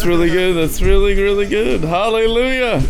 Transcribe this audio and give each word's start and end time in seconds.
That's 0.00 0.08
really 0.08 0.30
good. 0.30 0.54
That's 0.54 0.80
really, 0.80 1.14
really 1.14 1.46
good. 1.46 1.82
Hallelujah. 1.82 2.82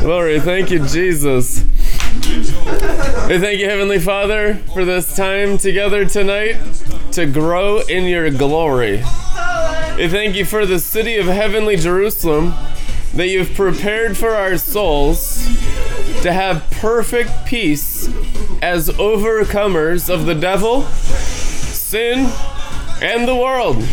Glory. 0.00 0.40
Thank 0.40 0.72
you, 0.72 0.84
Jesus. 0.84 1.62
We 3.28 3.38
thank 3.38 3.60
you, 3.60 3.66
Heavenly 3.66 4.00
Father, 4.00 4.54
for 4.74 4.84
this 4.84 5.14
time 5.14 5.58
together 5.58 6.04
tonight 6.04 6.56
to 7.12 7.26
grow 7.26 7.82
in 7.82 8.02
your 8.06 8.28
glory. 8.32 8.96
We 9.96 10.08
thank 10.08 10.34
you 10.34 10.44
for 10.44 10.66
the 10.66 10.80
city 10.80 11.18
of 11.18 11.26
heavenly 11.26 11.76
Jerusalem 11.76 12.52
that 13.14 13.28
you've 13.28 13.54
prepared 13.54 14.16
for 14.16 14.30
our 14.30 14.58
souls 14.58 15.44
to 16.22 16.32
have 16.32 16.68
perfect 16.72 17.30
peace 17.46 18.08
as 18.60 18.88
overcomers 18.88 20.12
of 20.12 20.26
the 20.26 20.34
devil, 20.34 20.82
sin, 20.82 22.28
and 23.00 23.28
the 23.28 23.36
world 23.36 23.84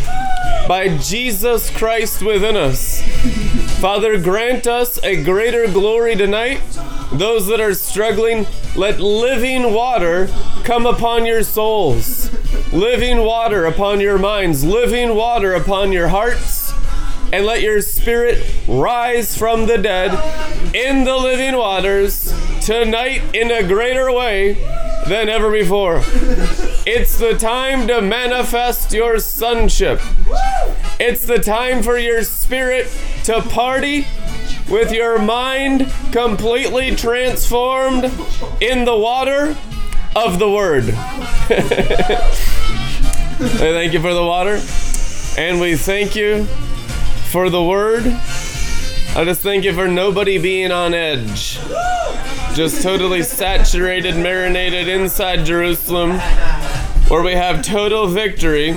by 0.66 0.96
Jesus 0.98 1.70
Christ 1.70 2.22
within 2.22 2.56
us. 2.56 3.02
Father, 3.80 4.18
grant 4.18 4.66
us 4.66 5.02
a 5.02 5.22
greater 5.22 5.66
glory 5.66 6.16
tonight. 6.16 6.60
Those 7.12 7.46
that 7.48 7.60
are 7.60 7.74
struggling, 7.74 8.46
let 8.74 8.98
living 8.98 9.72
water 9.74 10.28
come 10.64 10.86
upon 10.86 11.26
your 11.26 11.42
souls, 11.42 12.30
living 12.72 13.18
water 13.18 13.66
upon 13.66 14.00
your 14.00 14.18
minds, 14.18 14.64
living 14.64 15.14
water 15.14 15.52
upon 15.52 15.92
your 15.92 16.08
hearts, 16.08 16.72
and 17.32 17.44
let 17.44 17.60
your 17.60 17.82
spirit 17.82 18.44
rise 18.66 19.36
from 19.36 19.66
the 19.66 19.76
dead 19.76 20.12
in 20.74 21.04
the 21.04 21.16
living 21.16 21.56
waters 21.56 22.32
tonight 22.62 23.22
in 23.34 23.50
a 23.50 23.66
greater 23.66 24.10
way 24.10 24.54
than 25.06 25.28
ever 25.28 25.50
before. 25.50 26.02
It's 26.86 27.16
the 27.18 27.32
time 27.32 27.88
to 27.88 28.02
manifest 28.02 28.92
your 28.92 29.18
sonship. 29.18 30.00
It's 31.00 31.24
the 31.24 31.38
time 31.38 31.82
for 31.82 31.96
your 31.96 32.22
spirit 32.22 32.94
to 33.24 33.40
party 33.40 34.06
with 34.68 34.92
your 34.92 35.18
mind 35.18 35.90
completely 36.12 36.94
transformed 36.94 38.04
in 38.60 38.84
the 38.84 38.96
water 38.96 39.56
of 40.14 40.38
the 40.38 40.50
Word. 40.50 40.84
Thank 43.38 43.94
you 43.94 44.00
for 44.00 44.12
the 44.12 44.22
water, 44.22 44.60
and 45.38 45.60
we 45.60 45.76
thank 45.76 46.14
you 46.14 46.44
for 47.30 47.48
the 47.48 47.62
Word. 47.62 48.04
I 48.06 49.24
just 49.24 49.40
thank 49.40 49.64
you 49.64 49.72
for 49.72 49.88
nobody 49.88 50.38
being 50.38 50.70
on 50.70 50.92
edge. 50.92 51.58
Just 52.54 52.82
totally 52.82 53.22
saturated, 53.22 54.16
marinated 54.16 54.86
inside 54.86 55.44
Jerusalem, 55.44 56.12
where 57.14 57.22
we 57.22 57.34
have 57.34 57.62
total 57.62 58.08
victory 58.08 58.74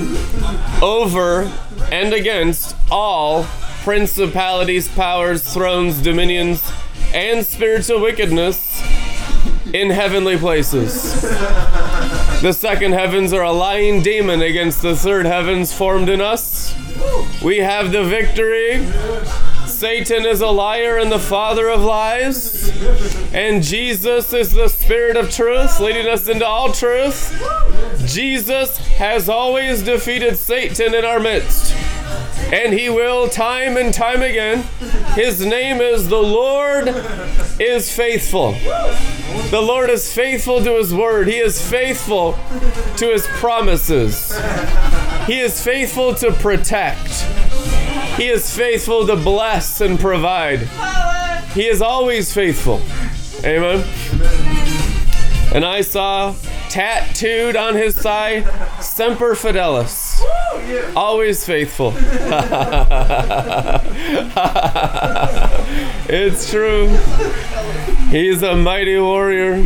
over 0.79 1.51
and 1.91 2.13
against 2.13 2.75
all 2.91 3.47
principalities, 3.81 4.87
powers, 4.89 5.41
thrones, 5.51 5.99
dominions, 6.03 6.61
and 7.15 7.43
spiritual 7.43 7.99
wickedness 7.99 8.79
in 9.73 9.89
heavenly 9.89 10.37
places. 10.37 11.19
The 12.43 12.53
second 12.53 12.91
heavens 12.91 13.33
are 13.33 13.41
a 13.41 13.51
lying 13.51 14.03
demon 14.03 14.43
against 14.43 14.83
the 14.83 14.95
third 14.95 15.25
heavens 15.25 15.73
formed 15.73 16.07
in 16.07 16.21
us. 16.21 16.75
We 17.41 17.57
have 17.57 17.91
the 17.91 18.03
victory. 18.03 18.85
Satan 19.77 20.25
is 20.25 20.41
a 20.41 20.47
liar 20.47 20.97
and 20.97 21.11
the 21.11 21.19
father 21.19 21.69
of 21.69 21.81
lies. 21.81 22.67
And 23.31 23.61
Jesus 23.61 24.33
is 24.33 24.51
the 24.51 24.69
spirit 24.69 25.15
of 25.15 25.29
truth, 25.29 25.79
leading 25.79 26.07
us 26.07 26.27
into 26.27 26.47
all 26.47 26.72
truth. 26.72 27.31
Jesus 28.07 28.78
has 28.97 29.29
always 29.29 29.84
defeated 29.84 30.35
Satan 30.35 30.96
in 30.96 31.05
our 31.05 31.19
midst. 31.19 31.75
And 32.52 32.73
he 32.73 32.90
will 32.90 33.29
time 33.29 33.78
and 33.78 33.93
time 33.93 34.23
again. 34.23 34.63
His 35.13 35.46
name 35.46 35.79
is 35.79 36.09
the 36.09 36.23
Lord 36.23 36.87
is 37.59 37.96
faithful. 37.96 38.53
The 39.52 39.61
Lord 39.61 39.91
is 39.91 40.11
faithful 40.11 40.63
to 40.63 40.78
his 40.78 40.91
word. 40.91 41.28
He 41.28 41.37
is 41.37 41.61
faithful 41.61 42.34
to 42.96 43.11
his 43.11 43.28
promises. 43.28 44.35
He 45.28 45.40
is 45.40 45.63
faithful 45.63 46.16
to 46.16 46.31
protect. 46.31 47.28
He 48.17 48.29
is 48.29 48.55
faithful 48.55 49.05
to 49.05 49.16
bless 49.16 49.79
and 49.79 49.99
provide. 49.99 50.67
He 51.53 51.67
is 51.67 51.81
always 51.81 52.34
faithful. 52.34 52.81
Amen. 53.46 53.85
And 55.53 55.64
I 55.64 55.81
saw 55.81 56.34
tattooed 56.69 57.55
on 57.55 57.75
his 57.75 57.96
thigh 57.97 58.41
Semper 58.81 59.35
Fidelis. 59.35 60.19
Always 60.96 61.46
faithful. 61.46 61.93
it's 66.09 66.49
true. 66.49 66.87
He's 68.09 68.41
a 68.41 68.55
mighty 68.55 68.97
warrior. 68.97 69.61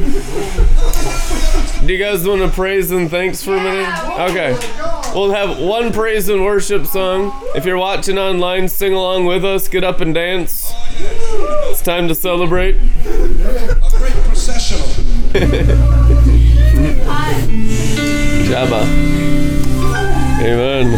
Do 1.85 1.93
you 1.93 1.97
guys 1.97 2.27
want 2.27 2.41
to 2.41 2.49
praise 2.49 2.91
and 2.91 3.09
thanks 3.09 3.41
for 3.43 3.55
a 3.55 3.63
minute? 3.63 3.89
Okay. 4.29 4.90
We'll 5.13 5.31
have 5.31 5.59
one 5.59 5.91
praise 5.91 6.29
and 6.29 6.45
worship 6.45 6.85
song. 6.85 7.33
If 7.53 7.65
you're 7.65 7.77
watching 7.77 8.17
online, 8.17 8.69
sing 8.69 8.93
along 8.93 9.25
with 9.25 9.43
us, 9.43 9.67
get 9.67 9.83
up 9.83 9.99
and 9.99 10.13
dance. 10.13 10.71
It's 11.69 11.81
time 11.81 12.07
to 12.07 12.15
celebrate. 12.15 12.75
A 12.75 12.79
great 13.97 14.13
processional. 14.23 14.87
Jabba. 18.47 18.83
Amen. 20.39 20.95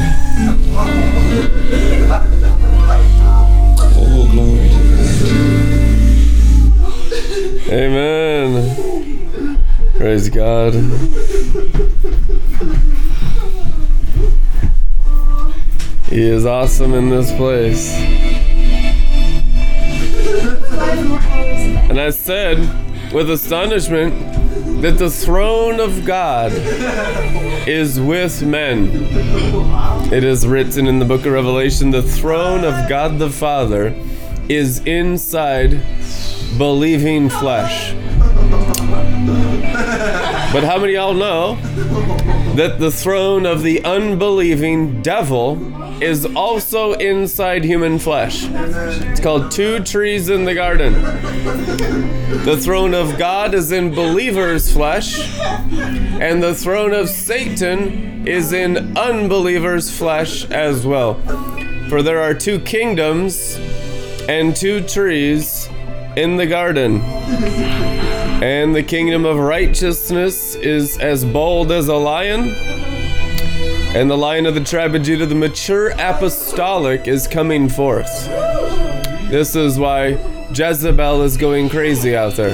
Oh, 3.95 4.27
glory. 4.31 4.69
Amen. 7.71 8.54
Praise 9.98 10.30
God. 10.30 10.74
He 16.13 16.21
is 16.21 16.45
awesome 16.45 16.94
in 16.94 17.10
this 17.10 17.31
place. 17.31 17.92
And 21.89 22.00
I 22.00 22.12
said 22.12 22.60
with 23.12 23.31
astonishment 23.31 24.13
that 24.83 25.00
the 25.00 25.10
throne 25.10 25.80
of 25.80 26.06
God 26.06 26.51
is 27.68 28.00
with 28.00 28.44
men. 28.44 28.89
It 30.13 30.24
is 30.24 30.45
written 30.45 30.86
in 30.86 31.00
the 31.00 31.06
book 31.06 31.25
of 31.25 31.33
Revelation 31.33 31.89
the 31.89 32.04
throne 32.04 32.63
of 32.63 32.88
God 32.88 33.18
the 33.18 33.31
Father 33.31 33.95
is 34.48 34.86
inside 34.86 35.81
believing 36.60 37.27
flesh. 37.27 37.95
But 40.54 40.63
how 40.63 40.77
many 40.77 40.94
of 40.94 41.15
y'all 41.15 41.15
know 41.15 42.42
that 42.55 42.77
the 42.79 42.91
throne 42.91 43.45
of 43.45 43.63
the 43.63 43.83
unbelieving 43.83 45.01
devil 45.01 45.57
is 46.01 46.25
also 46.35 46.94
inside 46.94 47.63
human 47.63 47.97
flesh? 47.97 48.45
It's 48.45 49.19
called 49.19 49.51
two 49.51 49.79
trees 49.83 50.29
in 50.29 50.45
the 50.45 50.53
garden. 50.53 50.94
The 52.45 52.57
throne 52.61 52.94
of 52.94 53.17
God 53.17 53.53
is 53.53 53.71
in 53.71 53.95
believers' 53.95 54.71
flesh, 54.71 55.19
and 55.39 56.44
the 56.44 56.53
throne 56.53 56.94
of 56.94 57.09
Satan 57.09 58.27
is 58.27 58.53
in 58.53 58.97
unbelievers' 58.97 59.95
flesh 59.95 60.50
as 60.51 60.85
well. 60.85 61.15
For 61.89 62.03
there 62.03 62.21
are 62.21 62.33
two 62.33 62.59
kingdoms 62.59 63.57
and 64.29 64.55
two 64.55 64.81
trees 64.81 65.67
in 66.15 66.38
the 66.38 66.45
garden. 66.45 67.01
And 68.43 68.75
the 68.75 68.83
kingdom 68.83 69.23
of 69.23 69.37
righteousness 69.37 70.55
is 70.55 70.97
as 70.97 71.23
bold 71.23 71.71
as 71.71 71.87
a 71.87 71.95
lion. 71.95 72.49
And 73.95 74.11
the 74.11 74.17
lion 74.17 74.45
of 74.45 74.53
the 74.53 74.63
tribe 74.65 74.93
of 74.95 75.03
Judah, 75.03 75.25
the 75.25 75.33
mature 75.33 75.91
apostolic, 75.91 77.07
is 77.07 77.25
coming 77.25 77.69
forth. 77.69 78.11
This 79.29 79.55
is 79.55 79.79
why 79.79 80.17
Jezebel 80.53 81.21
is 81.21 81.37
going 81.37 81.69
crazy 81.69 82.17
out 82.17 82.35
there. 82.35 82.53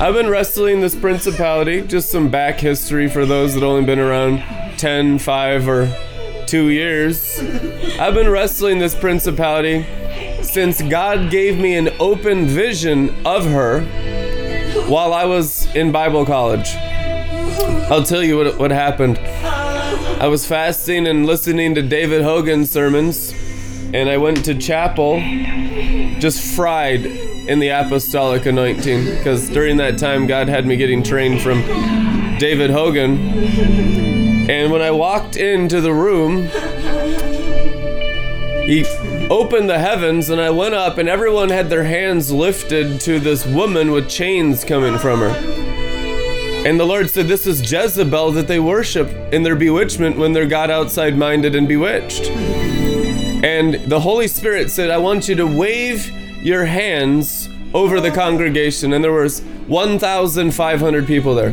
I've 0.00 0.14
been 0.14 0.30
wrestling 0.30 0.80
this 0.80 0.94
principality, 0.94 1.80
just 1.80 2.10
some 2.10 2.30
back 2.30 2.60
history 2.60 3.08
for 3.08 3.26
those 3.26 3.54
that 3.54 3.64
only 3.64 3.84
been 3.84 3.98
around 3.98 4.38
10, 4.78 5.18
5, 5.18 5.68
or 5.68 6.44
2 6.46 6.68
years. 6.68 7.40
I've 7.98 8.14
been 8.14 8.30
wrestling 8.30 8.78
this 8.78 8.94
principality 8.94 9.84
since 10.44 10.80
God 10.80 11.32
gave 11.32 11.58
me 11.58 11.74
an 11.74 11.88
open 11.98 12.46
vision 12.46 13.26
of 13.26 13.46
her 13.46 13.84
while 14.88 15.12
I 15.12 15.24
was 15.24 15.66
in 15.74 15.92
Bible 15.92 16.26
college. 16.26 16.74
I'll 17.90 18.02
tell 18.02 18.22
you 18.22 18.36
what, 18.36 18.58
what 18.58 18.70
happened. 18.70 19.18
I 19.18 20.28
was 20.28 20.46
fasting 20.46 21.06
and 21.06 21.26
listening 21.26 21.74
to 21.74 21.82
David 21.82 22.22
Hogan 22.22 22.66
sermons, 22.66 23.34
and 23.92 24.08
I 24.08 24.16
went 24.16 24.44
to 24.46 24.54
chapel 24.54 25.20
just 26.18 26.54
fried 26.56 27.04
in 27.04 27.58
the 27.58 27.68
apostolic 27.68 28.46
anointing 28.46 29.04
because 29.04 29.48
during 29.50 29.76
that 29.76 29.98
time 29.98 30.26
God 30.26 30.48
had 30.48 30.66
me 30.66 30.76
getting 30.76 31.02
trained 31.02 31.42
from 31.42 31.60
David 32.38 32.70
Hogan. 32.70 33.18
And 34.48 34.72
when 34.72 34.82
I 34.82 34.90
walked 34.90 35.36
into 35.36 35.80
the 35.80 35.92
room, 35.92 36.46
he 38.66 38.84
opened 39.30 39.70
the 39.70 39.78
heavens 39.78 40.30
and 40.30 40.40
I 40.40 40.50
went 40.50 40.74
up 40.74 40.98
and 40.98 41.08
everyone 41.08 41.48
had 41.48 41.70
their 41.70 41.84
hands 41.84 42.30
lifted 42.30 43.00
to 43.02 43.18
this 43.18 43.46
woman 43.46 43.90
with 43.90 44.08
chains 44.08 44.64
coming 44.64 44.98
from 44.98 45.20
her. 45.20 45.30
And 46.66 46.80
the 46.80 46.84
Lord 46.84 47.10
said, 47.10 47.28
This 47.28 47.46
is 47.46 47.70
Jezebel 47.70 48.32
that 48.32 48.48
they 48.48 48.60
worship 48.60 49.08
in 49.32 49.42
their 49.42 49.56
bewitchment 49.56 50.16
when 50.16 50.32
they're 50.32 50.46
God 50.46 50.70
outside 50.70 51.16
minded 51.16 51.54
and 51.54 51.68
bewitched. 51.68 52.30
And 52.30 53.74
the 53.90 54.00
Holy 54.00 54.28
Spirit 54.28 54.70
said, 54.70 54.90
I 54.90 54.98
want 54.98 55.28
you 55.28 55.34
to 55.36 55.46
wave 55.46 56.10
your 56.42 56.64
hands 56.64 57.48
over 57.74 58.00
the 58.00 58.10
congregation. 58.10 58.92
And 58.92 59.04
there 59.04 59.12
was 59.12 59.40
1,500 59.66 61.06
people 61.06 61.34
there. 61.34 61.50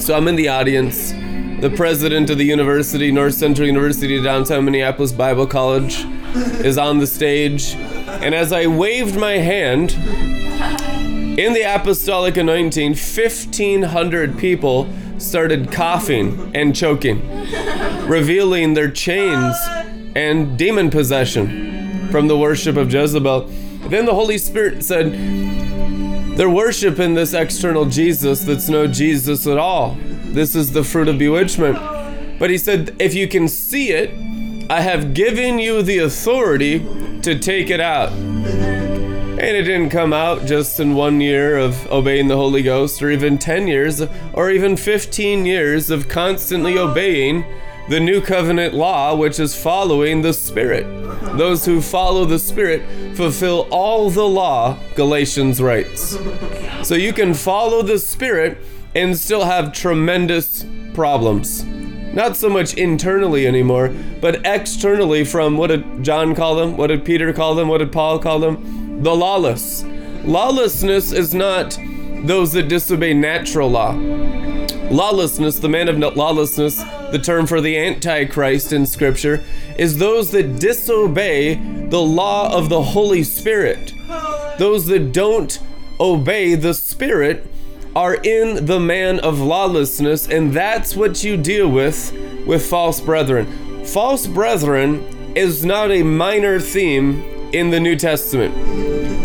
So 0.00 0.16
I'm 0.16 0.26
in 0.28 0.36
the 0.36 0.48
audience. 0.48 1.12
The 1.60 1.70
president 1.70 2.28
of 2.28 2.36
the 2.36 2.44
university, 2.44 3.10
North 3.10 3.32
Central 3.32 3.66
University, 3.66 4.22
downtown 4.22 4.66
Minneapolis 4.66 5.10
Bible 5.10 5.46
College, 5.46 6.04
is 6.62 6.76
on 6.76 6.98
the 6.98 7.06
stage. 7.06 7.74
And 7.74 8.34
as 8.34 8.52
I 8.52 8.66
waved 8.66 9.18
my 9.18 9.38
hand, 9.38 9.92
in 11.38 11.54
the 11.54 11.62
apostolic 11.62 12.36
anointing, 12.36 12.90
1,500 12.90 14.36
people 14.36 14.86
started 15.16 15.72
coughing 15.72 16.54
and 16.54 16.76
choking, 16.76 17.26
revealing 18.06 18.74
their 18.74 18.90
chains 18.90 19.56
and 20.14 20.58
demon 20.58 20.90
possession 20.90 22.10
from 22.10 22.28
the 22.28 22.36
worship 22.36 22.76
of 22.76 22.92
Jezebel. 22.92 23.46
Then 23.88 24.04
the 24.04 24.14
Holy 24.14 24.36
Spirit 24.36 24.84
said, 24.84 25.12
They're 26.36 26.50
worshiping 26.50 27.14
this 27.14 27.32
external 27.32 27.86
Jesus 27.86 28.42
that's 28.44 28.68
no 28.68 28.86
Jesus 28.86 29.46
at 29.46 29.56
all. 29.56 29.96
This 30.34 30.54
is 30.54 30.72
the 30.72 30.84
fruit 30.84 31.08
of 31.08 31.18
bewitchment. 31.18 31.78
But 32.38 32.50
he 32.50 32.58
said, 32.58 32.94
If 32.98 33.14
you 33.14 33.28
can 33.28 33.48
see 33.48 33.90
it, 33.90 34.10
I 34.68 34.80
have 34.80 35.14
given 35.14 35.58
you 35.58 35.82
the 35.82 35.98
authority 35.98 36.80
to 37.22 37.38
take 37.38 37.70
it 37.70 37.80
out. 37.80 38.10
And 38.12 39.56
it 39.56 39.62
didn't 39.62 39.90
come 39.90 40.12
out 40.12 40.46
just 40.46 40.80
in 40.80 40.94
one 40.94 41.20
year 41.20 41.58
of 41.58 41.86
obeying 41.90 42.28
the 42.28 42.36
Holy 42.36 42.62
Ghost, 42.62 43.02
or 43.02 43.10
even 43.10 43.38
10 43.38 43.68
years, 43.68 44.02
or 44.32 44.50
even 44.50 44.76
15 44.76 45.46
years 45.46 45.90
of 45.90 46.08
constantly 46.08 46.78
obeying 46.78 47.44
the 47.88 48.00
new 48.00 48.20
covenant 48.20 48.74
law, 48.74 49.14
which 49.14 49.38
is 49.38 49.54
following 49.54 50.22
the 50.22 50.32
Spirit. 50.32 50.84
Those 51.36 51.64
who 51.64 51.80
follow 51.80 52.24
the 52.24 52.38
Spirit 52.38 52.82
fulfill 53.16 53.68
all 53.70 54.10
the 54.10 54.26
law, 54.26 54.78
Galatians 54.94 55.62
writes. 55.62 56.18
So 56.82 56.94
you 56.94 57.12
can 57.12 57.34
follow 57.34 57.82
the 57.82 57.98
Spirit 57.98 58.58
and 58.96 59.16
still 59.16 59.44
have 59.44 59.72
tremendous 59.72 60.64
problems. 60.94 61.64
Not 61.64 62.36
so 62.36 62.48
much 62.48 62.74
internally 62.74 63.46
anymore, 63.46 63.94
but 64.20 64.40
externally 64.46 65.24
from 65.24 65.56
what 65.56 65.66
did 65.68 66.02
John 66.02 66.34
call 66.34 66.56
them? 66.56 66.76
What 66.76 66.86
did 66.86 67.04
Peter 67.04 67.32
call 67.32 67.54
them? 67.54 67.68
What 67.68 67.78
did 67.78 67.92
Paul 67.92 68.18
call 68.18 68.40
them? 68.40 68.76
the 69.02 69.14
lawless. 69.14 69.84
Lawlessness 70.24 71.12
is 71.12 71.34
not 71.34 71.78
those 72.24 72.52
that 72.52 72.68
disobey 72.68 73.12
natural 73.14 73.70
law. 73.70 73.92
Lawlessness, 74.90 75.58
the 75.58 75.68
man 75.68 75.88
of 75.88 75.98
lawlessness, 76.16 76.82
the 77.10 77.20
term 77.22 77.46
for 77.46 77.60
the 77.60 77.76
Antichrist 77.76 78.72
in 78.72 78.86
Scripture, 78.86 79.44
is 79.78 79.98
those 79.98 80.30
that 80.30 80.58
disobey 80.58 81.54
the 81.88 82.00
law 82.00 82.52
of 82.56 82.68
the 82.68 82.82
Holy 82.82 83.22
Spirit. 83.22 83.92
Those 84.58 84.86
that 84.86 85.12
don't 85.12 85.58
obey 86.00 86.54
the 86.54 86.74
Spirit 86.74 87.46
are 87.96 88.16
in 88.16 88.66
the 88.66 88.78
man 88.78 89.18
of 89.20 89.40
lawlessness, 89.40 90.28
and 90.28 90.52
that's 90.52 90.94
what 90.94 91.24
you 91.24 91.34
deal 91.34 91.66
with 91.66 92.12
with 92.46 92.66
false 92.66 93.00
brethren. 93.00 93.46
False 93.86 94.26
brethren 94.26 95.02
is 95.34 95.64
not 95.64 95.90
a 95.90 96.02
minor 96.02 96.60
theme 96.60 97.22
in 97.54 97.70
the 97.70 97.80
New 97.80 97.96
Testament. 97.96 98.54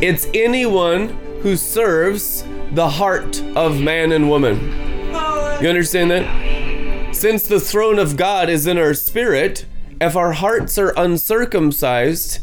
It's 0.02 0.26
anyone 0.34 1.10
who 1.42 1.58
serves 1.58 2.46
the 2.72 2.88
heart 2.88 3.42
of 3.58 3.82
man 3.82 4.14
and 4.14 4.30
woman. 4.30 4.58
You 5.62 5.68
understand 5.68 6.10
that? 6.12 7.14
Since 7.14 7.50
the 7.50 7.60
throne 7.60 8.00
of 8.00 8.16
God 8.16 8.48
is 8.48 8.68
in 8.68 8.78
our 8.78 8.94
spirit, 8.94 9.66
if 10.00 10.16
our 10.16 10.32
hearts 10.32 10.78
are 10.78 10.94
uncircumcised, 10.96 12.40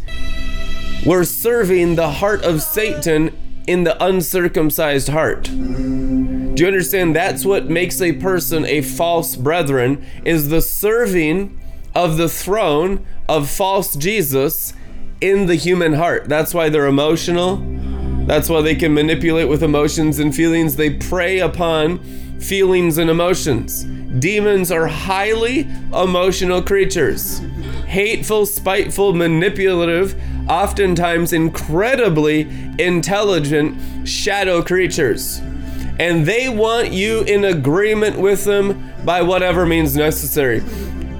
we're 1.07 1.25
serving 1.25 1.95
the 1.95 2.11
heart 2.11 2.43
of 2.45 2.61
Satan 2.61 3.35
in 3.67 3.85
the 3.85 4.03
uncircumcised 4.05 5.09
heart. 5.09 5.49
Do 6.59 6.65
you 6.65 6.69
understand? 6.69 7.15
That's 7.15 7.45
what 7.45 7.71
makes 7.71 8.01
a 8.01 8.15
person 8.15 8.65
a 8.65 8.83
false 8.83 9.37
brethren 9.37 10.05
is 10.25 10.49
the 10.49 10.61
serving 10.61 11.57
of 11.95 12.17
the 12.17 12.29
throne 12.29 13.07
of 13.29 13.49
false 13.49 13.95
Jesus 13.95 14.73
in 15.21 15.47
the 15.47 15.55
human 15.55 15.93
heart. 15.93 16.29
That's 16.29 16.53
why 16.53 16.69
they're 16.69 16.89
emotional. 16.89 17.65
That's 18.27 18.49
why 18.49 18.63
they 18.63 18.75
can 18.75 18.93
manipulate 18.93 19.49
with 19.49 19.63
emotions 19.63 20.19
and 20.19 20.35
feelings. 20.35 20.75
They 20.75 20.95
prey 20.95 21.39
upon 21.39 22.01
feelings 22.41 22.99
and 22.99 23.09
emotions. 23.09 23.85
Demons 24.19 24.73
are 24.73 24.89
highly 24.89 25.61
emotional 25.95 26.61
creatures. 26.61 27.39
Hateful, 27.87 28.47
spiteful, 28.47 29.15
manipulative, 29.15 30.21
oftentimes 30.49 31.33
incredibly 31.33 32.49
intelligent 32.81 34.09
shadow 34.09 34.61
creatures. 34.61 35.41
And 35.99 36.25
they 36.25 36.49
want 36.49 36.93
you 36.93 37.23
in 37.23 37.45
agreement 37.45 38.19
with 38.19 38.45
them 38.45 38.93
by 39.05 39.23
whatever 39.23 39.67
means 39.67 39.97
necessary. 39.97 40.61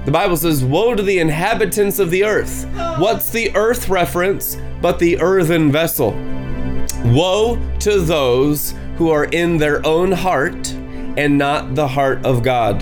The 0.05 0.11
Bible 0.11 0.37
says, 0.37 0.63
Woe 0.63 0.95
to 0.95 1.03
the 1.03 1.19
inhabitants 1.19 1.99
of 1.99 2.09
the 2.09 2.23
earth. 2.23 2.65
What's 2.97 3.29
the 3.29 3.55
earth 3.55 3.89
reference 3.89 4.57
but 4.81 4.97
the 4.99 5.19
earthen 5.19 5.71
vessel? 5.71 6.11
Woe 7.05 7.59
to 7.79 7.99
those 7.99 8.73
who 8.95 9.09
are 9.09 9.25
in 9.25 9.57
their 9.57 9.85
own 9.85 10.11
heart 10.11 10.71
and 11.17 11.37
not 11.37 11.75
the 11.75 11.87
heart 11.87 12.25
of 12.25 12.41
God, 12.43 12.81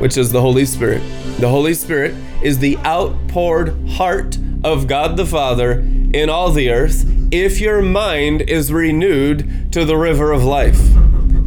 which 0.00 0.16
is 0.16 0.32
the 0.32 0.40
Holy 0.40 0.64
Spirit. 0.64 1.02
The 1.38 1.48
Holy 1.48 1.74
Spirit 1.74 2.14
is 2.42 2.58
the 2.58 2.78
outpoured 2.78 3.88
heart 3.90 4.38
of 4.64 4.86
God 4.86 5.16
the 5.16 5.26
Father 5.26 5.80
in 6.12 6.30
all 6.30 6.50
the 6.50 6.70
earth. 6.70 7.04
If 7.30 7.60
your 7.60 7.82
mind 7.82 8.42
is 8.42 8.72
renewed 8.72 9.72
to 9.72 9.84
the 9.84 9.96
river 9.96 10.32
of 10.32 10.44
life, 10.44 10.80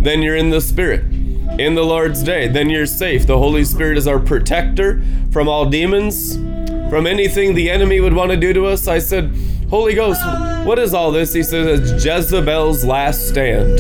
then 0.06 0.22
you're 0.22 0.36
in 0.36 0.50
the 0.52 0.62
Spirit 0.62 1.04
in 1.60 1.74
the 1.74 1.84
Lord's 1.84 2.22
day, 2.22 2.48
then 2.48 2.70
you're 2.70 2.86
safe. 2.86 3.26
The 3.26 3.38
Holy 3.38 3.64
Spirit 3.64 3.98
is 3.98 4.08
our 4.08 4.20
protector 4.20 5.02
from 5.32 5.48
all 5.48 5.66
demons, 5.66 6.36
from 6.90 7.08
anything 7.08 7.54
the 7.54 7.70
enemy 7.70 8.02
would 8.02 8.14
want 8.14 8.32
to 8.32 8.38
do 8.38 8.54
to 8.54 8.66
us. 8.66 8.88
I 8.88 9.00
said, 9.00 9.34
Holy 9.70 9.94
Ghost, 9.94 10.22
what 10.66 10.78
is 10.78 10.94
all 10.94 11.12
this? 11.12 11.34
He 11.34 11.44
says, 11.44 11.80
it's 11.80 12.06
Jezebel's 12.06 12.86
last 12.86 13.28
stand. 13.28 13.80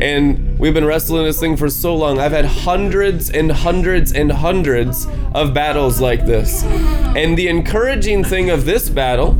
And 0.00 0.58
we've 0.58 0.74
been 0.74 0.84
wrestling 0.84 1.24
this 1.24 1.40
thing 1.40 1.56
for 1.56 1.68
so 1.68 1.94
long. 1.94 2.18
I've 2.18 2.32
had 2.32 2.44
hundreds 2.44 3.30
and 3.30 3.50
hundreds 3.50 4.12
and 4.12 4.30
hundreds 4.32 5.06
of 5.34 5.54
battles 5.54 6.00
like 6.00 6.24
this. 6.24 6.62
And 6.64 7.36
the 7.36 7.48
encouraging 7.48 8.24
thing 8.24 8.50
of 8.50 8.64
this 8.64 8.88
battle, 8.88 9.36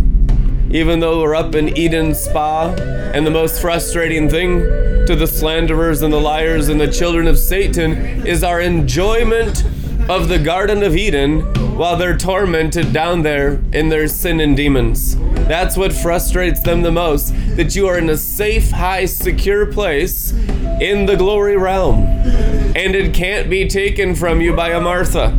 even 0.71 1.00
though 1.00 1.21
we're 1.21 1.35
up 1.35 1.54
in 1.54 1.76
Eden 1.76 2.14
Spa, 2.14 2.75
and 3.14 3.26
the 3.26 3.30
most 3.30 3.61
frustrating 3.61 4.28
thing 4.28 4.61
to 5.06 5.14
the 5.14 5.26
slanderers 5.26 6.02
and 6.02 6.12
the 6.12 6.21
liars 6.21 6.68
and 6.68 6.80
the 6.80 6.90
children 6.90 7.26
of 7.26 7.38
Satan 7.38 8.26
is 8.26 8.42
our 8.42 8.61
enjoyment 8.61 9.64
of 10.09 10.28
the 10.28 10.38
Garden 10.38 10.83
of 10.83 10.97
Eden 10.97 11.40
while 11.76 11.97
they're 11.97 12.16
tormented 12.16 12.92
down 12.92 13.23
there 13.23 13.61
in 13.73 13.88
their 13.88 14.09
sin 14.09 14.40
and 14.40 14.56
demons. 14.56 15.16
That's 15.47 15.76
what 15.76 15.92
frustrates 15.92 16.61
them 16.61 16.83
the 16.83 16.92
most 16.92 17.35
that 17.56 17.75
you 17.76 17.87
are 17.87 17.99
in 17.99 18.09
a 18.11 18.16
safe, 18.16 18.71
high, 18.71 19.04
secure 19.04 19.66
place 19.66 20.33
in 20.80 21.06
the 21.06 21.16
glory 21.16 21.56
realm, 21.56 22.04
and 22.04 22.94
it 22.94 23.14
can't 23.14 23.50
be 23.50 23.68
taken 23.68 24.14
from 24.14 24.40
you 24.40 24.54
by 24.54 24.71
a 24.71 24.80
Martha. 24.80 25.30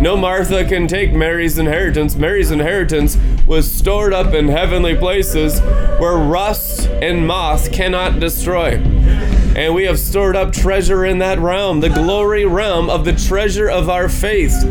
No 0.00 0.16
Martha 0.16 0.64
can 0.64 0.86
take 0.86 1.14
Mary's 1.14 1.56
inheritance. 1.56 2.14
Mary's 2.14 2.50
inheritance 2.50 3.16
was 3.46 3.70
stored 3.70 4.12
up 4.12 4.32
in 4.32 4.48
heavenly 4.48 4.96
places 4.96 5.60
where 6.00 6.16
rust 6.16 6.88
and 6.88 7.26
moth 7.26 7.70
cannot 7.72 8.18
destroy. 8.18 8.76
And 9.56 9.74
we 9.74 9.84
have 9.84 9.98
stored 9.98 10.34
up 10.34 10.52
treasure 10.52 11.04
in 11.04 11.18
that 11.18 11.38
realm, 11.38 11.80
the 11.80 11.90
glory 11.90 12.44
realm 12.44 12.90
of 12.90 13.04
the 13.04 13.12
treasure 13.12 13.68
of 13.68 13.88
our 13.88 14.08
faith. 14.08 14.64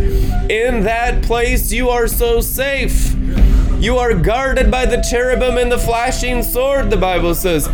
In 0.50 0.84
that 0.84 1.24
place, 1.24 1.72
you 1.72 1.90
are 1.90 2.08
so 2.08 2.42
safe. 2.42 3.16
You 3.80 3.98
are 3.98 4.14
guarded 4.14 4.72
by 4.72 4.86
the 4.86 5.02
cherubim 5.02 5.58
and 5.58 5.72
the 5.72 5.78
flashing 5.78 6.44
sword, 6.44 6.90
the 6.90 6.98
Bible 6.98 7.36
says. 7.36 7.70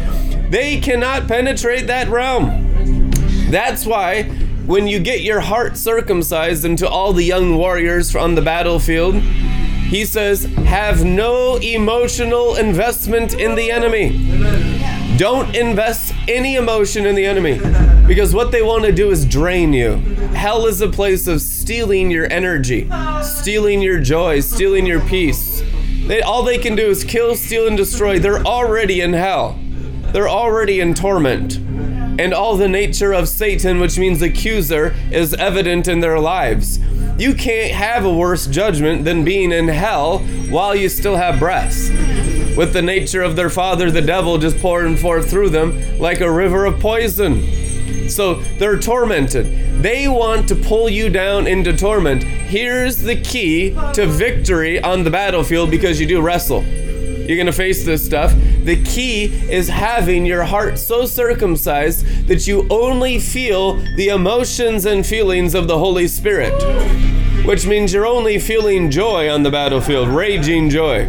They 0.49 0.79
cannot 0.79 1.27
penetrate 1.27 1.87
that 1.87 2.09
realm. 2.09 3.11
That's 3.49 3.85
why 3.85 4.23
when 4.65 4.87
you 4.87 4.99
get 4.99 5.21
your 5.21 5.39
heart 5.39 5.77
circumcised 5.77 6.63
into 6.63 6.87
all 6.87 7.13
the 7.13 7.23
young 7.23 7.55
warriors 7.55 8.15
on 8.15 8.35
the 8.35 8.41
battlefield, 8.41 9.15
he 9.89 10.05
says, 10.05 10.45
have 10.65 11.03
no 11.03 11.55
emotional 11.55 12.55
investment 12.55 13.33
in 13.33 13.55
the 13.55 13.71
enemy. 13.71 15.17
Don't 15.17 15.55
invest 15.55 16.13
any 16.27 16.55
emotion 16.55 17.07
in 17.07 17.15
the 17.15 17.25
enemy 17.25 17.59
because 18.07 18.33
what 18.33 18.51
they 18.51 18.61
want 18.61 18.85
to 18.85 18.91
do 18.91 19.09
is 19.09 19.25
drain 19.25 19.73
you. 19.73 19.95
Hell 20.35 20.67
is 20.67 20.79
a 20.81 20.87
place 20.87 21.25
of 21.25 21.41
stealing 21.41 22.11
your 22.11 22.31
energy, 22.31 22.87
stealing 23.23 23.81
your 23.81 23.99
joy, 23.99 24.41
stealing 24.41 24.85
your 24.85 25.01
peace. 25.01 25.63
They, 26.05 26.21
all 26.21 26.43
they 26.43 26.59
can 26.59 26.75
do 26.75 26.89
is 26.89 27.03
kill, 27.03 27.35
steal, 27.35 27.67
and 27.67 27.75
destroy. 27.75 28.19
They're 28.19 28.45
already 28.45 29.01
in 29.01 29.13
hell, 29.13 29.59
they're 30.13 30.29
already 30.29 30.79
in 30.79 30.93
torment. 30.93 31.57
And 31.57 32.33
all 32.33 32.57
the 32.57 32.67
nature 32.67 33.13
of 33.13 33.27
Satan, 33.27 33.79
which 33.79 33.97
means 33.97 34.21
accuser, 34.21 34.93
is 35.11 35.33
evident 35.33 35.87
in 35.87 35.99
their 35.99 36.19
lives. 36.19 36.77
You 37.19 37.33
can't 37.33 37.73
have 37.73 38.05
a 38.05 38.13
worse 38.13 38.47
judgment 38.47 39.03
than 39.03 39.25
being 39.25 39.51
in 39.51 39.67
hell 39.67 40.19
while 40.49 40.73
you 40.73 40.87
still 40.87 41.17
have 41.17 41.37
breath. 41.37 41.89
With 42.55 42.71
the 42.71 42.81
nature 42.81 43.21
of 43.21 43.35
their 43.35 43.49
father, 43.49 43.91
the 43.91 44.01
devil, 44.01 44.37
just 44.37 44.57
pouring 44.61 44.95
forth 44.95 45.29
through 45.29 45.49
them 45.49 45.99
like 45.99 46.21
a 46.21 46.31
river 46.31 46.63
of 46.63 46.79
poison. 46.79 48.07
So 48.09 48.35
they're 48.57 48.79
tormented. 48.79 49.83
They 49.83 50.07
want 50.07 50.47
to 50.47 50.55
pull 50.55 50.89
you 50.89 51.09
down 51.09 51.45
into 51.45 51.75
torment. 51.75 52.23
Here's 52.23 52.99
the 53.01 53.17
key 53.17 53.71
to 53.93 54.05
victory 54.05 54.81
on 54.81 55.03
the 55.03 55.11
battlefield 55.11 55.71
because 55.71 55.99
you 55.99 56.07
do 56.07 56.21
wrestle. 56.21 56.63
You're 56.63 57.37
going 57.37 57.45
to 57.45 57.51
face 57.51 57.85
this 57.85 58.03
stuff. 58.03 58.33
The 58.63 58.83
key 58.83 59.25
is 59.25 59.67
having 59.67 60.25
your 60.25 60.43
heart 60.43 60.79
so 60.79 61.05
circumcised 61.05 62.27
that 62.27 62.47
you 62.47 62.67
only 62.71 63.19
feel 63.19 63.75
the 63.95 64.07
emotions 64.07 64.85
and 64.85 65.05
feelings 65.05 65.53
of 65.53 65.67
the 65.67 65.77
Holy 65.77 66.07
Spirit, 66.07 66.53
which 67.49 67.65
means 67.65 67.91
you're 67.91 68.05
only 68.05 68.37
feeling 68.37 68.91
joy 68.91 69.27
on 69.27 69.41
the 69.41 69.49
battlefield, 69.49 70.07
raging 70.07 70.69
joy. 70.69 71.07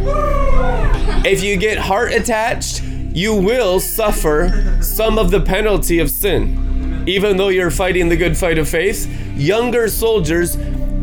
If 1.23 1.43
you 1.43 1.55
get 1.55 1.77
heart 1.77 2.13
attached, 2.13 2.81
you 2.81 3.35
will 3.35 3.79
suffer 3.79 4.79
some 4.81 5.19
of 5.19 5.29
the 5.29 5.39
penalty 5.39 5.99
of 5.99 6.09
sin. 6.09 7.03
Even 7.07 7.37
though 7.37 7.49
you're 7.49 7.69
fighting 7.69 8.09
the 8.09 8.17
good 8.17 8.35
fight 8.35 8.57
of 8.57 8.67
faith, 8.67 9.07
younger 9.35 9.87
soldiers 9.87 10.55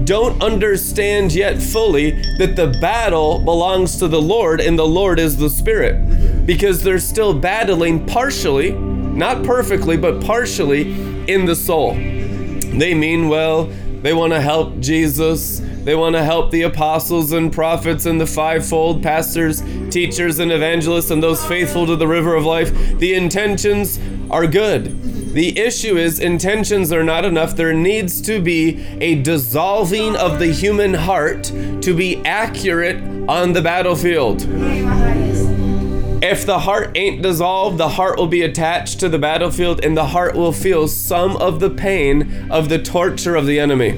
don't 0.03 0.43
understand 0.43 1.33
yet 1.33 1.63
fully 1.63 2.21
that 2.39 2.57
the 2.57 2.77
battle 2.81 3.39
belongs 3.39 3.97
to 3.99 4.09
the 4.09 4.21
Lord 4.21 4.61
and 4.61 4.77
the 4.77 4.89
Lord 4.89 5.21
is 5.21 5.37
the 5.37 5.51
Spirit 5.51 6.47
because 6.47 6.83
they're 6.83 6.99
still 6.99 7.33
battling 7.33 8.05
partially, 8.07 8.73
not 8.73 9.45
perfectly, 9.45 9.97
but 9.97 10.21
partially 10.21 10.91
in 11.33 11.45
the 11.45 11.55
soul. 11.55 11.95
They 11.95 12.93
mean 12.93 13.29
well, 13.29 13.71
they 14.03 14.13
want 14.13 14.33
to 14.33 14.41
help 14.41 14.79
Jesus, 14.81 15.61
they 15.85 15.95
want 15.95 16.15
to 16.15 16.23
help 16.23 16.51
the 16.51 16.63
apostles 16.63 17.33
and 17.33 17.53
prophets 17.53 18.07
and 18.07 18.21
the 18.21 18.27
fivefold 18.27 19.03
pastors, 19.03 19.63
teachers, 19.91 20.39
and 20.39 20.53
evangelists 20.53 21.11
and 21.11 21.23
those 21.23 21.45
faithful 21.47 21.87
to 21.87 21.97
the 21.97 22.07
river 22.07 22.35
of 22.35 22.45
life. 22.45 22.73
The 22.99 23.15
intentions 23.15 23.99
are 24.31 24.47
good. 24.47 25.33
The 25.33 25.59
issue 25.59 25.97
is 25.97 26.21
intentions 26.21 26.93
are 26.93 27.05
not 27.05 27.25
enough. 27.25 27.55
There 27.55 27.75
needs 27.75 28.21
to 28.23 28.41
be 28.41 28.85
a 29.01 29.23
dissolving 29.23 30.17
of 30.17 30.39
the 30.39 30.53
human 30.53 30.95
heart 30.95 31.45
to 31.45 31.95
be 31.95 32.17
accurate 32.25 32.97
on 33.29 33.53
the 33.53 33.63
battlefield. 33.63 34.47
If 36.21 36.45
the 36.45 36.59
heart 36.59 36.97
ain't 36.97 37.23
dissolved, 37.23 37.79
the 37.79 37.91
heart 37.91 38.19
will 38.19 38.27
be 38.27 38.43
attached 38.43 38.99
to 39.01 39.09
the 39.09 39.21
battlefield 39.21 39.85
and 39.85 39.97
the 39.97 40.07
heart 40.07 40.35
will 40.35 40.53
feel 40.53 40.89
some 40.89 41.37
of 41.37 41.61
the 41.61 41.71
pain 41.71 42.51
of 42.51 42.69
the 42.69 42.83
torture 42.83 43.37
of 43.37 43.47
the 43.47 43.61
enemy. 43.61 43.93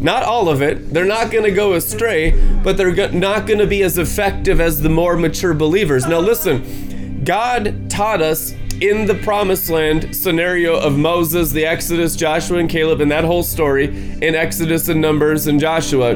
Not 0.00 0.22
all 0.22 0.48
of 0.48 0.62
it. 0.62 0.94
They're 0.94 1.04
not 1.04 1.30
going 1.30 1.44
to 1.44 1.50
go 1.50 1.74
astray, 1.74 2.30
but 2.62 2.78
they're 2.78 3.10
not 3.12 3.46
going 3.46 3.58
to 3.58 3.66
be 3.66 3.82
as 3.82 3.98
effective 3.98 4.58
as 4.58 4.80
the 4.80 4.88
more 4.88 5.18
mature 5.18 5.52
believers. 5.52 6.06
Now, 6.06 6.20
listen, 6.20 7.22
God 7.24 7.90
taught 7.90 8.22
us 8.22 8.52
in 8.80 9.04
the 9.04 9.14
promised 9.22 9.68
land 9.68 10.16
scenario 10.16 10.78
of 10.78 10.96
Moses, 10.96 11.52
the 11.52 11.66
Exodus, 11.66 12.16
Joshua, 12.16 12.58
and 12.58 12.70
Caleb, 12.70 13.02
and 13.02 13.10
that 13.10 13.24
whole 13.24 13.42
story 13.42 13.86
in 13.86 14.34
Exodus 14.34 14.88
and 14.88 15.00
Numbers 15.00 15.46
and 15.46 15.60
Joshua, 15.60 16.14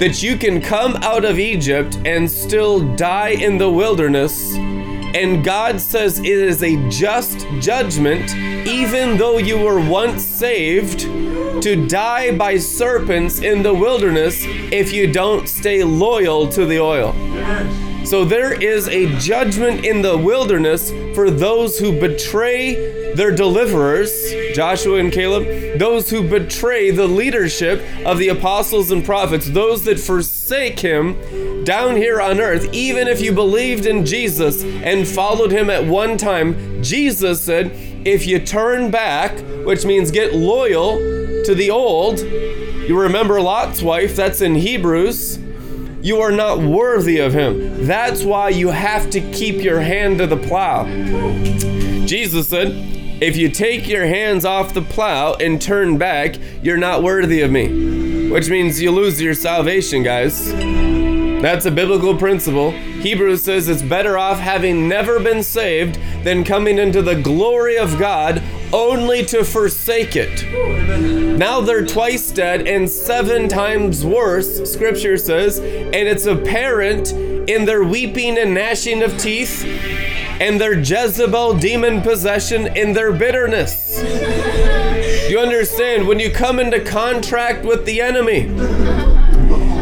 that 0.00 0.22
you 0.22 0.34
can 0.34 0.62
come 0.62 0.96
out 1.02 1.26
of 1.26 1.38
Egypt 1.38 1.98
and 2.06 2.28
still 2.28 2.80
die 2.96 3.28
in 3.28 3.58
the 3.58 3.70
wilderness. 3.70 4.54
And 4.56 5.44
God 5.44 5.78
says 5.78 6.18
it 6.20 6.24
is 6.24 6.62
a 6.62 6.88
just 6.88 7.46
judgment, 7.60 8.34
even 8.66 9.18
though 9.18 9.36
you 9.36 9.58
were 9.58 9.78
once 9.78 10.24
saved, 10.24 11.00
to 11.00 11.86
die 11.86 12.34
by 12.34 12.56
serpents 12.56 13.40
in 13.40 13.62
the 13.62 13.74
wilderness 13.74 14.38
if 14.72 14.90
you 14.90 15.12
don't 15.12 15.46
stay 15.46 15.84
loyal 15.84 16.48
to 16.48 16.64
the 16.64 16.80
oil. 16.80 17.12
So 18.04 18.24
there 18.24 18.60
is 18.60 18.88
a 18.88 19.16
judgment 19.18 19.84
in 19.84 20.02
the 20.02 20.16
wilderness 20.16 20.90
for 21.14 21.30
those 21.30 21.78
who 21.78 21.98
betray 22.00 23.12
their 23.14 23.30
deliverers, 23.30 24.10
Joshua 24.54 24.98
and 24.98 25.12
Caleb, 25.12 25.78
those 25.78 26.10
who 26.10 26.26
betray 26.26 26.90
the 26.90 27.06
leadership 27.06 27.84
of 28.04 28.18
the 28.18 28.28
apostles 28.28 28.90
and 28.90 29.04
prophets, 29.04 29.48
those 29.50 29.84
that 29.84 30.00
forsake 30.00 30.80
him 30.80 31.64
down 31.64 31.94
here 31.94 32.20
on 32.20 32.40
earth, 32.40 32.72
even 32.72 33.06
if 33.06 33.20
you 33.20 33.32
believed 33.32 33.86
in 33.86 34.04
Jesus 34.04 34.64
and 34.64 35.06
followed 35.06 35.52
him 35.52 35.70
at 35.70 35.84
one 35.84 36.16
time, 36.16 36.82
Jesus 36.82 37.42
said, 37.42 37.70
if 38.06 38.26
you 38.26 38.40
turn 38.40 38.90
back, 38.90 39.38
which 39.66 39.84
means 39.84 40.10
get 40.10 40.34
loyal 40.34 40.96
to 41.44 41.54
the 41.54 41.70
old, 41.70 42.18
you 42.20 42.98
remember 42.98 43.40
Lot's 43.40 43.82
wife, 43.82 44.16
that's 44.16 44.40
in 44.40 44.54
Hebrews 44.54 45.38
you 46.02 46.20
are 46.20 46.32
not 46.32 46.58
worthy 46.58 47.18
of 47.18 47.32
him. 47.32 47.86
That's 47.86 48.22
why 48.22 48.48
you 48.48 48.68
have 48.68 49.10
to 49.10 49.20
keep 49.32 49.62
your 49.62 49.80
hand 49.80 50.18
to 50.18 50.26
the 50.26 50.36
plow. 50.36 50.84
Jesus 52.06 52.48
said, 52.48 52.68
If 53.22 53.36
you 53.36 53.50
take 53.50 53.86
your 53.86 54.06
hands 54.06 54.44
off 54.44 54.72
the 54.72 54.82
plow 54.82 55.34
and 55.34 55.60
turn 55.60 55.98
back, 55.98 56.36
you're 56.62 56.76
not 56.76 57.02
worthy 57.02 57.42
of 57.42 57.50
me. 57.50 58.30
Which 58.30 58.48
means 58.48 58.80
you 58.80 58.90
lose 58.90 59.20
your 59.20 59.34
salvation, 59.34 60.02
guys. 60.02 60.52
That's 61.42 61.66
a 61.66 61.70
biblical 61.70 62.16
principle. 62.16 62.70
Hebrews 62.70 63.42
says 63.42 63.68
it's 63.68 63.82
better 63.82 64.18
off 64.18 64.38
having 64.38 64.88
never 64.88 65.18
been 65.18 65.42
saved 65.42 65.98
than 66.22 66.44
coming 66.44 66.78
into 66.78 67.02
the 67.02 67.20
glory 67.20 67.78
of 67.78 67.98
God 67.98 68.42
only 68.72 69.24
to 69.26 69.44
forsake 69.44 70.16
it. 70.16 70.46
Now 71.38 71.60
they're 71.60 71.86
twice 71.86 72.30
dead 72.30 72.66
and 72.66 72.88
seven 72.88 73.48
times 73.48 74.04
worse, 74.04 74.70
scripture 74.70 75.16
says, 75.16 75.58
and 75.58 75.94
it's 75.94 76.26
apparent 76.26 77.12
in 77.12 77.64
their 77.64 77.82
weeping 77.82 78.38
and 78.38 78.54
gnashing 78.54 79.02
of 79.02 79.16
teeth 79.18 79.64
and 80.40 80.60
their 80.60 80.78
Jezebel 80.78 81.58
demon 81.58 82.00
possession 82.00 82.66
in 82.76 82.92
their 82.92 83.12
bitterness. 83.12 84.02
You 85.30 85.38
understand, 85.38 86.08
when 86.08 86.18
you 86.18 86.30
come 86.30 86.58
into 86.58 86.80
contract 86.80 87.64
with 87.64 87.84
the 87.86 88.00
enemy, 88.00 88.48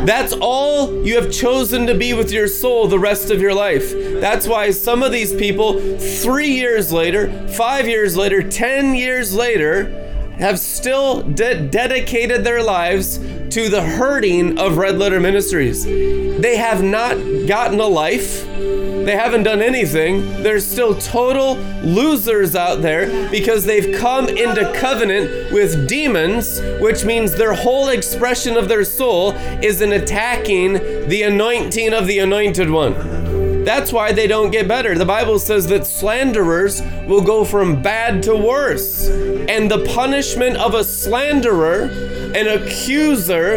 that's 0.08 0.32
all 0.40 1.04
you 1.04 1.20
have 1.20 1.30
chosen 1.30 1.86
to 1.86 1.94
be 1.94 2.14
with 2.14 2.32
your 2.32 2.48
soul 2.48 2.88
the 2.88 2.98
rest 2.98 3.30
of 3.30 3.42
your 3.42 3.52
life. 3.52 3.92
That's 3.92 4.48
why 4.48 4.70
some 4.70 5.02
of 5.02 5.12
these 5.12 5.34
people, 5.34 5.98
three 5.98 6.52
years 6.52 6.90
later, 6.90 7.46
five 7.48 7.86
years 7.86 8.16
later, 8.16 8.42
ten 8.42 8.94
years 8.94 9.34
later, 9.34 10.06
have 10.38 10.58
still 10.58 11.22
de- 11.22 11.68
dedicated 11.68 12.42
their 12.42 12.62
lives 12.62 13.18
to 13.50 13.68
the 13.68 13.82
hurting 13.82 14.58
of 14.58 14.76
Red 14.76 14.98
Letter 14.98 15.20
Ministries. 15.20 15.84
They 15.84 16.56
have 16.56 16.82
not 16.82 17.14
gotten 17.46 17.80
a 17.80 17.86
life. 17.86 18.44
They 18.46 19.16
haven't 19.16 19.44
done 19.44 19.62
anything. 19.62 20.42
They're 20.42 20.60
still 20.60 20.94
total 20.94 21.54
losers 21.82 22.54
out 22.54 22.82
there 22.82 23.30
because 23.30 23.64
they've 23.64 23.96
come 23.96 24.28
into 24.28 24.70
covenant 24.74 25.52
with 25.52 25.88
demons, 25.88 26.60
which 26.80 27.04
means 27.04 27.32
their 27.32 27.54
whole 27.54 27.88
expression 27.88 28.56
of 28.56 28.68
their 28.68 28.84
soul 28.84 29.32
is 29.62 29.80
in 29.80 29.92
attacking 29.92 30.74
the 31.08 31.22
anointing 31.22 31.94
of 31.94 32.06
the 32.06 32.18
anointed 32.18 32.68
one. 32.68 33.64
That's 33.64 33.92
why 33.92 34.12
they 34.12 34.26
don't 34.26 34.50
get 34.50 34.66
better. 34.66 34.96
The 34.96 35.04
Bible 35.04 35.38
says 35.38 35.66
that 35.66 35.86
slanderers 35.86 36.80
will 37.06 37.20
go 37.20 37.44
from 37.44 37.82
bad 37.82 38.22
to 38.22 38.34
worse. 38.34 39.08
And 39.08 39.70
the 39.70 39.84
punishment 39.84 40.56
of 40.56 40.72
a 40.74 40.82
slanderer, 40.82 42.07
an 42.34 42.48
accuser, 42.48 43.56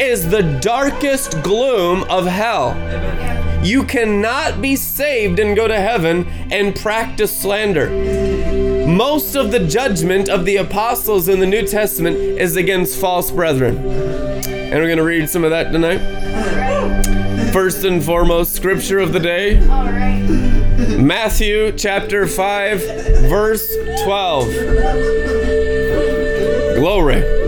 is 0.00 0.30
the 0.30 0.42
darkest 0.60 1.42
gloom 1.42 2.04
of 2.04 2.26
hell. 2.26 2.74
You 3.64 3.84
cannot 3.84 4.62
be 4.62 4.76
saved 4.76 5.38
and 5.38 5.54
go 5.54 5.68
to 5.68 5.78
heaven 5.78 6.26
and 6.50 6.74
practice 6.74 7.36
slander. 7.36 7.90
Most 8.86 9.34
of 9.34 9.52
the 9.52 9.60
judgment 9.60 10.28
of 10.28 10.46
the 10.46 10.56
apostles 10.56 11.28
in 11.28 11.40
the 11.40 11.46
New 11.46 11.66
Testament 11.66 12.16
is 12.16 12.56
against 12.56 12.98
false 12.98 13.30
brethren. 13.30 13.76
And 13.76 14.72
we're 14.72 14.86
going 14.86 14.96
to 14.96 15.04
read 15.04 15.28
some 15.28 15.44
of 15.44 15.50
that 15.50 15.72
tonight. 15.72 16.00
First 17.52 17.84
and 17.84 18.02
foremost, 18.02 18.54
scripture 18.54 19.00
of 19.00 19.12
the 19.12 19.20
day 19.20 19.60
Matthew 21.00 21.72
chapter 21.72 22.26
5, 22.26 22.80
verse 23.28 23.74
12. 24.04 24.46
Glory. 26.76 27.39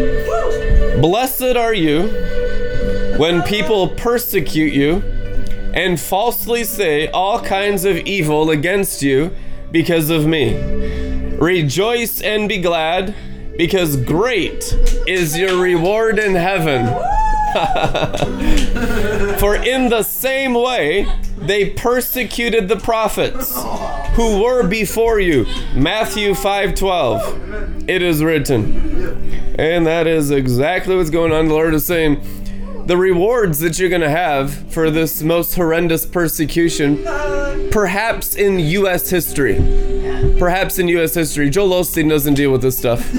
Blessed 1.03 1.57
are 1.57 1.75
you 1.75 2.07
when 3.19 3.43
people 3.43 3.89
persecute 3.89 4.73
you 4.73 5.03
and 5.75 5.99
falsely 5.99 6.63
say 6.63 7.09
all 7.09 7.43
kinds 7.43 7.85
of 7.85 7.97
evil 7.97 8.51
against 8.51 9.03
you 9.03 9.35
because 9.73 10.11
of 10.11 10.29
me. 10.29 10.55
Rejoice 11.39 12.21
and 12.21 12.49
be 12.49 12.59
glad, 12.59 13.17
because 13.57 13.97
great 13.97 14.73
is 15.09 15.37
your 15.37 15.61
reward 15.61 16.21
in 16.21 16.37
heaven. 16.37 16.87
For 19.41 19.57
in 19.57 19.89
the 19.89 20.05
same 20.05 20.55
way 20.55 21.09
they 21.47 21.71
persecuted 21.71 22.69
the 22.69 22.77
prophets 22.77 23.55
who 24.15 24.43
were 24.43 24.67
before 24.67 25.21
you. 25.21 25.47
Matthew 25.75 26.35
5:12. 26.35 27.89
It 27.89 28.03
is 28.03 28.23
written. 28.23 29.55
And 29.59 29.87
that 29.87 30.07
is 30.07 30.31
exactly 30.31 30.97
what's 30.97 31.11
going 31.11 31.33
on. 31.33 31.49
The 31.49 31.55
Lord 31.55 31.75
is 31.75 31.85
saying 31.85 32.21
the 32.87 32.97
rewards 32.97 33.61
that 33.61 33.79
you're 33.79 33.89
going 33.89 34.03
to 34.03 34.11
have 34.11 34.53
for 34.73 34.91
this 34.91 35.23
most 35.23 35.55
horrendous 35.55 36.05
persecution 36.05 37.05
perhaps 37.71 38.35
in 38.35 38.59
US 38.59 39.09
history. 39.11 39.57
Perhaps 40.39 40.79
in 40.79 40.89
US 40.89 41.15
history. 41.15 41.49
Joel 41.51 41.83
Osteen 41.83 42.09
doesn't 42.09 42.35
deal 42.35 42.53
with 42.53 42.63
this 42.63 42.77
stuff. 42.77 43.13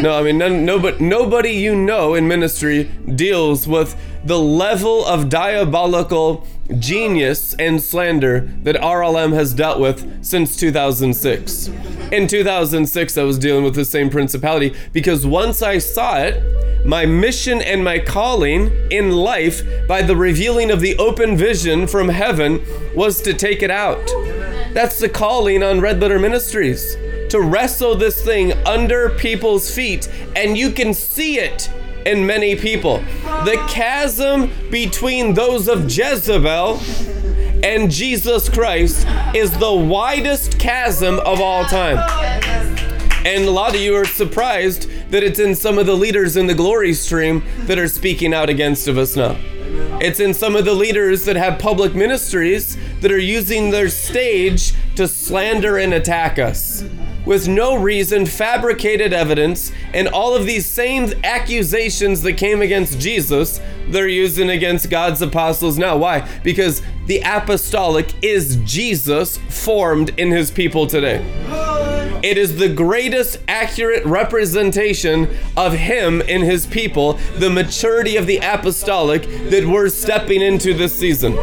No, 0.00 0.18
I 0.18 0.22
mean, 0.22 0.36
none, 0.36 0.64
nobody, 0.66 1.02
nobody 1.02 1.50
you 1.52 1.74
know 1.74 2.14
in 2.14 2.28
ministry 2.28 2.90
deals 3.14 3.66
with 3.66 3.96
the 4.22 4.38
level 4.38 5.04
of 5.06 5.30
diabolical 5.30 6.46
genius 6.78 7.54
and 7.54 7.82
slander 7.82 8.40
that 8.62 8.76
RLM 8.76 9.32
has 9.32 9.54
dealt 9.54 9.80
with 9.80 10.24
since 10.24 10.56
2006. 10.56 11.68
In 12.12 12.26
2006, 12.26 13.18
I 13.18 13.22
was 13.22 13.38
dealing 13.38 13.64
with 13.64 13.74
the 13.74 13.84
same 13.84 14.10
principality 14.10 14.74
because 14.92 15.26
once 15.26 15.62
I 15.62 15.78
saw 15.78 16.18
it, 16.18 16.86
my 16.86 17.06
mission 17.06 17.62
and 17.62 17.82
my 17.82 17.98
calling 17.98 18.70
in 18.90 19.10
life 19.10 19.62
by 19.88 20.02
the 20.02 20.16
revealing 20.16 20.70
of 20.70 20.80
the 20.80 20.96
open 20.98 21.36
vision 21.36 21.86
from 21.86 22.08
heaven 22.08 22.64
was 22.94 23.22
to 23.22 23.32
take 23.34 23.62
it 23.62 23.70
out. 23.70 24.04
That's 24.74 24.98
the 24.98 25.08
calling 25.08 25.62
on 25.62 25.80
Red 25.80 26.00
Letter 26.00 26.18
Ministries 26.18 26.96
to 27.30 27.40
wrestle 27.40 27.96
this 27.96 28.22
thing 28.22 28.52
under 28.66 29.10
people's 29.10 29.74
feet, 29.74 30.08
and 30.36 30.56
you 30.56 30.70
can 30.70 30.94
see 30.94 31.38
it 31.38 31.70
in 32.06 32.26
many 32.26 32.54
people. 32.54 33.02
The 33.44 33.62
chasm 33.68 34.50
between 34.70 35.34
those 35.34 35.68
of 35.68 35.84
Jezebel 35.84 36.80
and 37.62 37.90
Jesus 37.90 38.48
Christ 38.48 39.06
is 39.34 39.50
the 39.58 39.70
widest 39.70 40.58
chasm 40.58 41.18
of 41.20 41.42
all 41.42 41.66
time. 41.66 41.98
And 43.26 43.44
a 43.44 43.50
lot 43.50 43.74
of 43.74 43.82
you 43.82 43.94
are 43.96 44.06
surprised 44.06 44.88
that 45.10 45.22
it's 45.22 45.38
in 45.38 45.54
some 45.54 45.76
of 45.76 45.84
the 45.84 45.94
leaders 45.94 46.38
in 46.38 46.46
the 46.46 46.54
glory 46.54 46.94
stream 46.94 47.42
that 47.66 47.78
are 47.78 47.86
speaking 47.86 48.32
out 48.32 48.48
against 48.48 48.88
of 48.88 48.96
us 48.96 49.14
now. 49.14 49.36
It's 50.00 50.20
in 50.20 50.32
some 50.32 50.56
of 50.56 50.64
the 50.64 50.72
leaders 50.72 51.26
that 51.26 51.36
have 51.36 51.58
public 51.58 51.94
ministries 51.94 52.78
that 53.02 53.12
are 53.12 53.18
using 53.18 53.68
their 53.68 53.90
stage 53.90 54.72
to 54.96 55.06
slander 55.06 55.76
and 55.76 55.92
attack 55.92 56.38
us 56.38 56.82
with 57.24 57.48
no 57.48 57.74
reason, 57.74 58.26
fabricated 58.26 59.12
evidence, 59.12 59.72
and 59.92 60.08
all 60.08 60.34
of 60.34 60.46
these 60.46 60.66
same 60.66 61.12
accusations 61.24 62.22
that 62.22 62.34
came 62.34 62.62
against 62.62 62.98
Jesus, 62.98 63.60
they're 63.88 64.08
using 64.08 64.50
against 64.50 64.90
God's 64.90 65.22
apostles 65.22 65.78
now. 65.78 65.96
Why? 65.96 66.28
Because 66.42 66.82
the 67.06 67.20
apostolic 67.24 68.12
is 68.22 68.56
Jesus 68.64 69.38
formed 69.48 70.10
in 70.18 70.30
his 70.30 70.50
people 70.50 70.86
today. 70.86 71.24
It 72.22 72.38
is 72.38 72.56
the 72.56 72.70
greatest 72.70 73.38
accurate 73.48 74.02
representation 74.06 75.28
of 75.58 75.74
him 75.74 76.22
in 76.22 76.40
his 76.40 76.64
people, 76.66 77.14
the 77.36 77.50
maturity 77.50 78.16
of 78.16 78.26
the 78.26 78.38
apostolic 78.38 79.24
that 79.50 79.66
we're 79.66 79.90
stepping 79.90 80.40
into 80.40 80.72
this 80.72 80.94
season. 80.94 81.34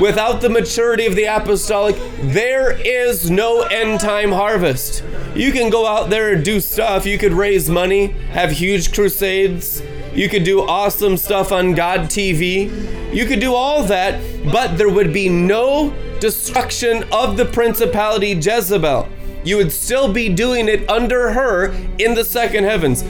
Without 0.00 0.40
the 0.40 0.48
maturity 0.48 1.06
of 1.06 1.14
the 1.14 1.24
apostolic, 1.24 1.94
there 2.20 2.72
is 2.72 3.30
no 3.30 3.62
end 3.62 4.00
time 4.00 4.32
harvest. 4.32 5.04
You 5.36 5.52
can 5.52 5.70
go 5.70 5.86
out 5.86 6.10
there 6.10 6.32
and 6.32 6.44
do 6.44 6.60
stuff. 6.60 7.06
You 7.06 7.16
could 7.16 7.32
raise 7.32 7.70
money, 7.70 8.08
have 8.30 8.50
huge 8.50 8.92
crusades. 8.92 9.82
You 10.12 10.28
could 10.28 10.42
do 10.42 10.62
awesome 10.62 11.16
stuff 11.16 11.52
on 11.52 11.74
God 11.74 12.02
TV. 12.02 13.14
You 13.14 13.24
could 13.24 13.38
do 13.38 13.54
all 13.54 13.84
that, 13.84 14.20
but 14.52 14.76
there 14.76 14.88
would 14.88 15.12
be 15.12 15.28
no 15.28 15.94
destruction 16.18 17.04
of 17.12 17.36
the 17.36 17.44
principality 17.44 18.32
Jezebel. 18.32 19.08
You 19.44 19.58
would 19.58 19.72
still 19.72 20.12
be 20.12 20.28
doing 20.28 20.68
it 20.68 20.88
under 20.88 21.32
her 21.32 21.72
in 21.98 22.14
the 22.14 22.24
second 22.24 22.64
heavens. 22.64 23.02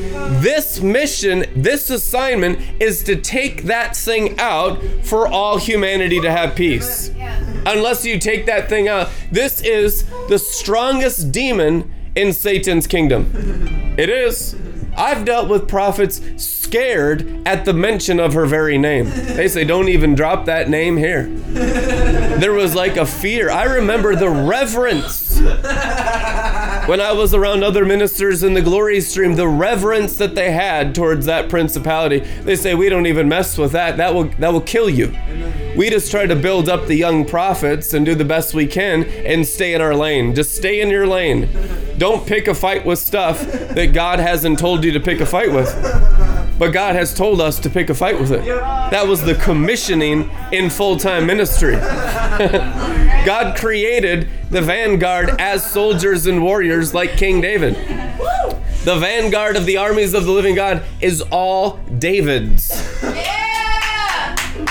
This 0.43 0.81
mission, 0.81 1.45
this 1.55 1.91
assignment 1.91 2.59
is 2.81 3.03
to 3.05 3.17
take 3.17 3.63
that 3.65 3.97
thing 3.97 4.39
out 4.39 4.83
for 5.03 5.29
all 5.29 5.59
humanity 5.59 6.21
to 6.21 6.31
have 6.31 6.55
peace. 6.55 7.11
Unless 7.67 8.05
you 8.05 8.19
take 8.19 8.47
that 8.47 8.69
thing 8.69 8.89
out, 8.89 9.11
this 9.31 9.61
is 9.61 10.05
the 10.29 10.39
strongest 10.39 11.33
demon 11.33 11.93
in 12.15 12.33
Satan's 12.33 12.87
kingdom. 12.87 13.31
It 13.97 14.11
is. 14.11 14.57
I've 14.97 15.25
dealt 15.25 15.49
with 15.49 15.69
prophets 15.69 16.21
scared 16.37 17.47
at 17.47 17.65
the 17.65 17.73
mention 17.73 18.19
of 18.21 18.33
her 18.35 18.47
very 18.47 18.79
name. 18.79 19.11
They 19.11 19.49
say, 19.49 19.65
don't 19.65 19.89
even 19.89 20.15
drop 20.15 20.47
that 20.47 20.69
name 20.69 20.97
here. 20.97 21.27
There 21.27 22.53
was 22.53 22.75
like 22.75 22.97
a 22.97 23.07
fear. 23.07 23.51
I 23.51 23.65
remember 23.65 24.17
the 24.17 24.31
reverence 24.31 25.39
when 25.39 27.01
I 27.01 27.13
was 27.13 27.33
around 27.35 27.63
other 27.65 27.85
ministers 27.85 28.43
in 28.43 28.55
the 28.55 28.63
glory 28.63 29.01
stream, 29.01 29.35
the 29.35 29.49
reverence 29.49 30.19
that 30.19 30.35
they 30.35 30.53
had 30.53 30.95
towards 30.95 31.27
that 31.27 31.49
principality. 31.49 32.21
They 32.21 32.57
say, 32.57 32.75
we 32.75 32.89
don't 32.89 33.07
even 33.07 33.29
mess 33.29 33.57
with 33.57 33.73
that. 33.73 33.97
That 33.97 34.15
will 34.15 34.25
that 34.39 34.53
will 34.53 34.61
kill 34.61 34.91
you. 34.91 35.15
We 35.77 35.91
just 35.91 36.11
try 36.11 36.27
to 36.27 36.37
build 36.37 36.69
up 36.69 36.87
the 36.87 36.95
young 36.95 37.25
prophets 37.25 37.95
and 37.95 38.07
do 38.07 38.15
the 38.15 38.25
best 38.25 38.55
we 38.55 38.67
can 38.67 39.05
and 39.05 39.47
stay 39.47 39.75
in 39.75 39.81
our 39.81 39.95
lane. 39.95 40.35
Just 40.35 40.55
stay 40.55 40.81
in 40.81 40.89
your 40.89 41.07
lane. 41.07 41.49
Don't 41.99 42.27
pick 42.27 42.47
a 42.47 42.55
fight 42.55 42.87
with 42.87 42.99
stuff 42.99 43.41
that 43.41 43.93
God 43.93 44.21
hasn't 44.21 44.59
told 44.59 44.85
you 44.85 44.93
to 44.93 45.01
pick 45.01 45.21
a 45.21 45.27
fight 45.27 45.53
with. 45.53 45.73
But 46.59 46.71
God 46.71 46.95
has 46.95 47.13
told 47.13 47.41
us 47.41 47.59
to 47.61 47.71
pick 47.71 47.91
a 47.91 47.95
fight 47.95 48.21
with 48.21 48.31
it. 48.31 48.45
That 48.45 49.09
was 49.09 49.23
the 49.23 49.35
commissioning 49.35 50.31
in 50.53 50.71
full 50.71 50.97
time 50.97 51.27
ministry. 51.27 51.75
God 53.25 53.57
created 53.57 54.29
the 54.51 54.63
vanguard 54.63 55.31
as 55.41 55.69
soldiers 55.69 56.27
and 56.27 56.43
warriors 56.43 56.95
like 56.95 57.17
King 57.17 57.41
David. 57.41 57.75
The 58.85 58.97
vanguard 58.99 59.57
of 59.57 59.67
the 59.67 59.79
armies 59.79 60.15
of 60.15 60.27
the 60.27 60.31
living 60.31 60.55
God 60.55 60.85
is 61.01 61.23
all 61.33 61.79
David's. 61.99 62.71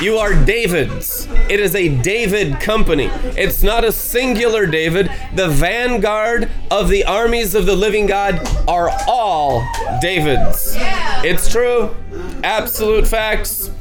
You 0.02 0.18
are 0.18 0.34
David's. 0.34 1.28
It 1.50 1.60
is 1.60 1.76
a 1.76 1.88
David 1.88 2.60
company. 2.60 3.10
It's 3.38 3.64
not 3.64 3.84
a 3.84 3.92
singular 3.92 4.66
David. 4.66 5.10
The 5.36 5.48
vanguard 5.48 6.50
of 6.72 6.90
the 6.90 7.06
armies 7.06 7.56
of 7.56 7.66
the 7.66 7.76
living 7.76 8.06
God 8.06 8.42
are 8.68 8.90
all 9.08 9.66
David's. 10.02 10.76
It's 11.24 11.50
true. 11.50 11.96
Absolute 12.44 13.08
facts. 13.08 13.72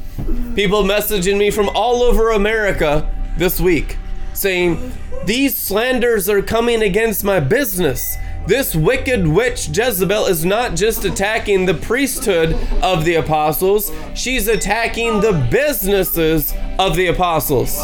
People 0.54 0.84
messaging 0.84 1.38
me 1.38 1.50
from 1.50 1.68
all 1.74 2.02
over 2.02 2.30
America 2.30 3.08
this 3.36 3.60
week 3.60 3.96
saying, 4.34 4.92
These 5.24 5.56
slanders 5.56 6.28
are 6.28 6.42
coming 6.42 6.82
against 6.82 7.24
my 7.24 7.40
business. 7.40 8.16
This 8.46 8.74
wicked 8.74 9.28
witch 9.28 9.68
Jezebel 9.68 10.26
is 10.26 10.44
not 10.44 10.74
just 10.74 11.04
attacking 11.04 11.64
the 11.64 11.74
priesthood 11.74 12.54
of 12.82 13.04
the 13.04 13.14
apostles, 13.14 13.92
she's 14.14 14.48
attacking 14.48 15.20
the 15.20 15.46
businesses 15.48 16.52
of 16.76 16.96
the 16.96 17.06
apostles, 17.06 17.78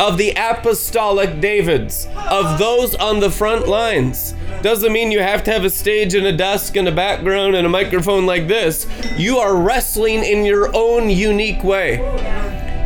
of 0.00 0.18
the 0.18 0.32
apostolic 0.36 1.40
Davids, 1.40 2.08
of 2.16 2.58
those 2.58 2.96
on 2.96 3.20
the 3.20 3.30
front 3.30 3.68
lines. 3.68 4.34
Doesn't 4.62 4.92
mean 4.92 5.12
you 5.12 5.20
have 5.20 5.44
to 5.44 5.52
have 5.52 5.64
a 5.64 5.70
stage 5.70 6.14
and 6.14 6.26
a 6.26 6.36
desk 6.36 6.74
and 6.76 6.88
a 6.88 6.92
background 6.92 7.54
and 7.54 7.64
a 7.64 7.70
microphone 7.70 8.26
like 8.26 8.48
this. 8.48 8.88
You 9.16 9.38
are 9.38 9.54
wrestling 9.54 10.24
in 10.24 10.44
your 10.44 10.74
own 10.74 11.08
unique 11.08 11.62
way. 11.62 11.98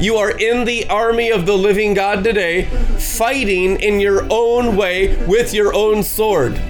You 0.00 0.16
are 0.16 0.30
in 0.30 0.64
the 0.64 0.88
army 0.88 1.30
of 1.30 1.44
the 1.44 1.58
living 1.58 1.92
God 1.92 2.22
today, 2.22 2.66
fighting 2.98 3.80
in 3.80 3.98
your 3.98 4.26
own 4.30 4.76
way 4.76 5.16
with 5.26 5.52
your 5.52 5.74
own 5.74 6.04
sword. 6.04 6.60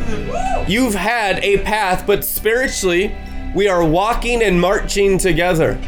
You've 0.66 0.94
had 0.94 1.38
a 1.44 1.58
path, 1.58 2.06
but 2.06 2.24
spiritually, 2.24 3.14
we 3.54 3.68
are 3.68 3.84
walking 3.84 4.42
and 4.42 4.58
marching 4.58 5.18
together. 5.18 5.78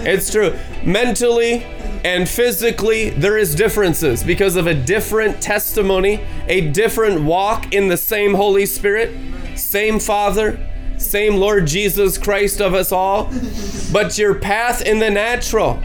It's 0.00 0.32
true. 0.32 0.56
Mentally 0.84 1.62
and 2.04 2.28
physically, 2.28 3.10
there 3.10 3.38
is 3.38 3.54
differences 3.54 4.24
because 4.24 4.56
of 4.56 4.66
a 4.66 4.74
different 4.74 5.40
testimony, 5.40 6.20
a 6.48 6.68
different 6.72 7.22
walk 7.22 7.72
in 7.72 7.86
the 7.86 7.96
same 7.96 8.34
Holy 8.34 8.66
Spirit, 8.66 9.16
same 9.56 10.00
Father, 10.00 10.58
same 10.96 11.36
Lord 11.36 11.68
Jesus 11.68 12.18
Christ 12.18 12.60
of 12.60 12.74
us 12.74 12.90
all. 12.90 13.32
But 13.92 14.18
your 14.18 14.34
path 14.34 14.82
in 14.82 14.98
the 14.98 15.10
natural 15.10 15.80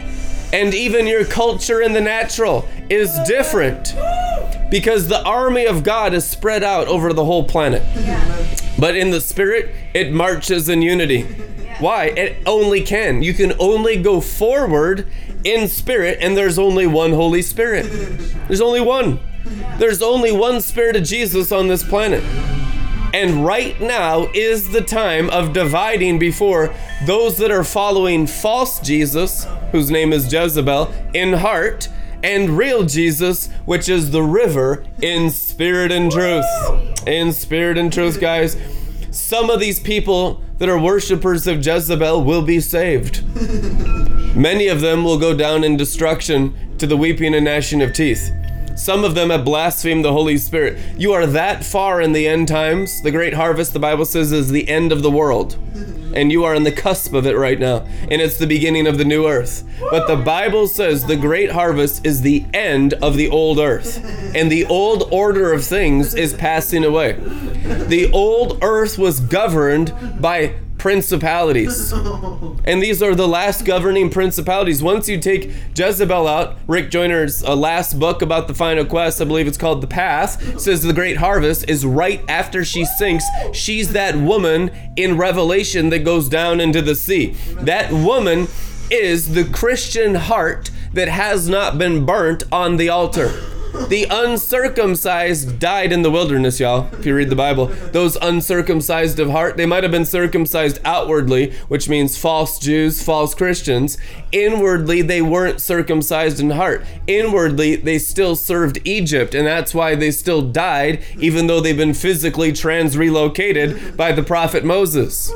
and 0.54 0.72
even 0.72 1.08
your 1.08 1.24
culture 1.24 1.82
in 1.82 1.94
the 1.94 2.00
natural 2.00 2.68
is 2.88 3.12
different 3.26 3.92
because 4.70 5.08
the 5.08 5.20
army 5.24 5.66
of 5.66 5.82
God 5.82 6.14
is 6.14 6.24
spread 6.24 6.62
out 6.62 6.86
over 6.86 7.12
the 7.12 7.24
whole 7.24 7.42
planet. 7.42 7.82
But 8.78 8.94
in 8.94 9.10
the 9.10 9.20
spirit, 9.20 9.74
it 9.94 10.12
marches 10.12 10.68
in 10.68 10.80
unity. 10.80 11.22
Why? 11.80 12.04
It 12.04 12.36
only 12.46 12.82
can. 12.82 13.20
You 13.20 13.34
can 13.34 13.54
only 13.58 14.00
go 14.00 14.20
forward 14.20 15.08
in 15.42 15.66
spirit, 15.66 16.18
and 16.20 16.36
there's 16.36 16.56
only 16.56 16.86
one 16.86 17.12
Holy 17.12 17.42
Spirit. 17.42 17.86
There's 18.46 18.60
only 18.60 18.80
one. 18.80 19.18
There's 19.78 20.02
only 20.02 20.30
one 20.30 20.60
Spirit 20.60 20.94
of 20.94 21.02
Jesus 21.02 21.50
on 21.50 21.66
this 21.66 21.82
planet. 21.82 22.22
And 23.14 23.46
right 23.46 23.80
now 23.80 24.28
is 24.34 24.70
the 24.70 24.80
time 24.80 25.30
of 25.30 25.52
dividing 25.52 26.18
before 26.18 26.74
those 27.06 27.38
that 27.38 27.52
are 27.52 27.62
following 27.62 28.26
false 28.26 28.80
Jesus, 28.80 29.46
whose 29.70 29.88
name 29.88 30.12
is 30.12 30.32
Jezebel, 30.32 30.92
in 31.14 31.34
heart, 31.34 31.88
and 32.24 32.58
real 32.58 32.82
Jesus, 32.82 33.50
which 33.66 33.88
is 33.88 34.10
the 34.10 34.24
river, 34.24 34.84
in 35.00 35.30
spirit 35.30 35.92
and 35.92 36.10
truth. 36.10 36.44
In 37.06 37.32
spirit 37.32 37.78
and 37.78 37.92
truth, 37.92 38.20
guys. 38.20 38.56
Some 39.12 39.48
of 39.48 39.60
these 39.60 39.78
people 39.78 40.42
that 40.58 40.68
are 40.68 40.76
worshippers 40.76 41.46
of 41.46 41.64
Jezebel 41.64 42.24
will 42.24 42.42
be 42.42 42.58
saved. 42.58 43.24
Many 44.34 44.66
of 44.66 44.80
them 44.80 45.04
will 45.04 45.20
go 45.20 45.36
down 45.36 45.62
in 45.62 45.76
destruction 45.76 46.76
to 46.78 46.86
the 46.88 46.96
weeping 46.96 47.32
and 47.32 47.44
gnashing 47.44 47.80
of 47.80 47.92
teeth. 47.92 48.32
Some 48.76 49.04
of 49.04 49.14
them 49.14 49.30
have 49.30 49.44
blasphemed 49.44 50.04
the 50.04 50.12
Holy 50.12 50.36
Spirit. 50.36 50.78
You 50.96 51.12
are 51.12 51.26
that 51.26 51.64
far 51.64 52.00
in 52.00 52.12
the 52.12 52.26
end 52.26 52.48
times. 52.48 53.00
The 53.02 53.10
great 53.10 53.34
harvest, 53.34 53.72
the 53.72 53.78
Bible 53.78 54.04
says, 54.04 54.32
is 54.32 54.50
the 54.50 54.68
end 54.68 54.90
of 54.92 55.02
the 55.02 55.10
world. 55.10 55.56
And 56.14 56.30
you 56.30 56.44
are 56.44 56.54
on 56.54 56.62
the 56.62 56.72
cusp 56.72 57.12
of 57.12 57.26
it 57.26 57.36
right 57.36 57.58
now. 57.58 57.86
And 58.08 58.20
it's 58.20 58.38
the 58.38 58.46
beginning 58.46 58.86
of 58.86 58.98
the 58.98 59.04
new 59.04 59.26
earth. 59.26 59.64
But 59.90 60.06
the 60.06 60.16
Bible 60.16 60.66
says 60.68 61.06
the 61.06 61.16
great 61.16 61.50
harvest 61.50 62.04
is 62.06 62.22
the 62.22 62.44
end 62.54 62.94
of 62.94 63.16
the 63.16 63.28
old 63.28 63.58
earth. 63.58 64.04
And 64.34 64.50
the 64.50 64.64
old 64.66 65.08
order 65.10 65.52
of 65.52 65.64
things 65.64 66.14
is 66.14 66.32
passing 66.34 66.84
away. 66.84 67.12
The 67.14 68.10
old 68.12 68.58
earth 68.62 68.98
was 68.98 69.20
governed 69.20 69.92
by 70.20 70.54
principalities. 70.84 71.94
And 72.66 72.82
these 72.82 73.02
are 73.02 73.14
the 73.14 73.28
last 73.28 73.66
governing 73.66 74.08
principalities. 74.08 74.82
Once 74.82 75.06
you 75.06 75.18
take 75.18 75.50
Jezebel 75.76 76.26
out, 76.26 76.56
Rick 76.66 76.90
Joyner's 76.90 77.42
uh, 77.42 77.54
last 77.54 77.98
book 77.98 78.22
about 78.22 78.48
the 78.48 78.54
final 78.54 78.86
quest, 78.86 79.20
I 79.20 79.26
believe 79.26 79.46
it's 79.46 79.58
called 79.58 79.82
The 79.82 79.86
Path, 79.86 80.58
says 80.58 80.82
the 80.82 80.94
great 80.94 81.18
harvest 81.18 81.68
is 81.68 81.84
right 81.84 82.22
after 82.26 82.64
she 82.64 82.86
sinks. 82.86 83.24
She's 83.52 83.92
that 83.92 84.16
woman 84.16 84.70
in 84.96 85.18
Revelation 85.18 85.90
that 85.90 86.00
goes 86.00 86.30
down 86.30 86.58
into 86.58 86.80
the 86.80 86.94
sea. 86.94 87.36
That 87.60 87.92
woman 87.92 88.48
is 88.90 89.34
the 89.34 89.44
Christian 89.44 90.14
heart 90.14 90.70
that 90.94 91.08
has 91.08 91.50
not 91.50 91.76
been 91.76 92.06
burnt 92.06 92.44
on 92.50 92.78
the 92.78 92.88
altar. 92.88 93.53
The 93.74 94.06
uncircumcised 94.08 95.58
died 95.58 95.92
in 95.92 96.02
the 96.02 96.10
wilderness, 96.10 96.60
y'all. 96.60 96.88
If 96.94 97.04
you 97.04 97.14
read 97.14 97.28
the 97.28 97.34
Bible, 97.36 97.66
those 97.90 98.16
uncircumcised 98.16 99.18
of 99.18 99.30
heart, 99.30 99.56
they 99.56 99.66
might 99.66 99.82
have 99.82 99.90
been 99.90 100.04
circumcised 100.04 100.78
outwardly, 100.84 101.52
which 101.66 101.88
means 101.88 102.16
false 102.16 102.60
Jews, 102.60 103.02
false 103.02 103.34
Christians. 103.34 103.98
Inwardly, 104.30 105.02
they 105.02 105.20
weren't 105.20 105.60
circumcised 105.60 106.38
in 106.38 106.50
heart. 106.50 106.86
Inwardly, 107.08 107.74
they 107.74 107.98
still 107.98 108.36
served 108.36 108.78
Egypt, 108.84 109.34
and 109.34 109.44
that's 109.44 109.74
why 109.74 109.96
they 109.96 110.12
still 110.12 110.40
died, 110.40 111.02
even 111.18 111.48
though 111.48 111.60
they've 111.60 111.76
been 111.76 111.94
physically 111.94 112.52
trans 112.52 112.96
relocated 112.96 113.96
by 113.96 114.12
the 114.12 114.22
prophet 114.22 114.64
Moses. 114.64 115.32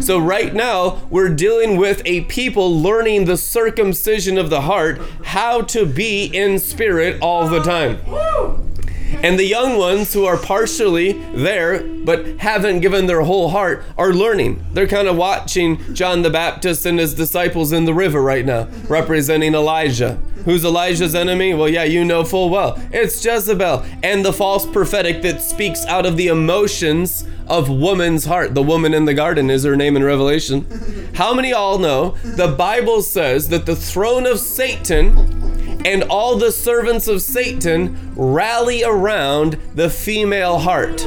So, 0.00 0.18
right 0.18 0.52
now, 0.54 1.02
we're 1.10 1.28
dealing 1.34 1.76
with 1.76 2.02
a 2.04 2.22
people 2.22 2.80
learning 2.80 3.24
the 3.24 3.36
circumcision 3.36 4.38
of 4.38 4.50
the 4.50 4.62
heart, 4.62 5.00
how 5.24 5.62
to 5.62 5.86
be 5.86 6.24
in 6.24 6.58
spirit 6.58 7.18
all 7.20 7.48
the 7.48 7.60
time. 7.60 7.98
And 9.22 9.38
the 9.38 9.44
young 9.44 9.76
ones 9.76 10.14
who 10.14 10.24
are 10.24 10.38
partially 10.38 11.12
there 11.34 11.82
but 12.04 12.26
haven't 12.38 12.80
given 12.80 13.06
their 13.06 13.20
whole 13.20 13.50
heart 13.50 13.84
are 13.98 14.14
learning. 14.14 14.64
They're 14.72 14.86
kind 14.86 15.08
of 15.08 15.16
watching 15.16 15.94
John 15.94 16.22
the 16.22 16.30
Baptist 16.30 16.86
and 16.86 16.98
his 16.98 17.12
disciples 17.12 17.72
in 17.72 17.84
the 17.84 17.92
river 17.92 18.22
right 18.22 18.44
now, 18.44 18.68
representing 18.88 19.54
Elijah. 19.54 20.18
Who's 20.46 20.64
Elijah's 20.64 21.14
enemy? 21.14 21.52
Well, 21.52 21.68
yeah, 21.68 21.84
you 21.84 22.02
know 22.02 22.24
full 22.24 22.48
well. 22.48 22.80
It's 22.92 23.22
Jezebel 23.22 23.84
and 24.02 24.24
the 24.24 24.32
false 24.32 24.64
prophetic 24.64 25.20
that 25.20 25.42
speaks 25.42 25.84
out 25.84 26.06
of 26.06 26.16
the 26.16 26.28
emotions 26.28 27.26
of 27.46 27.68
woman's 27.68 28.24
heart. 28.24 28.54
The 28.54 28.62
woman 28.62 28.94
in 28.94 29.04
the 29.04 29.12
garden 29.12 29.50
is 29.50 29.64
her 29.64 29.76
name 29.76 29.96
in 29.96 30.04
Revelation. 30.04 30.64
How 31.14 31.34
many 31.34 31.52
all 31.52 31.78
know 31.78 32.16
the 32.22 32.48
Bible 32.48 33.02
says 33.02 33.50
that 33.50 33.66
the 33.66 33.76
throne 33.76 34.24
of 34.24 34.38
Satan 34.38 35.49
and 35.84 36.02
all 36.04 36.36
the 36.36 36.52
servants 36.52 37.08
of 37.08 37.22
Satan 37.22 38.12
rally 38.14 38.82
around 38.84 39.58
the 39.74 39.90
female 39.90 40.58
heart. 40.58 41.06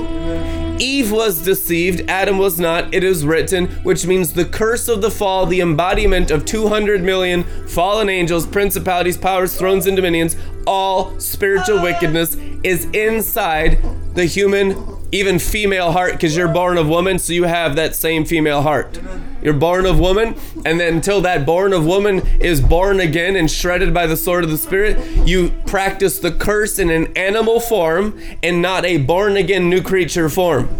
Eve 0.83 1.13
was 1.13 1.41
deceived, 1.41 2.09
Adam 2.09 2.37
was 2.37 2.59
not, 2.59 2.93
it 2.93 3.05
is 3.05 3.25
written, 3.25 3.67
which 3.83 4.05
means 4.05 4.33
the 4.33 4.43
curse 4.43 4.89
of 4.89 5.01
the 5.01 5.09
fall, 5.09 5.45
the 5.45 5.61
embodiment 5.61 6.29
of 6.29 6.43
200 6.43 7.01
million 7.01 7.45
fallen 7.67 8.09
angels, 8.09 8.45
principalities, 8.45 9.15
powers, 9.15 9.57
thrones, 9.57 9.87
and 9.87 9.95
dominions, 9.95 10.35
all 10.67 11.17
spiritual 11.21 11.79
ah. 11.79 11.83
wickedness 11.83 12.35
is 12.63 12.83
inside 12.91 13.79
the 14.13 14.25
human, 14.25 14.75
even 15.13 15.39
female 15.39 15.93
heart, 15.93 16.11
because 16.13 16.35
you're 16.35 16.53
born 16.53 16.77
of 16.77 16.89
woman, 16.89 17.17
so 17.17 17.31
you 17.31 17.45
have 17.45 17.77
that 17.77 17.95
same 17.95 18.25
female 18.25 18.61
heart. 18.61 18.99
You're 19.41 19.53
born 19.53 19.85
of 19.85 19.99
woman, 19.99 20.35
and 20.65 20.79
then 20.81 20.95
until 20.95 21.21
that 21.21 21.45
born 21.45 21.71
of 21.71 21.85
woman 21.85 22.25
is 22.39 22.59
born 22.59 22.99
again 22.99 23.37
and 23.37 23.49
shredded 23.49 23.93
by 23.93 24.05
the 24.07 24.17
sword 24.17 24.43
of 24.43 24.49
the 24.49 24.57
Spirit, 24.57 25.27
you 25.27 25.51
practice 25.65 26.19
the 26.19 26.31
curse 26.31 26.77
in 26.77 26.89
an 26.89 27.15
animal 27.17 27.59
form 27.59 28.19
and 28.41 28.61
not 28.61 28.85
a 28.85 28.97
born 28.97 29.37
again 29.37 29.69
new 29.69 29.81
creature 29.81 30.29
form. 30.29 30.72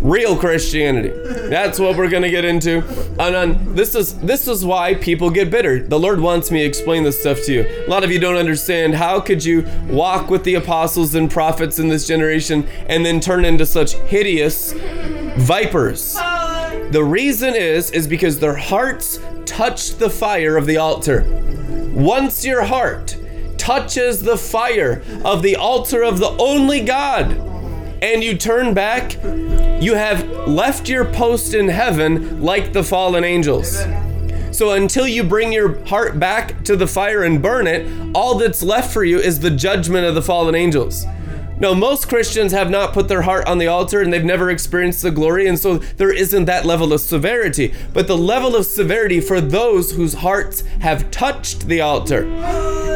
Real 0.00 0.36
Christianity. 0.36 1.10
That's 1.48 1.80
what 1.80 1.96
we're 1.96 2.08
gonna 2.08 2.30
get 2.30 2.44
into. 2.44 2.84
And 3.18 3.76
this 3.76 3.96
is 3.96 4.16
this 4.20 4.46
is 4.46 4.64
why 4.64 4.94
people 4.94 5.28
get 5.28 5.50
bitter. 5.50 5.82
The 5.82 5.98
Lord 5.98 6.20
wants 6.20 6.52
me 6.52 6.60
to 6.60 6.64
explain 6.64 7.02
this 7.02 7.20
stuff 7.20 7.42
to 7.44 7.52
you. 7.52 7.84
A 7.86 7.90
lot 7.90 8.04
of 8.04 8.12
you 8.12 8.20
don't 8.20 8.36
understand. 8.36 8.94
How 8.94 9.18
could 9.18 9.44
you 9.44 9.66
walk 9.88 10.30
with 10.30 10.44
the 10.44 10.54
apostles 10.54 11.16
and 11.16 11.28
prophets 11.28 11.80
in 11.80 11.88
this 11.88 12.06
generation 12.06 12.66
and 12.86 13.04
then 13.04 13.18
turn 13.18 13.44
into 13.44 13.66
such 13.66 13.94
hideous 13.94 14.72
vipers? 15.36 16.14
The 16.90 17.02
reason 17.04 17.56
is 17.56 17.90
is 17.90 18.06
because 18.06 18.38
their 18.38 18.56
hearts 18.56 19.18
touched 19.46 19.98
the 19.98 20.10
fire 20.10 20.56
of 20.56 20.66
the 20.66 20.76
altar. 20.76 21.24
Once 21.92 22.44
your 22.44 22.62
heart 22.62 23.16
touches 23.56 24.22
the 24.22 24.36
fire 24.36 25.02
of 25.24 25.42
the 25.42 25.56
altar 25.56 26.04
of 26.04 26.18
the 26.18 26.30
only 26.38 26.80
God 26.80 27.36
and 28.02 28.22
you 28.22 28.36
turn 28.36 28.74
back, 28.74 29.14
you 29.82 29.94
have 29.94 30.26
left 30.46 30.88
your 30.88 31.04
post 31.04 31.54
in 31.54 31.68
heaven 31.68 32.40
like 32.42 32.72
the 32.72 32.84
fallen 32.84 33.24
angels. 33.24 33.84
So 34.50 34.72
until 34.72 35.06
you 35.06 35.22
bring 35.22 35.52
your 35.52 35.84
heart 35.86 36.18
back 36.18 36.64
to 36.64 36.76
the 36.76 36.86
fire 36.86 37.22
and 37.22 37.42
burn 37.42 37.66
it, 37.66 37.88
all 38.14 38.36
that's 38.36 38.62
left 38.62 38.92
for 38.92 39.04
you 39.04 39.18
is 39.18 39.40
the 39.40 39.50
judgment 39.50 40.06
of 40.06 40.14
the 40.14 40.22
fallen 40.22 40.54
angels. 40.54 41.04
No, 41.60 41.74
most 41.74 42.08
Christians 42.08 42.52
have 42.52 42.70
not 42.70 42.92
put 42.92 43.08
their 43.08 43.22
heart 43.22 43.46
on 43.48 43.58
the 43.58 43.66
altar 43.66 44.00
and 44.00 44.12
they've 44.12 44.24
never 44.24 44.48
experienced 44.48 45.02
the 45.02 45.10
glory, 45.10 45.48
and 45.48 45.58
so 45.58 45.78
there 45.78 46.12
isn't 46.12 46.44
that 46.44 46.64
level 46.64 46.92
of 46.92 47.00
severity. 47.00 47.74
But 47.92 48.06
the 48.06 48.16
level 48.16 48.54
of 48.54 48.64
severity 48.64 49.20
for 49.20 49.40
those 49.40 49.92
whose 49.92 50.14
hearts 50.14 50.60
have 50.80 51.10
touched 51.10 51.66
the 51.66 51.80
altar 51.80 52.26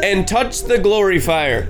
and 0.04 0.28
touched 0.28 0.68
the 0.68 0.78
glory 0.78 1.18
fire 1.18 1.68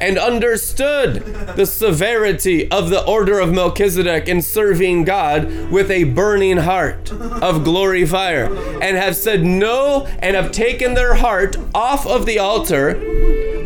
and 0.00 0.18
understood 0.18 1.24
the 1.56 1.66
severity 1.66 2.70
of 2.70 2.90
the 2.90 3.04
order 3.04 3.38
of 3.38 3.52
Melchizedek 3.52 4.28
in 4.28 4.42
serving 4.42 5.04
God 5.04 5.70
with 5.70 5.90
a 5.90 6.04
burning 6.04 6.58
heart 6.58 7.12
of 7.12 7.64
glory 7.64 8.06
fire 8.06 8.46
and 8.82 8.96
have 8.96 9.16
said 9.16 9.44
no 9.44 10.06
and 10.20 10.36
have 10.36 10.52
taken 10.52 10.94
their 10.94 11.14
heart 11.14 11.56
off 11.74 12.06
of 12.06 12.26
the 12.26 12.38
altar 12.38 12.96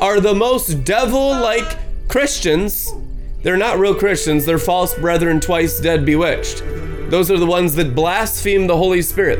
are 0.00 0.20
the 0.20 0.34
most 0.34 0.84
devil 0.84 1.30
like 1.30 1.78
Christians. 2.08 2.92
They're 3.42 3.56
not 3.56 3.78
real 3.78 3.94
Christians, 3.94 4.46
they're 4.46 4.58
false 4.58 4.94
brethren, 4.94 5.40
twice 5.40 5.78
dead, 5.80 6.04
bewitched. 6.04 6.62
Those 7.10 7.30
are 7.30 7.38
the 7.38 7.46
ones 7.46 7.74
that 7.74 7.94
blaspheme 7.94 8.66
the 8.66 8.76
Holy 8.76 9.02
Spirit. 9.02 9.38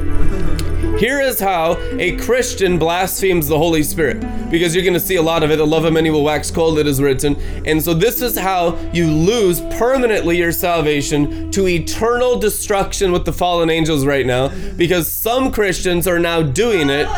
Here 0.98 1.20
is 1.20 1.40
how 1.40 1.76
a 1.98 2.16
Christian 2.18 2.78
blasphemes 2.78 3.48
the 3.48 3.58
Holy 3.58 3.82
Spirit. 3.82 4.20
Because 4.48 4.74
you're 4.74 4.84
going 4.84 4.94
to 4.94 5.00
see 5.00 5.16
a 5.16 5.22
lot 5.22 5.42
of 5.42 5.50
it. 5.50 5.56
The 5.56 5.66
love 5.66 5.84
of 5.84 5.92
many 5.92 6.10
will 6.10 6.22
wax 6.22 6.52
cold, 6.52 6.78
it 6.78 6.86
is 6.86 7.02
written. 7.02 7.34
And 7.66 7.82
so, 7.82 7.94
this 7.94 8.22
is 8.22 8.38
how 8.38 8.76
you 8.92 9.10
lose 9.10 9.60
permanently 9.76 10.38
your 10.38 10.52
salvation 10.52 11.50
to 11.50 11.66
eternal 11.66 12.38
destruction 12.38 13.10
with 13.10 13.24
the 13.24 13.32
fallen 13.32 13.70
angels 13.70 14.06
right 14.06 14.24
now. 14.24 14.48
Because 14.76 15.10
some 15.10 15.50
Christians 15.50 16.06
are 16.06 16.20
now 16.20 16.42
doing 16.42 16.88
it 16.90 17.08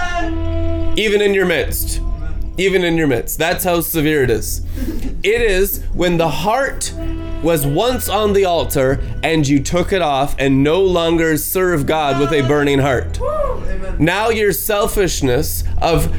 even 0.98 1.20
in 1.20 1.34
your 1.34 1.44
midst. 1.44 2.00
Even 2.56 2.82
in 2.82 2.96
your 2.96 3.06
midst. 3.06 3.38
That's 3.38 3.64
how 3.64 3.82
severe 3.82 4.22
it 4.22 4.30
is. 4.30 4.64
It 5.22 5.42
is 5.42 5.84
when 5.92 6.16
the 6.16 6.30
heart 6.30 6.94
was 7.46 7.64
once 7.64 8.08
on 8.08 8.32
the 8.32 8.44
altar 8.44 9.00
and 9.22 9.46
you 9.46 9.62
took 9.62 9.92
it 9.92 10.02
off 10.02 10.34
and 10.36 10.64
no 10.64 10.82
longer 10.82 11.36
serve 11.36 11.86
God 11.86 12.18
with 12.18 12.32
a 12.32 12.44
burning 12.48 12.80
heart. 12.80 13.20
Now 14.00 14.30
your 14.30 14.52
selfishness 14.52 15.62
of 15.80 16.12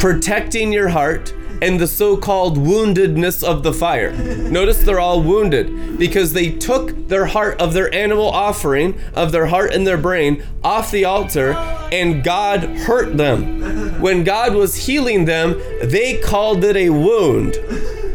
protecting 0.00 0.72
your 0.72 0.88
heart 0.88 1.34
and 1.60 1.78
the 1.78 1.86
so 1.86 2.16
called 2.16 2.56
woundedness 2.56 3.44
of 3.44 3.62
the 3.62 3.74
fire. 3.74 4.10
Notice 4.48 4.82
they're 4.82 4.98
all 4.98 5.22
wounded 5.22 5.98
because 5.98 6.32
they 6.32 6.50
took 6.50 7.08
their 7.08 7.26
heart 7.26 7.60
of 7.60 7.74
their 7.74 7.94
animal 7.94 8.30
offering, 8.30 8.98
of 9.12 9.32
their 9.32 9.46
heart 9.46 9.74
and 9.74 9.86
their 9.86 9.98
brain, 9.98 10.42
off 10.64 10.90
the 10.90 11.04
altar, 11.04 11.52
and 11.92 12.24
God 12.24 12.62
hurt 12.62 13.18
them. 13.18 14.00
When 14.00 14.24
God 14.24 14.54
was 14.54 14.86
healing 14.86 15.26
them, 15.26 15.60
they 15.82 16.18
called 16.20 16.64
it 16.64 16.74
a 16.74 16.88
wound. 16.88 17.58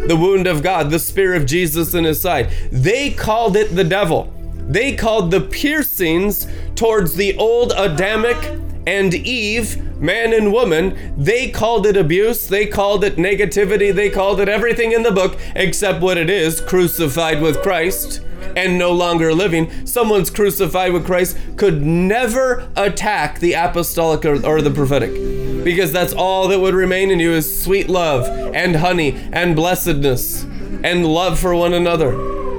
The 0.07 0.15
wound 0.15 0.47
of 0.47 0.63
God, 0.63 0.89
the 0.89 0.99
spear 0.99 1.33
of 1.33 1.45
Jesus 1.45 1.93
in 1.93 2.05
his 2.05 2.21
side. 2.21 2.49
They 2.71 3.11
called 3.11 3.57
it 3.57 3.75
the 3.75 3.83
devil. 3.83 4.33
They 4.55 4.95
called 4.95 5.31
the 5.31 5.41
piercings 5.41 6.47
towards 6.75 7.15
the 7.15 7.37
old 7.37 7.73
Adamic 7.75 8.59
and 8.87 9.13
Eve, 9.13 9.99
man 9.99 10.31
and 10.31 10.53
woman, 10.53 11.13
they 11.17 11.49
called 11.49 11.85
it 11.85 11.97
abuse, 11.97 12.47
they 12.47 12.65
called 12.65 13.03
it 13.03 13.17
negativity, 13.17 13.93
they 13.93 14.09
called 14.09 14.39
it 14.39 14.47
everything 14.47 14.93
in 14.93 15.03
the 15.03 15.11
book 15.11 15.37
except 15.55 16.01
what 16.01 16.17
it 16.17 16.29
is 16.29 16.61
crucified 16.61 17.41
with 17.41 17.61
Christ 17.61 18.21
and 18.55 18.77
no 18.77 18.93
longer 18.93 19.33
living. 19.33 19.85
Someone's 19.85 20.29
crucified 20.29 20.93
with 20.93 21.05
Christ 21.05 21.37
could 21.57 21.81
never 21.81 22.69
attack 22.77 23.39
the 23.39 23.53
apostolic 23.53 24.23
or, 24.25 24.45
or 24.45 24.61
the 24.61 24.71
prophetic 24.71 25.46
because 25.67 25.91
that's 25.91 26.13
all 26.13 26.47
that 26.47 26.61
would 26.61 26.73
remain 26.73 27.11
in 27.11 27.19
you 27.19 27.33
is 27.33 27.61
sweet 27.61 27.89
love 27.89 28.25
and 28.55 28.77
honey 28.77 29.11
and 29.33 29.53
blessedness 29.53 30.43
and 30.81 31.05
love 31.05 31.37
for 31.37 31.53
one 31.53 31.73
another 31.73 32.13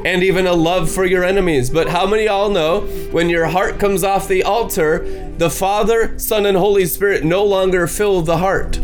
and 0.07 0.23
even 0.23 0.47
a 0.47 0.53
love 0.53 0.90
for 0.90 1.07
your 1.07 1.25
enemies. 1.25 1.71
But 1.71 1.88
how 1.88 2.07
many 2.07 2.29
all 2.29 2.51
know 2.51 2.83
when 3.11 3.31
your 3.31 3.47
heart 3.47 3.81
comes 3.81 4.05
off 4.05 4.29
the 4.29 4.42
altar, 4.42 5.33
the 5.38 5.49
Father, 5.49 6.18
Son, 6.18 6.44
and 6.44 6.59
Holy 6.59 6.85
Spirit 6.85 7.25
no 7.25 7.42
longer 7.47 7.87
fill 7.87 8.21
the 8.21 8.37
heart? 8.37 8.79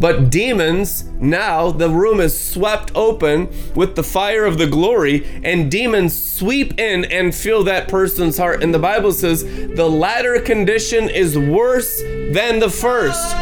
But 0.00 0.30
demons, 0.30 1.04
now 1.20 1.70
the 1.70 1.88
room 1.88 2.20
is 2.20 2.38
swept 2.38 2.92
open 2.94 3.48
with 3.74 3.96
the 3.96 4.02
fire 4.02 4.44
of 4.44 4.58
the 4.58 4.66
glory, 4.66 5.26
and 5.42 5.70
demons 5.70 6.20
sweep 6.20 6.78
in 6.78 7.04
and 7.06 7.34
fill 7.34 7.64
that 7.64 7.88
person's 7.88 8.36
heart. 8.36 8.62
And 8.62 8.74
the 8.74 8.78
Bible 8.78 9.12
says 9.12 9.44
the 9.44 9.88
latter 9.88 10.40
condition 10.40 11.08
is 11.08 11.38
worse 11.38 12.00
than 12.00 12.58
the 12.58 12.70
first. 12.70 13.34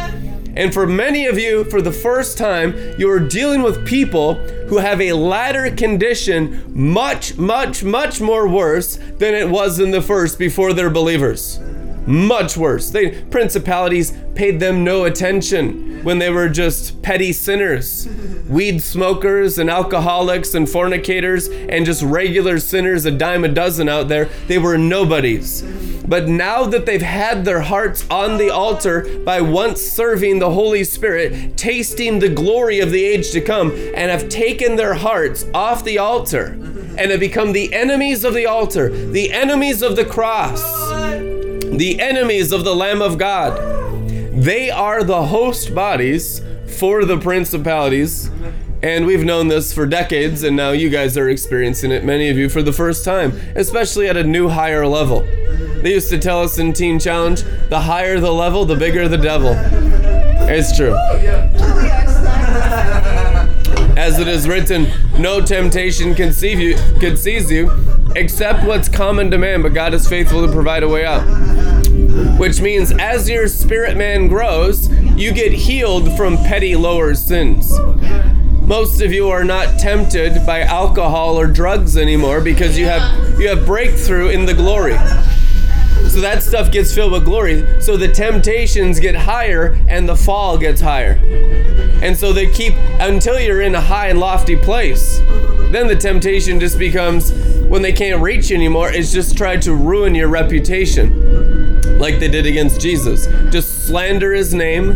And 0.57 0.73
for 0.73 0.87
many 0.87 1.25
of 1.25 1.37
you, 1.37 1.65
for 1.65 1.81
the 1.81 1.91
first 1.91 2.37
time, 2.37 2.73
you 2.97 3.09
are 3.09 3.19
dealing 3.19 3.61
with 3.61 3.85
people 3.85 4.35
who 4.67 4.77
have 4.77 5.01
a 5.01 5.11
latter 5.11 5.69
condition 5.75 6.63
much, 6.73 7.37
much, 7.37 7.83
much 7.83 8.21
more 8.21 8.47
worse 8.47 8.95
than 9.17 9.33
it 9.33 9.49
was 9.49 9.79
in 9.79 9.91
the 9.91 10.01
first 10.01 10.39
before 10.39 10.71
they're 10.71 10.89
believers. 10.89 11.59
Much 12.07 12.55
worse. 12.55 12.89
They 12.91 13.23
principalities 13.23 14.13
paid 14.35 14.59
them 14.59 14.83
no 14.83 15.05
attention 15.05 16.03
when 16.03 16.19
they 16.19 16.29
were 16.29 16.49
just 16.49 17.01
petty 17.01 17.33
sinners, 17.33 18.07
weed 18.49 18.81
smokers 18.81 19.57
and 19.57 19.69
alcoholics 19.69 20.53
and 20.53 20.69
fornicators 20.69 21.47
and 21.47 21.85
just 21.85 22.03
regular 22.03 22.59
sinners, 22.59 23.05
a 23.05 23.11
dime 23.11 23.43
a 23.43 23.47
dozen 23.47 23.89
out 23.89 24.07
there. 24.07 24.25
They 24.47 24.59
were 24.59 24.77
nobodies. 24.77 25.63
But 26.07 26.27
now 26.27 26.65
that 26.65 26.85
they've 26.85 27.01
had 27.01 27.45
their 27.45 27.61
hearts 27.61 28.05
on 28.11 28.37
the 28.37 28.51
altar 28.51 29.19
by 29.25 29.41
once 29.41 29.81
serving 29.81 30.37
the 30.37 30.51
Holy 30.51 30.83
Spirit, 30.83 31.57
tasting 31.57 32.19
the 32.19 32.29
glory 32.29 32.79
of 32.79 32.91
the 32.91 33.03
age 33.03 33.31
to 33.31 33.41
come, 33.41 33.71
and 33.71 34.11
have 34.11 34.29
taken 34.29 34.75
their 34.75 34.93
hearts 34.93 35.45
off 35.53 35.83
the 35.83 35.97
altar 35.97 36.45
and 36.97 37.11
have 37.11 37.19
become 37.19 37.53
the 37.53 37.73
enemies 37.73 38.23
of 38.23 38.33
the 38.33 38.45
altar, 38.45 38.89
the 38.89 39.31
enemies 39.31 39.81
of 39.81 39.95
the 39.95 40.05
cross, 40.05 40.61
the 41.77 41.99
enemies 41.99 42.51
of 42.51 42.63
the 42.63 42.75
Lamb 42.75 43.01
of 43.01 43.17
God. 43.17 43.57
They 44.31 44.69
are 44.69 45.03
the 45.03 45.27
host 45.27 45.75
bodies 45.75 46.41
for 46.77 47.05
the 47.05 47.17
principalities. 47.17 48.29
And 48.83 49.05
we've 49.05 49.23
known 49.23 49.47
this 49.47 49.73
for 49.73 49.85
decades, 49.85 50.43
and 50.43 50.55
now 50.55 50.71
you 50.71 50.89
guys 50.89 51.17
are 51.17 51.27
experiencing 51.29 51.91
it, 51.91 52.03
many 52.03 52.29
of 52.29 52.37
you, 52.37 52.49
for 52.49 52.61
the 52.61 52.73
first 52.73 53.03
time, 53.03 53.31
especially 53.55 54.07
at 54.07 54.15
a 54.15 54.23
new 54.23 54.47
higher 54.47 54.85
level. 54.85 55.21
They 55.81 55.93
used 55.93 56.09
to 56.09 56.19
tell 56.19 56.41
us 56.41 56.59
in 56.59 56.73
Teen 56.73 56.99
Challenge 56.99 57.41
the 57.69 57.79
higher 57.79 58.19
the 58.19 58.31
level, 58.31 58.65
the 58.65 58.75
bigger 58.75 59.07
the 59.07 59.17
devil. 59.17 59.55
It's 60.47 60.75
true. 60.77 60.95
As 64.05 64.19
it 64.19 64.27
is 64.27 64.47
written, 64.47 64.85
no 65.17 65.41
temptation 65.41 66.13
can 66.13 66.31
seize 66.31 66.59
you, 66.59 66.75
can 66.99 67.17
seize 67.17 67.49
you 67.49 67.71
except 68.15 68.63
what's 68.63 68.87
common 68.87 69.31
to 69.31 69.39
man, 69.39 69.63
but 69.63 69.73
God 69.73 69.95
is 69.95 70.07
faithful 70.07 70.45
to 70.45 70.53
provide 70.53 70.83
a 70.83 70.87
way 70.87 71.03
out. 71.07 71.23
Which 72.37 72.61
means 72.61 72.91
as 72.99 73.27
your 73.27 73.47
spirit 73.47 73.97
man 73.97 74.27
grows, 74.27 74.91
you 75.17 75.33
get 75.33 75.53
healed 75.53 76.15
from 76.15 76.37
petty 76.37 76.75
lower 76.75 77.15
sins. 77.15 77.79
Most 78.61 79.01
of 79.01 79.11
you 79.11 79.29
are 79.29 79.43
not 79.43 79.79
tempted 79.79 80.45
by 80.45 80.61
alcohol 80.61 81.39
or 81.39 81.47
drugs 81.47 81.97
anymore 81.97 82.41
because 82.41 82.77
you 82.77 82.85
have 82.85 83.39
you 83.39 83.47
have 83.49 83.65
breakthrough 83.65 84.29
in 84.29 84.45
the 84.45 84.53
glory. 84.53 84.97
So 86.09 86.21
that 86.21 86.43
stuff 86.43 86.71
gets 86.71 86.93
filled 86.93 87.11
with 87.11 87.25
glory. 87.25 87.65
So 87.81 87.97
the 87.97 88.07
temptations 88.07 88.99
get 88.99 89.15
higher 89.15 89.77
and 89.87 90.07
the 90.07 90.15
fall 90.15 90.57
gets 90.57 90.81
higher. 90.81 91.19
And 92.01 92.15
so 92.15 92.31
they 92.31 92.51
keep 92.51 92.73
until 92.99 93.39
you're 93.39 93.61
in 93.61 93.75
a 93.75 93.81
high 93.81 94.07
and 94.07 94.19
lofty 94.19 94.55
place. 94.55 95.19
Then 95.71 95.87
the 95.87 95.95
temptation 95.95 96.59
just 96.59 96.79
becomes 96.79 97.31
when 97.65 97.81
they 97.81 97.91
can't 97.91 98.21
reach 98.21 98.51
you 98.51 98.55
anymore, 98.55 98.91
it's 98.91 99.11
just 99.11 99.37
try 99.37 99.57
to 99.57 99.73
ruin 99.73 100.13
your 100.15 100.27
reputation. 100.27 101.99
Like 101.99 102.19
they 102.19 102.27
did 102.27 102.45
against 102.45 102.79
Jesus. 102.79 103.25
Just 103.51 103.87
slander 103.87 104.33
his 104.33 104.53
name, 104.53 104.91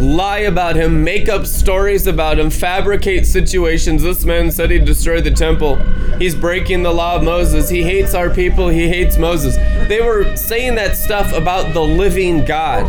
lie 0.00 0.40
about 0.40 0.76
him, 0.76 1.04
make 1.04 1.28
up 1.28 1.46
stories 1.46 2.06
about 2.06 2.38
him, 2.38 2.50
fabricate 2.50 3.26
situations. 3.26 4.02
This 4.02 4.24
man 4.24 4.50
said 4.50 4.70
he 4.70 4.78
destroyed 4.78 5.24
the 5.24 5.30
temple. 5.30 5.76
He's 6.18 6.34
breaking 6.34 6.82
the 6.82 6.92
law 6.92 7.16
of 7.16 7.22
Moses. 7.22 7.68
He 7.68 7.82
hates 7.82 8.14
our 8.14 8.30
people. 8.30 8.68
He 8.68 8.88
hates 8.88 9.16
Moses. 9.18 9.56
They 9.88 10.00
were 10.00 10.36
saying 10.36 10.74
that 10.76 10.96
stuff 10.96 11.32
about 11.32 11.74
the 11.74 11.82
living 11.82 12.44
God. 12.44 12.84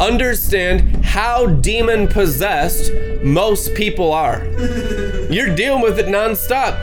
Understand 0.00 1.04
how 1.04 1.46
demon 1.46 2.08
possessed 2.08 2.92
most 3.22 3.74
people 3.74 4.12
are. 4.12 4.44
You're 5.30 5.54
dealing 5.54 5.82
with 5.82 5.98
it 5.98 6.06
nonstop. 6.06 6.78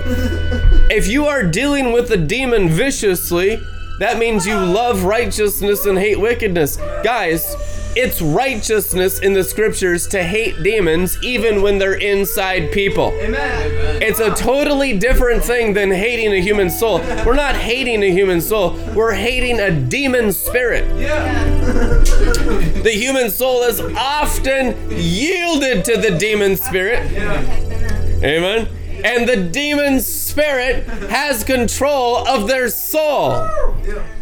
If 0.89 1.07
you 1.07 1.25
are 1.25 1.43
dealing 1.43 1.91
with 1.91 2.11
a 2.11 2.17
demon 2.17 2.69
viciously, 2.69 3.59
that 3.99 4.19
means 4.19 4.45
you 4.45 4.55
love 4.55 5.03
righteousness 5.03 5.85
and 5.87 5.97
hate 5.97 6.19
wickedness. 6.19 6.77
Guys, 7.03 7.55
it's 7.97 8.21
righteousness 8.21 9.19
in 9.19 9.33
the 9.33 9.43
scriptures 9.43 10.05
to 10.07 10.23
hate 10.23 10.61
demons 10.61 11.17
even 11.23 11.63
when 11.63 11.79
they're 11.79 11.95
inside 11.95 12.71
people. 12.71 13.11
Amen. 13.19 14.03
It's 14.03 14.19
a 14.19 14.35
totally 14.35 14.97
different 14.99 15.43
thing 15.43 15.73
than 15.73 15.89
hating 15.89 16.31
a 16.31 16.39
human 16.39 16.69
soul. 16.69 16.99
We're 17.25 17.33
not 17.33 17.55
hating 17.55 18.03
a 18.03 18.11
human 18.11 18.39
soul, 18.39 18.73
we're 18.93 19.13
hating 19.13 19.59
a 19.59 19.71
demon 19.71 20.31
spirit. 20.31 20.85
Yeah. 20.99 21.43
the 22.83 22.91
human 22.93 23.31
soul 23.31 23.63
is 23.63 23.81
often 23.81 24.75
yielded 24.91 25.83
to 25.85 25.97
the 25.97 26.17
demon 26.19 26.55
spirit. 26.55 27.11
Yeah. 27.11 27.41
Amen 28.23 28.67
and 29.07 29.27
the 29.27 29.37
demon 29.37 30.01
spirit 30.01 30.85
has 31.09 31.41
control 31.45 32.27
of 32.27 32.47
their 32.47 32.67
soul. 32.67 33.49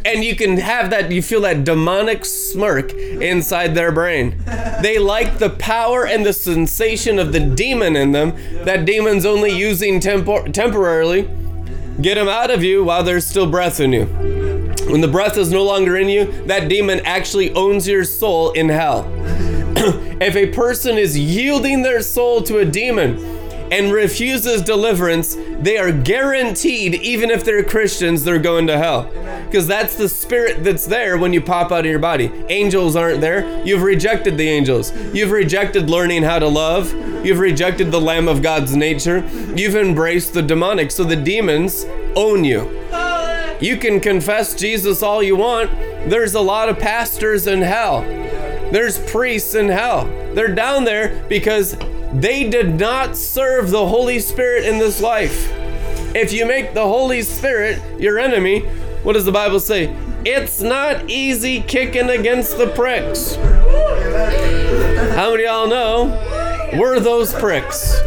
And 0.06 0.24
you 0.24 0.36
can 0.36 0.58
have 0.58 0.92
that, 0.92 1.12
you 1.12 1.24
feel 1.24 1.42
that 1.42 1.64
demonic 1.64 2.24
smirk 2.24 2.94
inside 2.94 3.74
their 3.74 3.92
brain. 3.92 4.36
They 4.84 5.00
like 5.00 5.40
the 5.40 5.50
power 5.50 6.06
and 6.06 6.24
the 6.24 6.34
sensation 6.34 7.18
of 7.18 7.34
the 7.34 7.40
demon 7.40 7.96
in 7.96 8.12
them 8.12 8.36
that 8.64 8.86
demon's 8.86 9.26
only 9.26 9.58
using 9.58 10.00
tempor- 10.00 10.54
temporarily. 10.54 11.28
Get 12.00 12.16
them 12.16 12.28
out 12.28 12.52
of 12.52 12.64
you 12.64 12.84
while 12.84 13.02
there's 13.02 13.26
still 13.26 13.50
breath 13.50 13.80
in 13.80 13.92
you. 13.92 14.06
When 14.92 15.02
the 15.02 15.08
breath 15.08 15.36
is 15.36 15.52
no 15.52 15.64
longer 15.64 15.98
in 15.98 16.10
you, 16.10 16.26
that 16.46 16.70
demon 16.70 17.02
actually 17.06 17.52
owns 17.54 17.88
your 17.88 18.04
soul 18.04 18.52
in 18.52 18.70
hell. 18.70 19.12
if 20.22 20.36
a 20.36 20.52
person 20.52 21.00
is 21.00 21.18
yielding 21.18 21.82
their 21.82 22.04
soul 22.04 22.44
to 22.44 22.60
a 22.60 22.66
demon, 22.66 23.45
and 23.72 23.92
refuses 23.92 24.62
deliverance, 24.62 25.36
they 25.60 25.78
are 25.78 25.92
guaranteed, 25.92 26.96
even 26.96 27.32
if 27.32 27.44
they're 27.44 27.64
Christians, 27.64 28.24
they're 28.24 28.40
going 28.40 28.68
to 28.68 28.78
hell. 28.78 29.12
Because 29.46 29.68
that's 29.68 29.96
the 29.96 30.10
spirit 30.10 30.64
that's 30.64 30.86
there 30.86 31.18
when 31.18 31.34
you 31.34 31.42
pop 31.42 31.72
out 31.72 31.80
of 31.80 31.86
your 31.86 32.00
body. 32.00 32.32
Angels 32.50 32.96
aren't 32.96 33.22
there. 33.22 33.66
You've 33.66 33.82
rejected 33.84 34.38
the 34.38 34.48
angels. 34.48 34.92
You've 35.14 35.32
rejected 35.32 35.90
learning 35.90 36.24
how 36.24 36.40
to 36.40 36.48
love. 36.48 36.94
You've 37.26 37.40
rejected 37.40 37.92
the 37.92 38.02
Lamb 38.02 38.28
of 38.28 38.42
God's 38.42 38.76
nature. 38.76 39.28
You've 39.56 39.76
embraced 39.76 40.34
the 40.34 40.42
demonic. 40.42 40.92
So 40.92 41.04
the 41.04 41.16
demons 41.16 41.86
own 42.16 42.44
you. 42.44 42.70
You 43.62 43.78
can 43.78 44.02
confess 44.02 44.54
Jesus 44.54 45.02
all 45.02 45.24
you 45.24 45.38
want. 45.38 45.72
There's 46.10 46.36
a 46.36 46.42
lot 46.42 46.70
of 46.70 46.78
pastors 46.78 47.48
in 47.48 47.62
hell. 47.62 48.02
There's 48.72 49.00
priests 49.10 49.56
in 49.56 49.70
hell. 49.70 50.06
They're 50.34 50.54
down 50.54 50.84
there 50.84 51.26
because 51.30 51.78
they 52.22 52.50
did 52.50 52.80
not 52.80 53.18
serve 53.18 53.72
the 53.72 53.88
Holy 53.88 54.20
Spirit 54.20 54.66
in 54.66 54.80
this 54.80 55.02
life. 55.02 55.52
If 56.16 56.32
you 56.32 56.46
make 56.46 56.74
the 56.74 56.84
Holy 56.84 57.22
Spirit 57.22 57.82
your 58.00 58.20
enemy, 58.20 58.62
what 59.04 59.14
does 59.14 59.26
the 59.26 59.32
Bible 59.32 59.60
say? 59.60 59.94
It's 60.26 60.62
not 60.62 61.10
easy 61.10 61.62
kicking 61.62 62.10
against 62.10 62.58
the 62.58 62.68
pricks. 62.68 63.36
How 65.16 65.32
many 65.32 65.46
of 65.46 65.50
y'all 65.50 65.68
know 65.68 66.72
we're 66.80 67.00
those 67.00 67.34
pricks? 67.34 68.00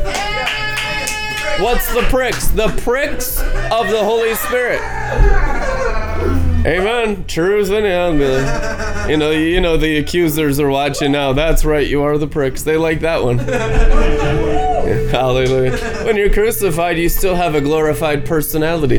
What's 1.61 1.92
the 1.92 2.07
pricks? 2.09 2.49
The 2.49 2.68
pricks 2.83 3.38
of 3.40 3.90
the 3.90 4.03
Holy 4.03 4.35
Spirit. 4.37 4.81
Amen. 6.69 7.25
Truth 7.25 7.71
and 7.71 7.87
yeah, 7.87 9.07
you 9.09 9.17
know, 9.17 9.31
you 9.31 9.59
know 9.59 9.79
the 9.79 9.97
accusers 9.97 10.61
are 10.61 10.69
watching 10.69 11.13
now. 11.13 11.33
That's 11.33 11.65
right, 11.65 11.87
you 11.87 12.03
are 12.03 12.19
the 12.19 12.27
pricks. 12.27 12.63
They 12.63 12.77
like 12.77 13.01
that 13.01 13.25
one. 13.25 13.39
Hallelujah. 15.09 15.79
When 16.05 16.17
you're 16.17 16.31
crucified, 16.31 16.99
you 16.99 17.09
still 17.09 17.35
have 17.35 17.55
a 17.55 17.63
glorified 17.63 18.27
personality. 18.27 18.99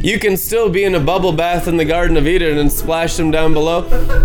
You 0.00 0.20
can 0.20 0.36
still 0.36 0.70
be 0.70 0.84
in 0.84 0.94
a 0.94 1.00
bubble 1.00 1.32
bath 1.32 1.66
in 1.66 1.76
the 1.76 1.84
Garden 1.84 2.16
of 2.16 2.28
Eden 2.28 2.58
and 2.58 2.70
splash 2.70 3.16
them 3.16 3.32
down 3.32 3.52
below. 3.52 3.82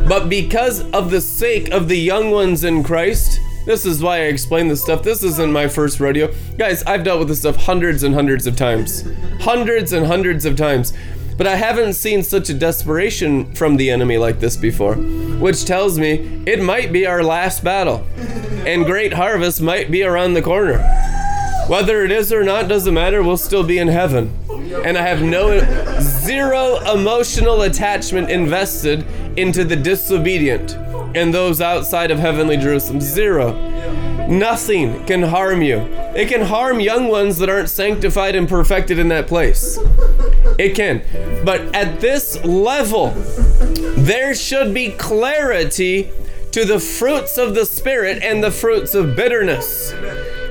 But 0.08 0.30
because 0.30 0.82
of 0.92 1.10
the 1.10 1.20
sake 1.20 1.72
of 1.72 1.88
the 1.88 1.98
young 1.98 2.30
ones 2.30 2.64
in 2.64 2.84
Christ, 2.84 3.40
this 3.66 3.88
is 3.88 4.04
why 4.04 4.18
I 4.18 4.26
explain 4.26 4.68
this 4.68 4.84
stuff. 4.84 5.02
This 5.02 5.24
isn't 5.24 5.52
my 5.52 5.68
first 5.68 6.00
rodeo. 6.00 6.32
Guys, 6.60 6.84
I've 6.84 7.04
dealt 7.04 7.18
with 7.20 7.30
this 7.30 7.40
stuff 7.40 7.56
hundreds 7.56 8.04
and 8.04 8.14
hundreds 8.14 8.46
of 8.46 8.56
times. 8.56 9.04
Hundreds 9.40 9.94
and 9.94 10.06
hundreds 10.06 10.46
of 10.46 10.56
times. 10.56 10.94
But 11.38 11.48
I 11.48 11.56
haven't 11.56 11.94
seen 11.94 12.24
such 12.24 12.50
a 12.50 12.54
desperation 12.54 13.54
from 13.56 13.78
the 13.78 13.90
enemy 13.90 14.18
like 14.18 14.40
this 14.40 14.56
before, 14.56 14.96
which 14.96 15.66
tells 15.66 15.98
me 15.98 16.44
it 16.46 16.62
might 16.62 16.92
be 16.92 17.06
our 17.06 17.24
last 17.24 17.64
battle, 17.64 18.06
and 18.66 18.86
great 18.86 19.14
harvest 19.14 19.62
might 19.62 19.90
be 19.90 20.04
around 20.04 20.34
the 20.34 20.42
corner. 20.42 20.78
Whether 21.68 22.04
it 22.04 22.12
is 22.12 22.32
or 22.32 22.44
not 22.44 22.68
doesn't 22.68 22.94
matter, 22.94 23.24
we'll 23.24 23.38
still 23.38 23.64
be 23.64 23.80
in 23.80 23.88
heaven. 23.88 24.38
And 24.86 24.98
I 24.98 25.02
have 25.02 25.22
no 25.22 25.60
zero 26.00 26.80
emotional 26.92 27.62
attachment 27.64 28.30
invested 28.30 29.06
into 29.38 29.64
the 29.64 29.76
disobedient 29.76 30.76
and 31.16 31.34
those 31.34 31.62
outside 31.62 32.12
of 32.12 32.20
heavenly 32.20 32.58
Jerusalem. 32.58 33.00
Zero. 33.00 33.54
Nothing 34.28 35.06
can 35.06 35.24
harm 35.24 35.62
you. 35.62 35.80
It 36.16 36.30
can 36.30 36.42
harm 36.42 36.80
young 36.80 37.08
ones 37.08 37.38
that 37.40 37.50
aren't 37.50 37.70
sanctified 37.70 38.36
and 38.36 38.48
perfected 38.48 39.00
in 39.00 39.10
that 39.10 39.28
place. 39.28 39.78
It 40.58 40.76
can. 40.76 41.04
But 41.44 41.76
at 41.76 42.00
this 42.00 42.44
level, 42.44 43.12
there 43.98 44.34
should 44.36 44.74
be 44.74 44.92
clarity 44.92 46.12
to 46.52 46.66
the 46.66 46.80
fruits 46.80 47.38
of 47.38 47.56
the 47.56 47.66
Spirit 47.66 48.22
and 48.22 48.44
the 48.44 48.52
fruits 48.52 48.94
of 48.94 49.16
bitterness. 49.16 49.92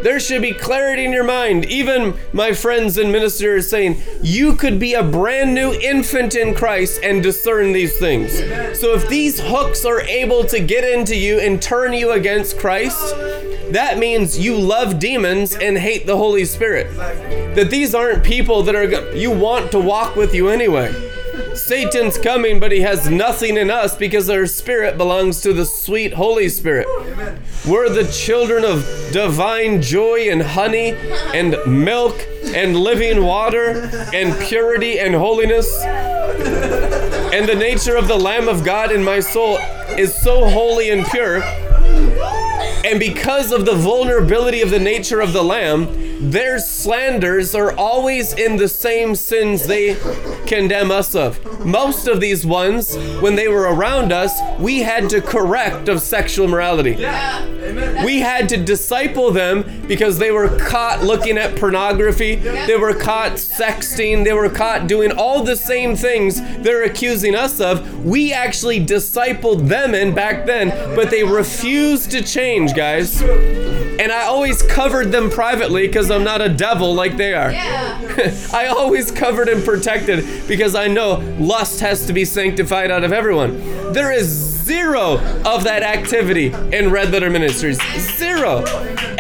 There 0.03 0.19
should 0.19 0.43
be 0.43 0.53
clarity 0.53 1.05
in 1.05 1.13
your 1.13 1.23
mind. 1.23 1.65
Even 1.67 2.15
my 2.33 2.53
friends 2.53 2.99
and 2.99 3.13
ministers 3.13 3.71
saying, 3.71 4.03
you 4.21 4.57
could 4.57 4.81
be 4.81 4.95
a 4.95 5.05
brand 5.05 5.55
new 5.55 5.73
infant 5.75 6.35
in 6.35 6.55
Christ 6.55 6.99
and 7.05 7.23
discern 7.23 7.73
these 7.73 7.97
things. 8.01 8.37
So 8.81 8.95
if 8.95 9.09
these 9.09 9.39
hooks 9.39 9.85
are 9.85 10.01
able 10.01 10.43
to 10.47 10.59
get 10.59 10.83
into 10.83 11.17
you 11.17 11.39
and 11.39 11.63
turn 11.63 11.93
you 11.93 12.11
against 12.11 12.59
Christ, 12.59 13.15
that 13.75 13.99
means 13.99 14.39
you 14.39 14.57
love 14.57 14.99
demons 14.99 15.55
and 15.55 15.79
hate 15.79 16.07
the 16.07 16.17
Holy 16.17 16.45
Spirit. 16.45 16.95
That 17.55 17.71
these 17.71 17.95
aren't 17.95 18.25
people 18.25 18.63
that 18.63 18.75
are 18.75 19.15
you 19.15 19.31
want 19.31 19.71
to 19.73 19.79
walk 19.79 20.17
with 20.17 20.35
you 20.35 20.49
anyway. 20.49 20.93
Satan's 21.55 22.19
coming, 22.19 22.61
but 22.61 22.73
he 22.73 22.81
has 22.81 23.09
nothing 23.11 23.57
in 23.57 23.71
us 23.71 23.95
because 23.97 24.31
our 24.31 24.47
spirit 24.47 24.97
belongs 24.97 25.41
to 25.43 25.53
the 25.53 25.67
sweet 25.67 26.15
Holy 26.15 26.49
Spirit. 26.49 26.87
We're 27.67 27.89
the 27.89 28.11
children 28.11 28.65
of 28.65 28.85
divine 29.13 29.83
joy 29.83 30.31
and 30.31 30.43
honey 30.43 30.93
and 31.35 31.57
milk 31.67 32.27
and 32.55 32.77
living 32.77 33.25
water 33.25 33.91
and 34.15 34.39
purity 34.47 34.99
and 34.99 35.15
holiness. 35.15 35.83
And 35.85 37.49
the 37.49 37.55
nature 37.55 37.97
of 37.97 38.09
the 38.09 38.17
Lamb 38.17 38.49
of 38.49 38.65
God 38.65 38.93
in 38.93 39.05
my 39.05 39.21
soul 39.21 39.59
is 39.97 40.15
so 40.15 40.49
holy 40.49 40.91
and 40.91 41.05
pure. 41.07 41.43
And 42.85 42.99
because 42.99 43.53
of 43.53 43.65
the 43.65 43.75
vulnerability 43.75 44.61
of 44.61 44.71
the 44.71 44.79
nature 44.79 45.21
of 45.21 45.33
the 45.33 45.43
Lamb, 45.43 46.31
their 46.31 46.59
slanders 46.59 47.55
are 47.55 47.73
always 47.73 48.33
in 48.33 48.57
the 48.57 48.69
same 48.69 49.15
sins 49.15 49.67
they 49.67 49.97
condemn 50.47 50.91
us 50.91 51.15
of. 51.15 51.65
Most 51.65 52.07
of 52.07 52.21
these 52.21 52.45
ones, 52.45 52.97
when 53.21 53.35
they 53.37 53.49
were 53.49 53.73
around 53.73 54.13
us, 54.13 54.41
we 54.61 54.81
had 54.81 55.09
to 55.11 55.21
correct 55.21 55.89
of 55.89 56.01
sexual 56.01 56.49
morality. 56.49 56.95
We 58.05 58.21
had 58.21 58.49
to 58.51 58.57
disciple 58.57 59.31
them 59.31 59.87
because 59.87 60.19
they 60.19 60.31
were 60.31 60.59
caught 60.59 61.03
looking 61.03 61.39
at 61.39 61.57
pornography, 61.57 62.37
they 62.37 62.77
were 62.77 62.95
caught 62.95 63.33
sexting, 63.33 64.25
they 64.25 64.33
were 64.33 64.51
caught 64.51 64.87
doing 64.87 65.13
all 65.13 65.43
the 65.45 65.57
same 65.57 65.97
things 65.97 66.41
they're 66.63 66.85
accusing 66.85 67.35
us 67.35 67.61
of. 67.61 68.05
We 68.05 68.33
actually 68.33 68.85
discipled 68.85 69.69
them 69.69 69.95
in 69.95 70.15
back 70.15 70.47
then, 70.47 70.71
but 70.95 71.11
they 71.11 71.25
refused 71.25 72.11
to 72.11 72.23
change, 72.23 72.72
guys. 72.73 73.21
And 73.23 74.11
I 74.11 74.25
always 74.25 74.63
covered 74.63 75.13
them 75.13 75.31
privately 75.31 75.87
because 75.87 76.11
I'm 76.11 76.25
not 76.25 76.41
a 76.41 76.49
devil 76.49 76.95
like 76.95 77.17
they 77.17 77.35
are. 77.35 77.51
I 78.53 78.67
always 78.77 79.11
covered 79.11 79.49
and 79.49 79.65
protected 79.65 80.25
because 80.49 80.75
I 80.75 80.89
know 80.89 81.15
lust 81.39 81.81
has 81.81 82.07
to 82.07 82.13
be 82.13 82.25
sanctified 82.25 82.91
out 82.91 83.05
of 83.05 83.13
everyone. 83.13 83.93
There 83.93 84.11
is 84.13 84.27
zero 84.29 85.19
of 85.45 85.65
that 85.65 85.83
activity 85.83 86.47
in 86.73 86.91
Red 86.91 87.11
Letter 87.13 87.31
Ministries. 87.31 87.81
Zero. 88.17 88.65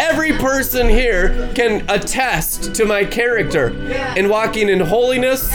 Every 0.02 0.32
person 0.32 0.88
here 0.88 1.52
can 1.54 1.88
attest 1.88 2.74
to 2.74 2.84
my 2.84 3.04
character 3.04 3.68
in 4.16 4.28
walking 4.28 4.68
in 4.68 4.80
holiness, 4.80 5.48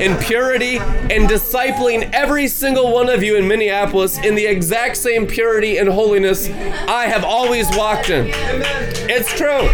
in 0.00 0.16
purity, 0.18 0.78
and 0.78 1.28
discipling 1.28 2.08
every 2.12 2.46
single 2.46 2.92
one 2.92 3.08
of 3.08 3.24
you 3.24 3.36
in 3.36 3.48
Minneapolis 3.48 4.18
in 4.18 4.36
the 4.36 4.46
exact 4.46 4.96
same 4.98 5.26
purity 5.26 5.78
and 5.78 5.88
holiness 5.88 6.48
I 6.48 7.06
have 7.06 7.24
always 7.24 7.68
walked 7.76 8.08
in. 8.08 8.30
It's 9.10 9.32
true. 9.36 9.68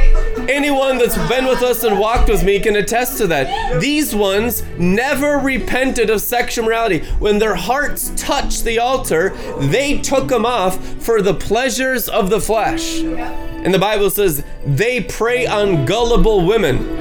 Anyone 0.48 0.98
that's 0.98 1.16
been 1.28 1.46
with 1.46 1.62
us 1.62 1.84
and 1.84 1.98
walked 1.98 2.28
with 2.28 2.44
me 2.44 2.60
can 2.60 2.76
attest 2.76 3.18
to 3.18 3.26
that. 3.28 3.80
These 3.80 4.14
ones 4.14 4.62
never 4.78 5.38
repented 5.38 6.10
of 6.10 6.20
sexual 6.20 6.64
morality. 6.66 7.00
When 7.18 7.38
their 7.38 7.54
hearts 7.54 8.12
touched 8.16 8.64
the 8.64 8.78
altar, 8.78 9.30
they 9.58 9.98
took 10.00 10.28
them 10.28 10.46
off 10.46 10.78
for 11.02 11.22
the 11.22 11.34
pleasures 11.34 12.08
of 12.08 12.30
the 12.30 12.40
flesh. 12.40 13.00
And 13.00 13.74
the 13.74 13.78
Bible 13.78 14.10
says 14.10 14.44
they 14.64 15.02
prey 15.02 15.46
on 15.46 15.84
gullible 15.84 16.46
women. 16.46 16.96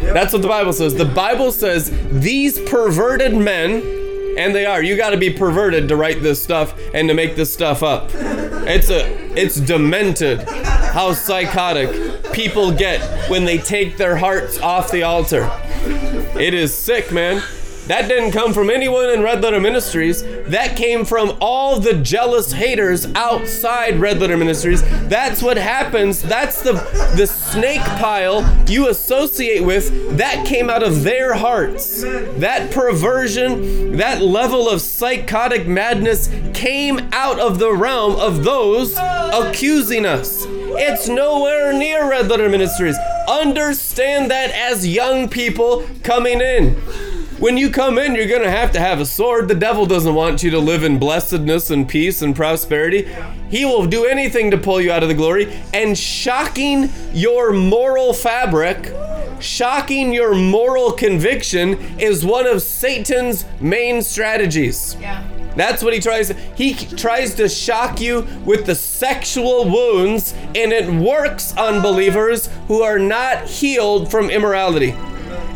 That's 0.00 0.32
what 0.32 0.42
the 0.42 0.48
Bible 0.48 0.72
says. 0.72 0.94
The 0.94 1.04
Bible 1.04 1.52
says 1.52 1.90
these 2.10 2.58
perverted 2.60 3.34
men, 3.34 3.80
and 4.36 4.54
they 4.54 4.66
are. 4.66 4.82
You 4.82 4.96
got 4.96 5.10
to 5.10 5.16
be 5.16 5.30
perverted 5.30 5.88
to 5.88 5.96
write 5.96 6.22
this 6.22 6.42
stuff 6.42 6.78
and 6.94 7.08
to 7.08 7.14
make 7.14 7.36
this 7.36 7.52
stuff 7.52 7.82
up. 7.82 8.10
It's 8.14 8.90
a 8.90 9.06
it's 9.36 9.56
demented 9.56 10.42
how 10.42 11.12
psychotic 11.12 12.32
people 12.32 12.72
get 12.72 13.30
when 13.30 13.44
they 13.44 13.58
take 13.58 13.96
their 13.96 14.16
hearts 14.16 14.58
off 14.58 14.90
the 14.90 15.02
altar. 15.02 15.50
It 16.38 16.54
is 16.54 16.74
sick, 16.74 17.12
man. 17.12 17.42
That 17.86 18.08
didn't 18.08 18.32
come 18.32 18.52
from 18.52 18.68
anyone 18.68 19.10
in 19.10 19.22
Red 19.22 19.42
Letter 19.42 19.60
Ministries. 19.60 20.22
That 20.48 20.76
came 20.76 21.04
from 21.04 21.36
all 21.40 21.78
the 21.78 21.94
jealous 21.94 22.50
haters 22.50 23.06
outside 23.14 24.00
Red 24.00 24.18
Letter 24.18 24.36
Ministries. 24.36 24.82
That's 25.08 25.40
what 25.40 25.56
happens. 25.56 26.20
That's 26.20 26.62
the 26.62 26.72
the 27.16 27.28
snake 27.28 27.82
pile 27.82 28.44
you 28.68 28.88
associate 28.88 29.62
with. 29.62 30.16
That 30.18 30.44
came 30.44 30.68
out 30.68 30.82
of 30.82 31.04
their 31.04 31.34
hearts. 31.34 32.02
That 32.02 32.72
perversion, 32.72 33.96
that 33.98 34.20
level 34.20 34.68
of 34.68 34.80
psychotic 34.80 35.68
madness 35.68 36.28
came 36.54 36.98
out 37.12 37.38
of 37.38 37.60
the 37.60 37.72
realm 37.72 38.16
of 38.16 38.42
those 38.42 38.96
accusing 38.96 40.04
us. 40.04 40.44
It's 40.78 41.08
nowhere 41.08 41.72
near 41.72 42.10
Red 42.10 42.28
Letter 42.28 42.48
Ministries. 42.48 42.96
Understand 43.28 44.30
that 44.32 44.50
as 44.50 44.86
young 44.86 45.28
people 45.28 45.86
coming 46.02 46.40
in. 46.40 46.76
When 47.38 47.58
you 47.58 47.70
come 47.70 47.98
in, 47.98 48.14
you're 48.14 48.28
going 48.28 48.42
to 48.42 48.50
have 48.50 48.72
to 48.72 48.80
have 48.80 48.98
a 48.98 49.04
sword. 49.04 49.48
The 49.48 49.54
devil 49.54 49.84
doesn't 49.84 50.14
want 50.14 50.42
you 50.42 50.50
to 50.52 50.58
live 50.58 50.84
in 50.84 50.98
blessedness 50.98 51.70
and 51.70 51.86
peace 51.86 52.22
and 52.22 52.34
prosperity. 52.34 53.08
He 53.50 53.66
will 53.66 53.86
do 53.86 54.06
anything 54.06 54.50
to 54.52 54.58
pull 54.58 54.80
you 54.80 54.90
out 54.90 55.02
of 55.02 55.10
the 55.10 55.14
glory 55.14 55.52
and 55.74 55.98
shocking 55.98 56.90
your 57.12 57.52
moral 57.52 58.14
fabric 58.14 58.92
shocking 59.40 60.12
your 60.12 60.34
moral 60.34 60.92
conviction 60.92 61.74
is 61.98 62.24
one 62.24 62.46
of 62.46 62.62
Satan's 62.62 63.44
main 63.60 64.02
strategies. 64.02 64.96
Yeah. 65.00 65.22
That's 65.56 65.82
what 65.82 65.94
he 65.94 66.00
tries. 66.00 66.30
He 66.54 66.74
tries 66.74 67.34
to 67.36 67.48
shock 67.48 68.00
you 68.00 68.26
with 68.44 68.66
the 68.66 68.74
sexual 68.74 69.70
wounds, 69.70 70.34
and 70.54 70.72
it 70.72 70.90
works 70.90 71.56
on 71.56 71.80
believers 71.80 72.50
who 72.68 72.82
are 72.82 72.98
not 72.98 73.46
healed 73.46 74.10
from 74.10 74.28
immorality. 74.28 74.94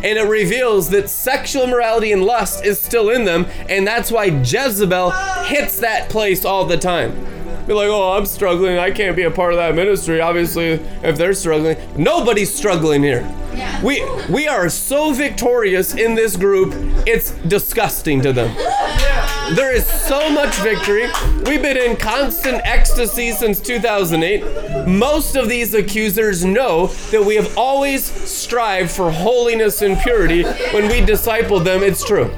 And 0.03 0.19
it 0.19 0.29
reveals 0.29 0.91
that 0.91 1.11
sexual 1.11 1.65
immorality 1.65 2.13
and 2.13 2.25
lust 2.25 2.65
is 2.65 2.81
still 2.81 3.11
in 3.11 3.25
them, 3.25 3.47
and 3.69 3.87
that's 3.87 4.11
why 4.11 4.27
Jezebel 4.27 5.11
hits 5.45 5.79
that 5.81 6.09
place 6.09 6.45
all 6.45 6.65
the 6.65 6.77
time. 6.79 7.13
Be 7.67 7.75
like, 7.75 7.89
oh, 7.89 8.13
I'm 8.13 8.27
struggling. 8.27 8.79
I 8.79 8.91
can't 8.91 9.15
be 9.15 9.23
a 9.23 9.31
part 9.31 9.53
of 9.53 9.59
that 9.59 9.75
ministry. 9.75 10.21
Obviously, 10.21 10.71
if 11.05 11.17
they're 11.17 11.35
struggling, 11.35 11.77
nobody's 11.97 12.53
struggling 12.53 13.03
here. 13.03 13.21
Yeah. 13.55 13.83
We 13.85 14.05
we 14.29 14.49
are 14.49 14.69
so 14.69 15.13
victorious 15.13 15.95
in 15.95 16.15
this 16.15 16.37
group. 16.37 16.73
It's 17.07 17.33
disgusting 17.47 18.23
to 18.23 18.33
them. 18.33 18.57
There 19.55 19.75
is 19.75 19.85
so 19.85 20.31
much 20.31 20.55
victory. 20.57 21.09
We've 21.45 21.61
been 21.61 21.77
in 21.77 21.97
constant 21.97 22.61
ecstasy 22.65 23.33
since 23.33 23.59
2008. 23.59 24.87
Most 24.87 25.35
of 25.35 25.49
these 25.49 25.75
accusers 25.75 26.45
know 26.45 26.87
that 27.11 27.25
we 27.25 27.35
have 27.35 27.59
always 27.59 28.05
strived 28.05 28.93
for 28.93 29.11
holiness 29.11 29.83
and 29.83 29.99
purity 29.99 30.45
when 30.73 30.87
we 30.87 31.01
discipled 31.01 31.65
them. 31.65 31.83
It's 31.83 32.05
true. 32.05 32.31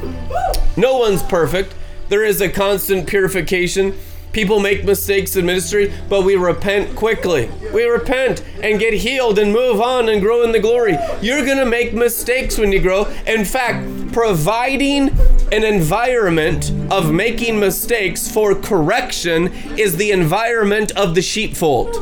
No 0.78 0.96
one's 0.96 1.22
perfect. 1.22 1.74
There 2.08 2.24
is 2.24 2.40
a 2.40 2.48
constant 2.48 3.06
purification. 3.06 3.94
People 4.32 4.60
make 4.60 4.84
mistakes 4.84 5.36
in 5.36 5.44
ministry, 5.44 5.92
but 6.08 6.22
we 6.22 6.36
repent 6.36 6.96
quickly. 6.96 7.50
We 7.72 7.84
repent 7.84 8.42
and 8.62 8.80
get 8.80 8.94
healed 8.94 9.38
and 9.38 9.52
move 9.52 9.80
on 9.80 10.08
and 10.08 10.22
grow 10.22 10.42
in 10.42 10.52
the 10.52 10.60
glory. 10.60 10.96
You're 11.20 11.44
going 11.44 11.58
to 11.58 11.66
make 11.66 11.92
mistakes 11.92 12.56
when 12.56 12.72
you 12.72 12.80
grow. 12.80 13.04
In 13.26 13.44
fact, 13.44 14.12
providing 14.12 15.10
an 15.52 15.64
environment 15.64 16.72
of 16.90 17.12
making 17.12 17.60
mistakes 17.60 18.30
for 18.30 18.54
correction 18.54 19.48
is 19.78 19.96
the 19.96 20.10
environment 20.10 20.92
of 20.92 21.14
the 21.14 21.22
sheepfold. 21.22 21.94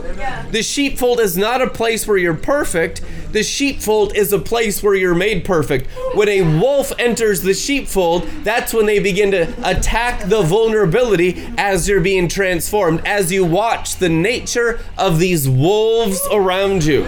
The 0.52 0.62
sheepfold 0.62 1.18
is 1.18 1.36
not 1.36 1.60
a 1.60 1.68
place 1.68 2.06
where 2.06 2.16
you're 2.16 2.34
perfect. 2.34 3.00
The 3.32 3.42
sheepfold 3.44 4.16
is 4.16 4.32
a 4.32 4.38
place 4.38 4.82
where 4.82 4.94
you're 4.94 5.14
made 5.14 5.44
perfect. 5.44 5.88
When 6.14 6.28
a 6.28 6.42
wolf 6.42 6.92
enters 6.98 7.42
the 7.42 7.54
sheepfold, 7.54 8.24
that's 8.42 8.74
when 8.74 8.86
they 8.86 8.98
begin 8.98 9.30
to 9.30 9.54
attack 9.62 10.28
the 10.28 10.42
vulnerability 10.42 11.48
as 11.56 11.88
you're 11.88 12.00
being 12.00 12.28
transformed, 12.28 13.06
as 13.06 13.30
you 13.30 13.44
watch 13.44 13.96
the 13.96 14.08
nature 14.08 14.80
of 14.98 15.18
these 15.18 15.48
wolves 15.48 16.20
around 16.32 16.84
you. 16.84 17.06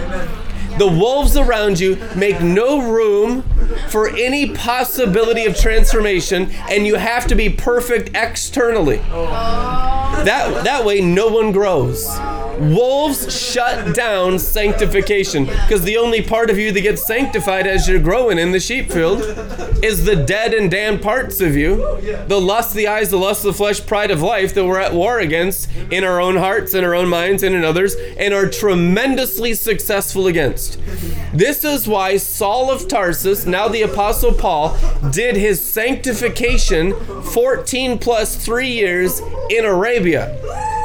The 0.77 0.87
wolves 0.87 1.37
around 1.37 1.79
you 1.79 1.97
make 2.15 2.41
no 2.41 2.91
room 2.91 3.43
for 3.89 4.09
any 4.09 4.55
possibility 4.55 5.45
of 5.45 5.55
transformation, 5.55 6.49
and 6.69 6.87
you 6.87 6.95
have 6.95 7.27
to 7.27 7.35
be 7.35 7.49
perfect 7.49 8.09
externally. 8.15 8.97
That, 8.97 10.63
that 10.63 10.85
way, 10.85 11.01
no 11.01 11.27
one 11.27 11.51
grows. 11.51 12.07
Wolves 12.59 13.35
shut 13.35 13.95
down 13.95 14.37
sanctification 14.39 15.45
because 15.45 15.81
the 15.83 15.97
only 15.97 16.21
part 16.21 16.49
of 16.49 16.57
you 16.57 16.71
that 16.71 16.81
gets 16.81 17.05
sanctified 17.05 17.65
as 17.65 17.87
you're 17.87 17.99
growing 17.99 18.37
in 18.37 18.51
the 18.51 18.59
sheepfold 18.59 19.21
is 19.83 20.05
the 20.05 20.15
dead 20.15 20.53
and 20.53 20.69
damned 20.69 21.01
parts 21.01 21.41
of 21.41 21.55
you 21.55 21.77
the 22.27 22.39
lust 22.39 22.69
of 22.69 22.75
the 22.75 22.87
eyes, 22.87 23.09
the 23.09 23.17
lust 23.17 23.43
of 23.43 23.53
the 23.53 23.57
flesh, 23.57 23.85
pride 23.85 24.11
of 24.11 24.21
life 24.21 24.53
that 24.53 24.65
we're 24.65 24.79
at 24.79 24.93
war 24.93 25.19
against 25.19 25.69
in 25.91 26.03
our 26.03 26.21
own 26.21 26.37
hearts, 26.37 26.73
in 26.73 26.83
our 26.83 26.93
own 26.93 27.09
minds, 27.09 27.43
and 27.43 27.55
in 27.55 27.63
others, 27.63 27.95
and 28.17 28.33
are 28.33 28.47
tremendously 28.47 29.53
successful 29.53 30.27
against. 30.27 30.62
This 31.33 31.63
is 31.63 31.87
why 31.87 32.17
Saul 32.17 32.71
of 32.71 32.87
Tarsus, 32.87 33.45
now 33.45 33.67
the 33.67 33.81
Apostle 33.81 34.33
Paul, 34.33 34.77
did 35.11 35.35
his 35.35 35.61
sanctification 35.61 36.93
14 37.23 37.99
plus 37.99 38.35
three 38.43 38.71
years 38.71 39.21
in 39.49 39.65
Arabia 39.65 40.39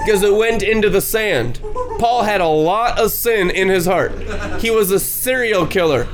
because 0.05 0.22
it 0.22 0.35
went 0.35 0.62
into 0.62 0.89
the 0.89 1.01
sand. 1.01 1.61
Paul 1.99 2.22
had 2.22 2.41
a 2.41 2.47
lot 2.47 2.99
of 2.99 3.11
sin 3.11 3.51
in 3.51 3.68
his 3.68 3.85
heart. 3.85 4.12
He 4.61 4.70
was 4.70 4.91
a 4.91 5.01
serial 5.01 5.66
killer. 5.66 6.05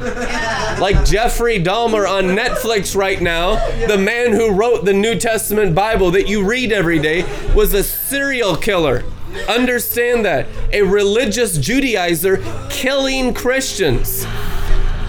Like 0.81 1.05
Jeffrey 1.05 1.63
Dahmer 1.63 2.09
on 2.09 2.25
Netflix 2.25 2.97
right 2.97 3.21
now, 3.21 3.55
the 3.87 3.99
man 3.99 4.33
who 4.33 4.51
wrote 4.51 4.85
the 4.85 4.93
New 4.93 5.17
Testament 5.19 5.75
Bible 5.75 6.11
that 6.13 6.27
you 6.27 6.45
read 6.45 6.73
every 6.73 6.99
day 6.99 7.23
was 7.55 7.75
a 7.75 7.85
serial 7.85 8.57
killer. 8.57 9.05
Understand 9.49 10.25
that. 10.25 10.47
A 10.73 10.83
religious 10.83 11.59
Judaizer 11.59 12.71
killing 12.71 13.35
Christians. 13.35 14.27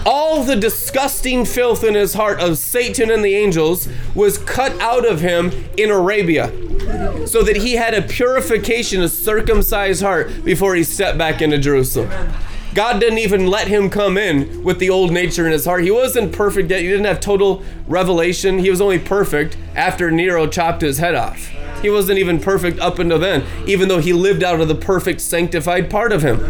All 0.04 0.44
the 0.44 0.56
disgusting 0.56 1.44
filth 1.44 1.82
in 1.82 1.94
his 1.94 2.14
heart 2.14 2.40
of 2.40 2.58
Satan 2.58 3.10
and 3.10 3.24
the 3.24 3.34
angels 3.34 3.88
was 4.14 4.38
cut 4.38 4.80
out 4.80 5.04
of 5.04 5.20
him 5.20 5.50
in 5.76 5.90
Arabia 5.90 6.52
so 7.26 7.42
that 7.42 7.56
he 7.56 7.72
had 7.74 7.92
a 7.92 8.02
purification, 8.02 9.02
a 9.02 9.08
circumcised 9.08 10.02
heart 10.02 10.44
before 10.44 10.76
he 10.76 10.84
stepped 10.84 11.18
back 11.18 11.42
into 11.42 11.58
Jerusalem. 11.58 12.10
God 12.72 13.00
didn't 13.00 13.18
even 13.18 13.46
let 13.46 13.68
him 13.68 13.88
come 13.88 14.18
in 14.18 14.62
with 14.62 14.78
the 14.78 14.90
old 14.90 15.10
nature 15.10 15.46
in 15.46 15.52
his 15.52 15.64
heart. 15.64 15.82
He 15.82 15.90
wasn't 15.90 16.32
perfect 16.32 16.70
yet. 16.70 16.82
He 16.82 16.88
didn't 16.88 17.06
have 17.06 17.20
total 17.20 17.62
revelation. 17.88 18.58
He 18.58 18.68
was 18.68 18.80
only 18.82 18.98
perfect 18.98 19.56
after 19.74 20.10
Nero 20.10 20.46
chopped 20.46 20.82
his 20.82 20.98
head 20.98 21.14
off. 21.14 21.50
He 21.86 21.90
wasn't 21.90 22.18
even 22.18 22.40
perfect 22.40 22.80
up 22.80 22.98
until 22.98 23.20
then, 23.20 23.44
even 23.68 23.86
though 23.86 24.00
he 24.00 24.12
lived 24.12 24.42
out 24.42 24.60
of 24.60 24.66
the 24.66 24.74
perfect 24.74 25.20
sanctified 25.20 25.88
part 25.88 26.10
of 26.10 26.20
him. 26.20 26.40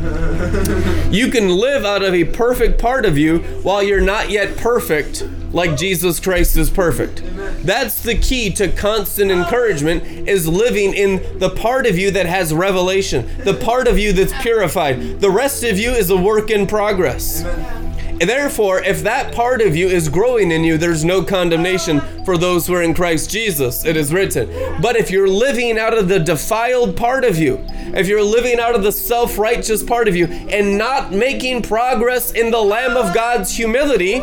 You 1.13 1.31
can 1.31 1.51
live 1.51 1.85
out 1.85 2.03
of 2.03 2.15
a 2.15 2.25
perfect 2.25 2.81
part 2.81 3.05
of 3.05 3.19
you 3.19 3.41
while 3.61 3.83
you're 3.83 4.01
not 4.01 4.31
yet 4.31 4.57
perfect 4.57 5.29
like 5.53 5.77
Jesus 5.77 6.21
Christ 6.21 6.57
is 6.57 6.71
perfect. 6.71 7.23
That's 7.67 8.01
the 8.01 8.17
key 8.17 8.51
to 8.53 8.73
constant 8.73 9.31
encouragement 9.31 10.05
is 10.27 10.49
living 10.49 10.95
in 10.95 11.39
the 11.39 11.51
part 11.51 11.85
of 11.85 11.99
you 11.99 12.11
that 12.13 12.25
has 12.25 12.55
revelation, 12.55 13.29
the 13.45 13.53
part 13.53 13.89
of 13.89 13.99
you 13.99 14.15
that's 14.15 14.33
purified. 14.41 15.21
The 15.21 15.31
rest 15.31 15.65
of 15.65 15.79
you 15.79 15.91
is 15.91 16.09
a 16.09 16.17
work 16.17 16.51
in 16.51 16.67
progress. 16.67 17.45
And 17.45 17.86
therefore, 18.21 18.83
if 18.83 19.03
that 19.03 19.35
part 19.35 19.61
of 19.61 19.77
you 19.77 19.89
is 19.89 20.09
growing 20.09 20.51
in 20.51 20.65
you, 20.65 20.79
there's 20.79 21.05
no 21.05 21.23
condemnation 21.23 22.01
for 22.25 22.39
those 22.39 22.67
who 22.67 22.75
are 22.75 22.83
in 22.83 22.95
Christ 22.95 23.31
Jesus. 23.31 23.85
It 23.85 23.97
is 23.97 24.13
written. 24.13 24.49
But 24.81 24.97
if 24.97 25.11
you're 25.11 25.29
living 25.29 25.79
out 25.79 25.97
of 25.97 26.09
the 26.09 26.19
defiled 26.19 26.97
part 26.97 27.25
of 27.25 27.39
you, 27.39 27.65
if 27.95 28.07
you're 28.09 28.23
living 28.23 28.59
out 28.59 28.75
of 28.75 28.83
the 28.83 28.93
self 28.93 29.39
righteous 29.39 29.83
part 29.83 30.09
of 30.09 30.17
you, 30.17 30.27
and 30.27 30.79
not 30.79 31.13
making 31.13 31.63
progress 31.63 32.33
in 32.33 32.51
the 32.51 32.61
Lamb 32.61 32.97
of 32.97 33.15
God's 33.15 33.55
humility, 33.55 34.21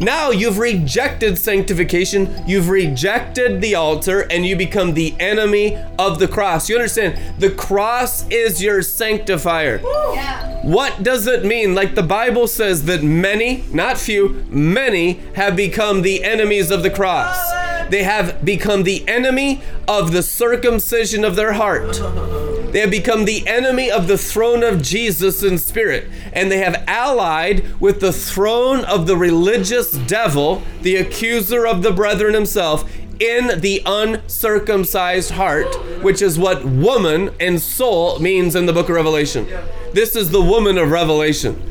now 0.00 0.30
you've 0.30 0.58
rejected 0.58 1.38
sanctification, 1.38 2.42
you've 2.46 2.68
rejected 2.68 3.60
the 3.60 3.74
altar, 3.74 4.20
and 4.30 4.46
you 4.46 4.56
become 4.56 4.94
the 4.94 5.14
enemy 5.20 5.76
of 5.98 6.18
the 6.18 6.28
cross. 6.28 6.68
You 6.68 6.76
understand? 6.76 7.18
The 7.38 7.50
cross 7.50 8.28
is 8.28 8.62
your 8.62 8.82
sanctifier. 8.82 9.80
Yeah. 9.82 10.60
What 10.64 11.02
does 11.02 11.26
it 11.26 11.44
mean? 11.44 11.74
Like 11.74 11.94
the 11.94 12.02
Bible 12.02 12.46
says 12.46 12.86
that 12.86 13.02
many, 13.02 13.64
not 13.70 13.98
few, 13.98 14.46
many 14.48 15.20
have 15.34 15.56
become 15.56 16.02
the 16.02 16.24
enemies 16.24 16.70
of 16.70 16.82
the 16.82 16.90
cross. 16.90 17.36
They 17.90 18.02
have 18.02 18.44
become 18.44 18.84
the 18.84 19.06
enemy 19.06 19.60
of 19.86 20.12
the 20.12 20.22
circumcision 20.22 21.24
of 21.24 21.36
their 21.36 21.52
heart. 21.52 22.00
They 22.74 22.80
have 22.80 22.90
become 22.90 23.24
the 23.24 23.46
enemy 23.46 23.88
of 23.88 24.08
the 24.08 24.18
throne 24.18 24.64
of 24.64 24.82
Jesus 24.82 25.44
in 25.44 25.58
spirit. 25.58 26.08
And 26.32 26.50
they 26.50 26.58
have 26.58 26.82
allied 26.88 27.80
with 27.80 28.00
the 28.00 28.12
throne 28.12 28.84
of 28.86 29.06
the 29.06 29.16
religious 29.16 29.92
devil, 29.92 30.60
the 30.82 30.96
accuser 30.96 31.68
of 31.68 31.84
the 31.84 31.92
brethren 31.92 32.34
himself, 32.34 32.90
in 33.20 33.60
the 33.60 33.80
uncircumcised 33.86 35.30
heart, 35.30 35.72
which 36.02 36.20
is 36.20 36.36
what 36.36 36.64
woman 36.64 37.30
and 37.38 37.62
soul 37.62 38.18
means 38.18 38.56
in 38.56 38.66
the 38.66 38.72
book 38.72 38.88
of 38.88 38.96
Revelation. 38.96 39.46
This 39.92 40.16
is 40.16 40.32
the 40.32 40.42
woman 40.42 40.76
of 40.76 40.90
Revelation. 40.90 41.62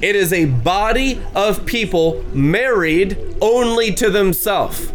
It 0.00 0.14
is 0.14 0.32
a 0.32 0.44
body 0.44 1.20
of 1.34 1.66
people 1.66 2.22
married 2.32 3.18
only 3.40 3.92
to 3.94 4.08
themselves. 4.08 4.93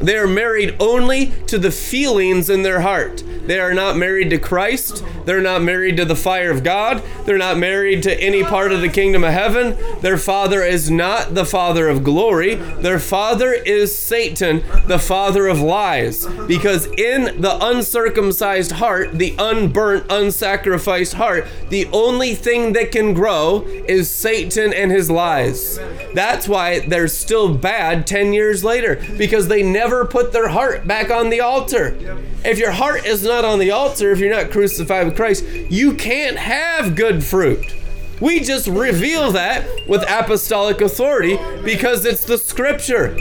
They 0.00 0.16
are 0.16 0.26
married 0.26 0.76
only 0.80 1.32
to 1.46 1.58
the 1.58 1.70
feelings 1.70 2.48
in 2.48 2.62
their 2.62 2.80
heart. 2.80 3.22
They 3.46 3.58
are 3.58 3.74
not 3.74 3.96
married 3.96 4.30
to 4.30 4.38
Christ. 4.38 5.04
They're 5.24 5.42
not 5.42 5.62
married 5.62 5.96
to 5.96 6.04
the 6.04 6.16
fire 6.16 6.50
of 6.50 6.62
God. 6.62 7.02
They're 7.24 7.38
not 7.38 7.58
married 7.58 8.02
to 8.04 8.20
any 8.20 8.42
part 8.42 8.72
of 8.72 8.80
the 8.80 8.88
kingdom 8.88 9.24
of 9.24 9.32
heaven. 9.32 9.76
Their 10.00 10.16
father 10.16 10.62
is 10.62 10.90
not 10.90 11.34
the 11.34 11.44
father 11.44 11.88
of 11.88 12.04
glory. 12.04 12.54
Their 12.54 12.98
father 12.98 13.52
is 13.52 13.96
Satan, 13.96 14.62
the 14.86 14.98
father 14.98 15.46
of 15.46 15.60
lies. 15.60 16.26
Because 16.46 16.86
in 16.86 17.40
the 17.40 17.58
uncircumcised 17.60 18.72
heart, 18.72 19.12
the 19.18 19.34
unburnt, 19.38 20.08
unsacrificed 20.08 21.14
heart, 21.14 21.46
the 21.68 21.86
only 21.92 22.34
thing 22.34 22.72
that 22.72 22.92
can 22.92 23.14
grow 23.14 23.62
is 23.86 24.10
Satan 24.10 24.72
and 24.72 24.90
his 24.90 25.10
lies. 25.10 25.78
That's 26.14 26.48
why 26.48 26.80
they're 26.80 27.08
still 27.08 27.54
bad 27.54 28.06
10 28.06 28.32
years 28.32 28.64
later, 28.64 29.04
because 29.16 29.48
they 29.50 29.62
never 29.62 30.06
put 30.06 30.32
their 30.32 30.48
heart 30.48 30.86
back 30.86 31.10
on 31.10 31.28
the 31.28 31.40
altar. 31.40 31.96
If 32.44 32.58
your 32.58 32.70
heart 32.70 33.04
is 33.04 33.22
not 33.22 33.44
on 33.44 33.58
the 33.58 33.70
altar, 33.70 34.10
if 34.12 34.18
you're 34.18 34.34
not 34.34 34.50
crucified 34.50 35.06
with 35.06 35.16
Christ, 35.16 35.44
you 35.44 35.94
can't 35.94 36.38
have 36.38 36.94
good 36.94 37.22
fruit. 37.22 37.74
We 38.20 38.40
just 38.40 38.66
reveal 38.66 39.32
that 39.32 39.66
with 39.88 40.02
apostolic 40.08 40.80
authority 40.82 41.38
because 41.64 42.04
it's 42.04 42.24
the 42.24 42.36
scripture. 42.36 43.16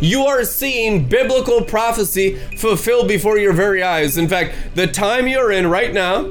You 0.00 0.26
are 0.26 0.44
seeing 0.44 1.08
biblical 1.08 1.62
prophecy 1.62 2.36
fulfilled 2.56 3.08
before 3.08 3.38
your 3.38 3.52
very 3.52 3.82
eyes. 3.82 4.18
In 4.18 4.28
fact, 4.28 4.54
the 4.74 4.86
time 4.86 5.28
you're 5.28 5.52
in 5.52 5.68
right 5.68 5.92
now, 5.92 6.22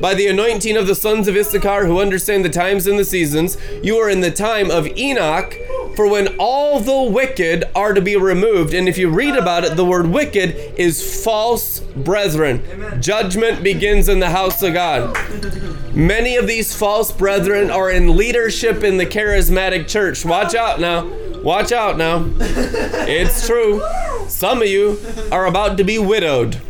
by 0.00 0.14
the 0.14 0.26
anointing 0.26 0.76
of 0.76 0.86
the 0.86 0.94
sons 0.94 1.28
of 1.28 1.36
Issachar 1.36 1.86
who 1.86 2.00
understand 2.00 2.44
the 2.44 2.50
times 2.50 2.86
and 2.86 2.98
the 2.98 3.04
seasons, 3.04 3.56
you 3.82 3.96
are 3.98 4.10
in 4.10 4.20
the 4.20 4.30
time 4.30 4.70
of 4.70 4.86
Enoch 4.98 5.56
for 5.96 6.08
when 6.08 6.36
all 6.38 6.80
the 6.80 7.10
wicked 7.10 7.64
are 7.74 7.92
to 7.92 8.00
be 8.00 8.16
removed. 8.16 8.74
And 8.74 8.88
if 8.88 8.98
you 8.98 9.08
read 9.08 9.36
about 9.36 9.64
it, 9.64 9.76
the 9.76 9.84
word 9.84 10.06
wicked 10.06 10.78
is 10.78 11.24
false 11.24 11.80
brethren. 11.80 12.62
Judgment 13.00 13.62
begins 13.62 14.08
in 14.08 14.18
the 14.18 14.30
house 14.30 14.62
of 14.62 14.74
God. 14.74 15.16
Many 15.94 16.36
of 16.36 16.46
these 16.46 16.74
false 16.74 17.12
brethren 17.12 17.70
are 17.70 17.90
in 17.90 18.16
leadership 18.16 18.82
in 18.82 18.96
the 18.96 19.06
charismatic 19.06 19.88
church. 19.88 20.24
Watch 20.24 20.54
out 20.54 20.80
now. 20.80 21.06
Watch 21.42 21.72
out 21.72 21.96
now. 21.98 22.24
It's 22.40 23.46
true. 23.46 23.82
Some 24.28 24.62
of 24.62 24.68
you 24.68 24.98
are 25.30 25.46
about 25.46 25.76
to 25.76 25.84
be 25.84 25.98
widowed. 25.98 26.60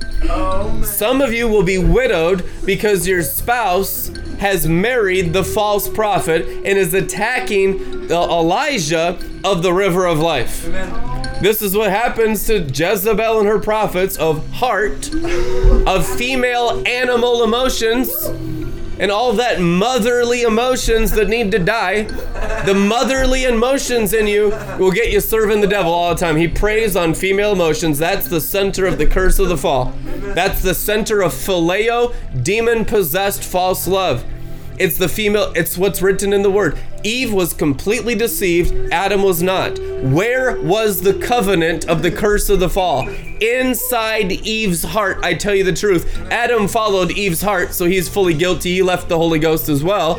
Some 0.85 1.21
of 1.21 1.33
you 1.33 1.49
will 1.49 1.63
be 1.63 1.79
widowed 1.79 2.45
because 2.65 3.07
your 3.07 3.23
spouse 3.23 4.09
has 4.39 4.67
married 4.67 5.33
the 5.33 5.45
false 5.45 5.89
prophet 5.89 6.47
and 6.47 6.79
is 6.79 6.95
attacking 6.95 8.09
the 8.09 8.15
Elijah 8.15 9.19
of 9.45 9.63
the 9.63 9.73
river 9.73 10.07
of 10.07 10.19
life. 10.19 10.65
This 11.41 11.63
is 11.63 11.77
what 11.77 11.91
happens 11.91 12.47
to 12.47 12.61
Jezebel 12.61 13.41
and 13.41 13.49
her 13.49 13.59
prophets 13.59 14.17
of 14.17 14.49
heart, 14.53 15.13
of 15.87 16.07
female 16.07 16.83
animal 16.87 17.43
emotions, 17.43 18.11
and 18.99 19.11
all 19.11 19.33
that 19.35 19.61
motherly 19.61 20.43
emotions 20.43 21.11
that 21.13 21.29
need 21.29 21.51
to 21.53 21.59
die. 21.59 22.03
The 22.65 22.75
motherly 22.75 23.45
emotions 23.45 24.13
in 24.13 24.27
you 24.27 24.51
will 24.79 24.93
get 24.93 25.11
you 25.11 25.21
serving 25.21 25.61
the 25.61 25.67
devil 25.67 25.93
all 25.93 26.15
the 26.15 26.21
time. 26.21 26.37
He 26.37 26.49
preys 26.49 26.97
on 26.97 27.15
female 27.15 27.53
emotions. 27.53 27.99
That's 27.99 28.29
the 28.29 28.41
center 28.41 28.87
of 28.87 28.99
the 28.99 29.07
curse 29.07 29.39
of 29.39 29.49
the 29.49 29.57
fall. 29.57 29.93
That's 30.35 30.63
the 30.63 30.75
center 30.75 31.23
of 31.23 31.33
phileo, 31.33 32.15
demon 32.43 32.85
possessed 32.85 33.45
false 33.45 33.87
love. 33.87 34.25
It's 34.79 34.99
the 34.99 35.09
female, 35.09 35.53
it's 35.55 35.79
what's 35.79 36.03
written 36.03 36.33
in 36.33 36.43
the 36.43 36.51
word. 36.51 36.79
Eve 37.05 37.35
was 37.35 37.53
completely 37.53 38.15
deceived, 38.15 38.73
Adam 38.91 39.23
was 39.23 39.43
not. 39.43 39.79
Where 40.03 40.59
was 40.63 41.03
the 41.03 41.13
covenant 41.13 41.87
of 41.87 42.03
the 42.03 42.11
curse 42.11 42.49
of 42.49 42.61
the 42.61 42.71
fall? 42.71 43.09
Inside 43.41 44.33
Eve's 44.33 44.83
heart, 44.83 45.19
I 45.23 45.35
tell 45.35 45.55
you 45.55 45.65
the 45.65 45.73
truth. 45.75 46.19
Adam 46.31 46.67
followed 46.67 47.11
Eve's 47.11 47.43
heart, 47.43 47.75
so 47.75 47.85
he's 47.85 48.09
fully 48.09 48.33
guilty. 48.33 48.73
He 48.73 48.83
left 48.83 49.11
the 49.11 49.19
Holy 49.19 49.39
Ghost 49.39 49.69
as 49.69 49.85
well. 49.85 50.19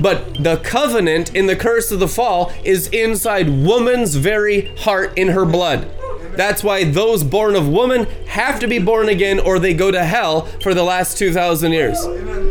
But 0.00 0.42
the 0.42 0.56
covenant 0.56 1.34
in 1.34 1.46
the 1.46 1.56
curse 1.56 1.92
of 1.92 2.00
the 2.00 2.08
fall 2.08 2.52
is 2.64 2.88
inside 2.88 3.48
woman's 3.48 4.16
very 4.16 4.74
heart 4.76 5.16
in 5.18 5.28
her 5.28 5.44
blood. 5.44 5.88
That's 6.36 6.64
why 6.64 6.84
those 6.84 7.24
born 7.24 7.54
of 7.56 7.68
woman 7.68 8.04
have 8.26 8.60
to 8.60 8.66
be 8.66 8.78
born 8.78 9.08
again 9.08 9.38
or 9.38 9.58
they 9.58 9.74
go 9.74 9.90
to 9.90 10.04
hell 10.04 10.46
for 10.62 10.74
the 10.74 10.82
last 10.82 11.18
2,000 11.18 11.72
years. 11.72 12.04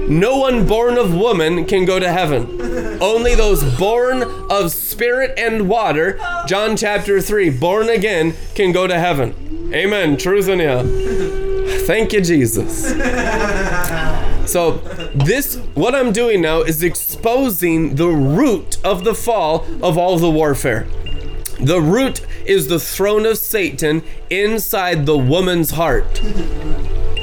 No 0.09 0.37
one 0.37 0.65
born 0.67 0.97
of 0.97 1.13
woman 1.13 1.65
can 1.65 1.85
go 1.85 1.99
to 1.99 2.11
heaven. 2.11 3.01
Only 3.01 3.35
those 3.35 3.63
born 3.77 4.23
of 4.49 4.71
spirit 4.71 5.37
and 5.37 5.67
water, 5.67 6.19
John 6.47 6.75
chapter 6.77 7.21
3, 7.21 7.49
born 7.49 7.89
again, 7.89 8.33
can 8.55 8.71
go 8.71 8.87
to 8.87 8.99
heaven. 8.99 9.71
Amen. 9.73 10.17
Truth 10.17 10.49
in 10.49 10.59
you. 10.59 11.79
Thank 11.85 12.13
you, 12.13 12.21
Jesus. 12.21 12.93
So, 14.45 14.71
this, 15.15 15.55
what 15.73 15.95
I'm 15.95 16.11
doing 16.11 16.41
now 16.41 16.61
is 16.61 16.83
exposing 16.83 17.95
the 17.95 18.09
root 18.09 18.77
of 18.83 19.03
the 19.03 19.15
fall 19.15 19.65
of 19.81 19.97
all 19.97 20.19
the 20.19 20.29
warfare. 20.29 20.85
The 21.63 21.81
root 21.81 22.25
is 22.45 22.67
the 22.67 22.79
throne 22.79 23.25
of 23.25 23.37
Satan 23.37 24.03
inside 24.29 25.05
the 25.05 25.17
woman's 25.17 25.71
heart. 25.71 26.21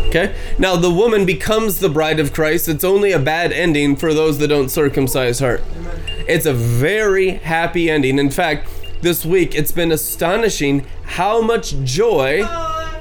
Okay? 0.09 0.34
Now, 0.59 0.76
the 0.76 0.91
woman 0.91 1.26
becomes 1.26 1.78
the 1.78 1.91
bride 1.91 2.18
of 2.18 2.32
Christ. 2.32 2.68
It's 2.68 2.82
only 2.82 3.12
a 3.12 3.18
bad 3.18 3.53
ending 3.53 3.97
for 3.97 4.14
those 4.14 4.38
that 4.38 4.49
don't 4.49 4.70
circumcise 4.70 5.41
her. 5.41 5.61
It's 6.26 6.47
a 6.47 6.55
very 6.55 7.30
happy 7.30 7.91
ending. 7.91 8.18
In 8.18 8.30
fact, 8.30 8.68
this 9.03 9.24
week 9.24 9.55
it's 9.55 9.72
been 9.72 9.93
astonishing 9.93 10.86
how 11.05 11.41
much 11.41 11.74
joy 11.84 12.43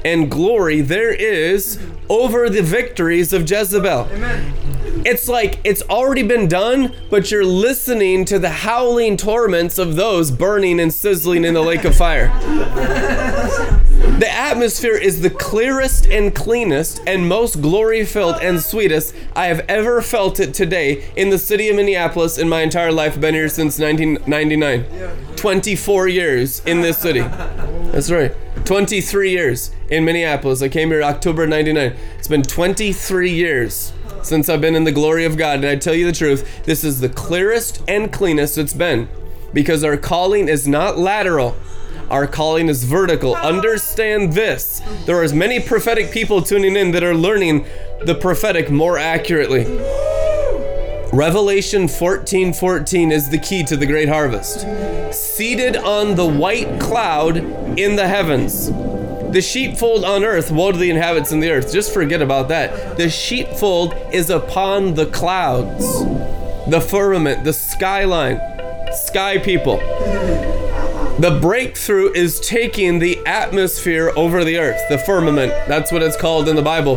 and 0.04 0.30
glory 0.30 0.80
there 0.80 1.12
is 1.12 1.78
over 2.08 2.48
the 2.50 2.62
victories 2.62 3.32
of 3.32 3.48
Jezebel. 3.48 4.08
It's 5.04 5.28
like 5.28 5.60
it's 5.64 5.82
already 5.82 6.22
been 6.22 6.48
done, 6.48 6.94
but 7.08 7.30
you're 7.30 7.44
listening 7.44 8.24
to 8.26 8.38
the 8.38 8.50
howling 8.50 9.16
torments 9.16 9.78
of 9.78 9.96
those 9.96 10.30
burning 10.30 10.78
and 10.80 10.92
sizzling 10.92 11.44
in 11.44 11.54
the 11.54 11.62
lake 11.62 11.84
of 11.84 11.96
fire. 11.96 12.28
The 14.20 14.30
atmosphere 14.30 14.96
is 14.96 15.22
the 15.22 15.30
clearest 15.30 16.06
and 16.06 16.34
cleanest 16.34 17.00
and 17.06 17.26
most 17.26 17.62
glory 17.62 18.04
filled 18.04 18.36
and 18.42 18.60
sweetest 18.60 19.14
I 19.34 19.46
have 19.46 19.60
ever 19.60 20.02
felt 20.02 20.38
it 20.40 20.52
today 20.52 21.10
in 21.16 21.30
the 21.30 21.38
city 21.38 21.70
of 21.70 21.76
Minneapolis 21.76 22.36
in 22.36 22.46
my 22.46 22.60
entire 22.60 22.92
life. 22.92 23.18
Been 23.18 23.32
here 23.32 23.48
since 23.48 23.78
1999. 23.78 25.36
24 25.36 26.08
years 26.08 26.60
in 26.66 26.82
this 26.82 26.98
city. 26.98 27.20
That's 27.20 28.10
right. 28.10 28.34
23 28.70 29.32
years 29.32 29.72
in 29.88 30.04
Minneapolis. 30.04 30.62
I 30.62 30.68
came 30.68 30.90
here 30.90 31.02
October 31.02 31.44
99. 31.44 31.92
It's 32.16 32.28
been 32.28 32.44
23 32.44 33.28
years 33.28 33.92
since 34.22 34.48
I've 34.48 34.60
been 34.60 34.76
in 34.76 34.84
the 34.84 34.92
glory 34.92 35.24
of 35.24 35.36
God. 35.36 35.56
And 35.56 35.66
I 35.66 35.74
tell 35.74 35.92
you 35.92 36.06
the 36.06 36.12
truth, 36.12 36.62
this 36.66 36.84
is 36.84 37.00
the 37.00 37.08
clearest 37.08 37.82
and 37.88 38.12
cleanest 38.12 38.58
it's 38.58 38.72
been 38.72 39.08
because 39.52 39.82
our 39.82 39.96
calling 39.96 40.46
is 40.46 40.68
not 40.68 40.96
lateral. 40.96 41.56
Our 42.10 42.28
calling 42.28 42.68
is 42.68 42.84
vertical. 42.84 43.34
Understand 43.34 44.34
this. 44.34 44.80
There 45.04 45.18
are 45.18 45.24
as 45.24 45.34
many 45.34 45.58
prophetic 45.58 46.12
people 46.12 46.40
tuning 46.40 46.76
in 46.76 46.92
that 46.92 47.02
are 47.02 47.12
learning 47.12 47.66
the 48.04 48.14
prophetic 48.14 48.70
more 48.70 48.96
accurately. 48.96 49.64
Revelation 51.12 51.88
14 51.88 52.52
14 52.52 53.10
is 53.10 53.30
the 53.30 53.38
key 53.38 53.64
to 53.64 53.76
the 53.76 53.86
great 53.86 54.08
harvest. 54.08 54.60
Seated 55.12 55.76
on 55.76 56.14
the 56.14 56.26
white 56.26 56.80
cloud 56.80 57.36
in 57.36 57.96
the 57.96 58.06
heavens. 58.06 58.70
The 59.32 59.42
sheepfold 59.42 60.04
on 60.04 60.22
earth, 60.22 60.52
woe 60.52 60.70
to 60.70 60.78
the 60.78 60.88
inhabitants 60.88 61.32
in 61.32 61.40
the 61.40 61.50
earth. 61.50 61.72
Just 61.72 61.92
forget 61.92 62.22
about 62.22 62.46
that. 62.48 62.96
The 62.96 63.10
sheepfold 63.10 63.94
is 64.12 64.30
upon 64.30 64.94
the 64.94 65.06
clouds, 65.06 65.84
the 66.70 66.80
firmament, 66.80 67.42
the 67.42 67.54
skyline, 67.54 68.40
sky 68.92 69.38
people. 69.38 69.78
The 71.18 71.38
breakthrough 71.42 72.12
is 72.12 72.38
taking 72.38 73.00
the 73.00 73.18
atmosphere 73.26 74.12
over 74.14 74.44
the 74.44 74.58
earth, 74.58 74.80
the 74.88 74.98
firmament. 74.98 75.52
That's 75.66 75.90
what 75.90 76.02
it's 76.02 76.16
called 76.16 76.48
in 76.48 76.54
the 76.54 76.62
Bible. 76.62 76.96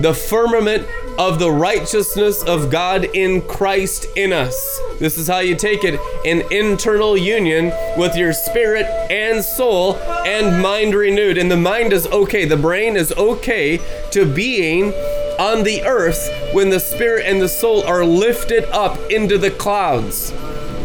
The 0.00 0.14
firmament 0.14 0.88
of 1.18 1.38
the 1.38 1.50
righteousness 1.50 2.42
of 2.42 2.70
God 2.70 3.04
in 3.14 3.42
Christ 3.42 4.06
in 4.16 4.32
us. 4.32 4.80
This 4.98 5.16
is 5.16 5.28
how 5.28 5.38
you 5.38 5.54
take 5.54 5.84
it 5.84 6.00
an 6.24 6.42
internal 6.52 7.16
union 7.16 7.72
with 7.96 8.16
your 8.16 8.32
spirit 8.32 8.86
and 9.10 9.44
soul 9.44 9.96
and 10.26 10.60
mind 10.62 10.94
renewed. 10.94 11.38
And 11.38 11.50
the 11.50 11.56
mind 11.56 11.92
is 11.92 12.06
okay, 12.06 12.44
the 12.44 12.56
brain 12.56 12.96
is 12.96 13.12
okay 13.12 13.80
to 14.10 14.26
being 14.26 14.92
on 15.38 15.64
the 15.64 15.82
earth 15.82 16.30
when 16.52 16.70
the 16.70 16.80
spirit 16.80 17.26
and 17.26 17.40
the 17.40 17.48
soul 17.48 17.84
are 17.84 18.04
lifted 18.04 18.64
up 18.70 18.98
into 19.10 19.38
the 19.38 19.50
clouds. 19.50 20.32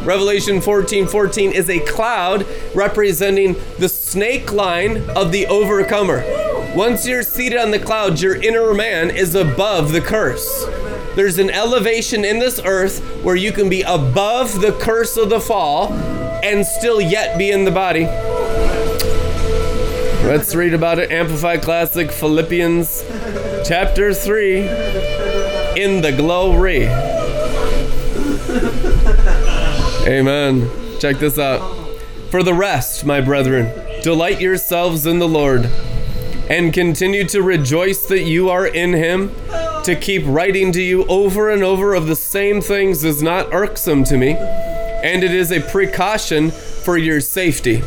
Revelation 0.04 0.62
14 0.62 1.08
14 1.08 1.52
is 1.52 1.70
a 1.70 1.80
cloud 1.82 2.48
representing 2.74 3.56
the 3.80 3.90
snake 3.90 4.52
line 4.52 5.10
of 5.10 5.32
the 5.32 5.46
overcomer. 5.48 6.49
Once 6.76 7.08
you're 7.08 7.24
seated 7.24 7.58
on 7.58 7.72
the 7.72 7.80
clouds, 7.80 8.22
your 8.22 8.36
inner 8.36 8.76
man 8.76 9.10
is 9.10 9.34
above 9.34 9.92
the 9.92 10.00
curse. 10.00 10.66
There's 11.16 11.40
an 11.40 11.50
elevation 11.50 12.24
in 12.24 12.38
this 12.38 12.62
earth 12.64 13.00
where 13.24 13.36
you 13.36 13.52
can 13.52 13.70
be 13.70 13.82
above 13.82 14.62
the 14.62 14.72
curse 14.74 15.18
of 15.18 15.30
the 15.32 15.42
fall 15.42 15.92
and 16.44 16.64
still 16.64 17.02
yet 17.02 17.40
be 17.40 17.50
in 17.50 17.66
the 17.66 17.72
body. 17.72 18.06
Let's 20.26 20.54
read 20.54 20.76
about 20.76 21.00
it. 21.00 21.12
Amplified 21.12 21.64
Classic 21.64 22.12
Philippians 22.12 23.04
chapter 23.68 24.14
3 24.14 24.60
in 25.76 26.02
the 26.02 26.14
glory. 26.16 26.86
Amen. 30.08 30.70
Check 31.00 31.18
this 31.18 31.40
out. 31.40 31.78
For 32.30 32.44
the 32.44 32.54
rest, 32.54 33.06
my 33.06 33.22
brethren, 33.22 34.02
delight 34.04 34.40
yourselves 34.40 35.08
in 35.08 35.18
the 35.18 35.28
Lord 35.28 35.70
and 36.50 36.74
continue 36.74 37.24
to 37.26 37.42
rejoice 37.42 38.06
that 38.08 38.24
you 38.24 38.50
are 38.50 38.68
in 38.68 38.94
him. 38.94 39.32
To 39.84 39.96
keep 39.96 40.24
writing 40.26 40.72
to 40.74 40.82
you 40.82 41.06
over 41.06 41.50
and 41.50 41.64
over 41.64 41.94
of 41.94 42.08
the 42.08 42.16
same 42.16 42.62
things 42.62 43.04
is 43.04 43.24
not 43.24 43.54
irksome 43.54 44.04
to 44.06 44.18
me, 44.18 44.36
and 44.36 45.24
it 45.24 45.34
is 45.34 45.52
a 45.52 45.62
precaution 45.62 46.52
for 46.52 46.98
your 46.98 47.22
safety. 47.22 47.82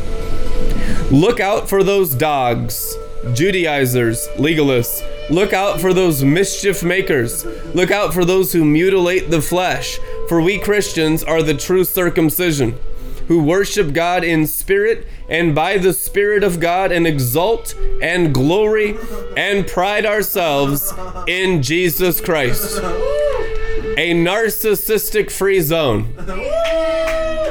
Look 1.11 1.39
out 1.39 1.69
for 1.69 1.83
those 1.83 2.15
dogs, 2.15 2.95
Judaizers, 3.33 4.27
legalists. 4.35 5.01
Look 5.29 5.53
out 5.53 5.79
for 5.79 5.93
those 5.93 6.23
mischief 6.23 6.83
makers. 6.83 7.45
Look 7.73 7.91
out 7.91 8.13
for 8.13 8.25
those 8.25 8.51
who 8.51 8.65
mutilate 8.65 9.29
the 9.29 9.41
flesh. 9.41 9.99
For 10.27 10.41
we 10.41 10.57
Christians 10.59 11.23
are 11.23 11.41
the 11.41 11.53
true 11.53 11.83
circumcision, 11.83 12.77
who 13.27 13.43
worship 13.43 13.93
God 13.93 14.23
in 14.23 14.47
spirit 14.47 15.07
and 15.29 15.55
by 15.55 15.77
the 15.77 15.93
Spirit 15.93 16.43
of 16.43 16.59
God 16.59 16.91
and 16.91 17.07
exalt 17.07 17.75
and 18.01 18.33
glory 18.33 18.97
and 19.37 19.65
pride 19.67 20.05
ourselves 20.05 20.93
in 21.27 21.61
Jesus 21.61 22.19
Christ. 22.19 22.79
A 23.97 24.13
narcissistic 24.13 25.31
free 25.31 25.61
zone. 25.61 26.13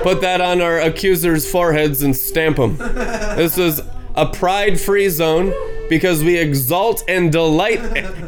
Put 0.02 0.20
that 0.20 0.40
on 0.40 0.60
our 0.60 0.80
accusers' 0.80 1.50
foreheads 1.50 2.02
and 2.02 2.16
stamp 2.16 2.56
them. 2.56 2.76
This 2.76 3.56
is 3.56 3.80
a 4.14 4.26
pride 4.26 4.80
free 4.80 5.08
zone 5.08 5.52
because 5.88 6.24
we 6.24 6.38
exalt 6.38 7.04
and 7.08 7.30
delight 7.30 7.80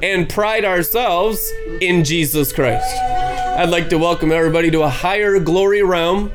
and 0.03 0.29
pride 0.29 0.65
ourselves 0.65 1.51
in 1.81 2.05
Jesus 2.05 2.53
Christ. 2.53 2.95
I'd 2.97 3.71
like 3.71 3.89
to 3.91 3.99
welcome 3.99 4.33
everybody 4.33 4.71
to 4.71 4.83
a 4.83 4.89
higher 4.89 5.39
glory 5.39 5.83
realm 5.83 6.33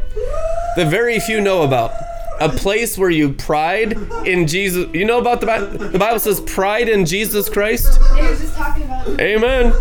that 0.79 0.89
very 0.89 1.19
few 1.19 1.41
know 1.41 1.63
about. 1.63 1.91
A 2.39 2.47
place 2.47 2.97
where 2.97 3.09
you 3.09 3.33
pride 3.33 3.97
in 4.25 4.47
Jesus. 4.47 4.87
You 4.93 5.03
know 5.03 5.19
about 5.19 5.41
the 5.41 5.45
Bible? 5.45 5.67
The 5.77 5.99
Bible 5.99 6.19
says 6.19 6.39
pride 6.39 6.87
in 6.87 7.05
Jesus 7.05 7.49
Christ. 7.49 7.99
They 8.15 8.21
just 8.21 8.55
talking 8.55 8.83
about. 8.83 9.19
Amen. 9.19 9.73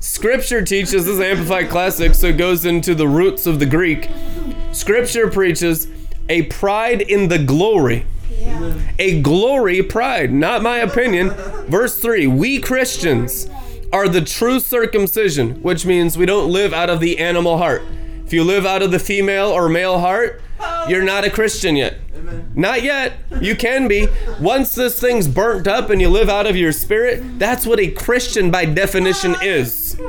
Scripture 0.00 0.64
teaches 0.64 1.04
this 1.04 1.06
is 1.06 1.20
Amplified 1.20 1.70
Classic, 1.70 2.12
so 2.16 2.26
it 2.26 2.38
goes 2.38 2.64
into 2.64 2.92
the 2.96 3.06
roots 3.06 3.46
of 3.46 3.60
the 3.60 3.66
Greek. 3.66 4.10
Scripture 4.72 5.30
preaches 5.30 5.86
a 6.28 6.42
pride 6.46 7.02
in 7.02 7.28
the 7.28 7.38
glory. 7.38 8.04
Yeah. 8.28 8.74
A 8.98 9.22
glory 9.22 9.80
pride, 9.80 10.32
not 10.32 10.60
my 10.60 10.78
opinion. 10.78 11.30
Verse 11.68 12.00
3 12.00 12.26
We 12.26 12.58
Christians 12.58 13.48
are 13.92 14.08
the 14.08 14.22
true 14.22 14.58
circumcision, 14.58 15.62
which 15.62 15.86
means 15.86 16.18
we 16.18 16.26
don't 16.26 16.50
live 16.50 16.72
out 16.72 16.90
of 16.90 16.98
the 16.98 17.20
animal 17.20 17.58
heart. 17.58 17.82
If 18.32 18.36
you 18.36 18.44
live 18.44 18.64
out 18.64 18.80
of 18.80 18.90
the 18.90 18.98
female 18.98 19.48
or 19.48 19.68
male 19.68 19.98
heart, 19.98 20.40
you're 20.88 21.04
not 21.04 21.22
a 21.22 21.28
Christian 21.28 21.76
yet. 21.76 21.98
Not 22.54 22.82
yet. 22.82 23.12
You 23.42 23.54
can 23.54 23.88
be. 23.88 24.08
Once 24.40 24.74
this 24.74 24.98
thing's 24.98 25.28
burnt 25.28 25.66
up 25.66 25.90
and 25.90 26.00
you 26.00 26.08
live 26.08 26.30
out 26.30 26.46
of 26.46 26.56
your 26.56 26.72
spirit, 26.72 27.38
that's 27.38 27.66
what 27.66 27.78
a 27.78 27.90
Christian 27.90 28.50
by 28.50 28.64
definition 28.64 29.36
is. 29.42 30.00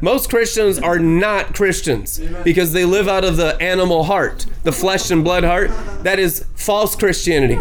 Most 0.00 0.30
Christians 0.30 0.78
are 0.78 1.00
not 1.00 1.56
Christians 1.56 2.20
because 2.44 2.72
they 2.72 2.84
live 2.84 3.08
out 3.08 3.24
of 3.24 3.36
the 3.36 3.60
animal 3.60 4.04
heart, 4.04 4.46
the 4.62 4.70
flesh 4.70 5.10
and 5.10 5.24
blood 5.24 5.42
heart. 5.42 5.72
That 6.04 6.20
is 6.20 6.46
false 6.54 6.94
Christianity. 6.94 7.58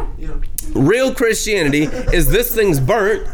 Real 0.76 1.16
Christianity 1.16 1.86
is 2.14 2.30
this 2.30 2.54
thing's 2.54 2.80
burnt. 2.80 3.28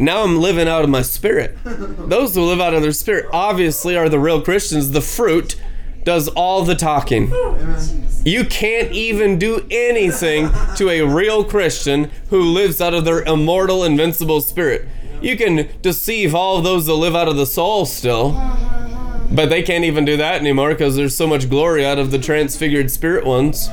Now 0.00 0.22
I'm 0.22 0.40
living 0.40 0.68
out 0.68 0.84
of 0.84 0.88
my 0.88 1.02
spirit. 1.02 1.58
Those 1.64 2.34
who 2.34 2.46
live 2.46 2.62
out 2.62 2.72
of 2.72 2.80
their 2.80 2.92
spirit 2.92 3.26
obviously 3.30 3.94
are 3.94 4.08
the 4.08 4.18
real 4.18 4.40
Christians. 4.40 4.92
The 4.92 5.02
fruit 5.02 5.56
does 6.04 6.28
all 6.28 6.64
the 6.64 6.74
talking. 6.74 7.32
You 8.24 8.44
can't 8.44 8.90
even 8.92 9.38
do 9.38 9.66
anything 9.70 10.50
to 10.76 10.88
a 10.88 11.02
real 11.02 11.44
Christian 11.44 12.10
who 12.30 12.40
lives 12.40 12.80
out 12.80 12.94
of 12.94 13.04
their 13.04 13.22
immortal, 13.22 13.84
invincible 13.84 14.40
spirit. 14.40 14.86
You 15.20 15.36
can 15.36 15.68
deceive 15.82 16.34
all 16.34 16.62
those 16.62 16.86
that 16.86 16.94
live 16.94 17.14
out 17.14 17.28
of 17.28 17.36
the 17.36 17.46
soul 17.46 17.84
still, 17.86 18.32
but 19.30 19.50
they 19.50 19.62
can't 19.62 19.84
even 19.84 20.04
do 20.04 20.16
that 20.16 20.40
anymore 20.40 20.70
because 20.70 20.96
there's 20.96 21.16
so 21.16 21.26
much 21.26 21.50
glory 21.50 21.84
out 21.84 21.98
of 21.98 22.10
the 22.10 22.18
transfigured 22.18 22.90
spirit 22.90 23.26
ones. 23.26 23.68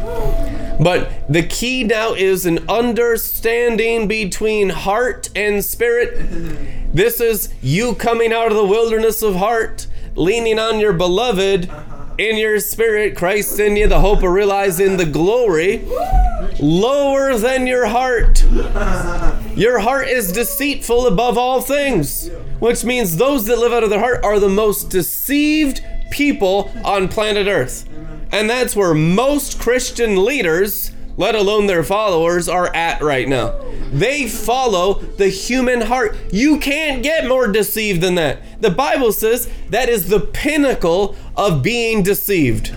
But 0.79 1.11
the 1.29 1.43
key 1.43 1.83
now 1.83 2.13
is 2.13 2.45
an 2.45 2.67
understanding 2.67 4.07
between 4.07 4.69
heart 4.69 5.29
and 5.35 5.63
spirit. 5.63 6.93
This 6.93 7.21
is 7.21 7.53
you 7.61 7.95
coming 7.95 8.33
out 8.33 8.47
of 8.47 8.57
the 8.57 8.65
wilderness 8.65 9.21
of 9.21 9.35
heart, 9.35 9.87
leaning 10.15 10.57
on 10.57 10.79
your 10.79 10.93
beloved 10.93 11.69
in 12.17 12.37
your 12.37 12.59
spirit, 12.59 13.15
Christ 13.15 13.59
in 13.59 13.75
you, 13.75 13.87
the 13.87 13.99
hope 13.99 14.23
of 14.23 14.31
realizing 14.31 14.97
the 14.97 15.05
glory, 15.05 15.85
lower 16.59 17.37
than 17.37 17.67
your 17.67 17.87
heart. 17.87 18.43
Your 19.55 19.79
heart 19.79 20.07
is 20.07 20.31
deceitful 20.31 21.07
above 21.07 21.37
all 21.37 21.61
things, 21.61 22.29
which 22.59 22.83
means 22.83 23.17
those 23.17 23.45
that 23.45 23.59
live 23.59 23.73
out 23.73 23.83
of 23.83 23.89
their 23.89 23.99
heart 23.99 24.23
are 24.23 24.39
the 24.39 24.49
most 24.49 24.89
deceived 24.89 25.83
people 26.11 26.71
on 26.83 27.07
planet 27.07 27.47
Earth. 27.47 27.87
And 28.31 28.49
that's 28.49 28.75
where 28.75 28.93
most 28.93 29.59
Christian 29.59 30.23
leaders, 30.23 30.91
let 31.17 31.35
alone 31.35 31.67
their 31.67 31.83
followers, 31.83 32.47
are 32.47 32.73
at 32.75 33.01
right 33.01 33.27
now. 33.27 33.59
They 33.91 34.27
follow 34.27 34.95
the 34.95 35.27
human 35.29 35.81
heart. 35.81 36.15
You 36.31 36.59
can't 36.59 37.03
get 37.03 37.27
more 37.27 37.47
deceived 37.47 38.01
than 38.01 38.15
that. 38.15 38.61
The 38.61 38.69
Bible 38.69 39.11
says 39.11 39.49
that 39.69 39.89
is 39.89 40.09
the 40.09 40.19
pinnacle 40.19 41.15
of 41.35 41.61
being 41.61 42.03
deceived, 42.03 42.73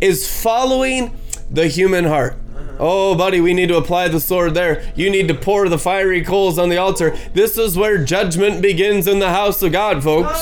is 0.00 0.42
following 0.42 1.16
the 1.50 1.68
human 1.68 2.04
heart. 2.04 2.38
Oh, 2.78 3.14
buddy, 3.14 3.40
we 3.40 3.54
need 3.54 3.68
to 3.68 3.76
apply 3.76 4.08
the 4.08 4.18
sword 4.18 4.54
there. 4.54 4.92
You 4.96 5.08
need 5.08 5.28
to 5.28 5.34
pour 5.34 5.68
the 5.68 5.78
fiery 5.78 6.24
coals 6.24 6.58
on 6.58 6.70
the 6.70 6.76
altar. 6.76 7.16
This 7.32 7.56
is 7.56 7.76
where 7.76 8.02
judgment 8.02 8.62
begins 8.62 9.06
in 9.06 9.20
the 9.20 9.30
house 9.30 9.62
of 9.62 9.70
God, 9.70 10.02
folks. 10.02 10.40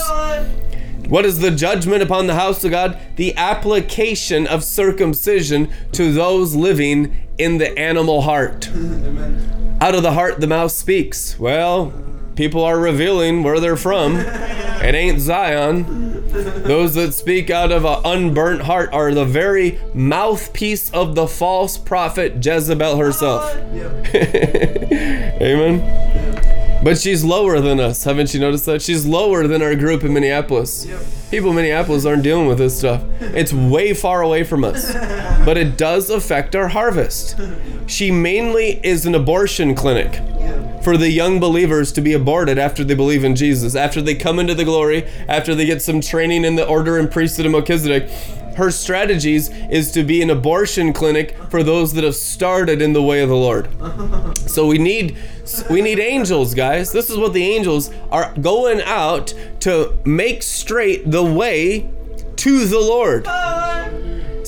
What 1.12 1.26
is 1.26 1.40
the 1.40 1.50
judgment 1.50 2.02
upon 2.02 2.26
the 2.26 2.36
house 2.36 2.64
of 2.64 2.70
God? 2.70 2.98
The 3.16 3.36
application 3.36 4.46
of 4.46 4.64
circumcision 4.64 5.70
to 5.92 6.10
those 6.10 6.54
living 6.54 7.14
in 7.36 7.58
the 7.58 7.78
animal 7.78 8.22
heart. 8.22 8.70
Out 9.78 9.94
of 9.94 10.02
the 10.02 10.12
heart, 10.12 10.40
the 10.40 10.46
mouth 10.46 10.72
speaks. 10.72 11.38
Well, 11.38 11.92
people 12.34 12.64
are 12.64 12.78
revealing 12.78 13.42
where 13.42 13.60
they're 13.60 13.76
from. 13.76 14.16
It 14.16 14.94
ain't 14.94 15.20
Zion. 15.20 16.30
Those 16.62 16.94
that 16.94 17.12
speak 17.12 17.50
out 17.50 17.72
of 17.72 17.84
an 17.84 18.00
unburnt 18.06 18.62
heart 18.62 18.90
are 18.94 19.12
the 19.12 19.26
very 19.26 19.78
mouthpiece 19.92 20.90
of 20.92 21.14
the 21.14 21.28
false 21.28 21.76
prophet 21.76 22.42
Jezebel 22.42 22.96
herself. 22.96 23.54
Amen. 25.44 26.21
But 26.82 26.98
she's 26.98 27.22
lower 27.22 27.60
than 27.60 27.78
us. 27.78 28.02
Haven't 28.02 28.34
you 28.34 28.40
noticed 28.40 28.66
that? 28.66 28.82
She's 28.82 29.06
lower 29.06 29.46
than 29.46 29.62
our 29.62 29.76
group 29.76 30.02
in 30.02 30.12
Minneapolis. 30.12 30.86
People 31.30 31.50
in 31.50 31.56
Minneapolis 31.56 32.04
aren't 32.04 32.24
dealing 32.24 32.48
with 32.48 32.58
this 32.58 32.76
stuff. 32.76 33.04
It's 33.20 33.52
way 33.52 33.94
far 33.94 34.22
away 34.22 34.44
from 34.44 34.64
us. 34.64 34.92
But 35.44 35.58
it 35.58 35.76
does 35.76 36.08
affect 36.08 36.54
our 36.54 36.68
harvest. 36.68 37.36
She 37.88 38.12
mainly 38.12 38.80
is 38.84 39.06
an 39.06 39.14
abortion 39.16 39.74
clinic 39.74 40.20
for 40.84 40.96
the 40.96 41.10
young 41.10 41.40
believers 41.40 41.90
to 41.92 42.00
be 42.00 42.12
aborted 42.12 42.58
after 42.58 42.84
they 42.84 42.94
believe 42.94 43.24
in 43.24 43.34
Jesus, 43.34 43.74
after 43.74 44.00
they 44.00 44.14
come 44.14 44.38
into 44.38 44.54
the 44.54 44.64
glory, 44.64 45.04
after 45.28 45.56
they 45.56 45.66
get 45.66 45.82
some 45.82 46.00
training 46.00 46.44
in 46.44 46.54
the 46.54 46.64
order 46.64 46.96
and 46.96 47.10
priesthood 47.10 47.46
of 47.46 47.52
Melchizedek. 47.52 48.08
Her 48.56 48.70
strategies 48.70 49.48
is 49.70 49.92
to 49.92 50.04
be 50.04 50.22
an 50.22 50.30
abortion 50.30 50.92
clinic 50.92 51.36
for 51.50 51.62
those 51.62 51.92
that 51.94 52.04
have 52.04 52.16
started 52.16 52.82
in 52.82 52.92
the 52.92 53.02
way 53.02 53.22
of 53.22 53.28
the 53.28 53.36
Lord. 53.36 53.68
So 54.48 54.66
we 54.66 54.78
need 54.78 55.16
we 55.70 55.82
need 55.82 55.98
angels, 55.98 56.54
guys. 56.54 56.92
This 56.92 57.10
is 57.10 57.16
what 57.16 57.32
the 57.32 57.44
angels 57.44 57.90
are 58.10 58.32
going 58.40 58.80
out 58.82 59.34
to 59.60 59.98
make 60.04 60.42
straight 60.42 61.10
the 61.10 61.24
way 61.24 61.90
to 62.36 62.66
the 62.66 62.80
Lord. 62.80 63.26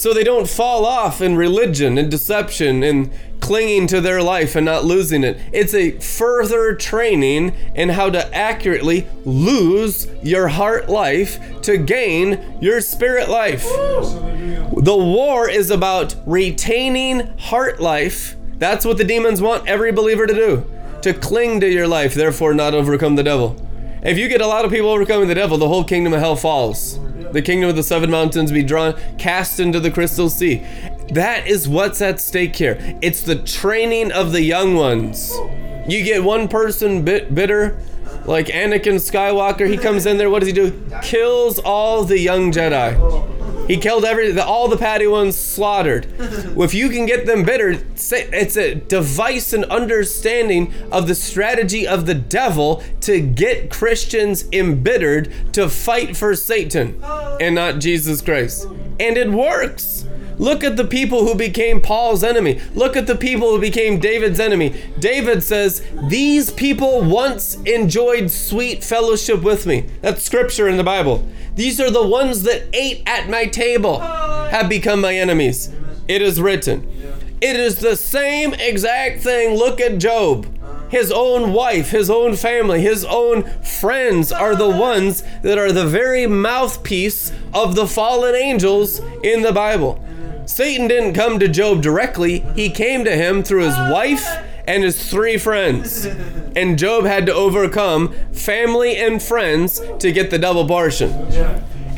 So 0.05 0.13
they 0.13 0.23
don't 0.23 0.47
fall 0.47 0.85
off 0.85 1.23
in 1.23 1.35
religion 1.35 1.97
and 1.97 2.11
deception 2.11 2.83
and 2.83 3.11
clinging 3.41 3.87
to 3.87 4.03
their 4.03 4.23
life 4.23 4.55
and 4.55 4.67
not 4.67 4.85
losing 4.85 5.25
it. 5.25 5.41
It's 5.51 5.73
a 5.73 5.93
further 5.93 6.75
training 6.75 7.55
in 7.75 7.89
how 7.89 8.11
to 8.11 8.37
accurately 8.37 9.07
lose 9.25 10.07
your 10.23 10.49
heart 10.49 10.91
life 10.91 11.63
to 11.63 11.79
gain 11.79 12.59
your 12.61 12.83
spirit 12.83 13.31
life. 13.31 13.63
The 13.63 14.95
war 14.95 15.49
is 15.49 15.71
about 15.71 16.17
retaining 16.27 17.21
heart 17.39 17.81
life. 17.81 18.37
That's 18.59 18.85
what 18.85 18.99
the 18.99 19.05
demons 19.05 19.41
want 19.41 19.67
every 19.67 19.91
believer 19.91 20.27
to 20.27 20.35
do 20.35 20.71
to 21.01 21.15
cling 21.15 21.61
to 21.61 21.67
your 21.67 21.89
life, 21.89 22.13
therefore, 22.13 22.53
not 22.53 22.75
overcome 22.75 23.17
the 23.17 23.23
devil. 23.23 23.57
If 24.03 24.19
you 24.19 24.29
get 24.29 24.43
a 24.43 24.47
lot 24.47 24.67
of 24.67 24.71
people 24.71 24.91
overcoming 24.91 25.29
the 25.29 25.35
devil, 25.35 25.57
the 25.57 25.69
whole 25.69 25.83
kingdom 25.83 26.13
of 26.13 26.21
hell 26.21 26.37
falls. 26.37 26.99
The 27.35 27.43
kingdom 27.43 27.69
of 27.69 27.75
the 27.75 27.83
seven 27.83 28.13
mountains 28.13 28.53
be 28.53 28.63
drawn, 28.63 28.95
cast 29.19 29.59
into 29.59 29.81
the 29.81 29.91
crystal 29.91 30.31
sea. 30.31 30.65
That 31.09 31.49
is 31.49 31.69
what's 31.69 32.01
at 32.01 32.21
stake 32.21 32.55
here. 32.55 32.79
It's 33.03 33.23
the 33.23 33.35
training 33.35 34.13
of 34.13 34.31
the 34.31 34.41
young 34.41 34.77
ones. 34.77 35.37
You 35.89 36.05
get 36.05 36.23
one 36.23 36.47
person 36.47 37.05
bit 37.05 37.35
bitter, 37.35 37.77
like 38.25 38.47
Anakin 38.47 39.01
Skywalker. 39.01 39.69
He 39.69 39.77
comes 39.77 40.07
in 40.07 40.17
there. 40.17 40.31
What 40.31 40.39
does 40.39 40.47
he 40.47 40.53
do? 40.53 40.81
Kills 41.03 41.59
all 41.59 42.05
the 42.05 42.21
young 42.21 42.53
Jedi. 42.53 42.95
He 43.67 43.79
killed 43.79 44.05
every 44.05 44.31
the, 44.33 44.45
all 44.45 44.69
the 44.69 44.77
Padawans 44.77 45.35
slaughtered. 45.35 46.07
If 46.65 46.73
you 46.73 46.89
can 46.89 47.05
get 47.05 47.27
them 47.27 47.45
bitter, 47.45 47.71
it's 47.95 48.57
a 48.57 48.75
device 48.75 49.53
and 49.53 49.65
understanding 49.67 50.73
of 50.91 51.07
the 51.09 51.15
strategy 51.15 51.87
of 51.87 52.07
the 52.07 52.15
devil 52.15 52.83
to 53.03 53.21
get 53.21 53.71
Christians 53.71 54.47
embittered 54.53 55.31
to 55.53 55.69
fight 55.69 56.17
for 56.17 56.35
Satan 56.35 57.03
and 57.41 57.55
not 57.55 57.81
Jesus 57.81 58.23
Christ. 58.23 58.67
And 58.99 59.19
it 59.19 59.31
works. 59.31 60.07
Look 60.39 60.65
at 60.65 60.77
the 60.77 60.85
people 60.85 61.27
who 61.27 61.35
became 61.35 61.81
Paul's 61.81 62.25
enemy. 62.25 62.61
Look 62.75 62.97
at 62.97 63.07
the 63.07 63.15
people 63.15 63.51
who 63.51 63.61
became 63.61 64.01
David's 64.01 64.41
enemy. 64.41 64.75
David 64.99 65.43
says, 65.43 65.83
These 66.09 66.51
people 66.51 67.03
once 67.03 67.55
enjoyed 67.63 68.31
sweet 68.31 68.83
fellowship 68.83 69.43
with 69.43 69.67
me. 69.67 69.87
That's 70.01 70.23
scripture 70.23 70.69
in 70.69 70.77
the 70.77 70.85
Bible. 70.85 71.29
These 71.55 71.81
are 71.81 71.91
the 71.91 72.07
ones 72.07 72.43
that 72.43 72.65
ate 72.73 73.03
at 73.07 73.31
my 73.31 73.47
table, 73.55 74.01
have 74.01 74.69
become 74.69 75.01
my 75.01 75.15
enemies. 75.15 75.71
It 76.09 76.21
is 76.21 76.41
written. 76.41 76.87
It 77.41 77.57
is 77.57 77.77
the 77.77 77.97
same 77.97 78.53
exact 78.55 79.21
thing. 79.21 79.57
Look 79.57 79.81
at 79.81 79.99
Job. 79.99 80.47
His 80.91 81.11
own 81.11 81.53
wife, 81.53 81.91
his 81.91 82.09
own 82.11 82.37
family, 82.37 82.81
his 82.81 83.05
own 83.05 83.45
friends 83.63 84.31
are 84.31 84.55
the 84.55 84.69
ones 84.69 85.25
that 85.43 85.59
are 85.59 85.73
the 85.73 85.87
very 85.87 86.27
mouthpiece 86.27 87.33
of 87.53 87.75
the 87.75 87.87
fallen 87.87 88.35
angels 88.35 89.01
in 89.23 89.43
the 89.43 89.53
Bible. 89.53 90.03
Satan 90.47 90.89
didn't 90.89 91.15
come 91.15 91.39
to 91.39 91.49
Job 91.49 91.83
directly, 91.83 92.41
he 92.55 92.71
came 92.71 93.05
to 93.05 93.17
him 93.17 93.43
through 93.43 93.65
his 93.65 93.77
wife 93.77 94.25
and 94.67 94.85
his 94.85 95.11
three 95.11 95.37
friends. 95.37 96.07
And 96.55 96.79
Job 96.79 97.05
had 97.05 97.27
to 97.27 97.35
overcome 97.35 98.13
family 98.33 98.97
and 98.97 99.23
friends 99.23 99.81
to 99.99 100.13
get 100.13 100.31
the 100.31 100.39
double 100.39 100.67
portion. 100.67 101.11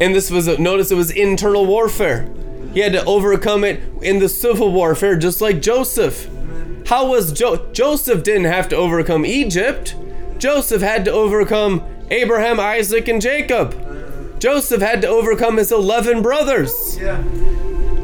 And 0.00 0.14
this 0.14 0.30
was, 0.30 0.46
a, 0.46 0.58
notice 0.58 0.90
it 0.90 0.96
was 0.96 1.10
internal 1.10 1.66
warfare. 1.66 2.28
He 2.74 2.80
had 2.80 2.92
to 2.92 3.04
overcome 3.04 3.64
it 3.64 3.80
in 4.02 4.18
the 4.18 4.28
civil 4.28 4.70
warfare, 4.72 5.16
just 5.16 5.40
like 5.40 5.62
Joseph. 5.62 6.28
How 6.86 7.06
was 7.06 7.32
jo- 7.32 7.66
Joseph 7.72 8.22
didn't 8.22 8.44
have 8.44 8.68
to 8.68 8.76
overcome 8.76 9.24
Egypt? 9.24 9.96
Joseph 10.38 10.82
had 10.82 11.04
to 11.06 11.10
overcome 11.10 11.82
Abraham, 12.10 12.60
Isaac, 12.60 13.08
and 13.08 13.20
Jacob. 13.20 13.74
Joseph 14.38 14.82
had 14.82 15.00
to 15.00 15.08
overcome 15.08 15.56
his 15.56 15.72
11 15.72 16.22
brothers. 16.22 16.98
Yeah. 16.98 17.16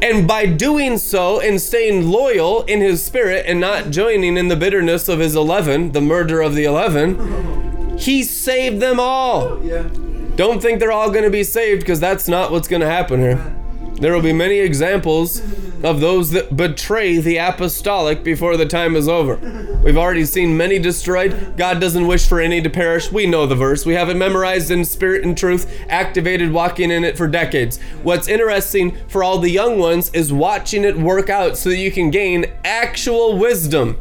And 0.01 0.27
by 0.27 0.47
doing 0.47 0.97
so 0.97 1.39
and 1.39 1.61
staying 1.61 2.09
loyal 2.09 2.63
in 2.63 2.81
his 2.81 3.05
spirit 3.05 3.45
and 3.47 3.59
not 3.61 3.91
joining 3.91 4.35
in 4.35 4.49
the 4.49 4.55
bitterness 4.55 5.07
of 5.07 5.19
his 5.19 5.35
11, 5.35 5.93
the 5.93 6.01
murder 6.01 6.41
of 6.41 6.55
the 6.55 6.65
11, 6.65 7.97
he 7.97 8.23
saved 8.23 8.81
them 8.81 8.99
all. 8.99 9.63
Yeah. 9.63 9.87
Don't 10.35 10.61
think 10.61 10.79
they're 10.79 10.91
all 10.91 11.11
to 11.25 11.29
be 11.29 11.43
saved 11.43 11.81
because 11.81 11.99
that's 11.99 12.27
not 12.27 12.51
what's 12.51 12.67
to 12.81 12.87
happen 12.87 13.19
here. 13.19 13.62
There 13.99 14.13
will 14.13 14.21
be 14.21 14.33
many 14.33 14.59
examples 14.59 15.41
of 15.83 15.99
those 15.99 16.31
that 16.31 16.55
betray 16.55 17.19
the 17.19 17.37
apostolic 17.37 18.23
before 18.23 18.55
the 18.57 18.65
time 18.65 18.95
is 18.95 19.07
over. 19.07 19.35
We've 19.83 19.97
already 19.97 20.25
seen 20.25 20.55
many 20.55 20.79
destroyed. 20.79 21.55
God 21.57 21.81
doesn't 21.81 22.07
wish 22.07 22.27
for 22.27 22.39
any 22.39 22.61
to 22.61 22.69
perish. 22.69 23.11
We 23.11 23.25
know 23.25 23.45
the 23.45 23.55
verse. 23.55 23.85
We 23.85 23.93
have 23.93 24.09
it 24.09 24.15
memorized 24.15 24.71
in 24.71 24.85
spirit 24.85 25.25
and 25.25 25.37
truth, 25.37 25.69
activated, 25.89 26.51
walking 26.53 26.89
in 26.89 27.03
it 27.03 27.17
for 27.17 27.27
decades. 27.27 27.81
What's 28.01 28.29
interesting 28.29 28.97
for 29.07 29.23
all 29.23 29.39
the 29.39 29.51
young 29.51 29.77
ones 29.77 30.09
is 30.13 30.31
watching 30.31 30.85
it 30.85 30.97
work 30.97 31.29
out 31.29 31.57
so 31.57 31.69
that 31.69 31.77
you 31.77 31.91
can 31.91 32.11
gain 32.11 32.45
actual 32.63 33.37
wisdom. 33.37 33.97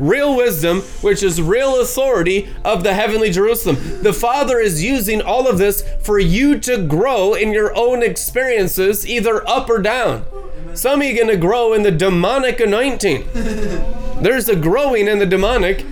Real 0.00 0.36
wisdom, 0.36 0.80
which 1.00 1.22
is 1.22 1.40
real 1.40 1.80
authority 1.80 2.48
of 2.64 2.82
the 2.82 2.94
heavenly 2.94 3.30
Jerusalem. 3.30 4.02
The 4.02 4.12
Father 4.12 4.58
is 4.58 4.82
using 4.82 5.22
all 5.22 5.46
of 5.46 5.58
this 5.58 5.84
for 6.02 6.18
you 6.18 6.58
to 6.60 6.84
grow 6.86 7.34
in 7.34 7.52
your 7.52 7.76
own 7.76 8.02
experiences, 8.02 9.06
either 9.06 9.29
up 9.48 9.68
or 9.68 9.78
down. 9.80 10.24
Some 10.74 11.00
are 11.00 11.14
going 11.14 11.28
to 11.28 11.36
grow 11.36 11.72
in 11.72 11.82
the 11.82 11.90
demonic 11.90 12.60
anointing. 12.60 13.28
There's 14.20 14.48
a 14.48 14.56
growing 14.56 15.08
in 15.08 15.18
the 15.18 15.26
demonic, 15.26 15.84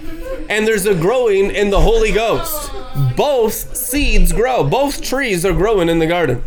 and 0.49 0.67
there's 0.67 0.87
a 0.87 0.95
growing 0.95 1.51
in 1.51 1.71
the 1.71 1.81
Holy 1.81 2.13
Ghost. 2.13 2.71
Both 3.17 3.77
seeds 3.77 4.33
grow, 4.33 4.63
both 4.65 5.03
trees 5.03 5.45
are 5.45 5.53
growing 5.53 5.89
in 5.89 5.99
the 5.99 6.07
garden. 6.07 6.45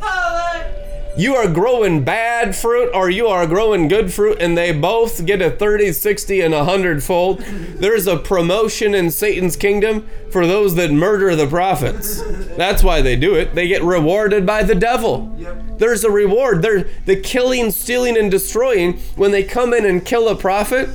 You 1.17 1.35
are 1.35 1.47
growing 1.47 2.05
bad 2.05 2.55
fruit 2.55 2.89
or 2.93 3.09
you 3.09 3.27
are 3.27 3.45
growing 3.45 3.89
good 3.89 4.13
fruit, 4.13 4.37
and 4.39 4.57
they 4.57 4.71
both 4.71 5.25
get 5.25 5.41
a 5.41 5.51
30, 5.51 5.91
60, 5.91 6.41
and 6.41 6.53
100 6.53 7.03
fold. 7.03 7.39
There's 7.39 8.07
a 8.07 8.17
promotion 8.17 8.95
in 8.95 9.11
Satan's 9.11 9.57
kingdom 9.57 10.07
for 10.31 10.47
those 10.47 10.75
that 10.75 10.91
murder 10.91 11.35
the 11.35 11.47
prophets. 11.47 12.21
That's 12.55 12.81
why 12.81 13.01
they 13.01 13.17
do 13.17 13.35
it. 13.35 13.55
They 13.55 13.67
get 13.67 13.83
rewarded 13.83 14.45
by 14.45 14.63
the 14.63 14.75
devil. 14.75 15.35
There's 15.77 16.05
a 16.05 16.11
reward. 16.11 16.61
They're 16.61 16.87
the 17.05 17.19
killing, 17.19 17.71
stealing, 17.71 18.17
and 18.17 18.31
destroying. 18.31 18.99
When 19.15 19.31
they 19.31 19.43
come 19.43 19.73
in 19.73 19.85
and 19.85 20.05
kill 20.05 20.29
a 20.29 20.35
prophet, 20.35 20.89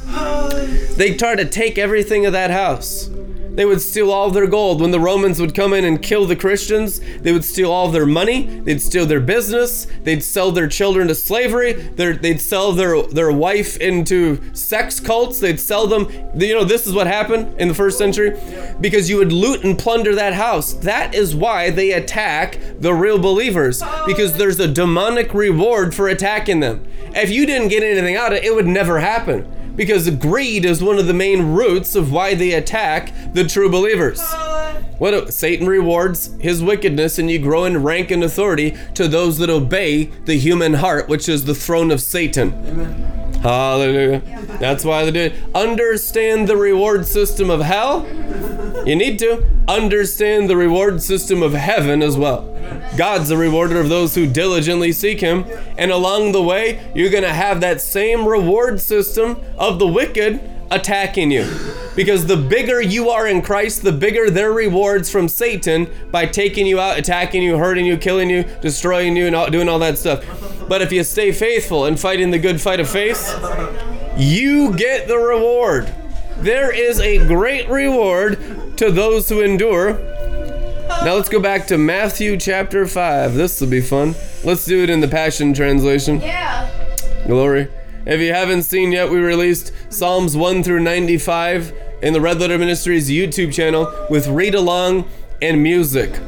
they 0.97 1.15
try 1.15 1.35
to 1.35 1.45
take 1.45 1.77
everything 1.77 2.25
of 2.25 2.33
that 2.33 2.51
house. 2.51 3.11
They 3.57 3.65
would 3.65 3.81
steal 3.81 4.13
all 4.13 4.29
of 4.29 4.35
their 4.35 4.47
gold. 4.47 4.83
When 4.83 4.91
the 4.91 5.01
Romans 5.01 5.41
would 5.41 5.55
come 5.55 5.73
in 5.73 5.85
and 5.85 6.03
kill 6.03 6.27
the 6.27 6.37
Christians, 6.37 7.01
they 7.01 7.33
would 7.33 7.45
steal 7.45 7.73
all 7.73 7.87
of 7.87 7.93
their 7.95 8.07
money. 8.07 8.45
They'd 8.61 8.83
steal 8.83 9.07
their 9.07 9.21
business. 9.21 9.87
They'd 10.05 10.23
sell 10.23 10.53
their 10.53 10.69
children 10.69 11.09
to 11.09 11.15
slavery. 11.15 11.73
They'd 11.73 12.41
sell 12.41 12.73
their, 12.73 13.03
their 13.03 13.33
wife 13.33 13.79
into 13.79 14.55
sex 14.55 15.01
cults. 15.01 15.41
They'd 15.41 15.59
sell 15.59 15.87
them. 15.87 16.07
You 16.37 16.55
know, 16.55 16.65
this 16.65 16.87
is 16.87 16.93
what 16.93 17.07
happened 17.07 17.59
in 17.59 17.69
the 17.69 17.75
first 17.75 17.97
century 17.97 18.39
because 18.79 19.09
you 19.09 19.17
would 19.17 19.33
loot 19.33 19.65
and 19.65 19.79
plunder 19.79 20.15
that 20.15 20.35
house. 20.35 20.75
That 20.75 21.15
is 21.15 21.35
why 21.35 21.71
they 21.71 21.93
attack 21.93 22.61
the 22.79 22.93
real 22.93 23.19
believers 23.19 23.83
because 24.07 24.37
there's 24.37 24.61
a 24.61 24.69
demonic 24.69 25.33
reward 25.33 25.95
for 25.95 26.09
attacking 26.09 26.61
them. 26.61 26.87
If 27.15 27.31
you 27.31 27.47
didn't 27.47 27.69
get 27.69 27.83
anything 27.83 28.17
out 28.17 28.33
of 28.33 28.39
it, 28.39 28.45
it 28.45 28.55
would 28.55 28.67
never 28.67 29.01
happen 29.01 29.51
because 29.77 30.09
greed 30.11 30.65
is 30.65 30.83
one 30.83 30.99
of 30.99 31.07
the 31.07 31.15
main 31.15 31.53
roots 31.55 31.95
of 31.95 32.11
why 32.11 32.35
they 32.35 32.53
attack 32.53 33.13
the 33.33 33.45
true 33.45 33.71
believers. 33.71 34.21
What 34.99 35.33
Satan 35.33 35.67
rewards 35.67 36.35
his 36.41 36.63
wickedness, 36.63 37.19
and 37.19 37.31
you 37.31 37.39
grow 37.39 37.65
in 37.65 37.83
rank 37.83 38.11
and 38.11 38.25
authority 38.25 38.77
to 38.95 39.07
those 39.07 39.39
that 39.39 39.51
obey 39.51 40.05
the 40.25 40.39
human 40.39 40.75
heart, 40.75 41.09
which 41.09 41.29
is 41.29 41.45
the 41.45 41.55
throne 41.55 41.91
of 41.91 42.01
Satan. 42.01 43.26
Hallelujah. 43.47 44.23
That's 44.59 44.85
why 44.85 45.05
they 45.05 45.13
do 45.13 45.21
it. 45.21 45.35
Understand 45.55 46.49
the 46.49 46.57
reward 46.57 47.07
system 47.07 47.49
of 47.49 47.61
hell. 47.61 48.05
You 48.85 48.97
need 48.97 49.21
to 49.21 49.47
understand 49.69 50.51
the 50.51 50.57
reward 50.57 51.01
system 51.01 51.45
of 51.45 51.53
heaven 51.53 52.03
as 52.03 52.17
well. 52.17 52.53
God's 52.97 53.29
the 53.29 53.37
rewarder 53.37 53.79
of 53.79 53.89
those 53.89 54.17
who 54.17 54.27
diligently 54.27 54.91
seek 54.91 55.21
Him. 55.21 55.45
And 55.79 55.93
along 55.93 56.33
the 56.33 56.43
way, 56.43 56.91
you're 56.93 57.11
going 57.11 57.23
to 57.23 57.33
have 57.33 57.61
that 57.61 57.81
same 57.81 58.27
reward 58.27 58.81
system 58.81 59.41
of 59.57 59.79
the 59.79 59.87
wicked 59.87 60.41
attacking 60.71 61.31
you. 61.31 61.49
Because 61.95 62.27
the 62.27 62.37
bigger 62.37 62.81
you 62.81 63.09
are 63.11 63.27
in 63.27 63.41
Christ, 63.43 63.83
the 63.83 63.93
bigger 63.93 64.31
their 64.31 64.53
rewards 64.53 65.11
from 65.11 65.29
Satan 65.29 65.89
by 66.11 66.27
taking 66.27 66.67
you 66.67 66.79
out, 66.79 66.99
attacking 66.99 67.43
you, 67.43 67.57
hurting 67.57 67.87
you, 67.87 67.97
killing 67.97 68.29
you, 68.29 68.45
destroying 68.61 69.17
you, 69.17 69.27
and 69.27 69.35
all, 69.35 69.51
doing 69.51 69.69
all 69.69 69.79
that 69.79 69.97
stuff. 69.99 70.25
But 70.69 70.83
if 70.83 70.93
you 70.93 71.05
stay 71.05 71.33
faithful 71.33 71.87
and 71.87 71.99
fighting 71.99 72.31
the 72.31 72.39
good 72.39 72.61
fight 72.61 72.81
of 72.81 72.89
faith, 72.89 73.33
you 74.17 74.75
get 74.77 75.09
the 75.09 75.17
reward. 75.17 75.93
There 76.39 76.75
is 76.75 77.01
a 77.01 77.27
great 77.27 77.69
reward 77.69 78.77
to 78.77 78.91
those 78.91 79.29
who 79.29 79.41
endure. 79.41 79.95
Now 80.89 81.15
let's 81.15 81.29
go 81.29 81.41
back 81.41 81.67
to 81.69 81.79
Matthew 81.79 82.37
chapter 82.37 82.87
5. 82.87 83.35
This 83.35 83.61
will 83.61 83.69
be 83.69 83.81
fun. 83.81 84.15
Let's 84.45 84.65
do 84.65 84.83
it 84.83 84.91
in 84.91 85.01
the 85.01 85.09
Passion 85.09 85.55
Translation. 85.55 86.21
Yeah. 86.21 86.71
Glory. 87.27 87.69
If 88.07 88.21
you 88.21 88.33
haven't 88.33 88.63
seen 88.63 88.93
yet, 88.93 89.11
we 89.11 89.19
released 89.19 89.73
Psalms 89.89 90.37
1 90.37 90.63
through 90.63 90.79
95 90.79 91.75
in 92.03 92.13
the 92.13 92.21
Red 92.21 92.39
Letter 92.39 92.57
Ministries 92.57 93.11
YouTube 93.11 93.53
channel 93.53 93.93
with 94.09 94.29
read 94.29 94.55
along 94.55 95.09
and 95.43 95.61
music. 95.61 96.21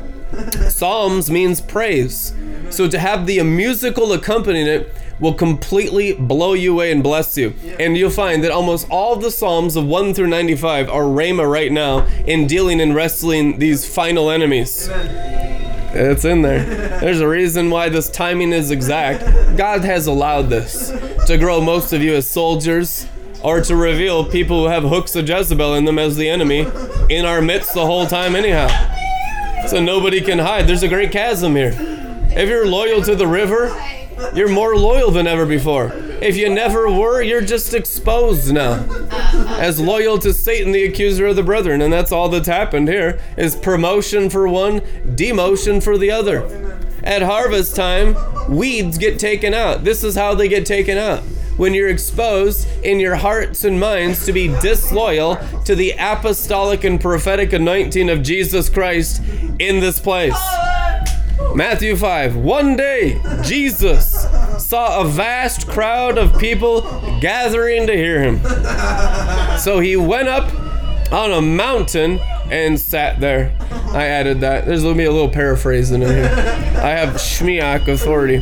Psalms 0.68 1.30
means 1.30 1.60
praise. 1.60 2.34
So 2.70 2.88
to 2.88 2.98
have 2.98 3.26
the 3.26 3.40
musical 3.44 4.12
accompaniment 4.12 4.88
will 5.20 5.34
completely 5.34 6.14
blow 6.14 6.54
you 6.54 6.72
away 6.72 6.90
and 6.90 7.00
bless 7.00 7.36
you. 7.38 7.54
And 7.78 7.96
you'll 7.96 8.10
find 8.10 8.42
that 8.42 8.50
almost 8.50 8.90
all 8.90 9.14
the 9.14 9.30
Psalms 9.30 9.76
of 9.76 9.86
1 9.86 10.14
through 10.14 10.26
95 10.26 10.88
are 10.88 11.02
Rhema 11.02 11.48
right 11.48 11.70
now 11.70 12.06
in 12.26 12.48
dealing 12.48 12.80
and 12.80 12.92
wrestling 12.92 13.60
these 13.60 13.88
final 13.88 14.30
enemies. 14.30 14.88
It's 14.90 16.24
in 16.24 16.42
there. 16.42 16.64
There's 17.00 17.20
a 17.20 17.28
reason 17.28 17.70
why 17.70 17.88
this 17.88 18.10
timing 18.10 18.52
is 18.52 18.72
exact. 18.72 19.56
God 19.56 19.84
has 19.84 20.08
allowed 20.08 20.50
this 20.50 20.90
to 21.28 21.36
grow 21.36 21.60
most 21.60 21.92
of 21.92 22.00
you 22.02 22.14
as 22.14 22.26
soldiers 22.26 23.06
or 23.42 23.60
to 23.60 23.76
reveal 23.76 24.24
people 24.24 24.62
who 24.62 24.70
have 24.70 24.82
hooks 24.82 25.14
of 25.14 25.28
Jezebel 25.28 25.74
in 25.74 25.84
them 25.84 25.98
as 25.98 26.16
the 26.16 26.26
enemy 26.26 26.66
in 27.10 27.26
our 27.26 27.42
midst 27.42 27.74
the 27.74 27.84
whole 27.84 28.06
time, 28.06 28.34
anyhow. 28.34 28.66
So 29.66 29.78
nobody 29.78 30.22
can 30.22 30.38
hide. 30.38 30.66
There's 30.66 30.82
a 30.82 30.88
great 30.88 31.12
chasm 31.12 31.54
here. 31.54 31.76
If 32.30 32.48
you're 32.48 32.66
loyal 32.66 33.02
to 33.02 33.14
the 33.14 33.26
river, 33.26 33.68
you're 34.34 34.48
more 34.48 34.74
loyal 34.74 35.10
than 35.10 35.26
ever 35.26 35.44
before. 35.44 35.92
If 35.94 36.34
you 36.38 36.48
never 36.48 36.90
were, 36.90 37.20
you're 37.20 37.42
just 37.42 37.74
exposed 37.74 38.50
now. 38.50 38.86
As 39.60 39.78
loyal 39.78 40.18
to 40.20 40.32
Satan, 40.32 40.72
the 40.72 40.84
accuser 40.84 41.26
of 41.26 41.36
the 41.36 41.42
brethren. 41.42 41.82
And 41.82 41.92
that's 41.92 42.10
all 42.10 42.30
that's 42.30 42.48
happened 42.48 42.88
here 42.88 43.20
is 43.36 43.54
promotion 43.54 44.30
for 44.30 44.48
one, 44.48 44.80
demotion 45.14 45.82
for 45.82 45.98
the 45.98 46.10
other. 46.10 46.77
At 47.02 47.22
harvest 47.22 47.76
time, 47.76 48.16
weeds 48.48 48.98
get 48.98 49.18
taken 49.18 49.54
out. 49.54 49.84
This 49.84 50.04
is 50.04 50.14
how 50.14 50.34
they 50.34 50.48
get 50.48 50.66
taken 50.66 50.98
out. 50.98 51.22
When 51.56 51.74
you're 51.74 51.88
exposed 51.88 52.68
in 52.84 53.00
your 53.00 53.16
hearts 53.16 53.64
and 53.64 53.80
minds 53.80 54.24
to 54.26 54.32
be 54.32 54.48
disloyal 54.60 55.36
to 55.64 55.74
the 55.74 55.94
apostolic 55.98 56.84
and 56.84 57.00
prophetic 57.00 57.52
anointing 57.52 58.08
of 58.08 58.22
Jesus 58.22 58.68
Christ 58.68 59.22
in 59.58 59.80
this 59.80 59.98
place. 59.98 60.38
Matthew 61.54 61.96
5. 61.96 62.36
One 62.36 62.76
day, 62.76 63.20
Jesus 63.42 64.26
saw 64.58 65.00
a 65.00 65.08
vast 65.08 65.66
crowd 65.66 66.18
of 66.18 66.38
people 66.38 66.82
gathering 67.20 67.86
to 67.86 67.96
hear 67.96 68.20
him. 68.22 68.40
So 69.58 69.80
he 69.80 69.96
went 69.96 70.28
up 70.28 70.48
on 71.10 71.32
a 71.32 71.40
mountain 71.40 72.18
and 72.50 72.78
sat 72.78 73.20
there. 73.20 73.54
I 73.92 74.06
added 74.06 74.40
that. 74.40 74.66
There's 74.66 74.82
gonna 74.82 74.94
be 74.94 75.04
a 75.04 75.12
little 75.12 75.28
paraphrasing 75.28 76.02
in 76.02 76.08
here. 76.08 76.26
I 76.26 76.90
have 76.90 77.14
Shmiak 77.14 77.88
authority. 77.88 78.38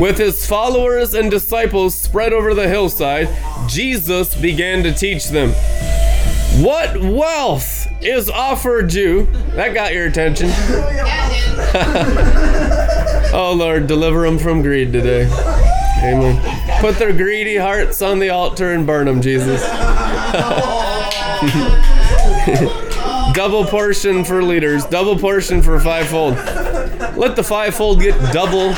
With 0.00 0.18
his 0.18 0.46
followers 0.46 1.14
and 1.14 1.30
disciples 1.30 1.94
spread 1.94 2.32
over 2.32 2.54
the 2.54 2.68
hillside, 2.68 3.28
Jesus 3.68 4.34
began 4.34 4.82
to 4.82 4.92
teach 4.92 5.28
them. 5.28 5.52
What 6.62 7.00
wealth 7.00 7.86
is 8.02 8.28
offered 8.28 8.92
you? 8.92 9.26
That 9.54 9.74
got 9.74 9.94
your 9.94 10.06
attention. 10.06 10.50
oh 13.32 13.54
Lord, 13.56 13.86
deliver 13.86 14.22
them 14.22 14.38
from 14.38 14.62
greed 14.62 14.92
today. 14.92 15.30
Amen. 16.02 16.80
Put 16.80 16.98
their 16.98 17.12
greedy 17.12 17.56
hearts 17.56 18.02
on 18.02 18.18
the 18.18 18.30
altar 18.30 18.72
and 18.72 18.86
burn 18.86 19.06
them, 19.06 19.20
Jesus. 19.20 19.62
double 23.32 23.64
portion 23.64 24.24
for 24.24 24.42
leaders, 24.42 24.84
double 24.86 25.18
portion 25.18 25.62
for 25.62 25.80
fivefold. 25.80 26.34
Let 27.16 27.34
the 27.36 27.42
fivefold 27.42 28.00
get 28.00 28.14
double 28.32 28.74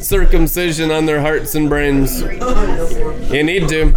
circumcision 0.00 0.90
on 0.90 1.04
their 1.06 1.20
hearts 1.20 1.54
and 1.54 1.68
brains. 1.68 2.22
You 3.30 3.42
need 3.42 3.68
to. 3.68 3.92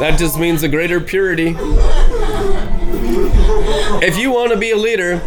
That 0.00 0.16
just 0.18 0.38
means 0.38 0.62
a 0.62 0.68
greater 0.68 1.00
purity. 1.00 1.56
If 4.02 4.16
you 4.16 4.30
want 4.30 4.52
to 4.52 4.58
be 4.58 4.70
a 4.70 4.76
leader, 4.76 5.20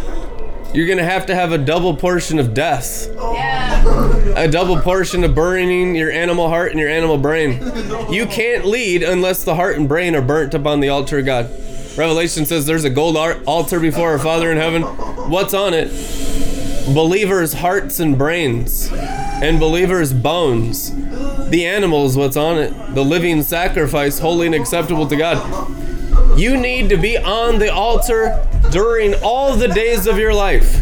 you're 0.74 0.86
going 0.86 0.98
to 0.98 1.04
have 1.04 1.26
to 1.26 1.34
have 1.34 1.52
a 1.52 1.58
double 1.58 1.96
portion 1.96 2.38
of 2.38 2.54
death. 2.54 3.08
A 4.36 4.48
double 4.50 4.80
portion 4.80 5.24
of 5.24 5.34
burning 5.34 5.96
your 5.96 6.10
animal 6.10 6.48
heart 6.48 6.70
and 6.70 6.80
your 6.80 6.88
animal 6.88 7.18
brain. 7.18 7.60
You 8.10 8.26
can't 8.26 8.64
lead 8.64 9.02
unless 9.02 9.44
the 9.44 9.56
heart 9.56 9.76
and 9.76 9.88
brain 9.88 10.14
are 10.14 10.22
burnt 10.22 10.54
upon 10.54 10.80
the 10.80 10.88
altar 10.88 11.18
of 11.18 11.26
God. 11.26 11.50
Revelation 11.96 12.46
says 12.46 12.66
there's 12.66 12.84
a 12.84 12.90
gold 12.90 13.16
altar 13.16 13.80
before 13.80 14.10
our 14.10 14.18
Father 14.18 14.50
in 14.52 14.58
heaven. 14.58 14.82
What's 14.82 15.54
on 15.54 15.74
it? 15.74 15.88
Believers' 16.94 17.54
hearts 17.54 18.00
and 18.00 18.16
brains, 18.16 18.90
and 18.92 19.60
believers' 19.60 20.12
bones. 20.12 20.92
The 21.50 21.66
animal 21.66 22.06
is 22.06 22.16
what's 22.16 22.36
on 22.36 22.58
it. 22.58 22.94
The 22.94 23.04
living 23.04 23.42
sacrifice, 23.42 24.20
holy 24.20 24.46
and 24.46 24.54
acceptable 24.54 25.06
to 25.08 25.16
God. 25.16 25.36
You 26.40 26.56
need 26.56 26.88
to 26.88 26.96
be 26.96 27.18
on 27.18 27.58
the 27.58 27.70
altar 27.70 28.48
during 28.70 29.12
all 29.22 29.56
the 29.56 29.68
days 29.68 30.06
of 30.06 30.16
your 30.16 30.32
life. 30.32 30.80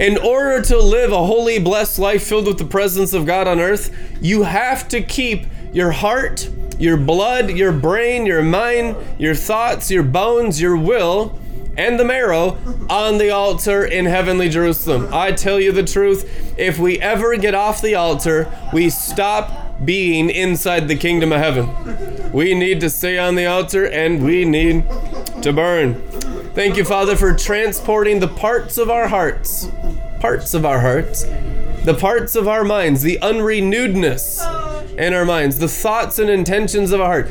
In 0.00 0.16
order 0.16 0.62
to 0.62 0.78
live 0.78 1.12
a 1.12 1.26
holy, 1.26 1.58
blessed 1.58 1.98
life 1.98 2.26
filled 2.26 2.46
with 2.46 2.56
the 2.56 2.64
presence 2.64 3.12
of 3.12 3.26
God 3.26 3.46
on 3.46 3.60
earth, 3.60 3.94
you 4.22 4.44
have 4.44 4.88
to 4.88 5.02
keep 5.02 5.44
your 5.74 5.90
heart, 5.90 6.48
your 6.78 6.96
blood, 6.96 7.50
your 7.50 7.70
brain, 7.70 8.24
your 8.24 8.40
mind, 8.40 8.96
your 9.18 9.34
thoughts, 9.34 9.90
your 9.90 10.04
bones, 10.04 10.58
your 10.58 10.78
will, 10.78 11.38
and 11.76 12.00
the 12.00 12.04
marrow 12.06 12.56
on 12.88 13.18
the 13.18 13.28
altar 13.28 13.84
in 13.84 14.06
heavenly 14.06 14.48
Jerusalem. 14.48 15.06
I 15.12 15.32
tell 15.32 15.60
you 15.60 15.72
the 15.72 15.84
truth, 15.84 16.54
if 16.56 16.78
we 16.78 16.98
ever 16.98 17.36
get 17.36 17.54
off 17.54 17.82
the 17.82 17.96
altar, 17.96 18.50
we 18.72 18.88
stop 18.88 19.61
being 19.84 20.30
inside 20.30 20.88
the 20.88 20.96
kingdom 20.96 21.32
of 21.32 21.38
heaven. 21.38 22.32
We 22.32 22.54
need 22.54 22.80
to 22.80 22.90
stay 22.90 23.18
on 23.18 23.34
the 23.34 23.46
altar 23.46 23.84
and 23.86 24.24
we 24.24 24.44
need 24.44 24.84
to 25.42 25.52
burn. 25.52 26.02
Thank 26.54 26.76
you, 26.76 26.84
Father, 26.84 27.16
for 27.16 27.34
transporting 27.34 28.20
the 28.20 28.28
parts 28.28 28.78
of 28.78 28.90
our 28.90 29.08
hearts, 29.08 29.68
parts 30.20 30.54
of 30.54 30.64
our 30.64 30.80
hearts, 30.80 31.24
the 31.84 31.96
parts 31.98 32.36
of 32.36 32.46
our 32.46 32.64
minds, 32.64 33.02
the 33.02 33.18
unrenewedness 33.22 34.98
in 34.98 35.14
our 35.14 35.24
minds, 35.24 35.58
the 35.58 35.68
thoughts 35.68 36.18
and 36.18 36.30
intentions 36.30 36.92
of 36.92 37.00
our 37.00 37.06
heart. 37.06 37.28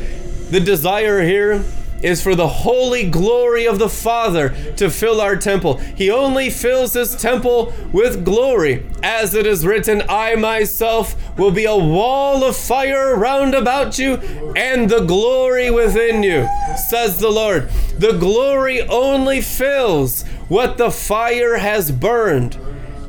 The 0.49 0.59
desire 0.59 1.21
here 1.21 1.63
is 2.03 2.21
for 2.21 2.35
the 2.35 2.47
holy 2.47 3.09
glory 3.09 3.65
of 3.65 3.79
the 3.79 3.89
Father 3.89 4.49
to 4.75 4.89
fill 4.89 5.21
our 5.21 5.35
temple. 5.35 5.77
He 5.77 6.09
only 6.09 6.49
fills 6.49 6.93
his 6.93 7.15
temple 7.15 7.73
with 7.91 8.25
glory. 8.25 8.85
As 9.03 9.33
it 9.33 9.45
is 9.45 9.65
written, 9.65 10.03
I 10.09 10.35
myself 10.35 11.15
will 11.37 11.51
be 11.51 11.65
a 11.65 11.75
wall 11.75 12.43
of 12.43 12.55
fire 12.55 13.15
round 13.15 13.53
about 13.53 13.99
you, 13.99 14.15
and 14.55 14.89
the 14.89 15.05
glory 15.05 15.69
within 15.71 16.23
you, 16.23 16.47
says 16.89 17.19
the 17.19 17.29
Lord. 17.29 17.69
The 17.97 18.17
glory 18.17 18.81
only 18.81 19.41
fills 19.41 20.23
what 20.47 20.77
the 20.77 20.91
fire 20.91 21.57
has 21.57 21.91
burned. 21.91 22.57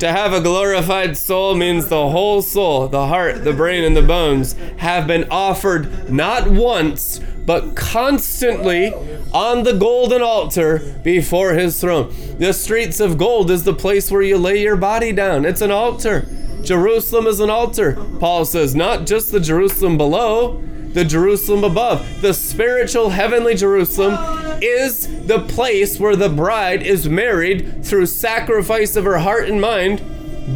To 0.03 0.11
have 0.11 0.33
a 0.33 0.41
glorified 0.41 1.17
soul 1.17 1.55
means 1.55 1.87
the 1.87 2.09
whole 2.09 2.43
soul, 2.43 2.89
the 2.89 3.07
heart, 3.07 3.45
the 3.45 3.53
brain, 3.53 3.85
and 3.85 3.97
the 3.97 4.03
bones 4.03 4.57
have 4.79 5.07
been 5.07 5.29
offered 5.31 6.11
not 6.11 6.51
once, 6.51 7.21
but 7.47 7.77
constantly 7.77 8.93
on 9.33 9.63
the 9.63 9.75
golden 9.75 10.21
altar 10.21 10.81
before 11.05 11.53
his 11.53 11.81
throne. 11.81 12.13
The 12.37 12.53
streets 12.53 12.99
of 12.99 13.17
gold 13.17 13.49
is 13.49 13.63
the 13.63 13.75
place 13.75 14.11
where 14.11 14.23
you 14.23 14.39
lay 14.39 14.61
your 14.61 14.75
body 14.75 15.13
down, 15.13 15.45
it's 15.45 15.61
an 15.61 15.71
altar. 15.71 16.27
Jerusalem 16.65 17.29
is 17.29 17.39
an 17.39 17.51
altar. 17.51 17.93
Paul 18.19 18.45
says, 18.45 18.75
not 18.75 19.07
just 19.07 19.31
the 19.31 19.39
Jerusalem 19.39 19.99
below, 19.99 20.61
the 20.95 21.05
Jerusalem 21.05 21.63
above. 21.63 22.21
The 22.21 22.35
spiritual 22.35 23.11
heavenly 23.11 23.55
Jerusalem 23.55 24.17
is 24.61 25.27
the 25.27 25.41
place 25.41 25.99
where 26.01 26.17
the 26.17 26.29
bride 26.29 26.83
is 26.83 27.09
married 27.09 27.85
through 27.85 28.07
sacrifice 28.07 28.97
of 28.97 29.05
her 29.05 29.19
heart 29.19 29.49
and 29.49 29.61
mind, 29.61 30.03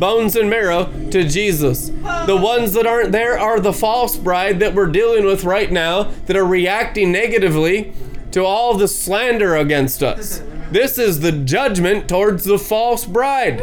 bones 0.00 0.34
and 0.36 0.50
marrow, 0.50 0.86
to 1.10 1.24
Jesus. 1.24 1.88
The 1.88 2.38
ones 2.40 2.72
that 2.72 2.86
aren't 2.86 3.12
there 3.12 3.38
are 3.38 3.60
the 3.60 3.72
false 3.72 4.16
bride 4.16 4.60
that 4.60 4.74
we're 4.74 4.90
dealing 4.90 5.24
with 5.24 5.44
right 5.44 5.70
now 5.70 6.04
that 6.26 6.36
are 6.36 6.46
reacting 6.46 7.12
negatively 7.12 7.92
to 8.32 8.44
all 8.44 8.74
the 8.74 8.88
slander 8.88 9.56
against 9.56 10.02
us. 10.02 10.42
This 10.70 10.98
is 10.98 11.20
the 11.20 11.32
judgment 11.32 12.08
towards 12.08 12.44
the 12.44 12.58
false 12.58 13.04
bride. 13.04 13.58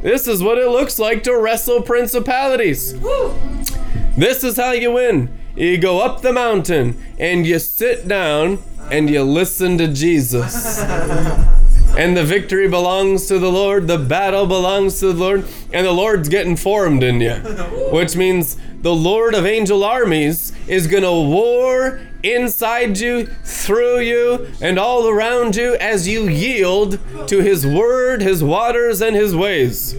This 0.00 0.26
is 0.26 0.42
what 0.42 0.58
it 0.58 0.68
looks 0.68 0.98
like 0.98 1.22
to 1.24 1.36
wrestle 1.36 1.82
principalities. 1.82 2.98
This 4.16 4.42
is 4.42 4.56
how 4.56 4.72
you 4.72 4.92
win. 4.92 5.38
You 5.54 5.76
go 5.76 6.00
up 6.00 6.22
the 6.22 6.32
mountain 6.32 7.00
and 7.18 7.46
you 7.46 7.58
sit 7.58 8.08
down 8.08 8.58
and 8.90 9.08
you 9.08 9.22
listen 9.22 9.78
to 9.78 9.88
Jesus. 9.88 10.82
And 11.94 12.16
the 12.16 12.24
victory 12.24 12.68
belongs 12.68 13.26
to 13.26 13.38
the 13.38 13.52
Lord, 13.52 13.86
the 13.86 13.98
battle 13.98 14.46
belongs 14.46 14.98
to 15.00 15.12
the 15.12 15.20
Lord, 15.20 15.44
and 15.74 15.86
the 15.86 15.92
Lord's 15.92 16.30
getting 16.30 16.56
formed 16.56 17.02
in 17.02 17.20
you. 17.20 17.34
Which 17.92 18.16
means 18.16 18.56
the 18.80 18.94
Lord 18.94 19.34
of 19.34 19.44
angel 19.44 19.84
armies 19.84 20.52
is 20.66 20.86
going 20.86 21.02
to 21.02 21.12
war 21.12 22.00
inside 22.22 22.98
you, 22.98 23.26
through 23.44 24.00
you, 24.00 24.50
and 24.60 24.78
all 24.78 25.08
around 25.08 25.56
you 25.56 25.76
as 25.76 26.08
you 26.08 26.28
yield 26.28 26.98
to 27.28 27.40
His 27.40 27.66
word, 27.66 28.22
His 28.22 28.42
waters, 28.42 29.00
and 29.00 29.16
His 29.16 29.34
ways. 29.34 29.96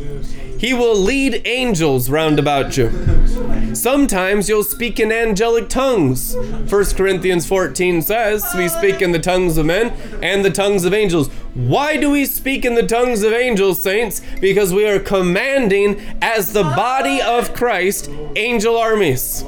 He 0.58 0.74
will 0.74 0.96
lead 0.96 1.42
angels 1.46 2.10
round 2.10 2.40
about 2.40 2.78
you. 2.78 2.90
Sometimes 3.76 4.48
you'll 4.48 4.64
speak 4.64 4.98
in 4.98 5.12
angelic 5.12 5.68
tongues. 5.68 6.38
1 6.38 6.68
Corinthians 6.96 7.46
14 7.46 8.02
says, 8.02 8.46
We 8.56 8.70
speak 8.70 9.02
in 9.02 9.12
the 9.12 9.20
tongues 9.20 9.58
of 9.58 9.66
men 9.66 9.90
and 10.22 10.46
the 10.46 10.50
tongues 10.52 10.86
of 10.86 10.94
angels. 10.94 11.30
Why 11.54 11.98
do 11.98 12.10
we 12.10 12.26
speak 12.26 12.66
in 12.66 12.74
the 12.74 12.88
tongues 12.88 13.22
of 13.22 13.32
angels, 13.32 13.80
saints? 13.80 14.22
Because 14.42 14.74
we 14.74 14.88
are 14.88 14.98
commanding, 14.98 16.02
as 16.20 16.52
the 16.52 16.64
body 16.64 17.22
of 17.22 17.54
Christ, 17.54 18.10
angel 18.36 18.76
armies. 18.76 19.46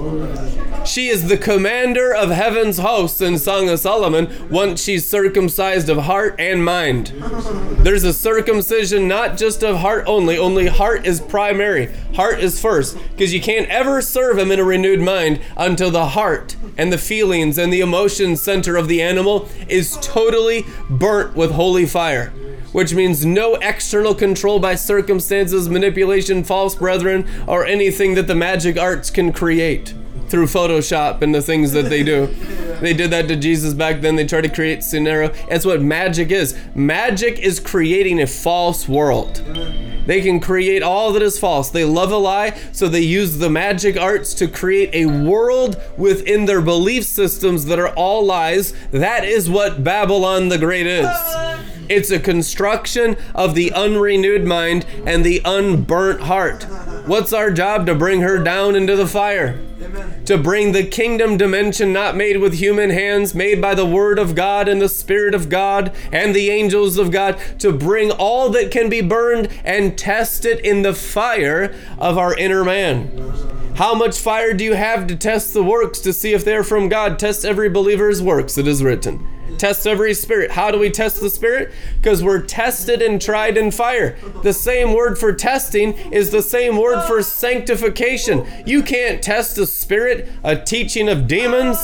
She 0.86 1.08
is 1.08 1.28
the 1.28 1.38
commander 1.38 2.14
of 2.14 2.30
heaven's 2.30 2.78
hosts 2.78 3.22
in 3.22 3.40
Song 3.40 3.70
of 3.70 3.80
Solomon 3.80 4.50
once 4.52 4.84
she's 4.84 5.10
circumcised 5.10 5.90
of 5.90 5.98
heart 5.98 6.36
and 6.38 6.64
mind. 6.64 7.08
There's 7.80 8.04
a 8.04 8.14
circumcision 8.14 9.08
not 9.08 9.36
just 9.36 9.64
of 9.64 9.78
heart 9.78 10.04
only, 10.06 10.38
only 10.38 10.68
heart 10.68 11.08
is 11.08 11.20
primary. 11.20 11.92
Heart 12.14 12.40
is 12.40 12.62
first, 12.62 13.00
because 13.12 13.34
you 13.34 13.42
can't 13.42 13.68
ever 13.68 14.00
serve 14.04 14.38
him 14.38 14.52
in 14.52 14.60
a 14.60 14.64
renewed 14.64 15.00
mind 15.00 15.42
until 15.58 15.90
the 15.90 16.10
heart 16.10 16.56
and 16.78 16.94
the 16.94 16.98
feelings 17.00 17.58
and 17.58 17.74
the 17.74 17.82
emotion 17.82 18.38
center 18.38 18.78
of 18.78 18.88
the 18.88 19.02
animal 19.02 19.50
is 19.68 19.98
totally 20.02 20.66
burnt 20.90 21.36
with 21.36 21.52
holy 21.52 21.86
fire 21.96 22.34
which 22.76 22.94
means 22.94 23.26
no 23.26 23.56
external 23.62 24.14
control 24.14 24.60
by 24.60 24.76
circumstances, 24.76 25.70
manipulation, 25.70 26.44
false 26.44 26.76
brethren, 26.76 27.26
or 27.48 27.66
anything 27.66 28.16
that 28.16 28.28
the 28.28 28.36
magic 28.36 28.78
arts 28.78 29.10
can 29.10 29.32
create 29.32 29.94
through 30.28 30.46
Photoshop 30.46 31.22
and 31.22 31.34
the 31.34 31.42
things 31.42 31.72
that 31.72 31.90
they 31.90 32.04
do. 32.04 32.36
They 32.76 32.94
did 32.94 33.12
that 33.12 33.30
to 33.30 33.38
Jesus 33.38 33.74
back 33.74 34.02
then. 34.02 34.18
They 34.18 34.26
try 34.26 34.42
to 34.42 34.50
create 34.50 34.84
scenario. 34.84 35.30
That's 35.50 35.66
what 35.66 35.82
magic 35.82 36.30
is. 36.30 36.60
Magic 36.76 37.40
is 37.40 37.62
creating 37.62 38.22
a 38.22 38.28
false 38.28 38.86
world. 38.86 39.36
They 40.06 40.22
can 40.22 40.42
create 40.42 40.84
all 40.84 41.14
that 41.14 41.22
is 41.22 41.40
false. 41.40 41.70
They 41.70 41.86
love 41.86 42.12
a 42.12 42.18
lie, 42.18 42.50
so 42.74 42.90
they 42.90 43.00
use 43.00 43.38
the 43.38 43.50
magic 43.50 43.96
arts 43.98 44.34
to 44.36 44.50
create 44.50 44.90
a 44.94 45.06
world 45.06 45.82
within 45.98 46.46
their 46.46 46.62
belief 46.62 47.06
systems 47.06 47.66
that 47.68 47.80
are 47.80 47.94
all 47.96 48.26
lies. 48.26 48.74
That 48.92 49.24
is 49.24 49.50
what 49.50 49.82
Babylon 49.82 50.50
the 50.50 50.58
Great 50.58 50.86
is. 50.86 51.08
It's 51.90 52.12
a 52.12 52.20
construction 52.20 53.18
of 53.34 53.56
the 53.56 53.72
unrenewed 53.72 54.46
mind 54.46 54.86
and 55.06 55.24
the 55.24 55.42
unburnt 55.46 56.22
heart. 56.22 56.64
What's 57.06 57.34
our 57.34 57.52
job? 57.52 57.86
To 57.86 57.96
bring 57.96 58.22
her 58.22 58.44
down 58.44 58.76
into 58.76 58.96
the 58.96 59.08
fire. 59.08 59.60
To 60.26 60.38
bring 60.38 60.72
the 60.72 60.86
kingdom 60.86 61.38
dimension 61.38 61.94
not 61.94 62.16
made 62.16 62.38
with 62.38 62.56
human 62.56 62.90
hands, 62.90 63.36
made 63.36 63.62
by 63.62 63.76
the 63.76 63.86
word 63.86 64.18
of 64.18 64.34
God 64.34 64.68
and 64.68 64.82
the 64.82 64.90
spirit 64.90 65.36
of 65.36 65.50
God 65.50 65.96
and 66.12 66.34
the 66.34 66.50
angels 66.50 66.98
of 66.98 67.12
God, 67.12 67.40
to 67.60 67.72
bring 67.72 68.10
all 68.10 68.50
that 68.50 68.72
can 68.72 68.90
be 68.90 69.02
burned 69.02 69.50
and 69.64 69.98
test 69.98 70.46
it 70.46 70.60
in 70.62 70.82
the 70.82 70.94
fire 70.94 71.76
of 72.00 72.18
our 72.18 72.36
inner 72.36 72.64
man. 72.64 73.12
How 73.76 73.94
much 73.94 74.18
fire 74.18 74.54
do 74.54 74.64
you 74.64 74.74
have 74.74 75.06
to 75.08 75.16
test 75.16 75.54
the 75.54 75.64
works 75.64 76.00
to 76.00 76.14
see 76.14 76.34
if 76.34 76.46
they're 76.46 76.64
from 76.64 76.90
God? 76.90 77.20
Test 77.20 77.46
every 77.46 77.70
believer's 77.70 78.22
works, 78.22 78.58
it 78.58 78.68
is 78.68 78.82
written. 78.82 79.28
Test 79.58 79.88
every 79.88 80.14
spirit. 80.14 80.52
How 80.52 80.72
do 80.72 80.80
we 80.80 80.90
test 80.90 81.22
the 81.22 81.30
spirit? 81.30 81.72
Because 82.02 82.24
we're 82.24 82.42
tested 82.42 83.02
and 83.02 83.22
tried 83.22 83.58
in 83.58 83.72
fire. 83.72 84.18
The 84.44 84.54
same 84.54 84.94
word 84.94 85.18
for 85.18 85.34
testing 85.34 85.94
is 86.12 86.32
the 86.32 86.42
same 86.42 86.78
word 86.78 87.06
for 87.08 87.22
sanctification. 87.22 88.46
You 88.66 88.84
can't 88.84 89.22
test 89.22 89.58
a 89.58 89.66
spirit, 89.66 90.30
a 90.44 90.56
teaching 90.56 91.10
of 91.10 91.28
demons, 91.28 91.78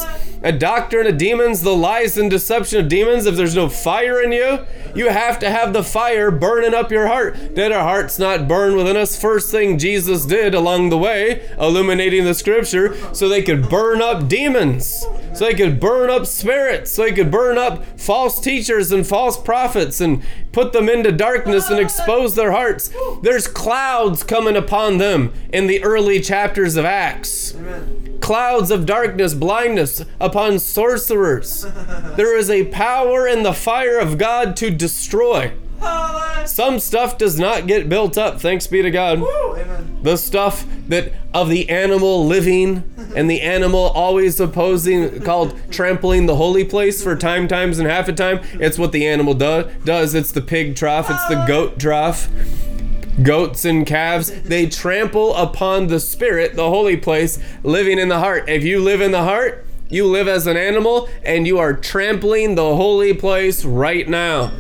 a 0.44 0.52
doctrine 0.52 1.08
of 1.08 1.18
demons, 1.18 1.62
the 1.62 1.76
lies 1.76 2.18
and 2.18 2.30
deception 2.30 2.80
of 2.80 2.90
demons 2.90 3.26
if 3.26 3.36
there's 3.36 3.56
no 3.56 3.70
fire 3.70 4.22
in 4.22 4.32
you. 4.32 4.66
You 4.96 5.10
have 5.10 5.40
to 5.40 5.50
have 5.50 5.72
the 5.72 5.84
fire 5.84 6.32
burning 6.32 6.74
up 6.74 6.92
your 6.92 7.08
heart. 7.08 7.56
Did 7.56 7.72
our 7.72 7.84
hearts 7.84 8.20
not 8.20 8.48
burn 8.48 8.76
within 8.76 8.98
us? 8.98 9.20
First 9.20 9.52
thing 9.52 9.78
Jesus 9.78 10.26
did 10.26 10.54
along 10.54 10.90
the 10.90 10.98
way, 10.98 11.48
illuminating 11.60 12.26
the 12.26 12.34
scripture, 12.34 12.96
so 13.14 13.30
they 13.30 13.42
could 13.42 13.70
burn 13.70 14.02
up 14.02 14.28
demons, 14.28 15.06
so 15.34 15.46
they 15.46 15.54
could 15.54 15.80
burn 15.80 16.10
up 16.10 16.26
spirits, 16.26 16.92
so 16.92 17.04
they 17.04 17.14
could 17.14 17.32
burn 17.32 17.58
up 17.58 17.61
false 17.98 18.40
teachers 18.40 18.92
and 18.92 19.06
false 19.06 19.38
prophets 19.40 20.02
and 20.02 20.24
put 20.52 20.74
them 20.74 20.90
into 20.90 21.12
darkness 21.12 21.70
and 21.70 21.80
expose 21.80 22.36
their 22.36 22.52
hearts. 22.52 22.92
There's 23.22 23.48
clouds 23.48 24.24
coming 24.24 24.56
upon 24.56 24.98
them 24.98 25.34
in 25.54 25.68
the 25.68 25.84
early 25.84 26.20
chapters 26.20 26.76
of 26.76 26.86
Acts. 26.86 27.56
Clouds 28.20 28.72
of 28.72 28.86
darkness, 28.86 29.34
blindness 29.34 30.04
upon 30.20 30.60
sorcerers. 30.60 31.66
There 32.16 32.38
is 32.38 32.50
a 32.50 32.66
power 32.66 33.28
in 33.28 33.44
the 33.44 33.54
fire 33.54 33.98
of 34.00 34.18
God 34.18 34.56
to 34.58 34.70
destroy. 34.70 35.54
Some 36.46 36.80
stuff 36.80 37.18
does 37.18 37.40
not 37.40 37.68
get 37.68 37.90
built 37.90 38.18
up, 38.18 38.40
thanks 38.40 38.68
be 38.68 38.82
to 38.82 38.92
God. 38.92 39.24
The 40.02 40.18
stuff 40.18 40.66
that 40.88 41.14
of 41.34 41.50
the 41.50 41.70
animal 41.70 42.26
living 42.26 42.84
and 43.16 43.30
the 43.30 43.42
animal 43.42 43.80
always 43.80 44.40
opposing, 44.40 45.22
called 45.22 45.56
trampling 45.72 46.26
the 46.26 46.36
holy 46.36 46.66
place 46.66 47.04
for 47.04 47.16
time, 47.16 47.48
times, 47.48 47.80
and 47.80 47.88
half 47.88 48.08
a 48.08 48.14
time. 48.14 48.42
It's 48.54 48.78
what 48.78 48.92
the 48.92 49.08
animal 49.08 49.34
do, 49.34 49.70
does. 49.86 50.16
It's 50.16 50.32
the 50.32 50.42
pig 50.42 50.76
trough, 50.76 51.10
it's 51.10 51.28
the 51.28 51.46
goat 51.48 51.80
trough. 51.80 52.30
Goats 53.22 53.66
and 53.66 53.86
calves, 53.86 54.32
they 54.42 54.68
trample 54.68 55.36
upon 55.36 55.88
the 55.88 56.00
spirit, 56.00 56.56
the 56.56 56.70
holy 56.70 56.98
place, 56.98 57.40
living 57.62 58.00
in 58.00 58.08
the 58.08 58.20
heart. 58.20 58.50
If 58.50 58.64
you 58.64 58.80
live 58.80 59.02
in 59.02 59.12
the 59.12 59.24
heart, 59.24 59.66
you 59.90 60.08
live 60.08 60.28
as 60.28 60.48
an 60.48 60.56
animal 60.56 61.10
and 61.24 61.46
you 61.46 61.60
are 61.60 61.74
trampling 61.74 62.56
the 62.56 62.76
holy 62.76 63.14
place 63.14 63.66
right 63.66 64.08
now. 64.08 64.52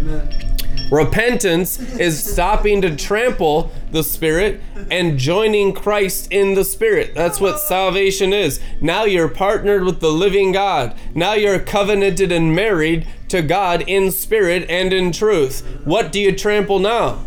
Repentance 0.91 1.79
is 1.79 2.21
stopping 2.21 2.81
to 2.81 2.93
trample 2.93 3.71
the 3.91 4.03
Spirit 4.03 4.59
and 4.91 5.17
joining 5.17 5.73
Christ 5.73 6.27
in 6.31 6.53
the 6.53 6.65
Spirit. 6.65 7.15
That's 7.15 7.39
what 7.39 7.61
salvation 7.61 8.33
is. 8.33 8.59
Now 8.81 9.05
you're 9.05 9.29
partnered 9.29 9.85
with 9.85 10.01
the 10.01 10.11
living 10.11 10.51
God. 10.51 10.93
Now 11.15 11.31
you're 11.31 11.59
covenanted 11.59 12.33
and 12.33 12.53
married 12.53 13.07
to 13.29 13.41
God 13.41 13.85
in 13.87 14.11
spirit 14.11 14.69
and 14.69 14.91
in 14.91 15.13
truth. 15.13 15.65
What 15.85 16.11
do 16.11 16.19
you 16.19 16.35
trample 16.35 16.79
now? 16.79 17.25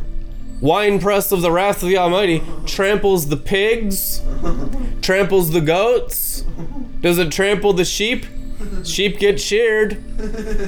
Winepress 0.61 1.33
of 1.33 1.41
the 1.41 1.51
wrath 1.51 1.83
of 1.83 1.89
the 1.89 1.97
Almighty 1.97 2.43
tramples 2.67 3.29
the 3.29 3.39
pigs, 3.39 4.21
tramples 5.01 5.53
the 5.53 5.63
goats. 5.63 6.45
Does 7.01 7.17
it 7.17 7.33
trample 7.33 7.73
the 7.73 7.87
sheep? 7.87 8.27
Sheep 8.85 9.19
get 9.19 9.41
sheared. 9.41 10.03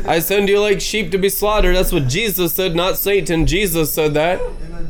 I 0.06 0.18
send 0.18 0.48
you 0.48 0.60
like 0.60 0.80
sheep 0.80 1.10
to 1.12 1.18
be 1.18 1.28
slaughtered. 1.28 1.76
That's 1.76 1.92
what 1.92 2.08
Jesus 2.08 2.54
said, 2.54 2.74
not 2.74 2.96
Satan. 2.96 3.46
Jesus 3.46 3.92
said 3.92 4.14
that. 4.14 4.40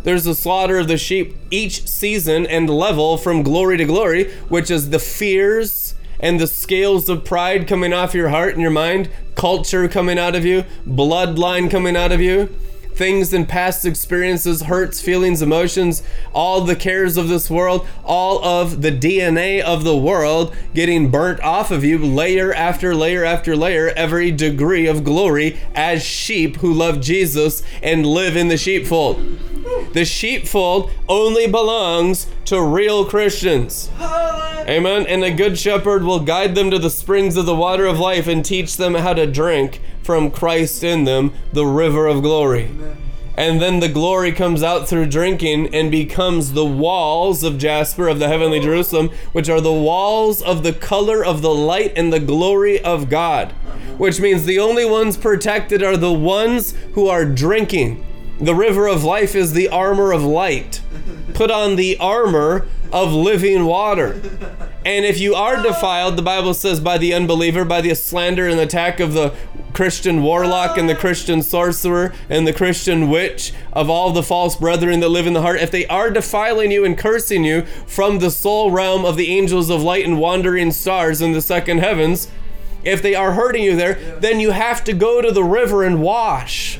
There's 0.04 0.26
a 0.26 0.34
slaughter 0.34 0.78
of 0.78 0.88
the 0.88 0.96
sheep 0.96 1.36
each 1.50 1.86
season 1.88 2.46
and 2.46 2.70
level 2.70 3.16
from 3.16 3.42
glory 3.42 3.76
to 3.78 3.84
glory, 3.84 4.30
which 4.48 4.70
is 4.70 4.90
the 4.90 4.98
fears 4.98 5.94
and 6.20 6.40
the 6.40 6.46
scales 6.46 7.08
of 7.08 7.24
pride 7.24 7.66
coming 7.66 7.92
off 7.92 8.14
your 8.14 8.28
heart 8.30 8.54
and 8.54 8.62
your 8.62 8.70
mind, 8.70 9.10
culture 9.34 9.88
coming 9.88 10.18
out 10.18 10.34
of 10.34 10.44
you, 10.44 10.64
bloodline 10.86 11.70
coming 11.70 11.96
out 11.96 12.12
of 12.12 12.20
you 12.20 12.48
things 12.96 13.32
and 13.32 13.46
past 13.46 13.84
experiences, 13.84 14.62
hurts, 14.62 15.00
feelings, 15.00 15.42
emotions, 15.42 16.02
all 16.32 16.62
the 16.62 16.74
cares 16.74 17.16
of 17.16 17.28
this 17.28 17.50
world, 17.50 17.86
all 18.04 18.42
of 18.42 18.82
the 18.82 18.90
DNA 18.90 19.60
of 19.60 19.84
the 19.84 19.96
world 19.96 20.54
getting 20.74 21.10
burnt 21.10 21.40
off 21.40 21.70
of 21.70 21.84
you 21.84 21.98
layer 21.98 22.54
after 22.54 22.94
layer 22.94 23.24
after 23.24 23.54
layer, 23.54 23.90
every 23.90 24.32
degree 24.32 24.86
of 24.86 25.04
glory 25.04 25.58
as 25.74 26.02
sheep 26.02 26.56
who 26.56 26.72
love 26.72 27.00
Jesus 27.00 27.62
and 27.82 28.06
live 28.06 28.36
in 28.36 28.48
the 28.48 28.56
sheepfold. 28.56 29.16
The 29.92 30.04
sheepfold 30.04 30.90
only 31.08 31.46
belongs 31.46 32.26
to 32.46 32.62
real 32.62 33.04
Christians. 33.04 33.90
Amen. 34.00 35.06
And 35.06 35.22
a 35.22 35.30
good 35.30 35.58
shepherd 35.58 36.02
will 36.02 36.20
guide 36.20 36.54
them 36.54 36.70
to 36.70 36.78
the 36.78 36.90
springs 36.90 37.36
of 37.36 37.46
the 37.46 37.54
water 37.54 37.86
of 37.86 38.00
life 38.00 38.26
and 38.26 38.44
teach 38.44 38.76
them 38.76 38.94
how 38.94 39.14
to 39.14 39.26
drink 39.26 39.80
from 40.02 40.30
Christ 40.30 40.82
in 40.82 41.04
them, 41.04 41.32
the 41.52 41.66
river 41.66 42.06
of 42.06 42.22
glory. 42.22 42.70
And 43.36 43.60
then 43.60 43.80
the 43.80 43.88
glory 43.88 44.32
comes 44.32 44.62
out 44.62 44.88
through 44.88 45.06
drinking 45.06 45.74
and 45.74 45.90
becomes 45.90 46.52
the 46.52 46.64
walls 46.64 47.42
of 47.42 47.58
Jasper 47.58 48.08
of 48.08 48.18
the 48.18 48.28
heavenly 48.28 48.60
Jerusalem, 48.60 49.10
which 49.32 49.50
are 49.50 49.60
the 49.60 49.72
walls 49.72 50.40
of 50.40 50.62
the 50.62 50.72
color 50.72 51.24
of 51.24 51.42
the 51.42 51.54
light 51.54 51.92
and 51.96 52.12
the 52.12 52.20
glory 52.20 52.80
of 52.82 53.10
God. 53.10 53.52
Which 53.98 54.20
means 54.20 54.44
the 54.44 54.58
only 54.58 54.86
ones 54.86 55.16
protected 55.16 55.82
are 55.82 55.96
the 55.98 56.12
ones 56.12 56.74
who 56.94 57.08
are 57.08 57.24
drinking. 57.26 58.04
The 58.40 58.54
river 58.54 58.86
of 58.86 59.02
life 59.02 59.34
is 59.34 59.52
the 59.52 59.68
armor 59.68 60.12
of 60.12 60.22
light. 60.22 60.82
Put 61.32 61.50
on 61.50 61.76
the 61.76 61.96
armor 61.98 62.66
of 62.92 63.12
living 63.12 63.64
water. 63.64 64.20
And 64.84 65.04
if 65.04 65.18
you 65.18 65.34
are 65.34 65.62
defiled, 65.62 66.16
the 66.16 66.22
Bible 66.22 66.54
says 66.54 66.78
by 66.78 66.98
the 66.98 67.14
unbeliever, 67.14 67.64
by 67.64 67.80
the 67.80 67.94
slander 67.94 68.46
and 68.46 68.60
attack 68.60 69.00
of 69.00 69.14
the 69.14 69.34
Christian 69.72 70.22
warlock 70.22 70.78
and 70.78 70.88
the 70.88 70.94
Christian 70.94 71.42
sorcerer 71.42 72.14
and 72.28 72.46
the 72.46 72.52
Christian 72.52 73.10
witch, 73.10 73.52
of 73.72 73.90
all 73.90 74.12
the 74.12 74.22
false 74.22 74.56
brethren 74.56 75.00
that 75.00 75.08
live 75.08 75.26
in 75.26 75.32
the 75.32 75.42
heart, 75.42 75.60
if 75.60 75.70
they 75.70 75.86
are 75.86 76.10
defiling 76.10 76.70
you 76.70 76.84
and 76.84 76.96
cursing 76.96 77.44
you 77.44 77.62
from 77.86 78.18
the 78.18 78.30
soul 78.30 78.70
realm 78.70 79.04
of 79.04 79.16
the 79.16 79.36
angels 79.36 79.70
of 79.70 79.82
light 79.82 80.04
and 80.04 80.18
wandering 80.18 80.70
stars 80.70 81.20
in 81.20 81.32
the 81.32 81.42
second 81.42 81.78
heavens, 81.78 82.28
if 82.84 83.02
they 83.02 83.14
are 83.14 83.32
hurting 83.32 83.64
you 83.64 83.76
there, 83.76 83.94
then 84.20 84.40
you 84.40 84.52
have 84.52 84.84
to 84.84 84.92
go 84.92 85.20
to 85.20 85.32
the 85.32 85.44
river 85.44 85.82
and 85.82 86.00
wash. 86.00 86.78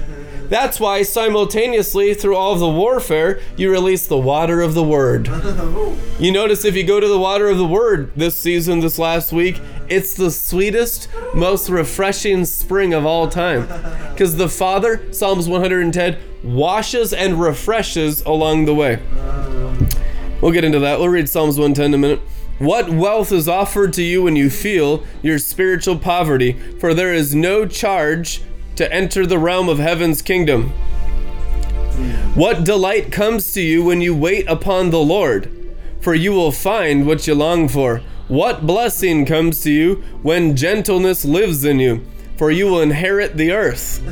That's 0.49 0.79
why 0.79 1.03
simultaneously 1.03 2.15
through 2.15 2.37
all 2.37 2.53
of 2.53 2.61
the 2.61 2.69
warfare, 2.69 3.41
you 3.57 3.71
release 3.71 4.07
the 4.07 4.17
water 4.17 4.61
of 4.61 4.75
the 4.75 4.83
word. 4.83 5.29
You 6.19 6.33
notice 6.33 6.65
if 6.65 6.75
you 6.75 6.83
go 6.83 6.99
to 6.99 7.07
the 7.07 7.19
water 7.19 7.51
of 7.51 7.59
the 7.59 7.67
word 7.67 8.11
this 8.17 8.35
season, 8.35 8.81
this 8.81 8.99
last 8.99 9.35
week, 9.35 9.61
it's 9.87 10.15
the 10.15 10.31
sweetest, 10.31 11.09
most 11.35 11.69
refreshing 11.69 12.47
spring 12.47 12.95
of 12.95 13.05
all 13.05 13.29
time. 13.29 13.69
Because 14.17 14.39
the 14.39 14.49
Father, 14.49 15.13
Psalms 15.13 15.47
110, 15.47 16.17
washes 16.43 17.13
and 17.13 17.39
refreshes 17.39 18.23
along 18.23 18.65
the 18.65 18.75
way. 18.75 18.99
We'll 20.41 20.53
get 20.53 20.65
into 20.65 20.79
that. 20.79 20.99
We'll 20.99 21.11
read 21.11 21.29
Psalms 21.29 21.59
110 21.59 21.87
in 21.87 21.95
a 21.95 21.99
minute. 21.99 22.21
What 22.59 22.89
wealth 22.89 23.31
is 23.31 23.47
offered 23.47 23.93
to 23.95 24.03
you 24.03 24.23
when 24.23 24.37
you 24.37 24.49
feel 24.49 25.05
your 25.23 25.39
spiritual 25.39 25.99
poverty? 25.99 26.53
For 26.81 26.95
there 26.95 27.13
is 27.13 27.35
no 27.35 27.67
charge 27.67 28.41
to 28.77 28.93
enter 28.93 29.27
the 29.27 29.39
realm 29.39 29.69
of 29.69 29.79
heaven's 29.79 30.23
kingdom. 30.23 30.73
What 32.35 32.65
delight 32.65 33.11
comes 33.11 33.55
to 33.55 33.63
you 33.63 33.83
when 33.83 34.03
you 34.03 34.15
wait 34.15 34.47
upon 34.47 34.91
the 34.91 35.01
Lord? 35.01 35.51
For 36.03 36.15
you 36.15 36.33
will 36.33 36.53
find 36.53 37.07
what 37.07 37.27
you 37.27 37.35
long 37.35 37.69
for. 37.69 38.03
What 38.29 38.67
blessing 38.67 39.25
comes 39.25 39.63
to 39.63 39.73
you 39.73 40.05
when 40.23 40.55
gentleness 40.55 41.25
lives 41.25 41.65
in 41.65 41.81
you? 41.81 42.05
For 42.37 42.51
you 42.51 42.67
will 42.67 42.83
inherit 42.83 43.39
the 43.39 43.53
earth. 43.53 44.03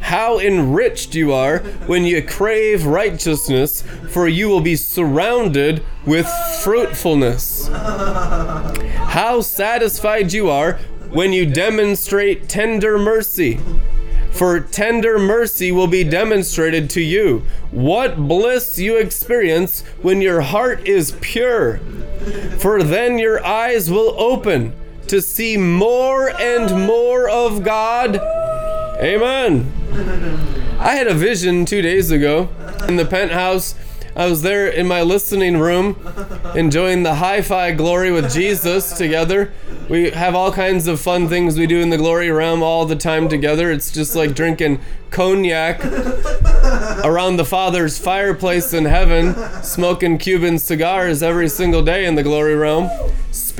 How 0.00 0.40
enriched 0.40 1.14
you 1.14 1.32
are 1.32 1.58
when 1.86 2.04
you 2.04 2.20
crave 2.20 2.86
righteousness, 2.86 3.82
for 4.10 4.26
you 4.26 4.48
will 4.48 4.60
be 4.60 4.74
surrounded 4.74 5.84
with 6.04 6.26
fruitfulness. 6.64 7.68
How 7.68 9.40
satisfied 9.40 10.32
you 10.32 10.50
are 10.50 10.80
when 11.10 11.32
you 11.32 11.46
demonstrate 11.46 12.48
tender 12.48 12.98
mercy 12.98 13.60
for 14.30 14.60
tender 14.60 15.18
mercy 15.18 15.72
will 15.72 15.86
be 15.86 16.04
demonstrated 16.04 16.88
to 16.90 17.00
you. 17.00 17.44
What 17.70 18.28
bliss 18.28 18.78
you 18.78 18.96
experience 18.96 19.82
when 20.02 20.20
your 20.20 20.40
heart 20.40 20.86
is 20.86 21.16
pure, 21.20 21.78
for 22.58 22.82
then 22.82 23.18
your 23.18 23.44
eyes 23.44 23.90
will 23.90 24.14
open 24.20 24.72
to 25.08 25.20
see 25.20 25.56
more 25.56 26.30
and 26.40 26.86
more 26.86 27.28
of 27.28 27.64
God. 27.64 28.16
Amen. 29.00 29.72
I 30.78 30.94
had 30.94 31.08
a 31.08 31.14
vision 31.14 31.64
two 31.64 31.82
days 31.82 32.10
ago 32.10 32.48
in 32.86 32.96
the 32.96 33.04
penthouse. 33.04 33.74
I 34.16 34.26
was 34.26 34.42
there 34.42 34.66
in 34.66 34.88
my 34.88 35.02
listening 35.02 35.58
room, 35.58 35.96
enjoying 36.54 37.04
the 37.04 37.14
hi 37.14 37.42
fi 37.42 37.72
glory 37.72 38.10
with 38.10 38.32
Jesus 38.32 38.92
together. 38.96 39.52
We 39.88 40.10
have 40.10 40.34
all 40.34 40.52
kinds 40.52 40.86
of 40.86 41.00
fun 41.00 41.28
things 41.28 41.58
we 41.58 41.66
do 41.66 41.80
in 41.80 41.90
the 41.90 41.96
glory 41.96 42.30
realm 42.30 42.62
all 42.62 42.86
the 42.86 42.96
time 42.96 43.28
together. 43.28 43.70
It's 43.70 43.90
just 43.90 44.16
like 44.16 44.34
drinking 44.34 44.80
cognac 45.10 45.84
around 47.04 47.36
the 47.36 47.44
Father's 47.44 47.98
fireplace 47.98 48.72
in 48.72 48.84
heaven, 48.84 49.34
smoking 49.62 50.18
Cuban 50.18 50.58
cigars 50.58 51.22
every 51.22 51.48
single 51.48 51.82
day 51.82 52.04
in 52.04 52.14
the 52.14 52.22
glory 52.22 52.54
realm. 52.54 52.90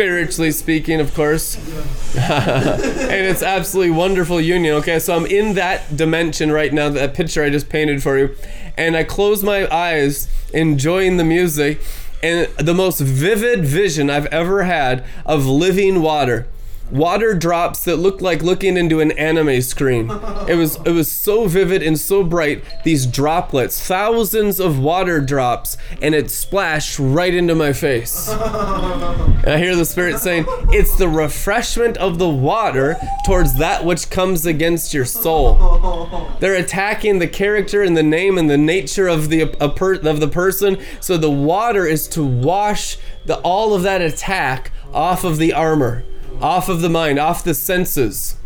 Spiritually 0.00 0.50
speaking, 0.50 0.98
of 0.98 1.12
course. 1.12 1.56
and 2.16 3.26
it's 3.26 3.42
absolutely 3.42 3.90
wonderful 3.90 4.40
union. 4.40 4.76
Okay, 4.76 4.98
so 4.98 5.14
I'm 5.14 5.26
in 5.26 5.56
that 5.56 5.94
dimension 5.94 6.50
right 6.50 6.72
now, 6.72 6.88
that 6.88 7.12
picture 7.12 7.44
I 7.44 7.50
just 7.50 7.68
painted 7.68 8.02
for 8.02 8.16
you. 8.16 8.34
And 8.78 8.96
I 8.96 9.04
close 9.04 9.42
my 9.42 9.70
eyes, 9.70 10.26
enjoying 10.54 11.18
the 11.18 11.24
music, 11.24 11.82
and 12.22 12.48
the 12.56 12.72
most 12.72 13.00
vivid 13.00 13.66
vision 13.66 14.08
I've 14.08 14.24
ever 14.28 14.62
had 14.62 15.04
of 15.26 15.44
living 15.44 16.00
water 16.00 16.46
water 16.90 17.34
drops 17.34 17.84
that 17.84 17.96
looked 17.96 18.20
like 18.20 18.42
looking 18.42 18.76
into 18.76 19.00
an 19.00 19.12
anime 19.12 19.60
screen. 19.62 20.10
It 20.48 20.56
was 20.56 20.76
it 20.84 20.92
was 20.92 21.10
so 21.10 21.46
vivid 21.46 21.82
and 21.82 21.98
so 21.98 22.22
bright. 22.22 22.64
These 22.84 23.06
droplets, 23.06 23.80
thousands 23.80 24.60
of 24.60 24.78
water 24.78 25.20
drops, 25.20 25.76
and 26.02 26.14
it 26.14 26.30
splashed 26.30 26.98
right 26.98 27.32
into 27.32 27.54
my 27.54 27.72
face. 27.72 28.28
And 28.28 29.48
I 29.48 29.58
hear 29.58 29.76
the 29.76 29.84
spirit 29.84 30.18
saying, 30.18 30.46
"It's 30.72 30.96
the 30.96 31.08
refreshment 31.08 31.96
of 31.96 32.18
the 32.18 32.28
water 32.28 32.96
towards 33.26 33.54
that 33.54 33.84
which 33.84 34.10
comes 34.10 34.46
against 34.46 34.92
your 34.92 35.04
soul." 35.04 36.28
They're 36.40 36.54
attacking 36.54 37.18
the 37.18 37.28
character 37.28 37.82
and 37.82 37.96
the 37.96 38.02
name 38.02 38.38
and 38.38 38.50
the 38.50 38.58
nature 38.58 39.08
of 39.08 39.28
the 39.28 39.46
per, 39.76 39.94
of 39.94 40.20
the 40.20 40.28
person. 40.28 40.78
So 41.00 41.16
the 41.16 41.30
water 41.30 41.86
is 41.86 42.08
to 42.08 42.24
wash 42.24 42.98
the 43.24 43.36
all 43.38 43.74
of 43.74 43.82
that 43.82 44.00
attack 44.00 44.72
off 44.92 45.24
of 45.24 45.38
the 45.38 45.52
armor 45.52 46.04
off 46.40 46.68
of 46.68 46.80
the 46.80 46.88
mind, 46.88 47.18
off 47.18 47.44
the 47.44 47.54
senses. 47.54 48.36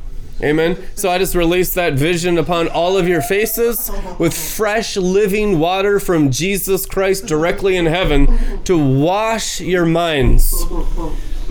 Amen. 0.42 0.76
So 0.96 1.10
I 1.10 1.18
just 1.18 1.34
release 1.34 1.72
that 1.74 1.94
vision 1.94 2.38
upon 2.38 2.68
all 2.68 2.96
of 2.96 3.06
your 3.06 3.22
faces 3.22 3.90
with 4.18 4.36
fresh 4.36 4.96
living 4.96 5.60
water 5.60 6.00
from 6.00 6.30
Jesus 6.30 6.86
Christ 6.86 7.26
directly 7.26 7.76
in 7.76 7.86
heaven 7.86 8.62
to 8.64 8.76
wash 8.76 9.60
your 9.60 9.86
minds 9.86 10.64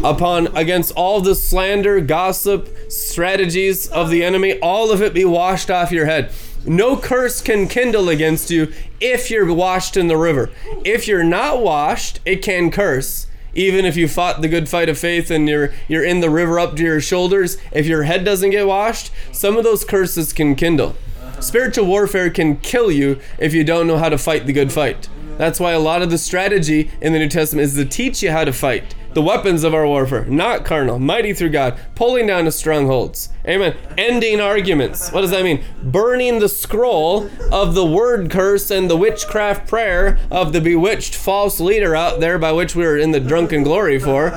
upon 0.04 0.48
against 0.56 0.91
all 0.96 1.22
the 1.22 1.34
slander, 1.34 2.02
gossip, 2.02 2.70
strategies 2.91 3.88
of 3.88 4.10
the 4.10 4.24
enemy, 4.24 4.60
all 4.60 4.91
of 4.91 5.02
it 5.02 5.14
be 5.14 5.24
washed 5.24 5.72
off 5.72 5.91
your 5.91 6.06
head. 6.06 6.32
No 6.66 6.98
curse 6.98 7.41
can 7.41 7.68
kindle 7.68 8.10
against 8.10 8.50
you 8.50 8.74
if 9.00 9.30
you're 9.30 9.54
washed 9.54 9.96
in 9.96 10.08
the 10.08 10.18
river. 10.18 10.50
If 10.84 11.08
you're 11.08 11.24
not 11.24 11.62
washed, 11.62 12.20
it 12.26 12.41
can 12.41 12.70
curse 12.70 13.28
even 13.54 13.86
if 13.86 13.95
you 13.95 14.08
fought 14.08 14.41
the 14.41 14.47
good 14.47 14.68
fight 14.68 14.89
of 14.89 14.97
faith 14.97 15.30
and 15.30 15.47
you're 15.47 15.74
you're 15.88 16.04
in 16.04 16.20
the 16.20 16.30
river 16.30 16.60
up 16.60 16.76
to 16.76 16.84
your 16.84 17.01
shoulders, 17.01 17.58
if 17.72 17.86
your 17.86 18.04
head 18.04 18.24
doesn't 18.24 18.49
get 18.49 18.68
washed, 18.68 19.12
some 19.32 19.58
of 19.58 19.64
those 19.64 19.86
curses 19.86 20.34
can 20.34 20.56
kindle. 20.56 20.95
Spiritual 21.39 21.86
warfare 21.86 22.30
can 22.30 22.58
kill 22.58 22.91
you 22.91 23.20
if 23.38 23.54
you 23.54 23.64
don't 23.64 23.88
know 23.88 23.97
how 23.97 24.10
to 24.10 24.18
fight 24.18 24.45
the 24.45 24.54
good 24.54 24.72
fight. 24.72 25.10
That's 25.38 25.60
why 25.60 25.72
a 25.72 25.80
lot 25.80 26.01
of 26.01 26.10
the 26.10 26.18
strategy 26.18 26.91
in 27.01 27.12
the 27.12 27.20
New 27.20 27.30
Testament 27.30 27.66
is 27.66 27.76
to 27.76 27.86
teach 27.86 28.22
you 28.22 28.32
how 28.32 28.45
to 28.45 28.54
fight 28.54 28.95
the 29.14 29.22
weapons 29.22 29.64
of 29.64 29.74
our 29.74 29.86
warfare, 29.86 30.26
not 30.26 30.66
carnal, 30.66 30.99
mighty 30.99 31.34
through 31.34 31.49
God, 31.49 31.80
pulling 31.95 32.28
down 32.28 32.45
the 32.45 32.51
strongholds. 32.51 33.30
Amen. 33.45 33.76
Ending 33.97 34.39
arguments. 34.39 35.11
What 35.11 35.22
does 35.22 35.32
that 35.32 35.43
mean? 35.43 35.64
Burning 35.84 36.39
the 36.39 36.49
scroll 36.49 37.30
of 37.51 37.76
the 37.76 37.86
word 37.86 38.32
curse 38.32 38.72
and 38.72 38.89
the 38.89 38.97
witchcraft 38.97 39.68
prayer 39.68 40.18
of 40.32 40.53
the 40.53 40.61
bewitched 40.61 41.16
false 41.16 41.59
leader 41.59 41.95
out 41.95 42.20
there 42.20 42.39
by 42.39 42.51
which 42.51 42.76
we 42.76 42.86
are 42.86 42.97
in 42.97 43.11
the 43.11 43.20
drunken 43.20 43.64
glory 43.64 43.99
for. 43.99 44.32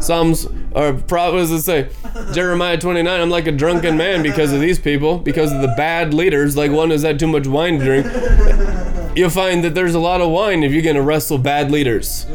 Psalms 0.00 0.46
or 0.74 0.92
what 0.92 1.32
does 1.32 1.50
it 1.50 1.62
say? 1.62 1.90
Jeremiah 2.32 2.78
29, 2.78 3.20
I'm 3.20 3.30
like 3.30 3.46
a 3.46 3.52
drunken 3.52 3.96
man 3.96 4.22
because 4.22 4.52
of 4.52 4.60
these 4.60 4.78
people, 4.78 5.18
because 5.18 5.52
of 5.52 5.60
the 5.60 5.74
bad 5.76 6.14
leaders, 6.14 6.56
like 6.56 6.70
one 6.70 6.90
who's 6.90 7.02
had 7.02 7.18
too 7.18 7.26
much 7.26 7.46
wine 7.46 7.78
to 7.78 7.84
drink. 7.84 9.16
You'll 9.16 9.30
find 9.30 9.62
that 9.64 9.74
there's 9.74 9.94
a 9.94 10.00
lot 10.00 10.22
of 10.22 10.30
wine 10.30 10.62
if 10.62 10.72
you're 10.72 10.82
going 10.82 10.96
to 10.96 11.02
wrestle 11.02 11.36
bad 11.36 11.70
leaders 11.70 12.26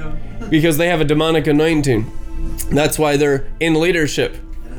because 0.49 0.77
they 0.77 0.87
have 0.87 1.01
a 1.01 1.05
demonic 1.05 1.47
anointing. 1.47 2.11
That's 2.69 2.99
why 2.99 3.17
they're 3.17 3.47
in 3.59 3.79
leadership. 3.79 4.35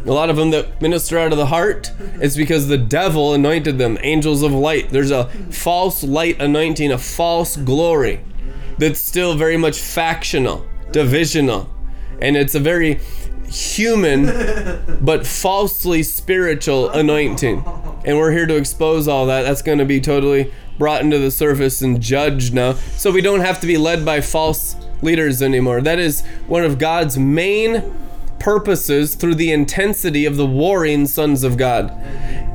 A 0.06 0.12
lot 0.12 0.30
of 0.30 0.36
them 0.36 0.50
that 0.50 0.80
minister 0.80 1.18
out 1.18 1.32
of 1.32 1.38
the 1.38 1.46
heart, 1.46 1.92
it's 2.14 2.36
because 2.36 2.68
the 2.68 2.78
devil 2.78 3.34
anointed 3.34 3.78
them, 3.78 3.98
angels 4.02 4.42
of 4.42 4.52
light. 4.52 4.90
There's 4.90 5.10
a 5.10 5.28
false 5.50 6.02
light 6.02 6.40
anointing, 6.40 6.92
a 6.92 6.98
false 6.98 7.56
glory 7.56 8.20
that's 8.78 9.00
still 9.00 9.36
very 9.36 9.56
much 9.56 9.78
factional, 9.78 10.66
divisional. 10.92 11.68
And 12.22 12.36
it's 12.36 12.54
a 12.54 12.60
very 12.60 13.00
human 13.50 14.26
but 15.00 15.26
falsely 15.26 16.02
spiritual 16.02 16.90
anointing. 16.90 17.64
And 18.04 18.16
we're 18.16 18.32
here 18.32 18.46
to 18.46 18.56
expose 18.56 19.08
all 19.08 19.26
that. 19.26 19.42
That's 19.42 19.62
going 19.62 19.78
to 19.78 19.84
be 19.84 20.00
totally 20.00 20.52
brought 20.78 21.02
into 21.02 21.18
the 21.18 21.30
surface 21.30 21.82
and 21.82 22.00
judged 22.00 22.54
now. 22.54 22.74
So 22.96 23.10
we 23.10 23.20
don't 23.20 23.40
have 23.40 23.60
to 23.60 23.66
be 23.66 23.76
led 23.76 24.04
by 24.04 24.20
false 24.20 24.76
leaders 25.02 25.42
anymore. 25.42 25.80
That 25.80 25.98
is 25.98 26.24
one 26.46 26.64
of 26.64 26.78
God's 26.78 27.18
main 27.18 27.94
purposes 28.38 29.14
through 29.14 29.34
the 29.34 29.50
intensity 29.50 30.24
of 30.24 30.36
the 30.36 30.46
warring 30.46 31.06
sons 31.06 31.42
of 31.42 31.56
God 31.56 31.92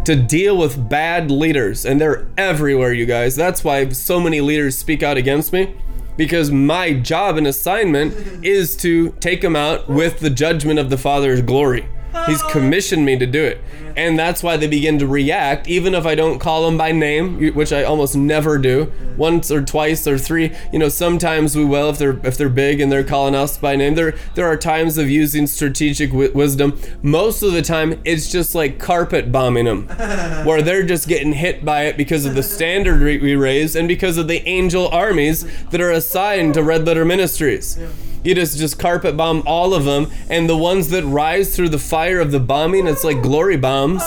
to 0.05 0.15
deal 0.15 0.57
with 0.57 0.89
bad 0.89 1.31
leaders. 1.31 1.85
And 1.85 1.99
they're 1.99 2.27
everywhere, 2.37 2.93
you 2.93 3.05
guys. 3.05 3.35
That's 3.35 3.63
why 3.63 3.89
so 3.89 4.19
many 4.19 4.41
leaders 4.41 4.77
speak 4.77 5.03
out 5.03 5.17
against 5.17 5.53
me. 5.53 5.75
Because 6.15 6.51
my 6.51 6.93
job 6.93 7.37
and 7.37 7.47
assignment 7.47 8.45
is 8.45 8.75
to 8.77 9.11
take 9.19 9.41
them 9.41 9.55
out 9.55 9.89
with 9.89 10.19
the 10.19 10.29
judgment 10.29 10.77
of 10.77 10.89
the 10.91 10.97
Father's 10.97 11.41
glory. 11.41 11.87
He's 12.25 12.41
oh. 12.43 12.49
commissioned 12.49 13.05
me 13.05 13.17
to 13.17 13.25
do 13.25 13.43
it. 13.43 13.61
And 13.95 14.17
that's 14.17 14.41
why 14.41 14.57
they 14.57 14.67
begin 14.67 14.97
to 14.99 15.07
react, 15.07 15.67
even 15.67 15.93
if 15.93 16.05
I 16.05 16.15
don't 16.15 16.39
call 16.39 16.65
them 16.65 16.77
by 16.77 16.91
name, 16.91 17.53
which 17.53 17.71
I 17.71 17.83
almost 17.83 18.15
never 18.15 18.57
do. 18.57 18.91
Once 19.17 19.51
or 19.51 19.61
twice 19.61 20.07
or 20.07 20.17
three, 20.17 20.51
you 20.71 20.79
know, 20.79 20.89
sometimes 20.89 21.55
we 21.55 21.63
will 21.63 21.89
if 21.89 21.99
they're 21.99 22.19
if 22.25 22.35
they're 22.35 22.49
big 22.49 22.79
and 22.79 22.91
they're 22.91 23.03
calling 23.03 23.35
us 23.35 23.57
by 23.57 23.75
name. 23.75 23.93
There 23.95 24.15
there 24.33 24.47
are 24.47 24.57
times 24.57 24.97
of 24.97 25.09
using 25.09 25.45
strategic 25.45 26.09
w- 26.09 26.31
wisdom. 26.33 26.79
Most 27.03 27.43
of 27.43 27.51
the 27.51 27.61
time, 27.61 28.01
it's 28.03 28.31
just 28.31 28.55
like 28.55 28.79
carpet 28.79 29.31
bombing 29.31 29.65
them, 29.65 29.87
where 30.45 30.63
they're 30.63 30.83
just 30.83 31.07
getting 31.07 31.33
hit 31.33 31.63
by 31.63 31.83
it 31.83 31.97
because 31.97 32.25
of 32.25 32.33
the 32.33 32.43
standard 32.43 33.01
we 33.01 33.35
raise 33.35 33.75
and 33.75 33.87
because 33.87 34.17
of 34.17 34.27
the 34.27 34.47
angel 34.47 34.87
armies 34.87 35.45
that 35.69 35.81
are 35.81 35.91
assigned 35.91 36.55
to 36.55 36.63
Red 36.63 36.85
Letter 36.85 37.05
Ministries. 37.05 37.77
You 38.23 38.33
just 38.33 38.57
just 38.57 38.79
carpet 38.79 39.17
bomb 39.17 39.43
all 39.45 39.73
of 39.73 39.83
them, 39.83 40.09
and 40.29 40.47
the 40.47 40.55
ones 40.55 40.89
that 40.89 41.03
rise 41.03 41.55
through 41.55 41.69
the 41.69 41.79
fire 41.79 42.19
of 42.21 42.31
the 42.31 42.39
bombing, 42.39 42.87
it's 42.87 43.03
like 43.03 43.21
glory 43.21 43.57
bombs. 43.57 44.01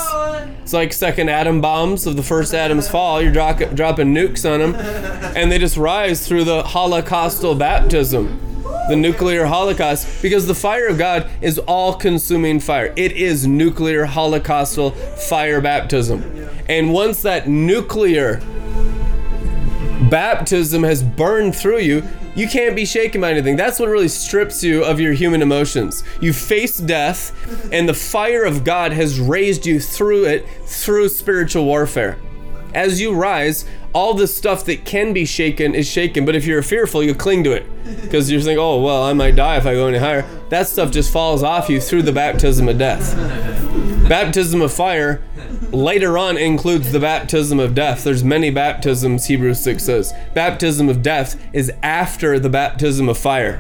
It's 0.63 0.73
like 0.73 0.93
second 0.93 1.29
atom 1.29 1.61
bombs 1.61 2.07
of 2.07 2.17
the 2.17 2.23
first 2.23 2.55
atom's 2.55 2.89
fall. 2.89 3.23
You're 3.23 3.31
dro- 3.31 3.71
dropping 3.75 4.15
nukes 4.15 4.51
on 4.51 4.59
them, 4.61 4.75
and 5.37 5.53
they 5.53 5.59
just 5.59 5.77
rise 5.77 6.27
through 6.27 6.45
the 6.45 6.63
holocaustal 6.63 7.59
baptism, 7.59 8.63
the 8.89 8.97
nuclear 8.97 9.45
holocaust, 9.45 10.23
because 10.23 10.47
the 10.47 10.55
fire 10.55 10.89
of 10.89 10.97
God 10.99 11.31
is 11.41 11.59
all-consuming 11.59 12.61
fire. 12.61 12.93
It 12.97 13.13
is 13.13 13.47
nuclear 13.47 14.07
holocaustal 14.07 14.97
fire 15.29 15.61
baptism, 15.61 16.49
and 16.69 16.93
once 16.93 17.21
that 17.23 17.49
nuclear 17.49 18.41
baptism 20.11 20.83
has 20.85 21.03
burned 21.03 21.55
through 21.55 21.81
you, 21.81 22.03
you 22.37 22.47
can't 22.47 22.77
be 22.77 22.85
shaken 22.85 23.23
by 23.23 23.33
anything. 23.33 23.57
That's 23.57 23.81
what 23.81 23.89
really 23.89 24.09
strips 24.09 24.63
you 24.63 24.85
of 24.85 25.01
your 25.01 25.15
human 25.15 25.43
emotions. 25.43 26.05
You 26.21 26.33
face 26.33 26.79
death, 26.79 27.33
and 27.73 27.89
the 27.89 27.95
fire 27.95 28.45
of 28.45 28.63
God 28.63 28.93
has 28.93 29.19
raised 29.19 29.67
you 29.67 29.81
through 29.81 30.27
it 30.27 30.47
through 30.67 31.09
spiritual 31.09 31.65
warfare. 31.65 32.19
As 32.75 33.01
you 33.01 33.15
rise, 33.15 33.65
all 33.95 34.13
the 34.13 34.27
stuff 34.27 34.67
that 34.67 34.85
can 34.85 35.15
be 35.15 35.25
shaken 35.25 35.75
is 35.75 35.89
shaken. 35.89 36.27
But 36.27 36.37
if 36.37 36.45
you're 36.45 36.63
fearful, 36.63 37.03
you 37.03 37.15
cling 37.15 37.43
to 37.45 37.53
it 37.53 37.65
because 38.03 38.31
you're 38.31 38.43
thinking, 38.43 38.59
oh, 38.59 38.83
well, 38.83 39.03
I 39.03 39.15
might 39.15 39.35
die 39.35 39.57
if 39.57 39.65
I 39.65 39.73
go 39.73 39.87
any 39.87 39.97
higher. 39.97 40.27
That 40.51 40.69
stuff 40.69 40.91
just 40.91 41.11
falls 41.11 41.43
off 41.43 41.71
you 41.71 41.81
through 41.81 42.03
the 42.03 42.13
baptism 42.13 42.69
of 42.69 42.77
death. 42.77 43.17
Baptism 44.07 44.61
of 44.61 44.71
fire 44.71 45.23
later 45.73 46.17
on 46.19 46.37
includes 46.37 46.93
the 46.93 47.01
baptism 47.01 47.59
of 47.61 47.75
death. 47.75 48.05
There's 48.05 48.25
many 48.25 48.51
baptisms, 48.51 49.27
Hebrews 49.27 49.61
6 49.61 49.83
says. 49.83 50.15
Baptism 50.35 50.89
of 50.89 51.03
death 51.03 51.41
is 51.53 51.73
after 51.83 52.39
the 52.39 52.49
baptism 52.49 53.09
of 53.09 53.19
fire, 53.19 53.59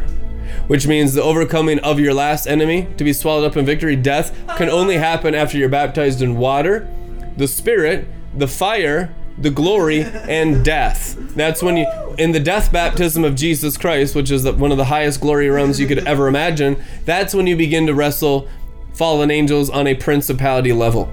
which 0.66 0.86
means 0.86 1.14
the 1.14 1.22
overcoming 1.22 1.78
of 1.80 2.00
your 2.00 2.14
last 2.14 2.46
enemy 2.46 2.88
to 2.96 3.04
be 3.04 3.12
swallowed 3.12 3.44
up 3.44 3.56
in 3.56 3.64
victory. 3.64 3.96
Death 3.96 4.36
can 4.56 4.68
only 4.70 4.96
happen 4.96 5.34
after 5.34 5.58
you're 5.58 5.68
baptized 5.68 6.22
in 6.22 6.36
water, 6.36 6.88
the 7.36 7.48
Spirit, 7.48 8.06
the 8.34 8.48
fire, 8.48 9.14
the 9.38 9.50
glory, 9.50 10.02
and 10.02 10.64
death. 10.64 11.14
That's 11.34 11.62
when 11.62 11.76
you, 11.76 11.86
in 12.18 12.32
the 12.32 12.40
death 12.40 12.72
baptism 12.72 13.24
of 13.24 13.34
Jesus 13.34 13.76
Christ, 13.76 14.14
which 14.14 14.30
is 14.30 14.46
one 14.50 14.72
of 14.72 14.78
the 14.78 14.86
highest 14.86 15.20
glory 15.20 15.50
realms 15.50 15.78
you 15.78 15.86
could 15.86 16.06
ever 16.06 16.28
imagine, 16.28 16.82
that's 17.04 17.34
when 17.34 17.46
you 17.46 17.56
begin 17.56 17.86
to 17.86 17.94
wrestle 17.94 18.48
fallen 18.94 19.30
angels 19.30 19.68
on 19.68 19.86
a 19.86 19.94
principality 19.94 20.72
level. 20.72 21.12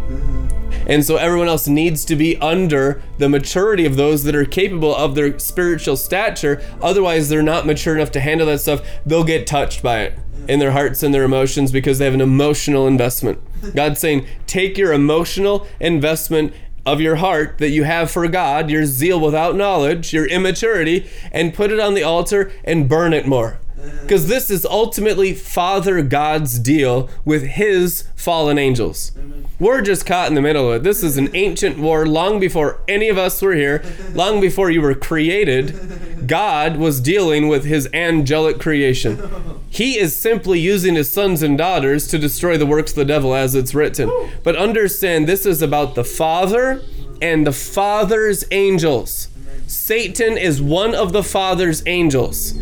And 0.87 1.05
so 1.05 1.17
everyone 1.17 1.47
else 1.47 1.67
needs 1.67 2.05
to 2.05 2.15
be 2.15 2.37
under 2.37 3.01
the 3.17 3.29
maturity 3.29 3.85
of 3.85 3.95
those 3.95 4.23
that 4.23 4.35
are 4.35 4.45
capable 4.45 4.95
of 4.95 5.15
their 5.15 5.37
spiritual 5.39 5.97
stature. 5.97 6.61
Otherwise, 6.81 7.29
they're 7.29 7.41
not 7.43 7.65
mature 7.65 7.95
enough 7.95 8.11
to 8.11 8.19
handle 8.19 8.47
that 8.47 8.59
stuff. 8.59 8.81
They'll 9.05 9.23
get 9.23 9.47
touched 9.47 9.81
by 9.81 10.01
it 10.01 10.19
in 10.47 10.59
their 10.59 10.71
hearts 10.71 11.03
and 11.03 11.13
their 11.13 11.23
emotions 11.23 11.71
because 11.71 11.99
they 11.99 12.05
have 12.05 12.13
an 12.13 12.21
emotional 12.21 12.87
investment. 12.87 13.39
God's 13.73 13.99
saying, 13.99 14.25
take 14.45 14.77
your 14.77 14.91
emotional 14.91 15.67
investment 15.79 16.53
of 16.85 16.99
your 16.99 17.15
heart 17.15 17.59
that 17.59 17.69
you 17.69 17.85
have 17.85 18.11
for 18.11 18.27
God, 18.27 18.69
your 18.69 18.85
zeal 18.85 19.19
without 19.19 19.55
knowledge, 19.55 20.11
your 20.11 20.25
immaturity, 20.25 21.09
and 21.31 21.53
put 21.53 21.71
it 21.71 21.79
on 21.79 21.93
the 21.93 22.03
altar 22.03 22.51
and 22.65 22.89
burn 22.89 23.13
it 23.13 23.25
more. 23.25 23.59
Because 24.01 24.27
this 24.27 24.49
is 24.49 24.65
ultimately 24.65 25.33
Father 25.33 26.01
God's 26.01 26.59
deal 26.59 27.09
with 27.25 27.43
his 27.43 28.03
fallen 28.15 28.57
angels. 28.57 29.11
We're 29.59 29.81
just 29.81 30.05
caught 30.05 30.27
in 30.27 30.35
the 30.35 30.41
middle 30.41 30.71
of 30.71 30.77
it. 30.77 30.83
This 30.83 31.03
is 31.03 31.17
an 31.17 31.29
ancient 31.33 31.77
war 31.77 32.05
long 32.05 32.39
before 32.39 32.81
any 32.87 33.09
of 33.09 33.17
us 33.17 33.41
were 33.41 33.53
here, 33.53 33.83
long 34.13 34.41
before 34.41 34.69
you 34.69 34.81
were 34.81 34.95
created. 34.95 36.27
God 36.27 36.77
was 36.77 36.99
dealing 36.99 37.47
with 37.47 37.65
his 37.65 37.87
angelic 37.93 38.59
creation. 38.59 39.21
He 39.69 39.97
is 39.97 40.15
simply 40.15 40.59
using 40.59 40.95
his 40.95 41.11
sons 41.11 41.41
and 41.41 41.57
daughters 41.57 42.07
to 42.07 42.19
destroy 42.19 42.57
the 42.57 42.65
works 42.65 42.91
of 42.91 42.97
the 42.97 43.05
devil 43.05 43.33
as 43.33 43.55
it's 43.55 43.73
written. 43.73 44.11
But 44.43 44.55
understand 44.55 45.27
this 45.27 45.45
is 45.45 45.61
about 45.61 45.95
the 45.95 46.03
Father 46.03 46.81
and 47.21 47.47
the 47.47 47.53
Father's 47.53 48.43
angels. 48.51 49.29
Satan 49.65 50.37
is 50.37 50.61
one 50.61 50.93
of 50.93 51.13
the 51.13 51.23
Father's 51.23 51.83
angels. 51.85 52.53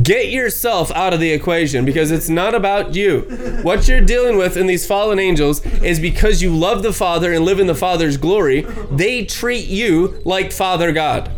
Get 0.00 0.30
yourself 0.30 0.90
out 0.92 1.12
of 1.12 1.20
the 1.20 1.32
equation 1.32 1.84
because 1.84 2.10
it's 2.10 2.30
not 2.30 2.54
about 2.54 2.94
you. 2.94 3.20
What 3.62 3.86
you're 3.86 4.00
dealing 4.00 4.38
with 4.38 4.56
in 4.56 4.66
these 4.66 4.86
fallen 4.86 5.18
angels 5.18 5.64
is 5.82 6.00
because 6.00 6.40
you 6.40 6.56
love 6.56 6.82
the 6.82 6.94
Father 6.94 7.32
and 7.32 7.44
live 7.44 7.60
in 7.60 7.66
the 7.66 7.74
Father's 7.74 8.16
glory, 8.16 8.62
they 8.90 9.26
treat 9.26 9.66
you 9.66 10.22
like 10.24 10.50
Father 10.50 10.92
God. 10.92 11.30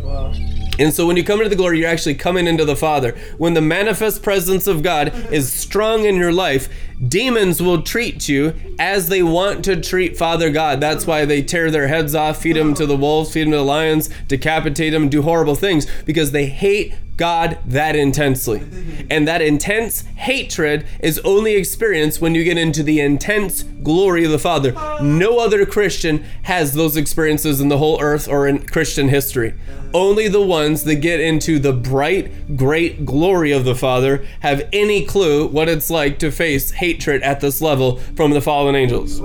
And 0.77 0.93
so 0.93 1.05
when 1.05 1.15
you 1.15 1.23
come 1.23 1.39
into 1.39 1.49
the 1.49 1.55
glory, 1.55 1.79
you're 1.79 1.89
actually 1.89 2.15
coming 2.15 2.47
into 2.47 2.65
the 2.65 2.75
Father. 2.75 3.17
When 3.37 3.53
the 3.53 3.61
manifest 3.61 4.23
presence 4.23 4.67
of 4.67 4.83
God 4.83 5.13
is 5.31 5.51
strong 5.51 6.05
in 6.05 6.15
your 6.15 6.33
life, 6.33 6.67
demons 7.05 7.61
will 7.61 7.81
treat 7.81 8.27
you 8.27 8.53
as 8.77 9.07
they 9.07 9.23
want 9.23 9.63
to 9.65 9.81
treat 9.81 10.17
Father 10.17 10.49
God. 10.49 10.81
That's 10.81 11.07
why 11.07 11.25
they 11.25 11.41
tear 11.41 11.71
their 11.71 11.87
heads 11.87 12.13
off, 12.13 12.41
feed 12.41 12.57
them 12.57 12.73
to 12.75 12.85
the 12.85 12.97
wolves, 12.97 13.31
feed 13.31 13.43
them 13.43 13.51
to 13.51 13.57
the 13.57 13.63
lions, 13.63 14.09
decapitate 14.27 14.91
them, 14.91 15.07
do 15.07 15.21
horrible 15.21 15.55
things 15.55 15.87
because 16.03 16.31
they 16.31 16.47
hate 16.47 16.93
God 17.17 17.57
that 17.65 17.95
intensely. 17.95 18.61
And 19.09 19.27
that 19.27 19.41
intense 19.41 20.01
hatred 20.01 20.85
is 20.99 21.19
only 21.19 21.55
experienced 21.55 22.21
when 22.21 22.35
you 22.35 22.43
get 22.43 22.57
into 22.57 22.83
the 22.83 22.99
intense 22.99 23.63
glory 23.63 24.25
of 24.25 24.31
the 24.31 24.39
Father. 24.39 24.73
No 25.01 25.39
other 25.39 25.65
Christian 25.65 26.23
has 26.43 26.73
those 26.73 26.97
experiences 26.97 27.61
in 27.61 27.69
the 27.69 27.77
whole 27.77 28.01
earth 28.01 28.27
or 28.27 28.47
in 28.47 28.65
Christian 28.65 29.09
history. 29.09 29.53
Only 29.93 30.27
the 30.27 30.41
ones 30.41 30.83
that 30.83 30.95
get 30.95 31.21
into 31.21 31.57
the 31.57 31.71
bright, 31.71 32.57
great 32.57 33.05
glory 33.05 33.51
of 33.51 33.63
the 33.63 33.75
Father 33.75 34.25
have 34.41 34.67
any 34.73 35.05
clue 35.05 35.47
what 35.47 35.69
it's 35.69 35.89
like 35.89 36.19
to 36.19 36.31
face 36.31 36.71
hatred 36.71 37.21
at 37.21 37.39
this 37.39 37.61
level 37.61 37.97
from 38.15 38.31
the 38.31 38.41
fallen 38.41 38.75
angels. 38.75 39.21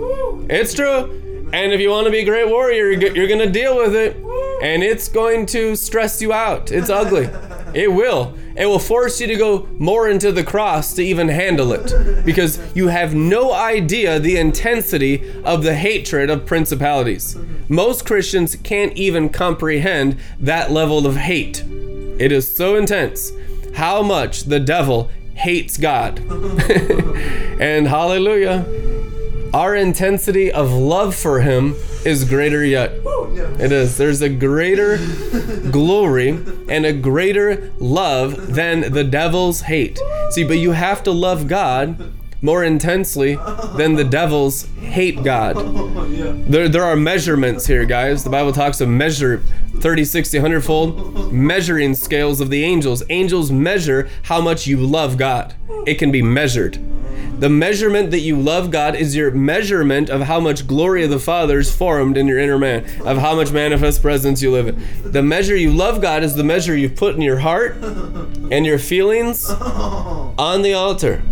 It's 0.49 0.75
true. 0.75 1.49
And 1.53 1.73
if 1.73 1.81
you 1.81 1.91
want 1.91 2.05
to 2.05 2.13
be 2.13 2.21
a 2.21 2.25
great 2.25 2.49
warrior, 2.49 2.93
you're 2.93 3.27
going 3.27 3.41
to 3.41 3.51
deal 3.51 3.77
with 3.77 3.97
it. 3.97 4.17
And 4.61 4.83
it's 4.83 5.09
going 5.09 5.47
to 5.47 5.75
stress 5.77 6.21
you 6.21 6.33
out. 6.33 6.71
It's 6.71 6.91
ugly. 6.91 7.29
It 7.75 7.93
will. 7.93 8.37
It 8.57 8.67
will 8.67 8.79
force 8.79 9.21
you 9.21 9.27
to 9.29 9.37
go 9.37 9.69
more 9.79 10.09
into 10.09 10.33
the 10.33 10.45
cross 10.45 10.93
to 10.95 11.03
even 11.03 11.29
handle 11.29 11.73
it 11.73 12.25
because 12.25 12.59
you 12.75 12.89
have 12.89 13.15
no 13.15 13.53
idea 13.53 14.19
the 14.19 14.37
intensity 14.37 15.23
of 15.45 15.63
the 15.63 15.75
hatred 15.75 16.29
of 16.31 16.47
principalities. 16.47 17.37
Most 17.69 18.05
Christians 18.05 18.57
can't 18.57 18.93
even 18.95 19.29
comprehend 19.29 20.19
that 20.41 20.71
level 20.71 21.07
of 21.07 21.17
hate. 21.17 21.65
It 22.19 22.33
is 22.33 22.55
so 22.55 22.77
intense 22.77 23.33
how 23.75 24.03
much 24.03 24.45
the 24.45 24.61
devil 24.61 25.11
hates 25.35 25.79
God. 25.79 26.19
and 27.61 27.89
hallelujah, 27.89 28.67
our 29.53 29.75
intensity 29.75 30.53
of 30.53 30.73
love 30.73 31.15
for 31.15 31.41
him 31.41 31.75
is 32.05 32.25
greater 32.25 32.65
yet. 32.65 32.93
It 33.61 33.73
is. 33.73 33.97
There's 33.97 34.23
a 34.23 34.29
greater 34.29 34.99
glory 35.71 36.31
and 36.69 36.87
a 36.87 36.93
greater 36.93 37.73
love 37.79 38.55
than 38.55 38.93
the 38.93 39.05
devil's 39.05 39.63
hate. 39.63 40.01
See, 40.31 40.45
but 40.45 40.59
you 40.59 40.73
have 40.73 41.03
to 41.05 41.11
love 41.11 41.49
God 41.49 42.13
more 42.43 42.65
intensely 42.65 43.37
than 43.77 43.95
the 43.95 44.05
devils 44.05 44.67
hate 44.81 45.23
God. 45.23 45.57
There, 46.51 46.69
there 46.69 46.85
are 46.85 46.97
measurements 46.97 47.67
here, 47.67 47.85
guys. 47.85 48.25
The 48.25 48.31
Bible 48.31 48.53
talks 48.53 48.81
of 48.81 48.89
measure 48.89 49.43
30, 49.77 50.05
60, 50.05 50.39
100 50.39 50.61
fold 50.63 51.33
measuring 51.33 51.95
scales 51.95 52.41
of 52.41 52.51
the 52.51 52.65
angels. 52.65 53.03
Angels 53.11 53.51
measure 53.51 54.09
how 54.23 54.41
much 54.41 54.67
you 54.67 54.79
love 54.79 55.17
God, 55.17 55.55
it 55.87 55.97
can 55.97 56.11
be 56.11 56.23
measured. 56.23 56.79
The 57.39 57.49
measurement 57.49 58.11
that 58.11 58.21
you 58.21 58.37
love 58.37 58.71
God 58.71 58.95
is 58.95 59.17
your 59.17 59.31
measurement 59.31 60.11
of 60.11 60.23
how 60.23 60.41
much 60.41 60.67
glory 60.67 61.05
of 61.05 61.11
the 61.11 61.19
Father 61.19 61.59
is 61.59 61.75
formed 61.75 62.17
in 62.17 62.27
your 62.27 62.39
inner 62.39 62.59
man, 62.59 62.85
of 63.07 63.19
how 63.19 63.35
much 63.35 63.51
manifest 63.51 64.03
presence 64.03 64.43
you 64.43 64.51
live 64.51 64.69
in. 64.69 65.13
The 65.13 65.23
measure 65.23 65.57
you 65.57 65.73
love 65.73 66.03
God 66.03 66.23
is 66.23 66.35
the 66.35 66.45
measure 66.45 66.77
you 66.77 66.91
put 66.91 67.15
in 67.15 67.23
your 67.23 67.39
heart 67.39 67.77
and 67.77 68.67
your 68.67 68.79
feelings 68.79 69.49
on 69.51 70.63
the 70.63 70.75
altar. 70.75 71.23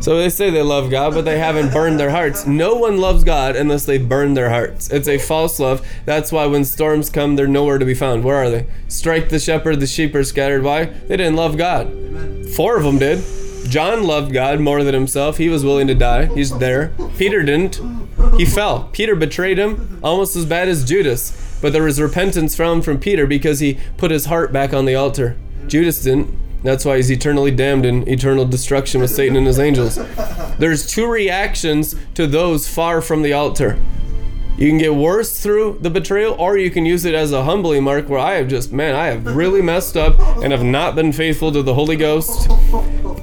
So 0.00 0.16
they 0.16 0.28
say 0.28 0.50
they 0.50 0.62
love 0.62 0.90
God, 0.90 1.14
but 1.14 1.24
they 1.24 1.38
haven't 1.38 1.72
burned 1.72 1.98
their 1.98 2.10
hearts. 2.10 2.46
No 2.46 2.76
one 2.76 2.98
loves 2.98 3.24
God 3.24 3.56
unless 3.56 3.84
they 3.84 3.98
burn 3.98 4.34
their 4.34 4.48
hearts. 4.48 4.90
It's 4.90 5.08
a 5.08 5.18
false 5.18 5.58
love. 5.58 5.86
That's 6.04 6.30
why 6.30 6.46
when 6.46 6.64
storms 6.64 7.10
come, 7.10 7.34
they're 7.34 7.48
nowhere 7.48 7.78
to 7.78 7.84
be 7.84 7.94
found. 7.94 8.22
Where 8.22 8.36
are 8.36 8.48
they? 8.48 8.66
Strike 8.86 9.28
the 9.28 9.40
shepherd, 9.40 9.80
the 9.80 9.88
sheep 9.88 10.14
are 10.14 10.22
scattered. 10.22 10.62
Why? 10.62 10.84
They 10.84 11.16
didn't 11.16 11.34
love 11.34 11.56
God. 11.56 11.92
Four 12.54 12.76
of 12.76 12.84
them 12.84 12.98
did. 12.98 13.24
John 13.68 14.04
loved 14.04 14.32
God 14.32 14.60
more 14.60 14.82
than 14.82 14.94
himself. 14.94 15.36
He 15.36 15.48
was 15.48 15.64
willing 15.64 15.86
to 15.88 15.94
die. 15.94 16.26
He's 16.26 16.56
there. 16.58 16.92
Peter 17.16 17.42
didn't. 17.42 17.80
He 18.36 18.44
fell. 18.44 18.88
Peter 18.92 19.14
betrayed 19.14 19.58
him 19.58 20.00
almost 20.02 20.36
as 20.36 20.44
bad 20.44 20.68
as 20.68 20.84
Judas. 20.84 21.58
But 21.60 21.72
there 21.72 21.82
was 21.82 22.00
repentance 22.00 22.54
from 22.54 22.82
from 22.82 22.98
Peter 22.98 23.26
because 23.26 23.60
he 23.60 23.78
put 23.96 24.10
his 24.10 24.26
heart 24.26 24.52
back 24.52 24.72
on 24.72 24.84
the 24.84 24.94
altar. 24.94 25.36
Judas 25.66 26.02
didn't. 26.02 26.34
That's 26.62 26.84
why 26.84 26.96
he's 26.96 27.10
eternally 27.10 27.50
damned 27.50 27.84
in 27.84 28.08
eternal 28.08 28.44
destruction 28.44 29.00
with 29.00 29.10
Satan 29.10 29.36
and 29.36 29.46
his 29.46 29.58
angels. 29.58 29.96
There's 30.58 30.86
two 30.86 31.06
reactions 31.06 31.94
to 32.14 32.26
those 32.26 32.68
far 32.68 33.00
from 33.00 33.22
the 33.22 33.32
altar. 33.32 33.78
You 34.56 34.68
can 34.68 34.78
get 34.78 34.92
worse 34.92 35.40
through 35.40 35.78
the 35.82 35.90
betrayal, 35.90 36.34
or 36.36 36.58
you 36.58 36.68
can 36.72 36.84
use 36.84 37.04
it 37.04 37.14
as 37.14 37.30
a 37.30 37.44
humbling 37.44 37.84
mark 37.84 38.08
where 38.08 38.18
I 38.18 38.34
have 38.34 38.48
just, 38.48 38.72
man, 38.72 38.96
I 38.96 39.06
have 39.06 39.36
really 39.36 39.62
messed 39.62 39.96
up 39.96 40.18
and 40.42 40.50
have 40.50 40.64
not 40.64 40.96
been 40.96 41.12
faithful 41.12 41.52
to 41.52 41.62
the 41.62 41.74
Holy 41.74 41.94
Ghost. 41.94 42.50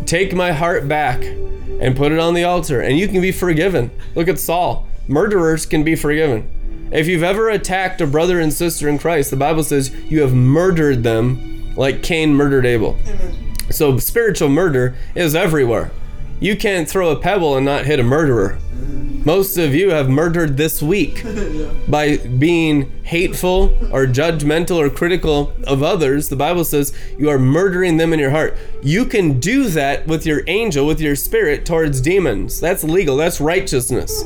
Take 0.06 0.34
my 0.36 0.52
heart 0.52 0.88
back 0.88 1.23
and 1.23 1.95
put 1.95 2.11
it 2.11 2.19
on 2.19 2.34
the 2.34 2.44
altar, 2.44 2.80
and 2.80 2.98
you 2.98 3.07
can 3.07 3.22
be 3.22 3.32
forgiven. 3.32 3.91
Look 4.14 4.27
at 4.27 4.40
Saul. 4.40 4.88
Murderers 5.07 5.65
can 5.65 5.84
be 5.84 5.95
forgiven. 5.95 6.90
If 6.91 7.07
you've 7.07 7.23
ever 7.23 7.49
attacked 7.49 8.02
a 8.02 8.07
brother 8.07 8.40
and 8.40 8.53
sister 8.53 8.88
in 8.88 8.99
Christ, 8.99 9.32
the 9.32 9.38
Bible 9.38 9.64
says 9.64 9.94
you 10.06 10.22
have 10.22 10.34
murdered 10.34 11.03
them 11.03 11.73
like 11.76 12.03
Cain 12.03 12.34
murdered 12.34 12.65
Abel. 12.65 12.98
So 13.72 13.98
spiritual 13.98 14.49
murder 14.49 14.95
is 15.15 15.36
everywhere. 15.36 15.91
You 16.40 16.56
can't 16.56 16.88
throw 16.88 17.10
a 17.10 17.19
pebble 17.19 17.56
and 17.56 17.65
not 17.65 17.86
hit 17.86 17.99
a 17.99 18.03
murderer. 18.03 18.60
Most 19.26 19.57
of 19.57 19.73
you 19.73 19.89
have 19.89 20.07
murdered 20.07 20.56
this 20.56 20.84
week 20.84 21.26
by 21.88 22.18
being 22.18 22.91
hateful 23.02 23.76
or 23.91 24.06
judgmental 24.06 24.77
or 24.77 24.91
critical 24.91 25.52
of 25.65 25.81
others. 25.81 26.30
The 26.30 26.35
Bible 26.35 26.64
says 26.64 26.93
you 27.18 27.30
are 27.30 27.39
murdering 27.39 27.97
them 27.97 28.14
in 28.14 28.19
your 28.19 28.30
heart. 28.30 28.56
You 28.84 29.03
can 29.03 29.39
do 29.39 29.68
that 29.69 30.06
with 30.06 30.27
your 30.27 30.43
angel, 30.45 30.85
with 30.85 31.02
your 31.02 31.15
spirit 31.15 31.65
towards 31.65 32.02
demons. 32.02 32.60
That's 32.60 32.84
legal, 32.84 33.18
that's 33.18 33.41
righteousness 33.41 34.26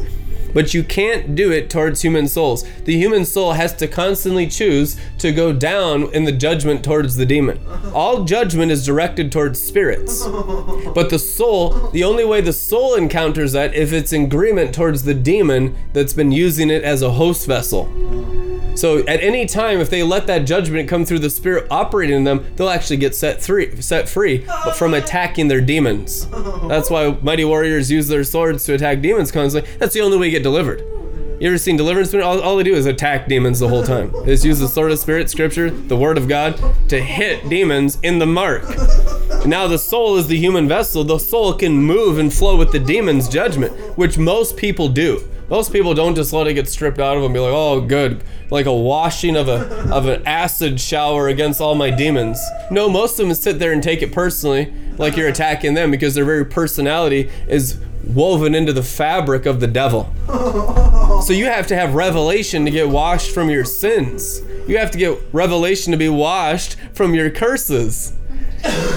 but 0.54 0.74
you 0.74 0.84
can't 0.84 1.36
do 1.36 1.52
it 1.52 1.70
towards 1.70 2.02
human 2.02 2.28
souls. 2.28 2.64
The 2.86 2.98
human 2.98 3.26
soul 3.26 3.54
has 3.54 3.74
to 3.76 3.88
constantly 3.88 4.48
choose 4.48 5.00
to 5.20 5.32
go 5.32 5.54
down 5.54 6.14
in 6.14 6.24
the 6.24 6.32
judgment 6.32 6.84
towards 6.84 7.16
the 7.16 7.26
demon. 7.26 7.60
All 7.94 8.24
judgment 8.24 8.72
is 8.72 8.86
directed 8.86 9.32
towards 9.32 9.62
spirits. 9.62 10.26
But 10.26 11.10
the 11.10 11.20
soul, 11.20 11.90
the 11.92 12.04
only 12.04 12.26
way 12.26 12.42
the 12.42 12.54
soul 12.54 12.96
encounters 12.96 13.52
that 13.54 13.74
if 13.74 13.94
it's 13.94 14.14
in 14.14 14.26
agreement 14.26 14.74
towards 14.74 15.04
the 15.04 15.14
demon 15.14 15.76
that's 15.94 16.14
been 16.14 16.32
using 16.32 16.70
it 16.70 16.84
as 16.84 17.02
a 17.02 17.12
host 17.12 17.48
vessel. 17.48 17.92
So 18.76 19.00
at 19.00 19.22
any 19.22 19.46
time, 19.46 19.82
if 19.82 19.90
they 19.90 20.04
let 20.04 20.26
that 20.28 20.46
judgment 20.46 20.88
come 20.88 21.04
through 21.04 21.20
the 21.20 21.30
spirit 21.30 21.68
operating 21.70 22.16
in 22.16 22.24
them, 22.24 22.46
they'll 22.56 22.70
actually 22.70 22.96
get 22.96 23.14
set 23.14 23.42
free, 23.42 23.82
set 23.82 24.08
free 24.08 24.46
from 24.78 24.94
attacking 24.94 25.50
their 25.50 25.60
demons. 25.60 26.30
That's 26.70 26.90
why 26.90 27.18
mighty 27.22 27.44
warriors 27.44 27.92
use 27.92 28.08
their 28.08 28.24
swords 28.24 28.64
to 28.66 28.76
attack 28.76 29.02
demons 29.02 29.34
constantly. 29.34 29.70
That's 29.80 29.94
the 29.94 30.00
only 30.00 30.18
way 30.18 30.28
you 30.28 30.32
get 30.32 30.39
delivered. 30.42 30.84
You 31.40 31.48
ever 31.48 31.58
seen 31.58 31.78
deliverance? 31.78 32.14
All, 32.14 32.42
all 32.42 32.58
they 32.58 32.64
do 32.64 32.74
is 32.74 32.86
attack 32.86 33.30
demons 33.30 33.60
the 33.60 33.70
whole 33.70 33.84
time. 33.84 34.12
They 34.26 34.34
just 34.34 34.44
use 34.44 34.60
the 34.60 34.68
sword 34.68 34.92
of 34.92 35.00
spirit, 35.00 35.30
scripture, 35.30 35.70
the 35.70 35.96
word 35.96 36.18
of 36.18 36.28
God, 36.28 36.60
to 36.90 37.00
hit 37.00 37.48
demons 37.48 37.98
in 38.04 38.20
the 38.20 38.26
mark. 38.26 38.64
Now 39.46 39.66
the 39.68 39.78
soul 39.78 40.18
is 40.18 40.28
the 40.28 40.38
human 40.38 40.68
vessel. 40.68 41.06
The 41.06 41.18
soul 41.18 41.54
can 41.54 41.82
move 41.82 42.18
and 42.18 42.34
flow 42.34 42.58
with 42.58 42.74
the 42.74 42.80
demon's 42.80 43.30
judgment, 43.30 43.72
which 43.98 44.18
most 44.18 44.58
people 44.58 44.90
do. 44.90 45.30
Most 45.50 45.72
people 45.72 45.94
don't 45.94 46.14
just 46.14 46.34
let 46.34 46.46
it 46.48 46.56
get 46.56 46.68
stripped 46.68 47.00
out 47.00 47.16
of 47.16 47.24
them 47.24 47.32
be 47.34 47.40
like, 47.40 47.54
oh, 47.54 47.82
good. 47.82 48.22
Like 48.52 48.66
a 48.66 48.74
washing 48.74 49.38
of 49.38 49.48
a 49.48 49.62
of 49.94 50.08
an 50.08 50.28
acid 50.28 50.80
shower 50.80 51.30
against 51.30 51.62
all 51.62 51.74
my 51.74 51.90
demons. 51.90 52.40
No, 52.70 52.90
most 52.90 53.20
of 53.20 53.28
them 53.28 53.34
sit 53.34 53.60
there 53.60 53.72
and 53.72 53.82
take 53.82 54.02
it 54.02 54.12
personally, 54.12 54.74
like 54.98 55.16
you're 55.16 55.30
attacking 55.30 55.74
them 55.74 55.90
because 55.90 56.16
their 56.16 56.26
very 56.26 56.46
personality 56.46 57.32
is 57.48 57.80
woven 58.14 58.56
into 58.56 58.74
the 58.74 58.84
fabric 58.84 59.46
of 59.46 59.60
the 59.60 59.68
devil. 59.68 60.14
So 61.20 61.34
you 61.34 61.48
have 61.48 61.68
to 61.68 61.76
have 61.76 61.96
revelation 61.96 62.64
to 62.64 62.72
get 62.72 62.88
washed 62.88 63.32
from 63.32 63.50
your 63.50 63.66
sins. 63.66 64.42
You 64.70 64.78
have 64.78 64.90
to 64.92 64.98
get 64.98 65.20
revelation 65.34 65.92
to 65.92 65.98
be 65.98 66.08
washed 66.08 66.78
from 66.94 67.14
your 67.14 67.30
curses. 67.30 68.14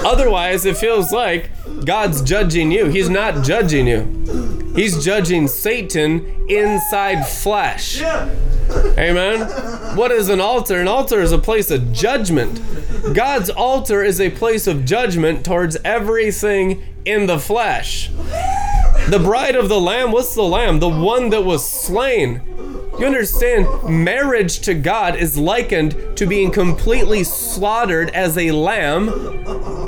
Otherwise, 0.04 0.64
it 0.64 0.76
feels 0.76 1.12
like 1.12 1.50
God's 1.84 2.22
judging 2.22 2.70
you. 2.70 2.86
He's 2.86 3.08
not 3.08 3.44
judging 3.44 3.86
you. 3.88 4.72
He's 4.76 5.04
judging 5.04 5.48
Satan 5.48 6.46
inside 6.48 7.26
flesh. 7.26 8.00
Amen. 8.02 9.40
What 9.96 10.10
is 10.10 10.28
an 10.28 10.40
altar? 10.40 10.80
An 10.80 10.88
altar 10.88 11.20
is 11.20 11.32
a 11.32 11.38
place 11.38 11.70
of 11.70 11.92
judgment. 11.92 12.60
God's 13.14 13.50
altar 13.50 14.02
is 14.02 14.20
a 14.20 14.30
place 14.30 14.66
of 14.66 14.84
judgment 14.84 15.44
towards 15.44 15.76
everything 15.84 16.82
in 17.04 17.26
the 17.26 17.38
flesh. 17.38 18.10
The 19.08 19.18
bride 19.18 19.56
of 19.56 19.68
the 19.68 19.80
Lamb, 19.80 20.12
what's 20.12 20.34
the 20.34 20.42
Lamb? 20.42 20.78
The 20.78 20.88
one 20.88 21.30
that 21.30 21.44
was 21.44 21.68
slain. 21.68 22.40
You 22.98 23.06
understand, 23.06 23.66
marriage 23.84 24.60
to 24.60 24.74
God 24.74 25.16
is 25.16 25.36
likened 25.36 26.16
to 26.16 26.26
being 26.26 26.50
completely 26.50 27.24
slaughtered 27.24 28.10
as 28.10 28.38
a 28.38 28.52
lamb. 28.52 29.08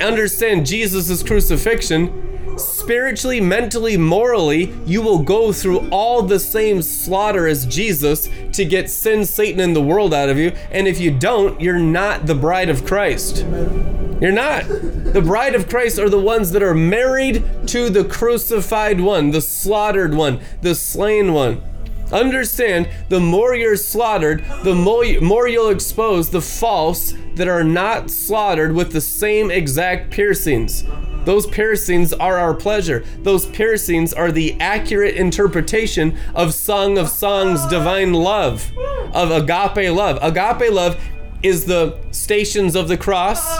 Understand 0.01 0.65
Jesus' 0.65 1.23
crucifixion. 1.23 2.57
Spiritually, 2.57 3.39
mentally, 3.39 3.97
morally, 3.97 4.73
you 4.85 5.01
will 5.01 5.19
go 5.19 5.53
through 5.53 5.89
all 5.89 6.21
the 6.21 6.39
same 6.39 6.81
slaughter 6.81 7.47
as 7.47 7.65
Jesus 7.65 8.29
to 8.55 8.65
get 8.65 8.89
sin, 8.89 9.25
Satan, 9.25 9.59
and 9.59 9.75
the 9.75 9.81
world 9.81 10.13
out 10.13 10.29
of 10.29 10.37
you. 10.37 10.51
And 10.71 10.87
if 10.87 10.99
you 10.99 11.11
don't, 11.11 11.59
you're 11.59 11.79
not 11.79 12.25
the 12.25 12.35
bride 12.35 12.69
of 12.69 12.85
Christ. 12.85 13.45
You're 14.21 14.31
not. 14.31 14.65
The 14.67 15.21
bride 15.21 15.55
of 15.55 15.67
Christ 15.69 15.99
are 15.99 16.09
the 16.09 16.19
ones 16.19 16.51
that 16.51 16.63
are 16.63 16.73
married 16.73 17.43
to 17.67 17.89
the 17.89 18.05
crucified 18.05 19.01
one, 19.01 19.31
the 19.31 19.41
slaughtered 19.41 20.13
one, 20.13 20.39
the 20.61 20.75
slain 20.75 21.33
one. 21.33 21.61
Understand, 22.11 22.89
the 23.09 23.19
more 23.19 23.55
you're 23.55 23.75
slaughtered, 23.75 24.43
the 24.63 24.75
more, 24.75 25.05
more 25.21 25.47
you'll 25.47 25.69
expose 25.69 26.29
the 26.29 26.41
false 26.41 27.13
that 27.35 27.47
are 27.47 27.63
not 27.63 28.09
slaughtered 28.09 28.73
with 28.73 28.91
the 28.91 29.01
same 29.01 29.51
exact 29.51 30.11
piercings. 30.11 30.83
Those 31.25 31.47
piercings 31.47 32.13
are 32.13 32.37
our 32.37 32.53
pleasure. 32.53 33.03
Those 33.23 33.47
piercings 33.47 34.13
are 34.13 34.31
the 34.31 34.55
accurate 34.61 35.15
interpretation 35.15 36.17
of 36.35 36.53
Song 36.53 36.99
of 36.99 37.09
Songs 37.09 37.65
divine 37.65 38.13
love, 38.13 38.71
of 39.13 39.31
agape 39.31 39.91
love. 39.91 40.19
Agape 40.21 40.71
love 40.71 41.03
is 41.41 41.65
the 41.65 41.97
stations 42.11 42.75
of 42.75 42.87
the 42.87 42.97
cross. 42.97 43.59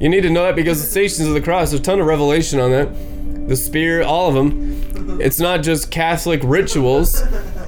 You 0.00 0.08
need 0.08 0.22
to 0.22 0.30
know 0.30 0.44
that 0.44 0.56
because 0.56 0.82
the 0.82 0.88
stations 0.88 1.28
of 1.28 1.34
the 1.34 1.42
cross, 1.42 1.70
there's 1.70 1.80
a 1.80 1.84
ton 1.84 2.00
of 2.00 2.06
revelation 2.06 2.58
on 2.58 2.70
that. 2.70 2.88
The 3.46 3.56
spear, 3.56 4.02
all 4.02 4.28
of 4.28 4.34
them. 4.34 5.20
It's 5.20 5.40
not 5.40 5.62
just 5.62 5.90
Catholic 5.90 6.40
rituals. 6.44 7.22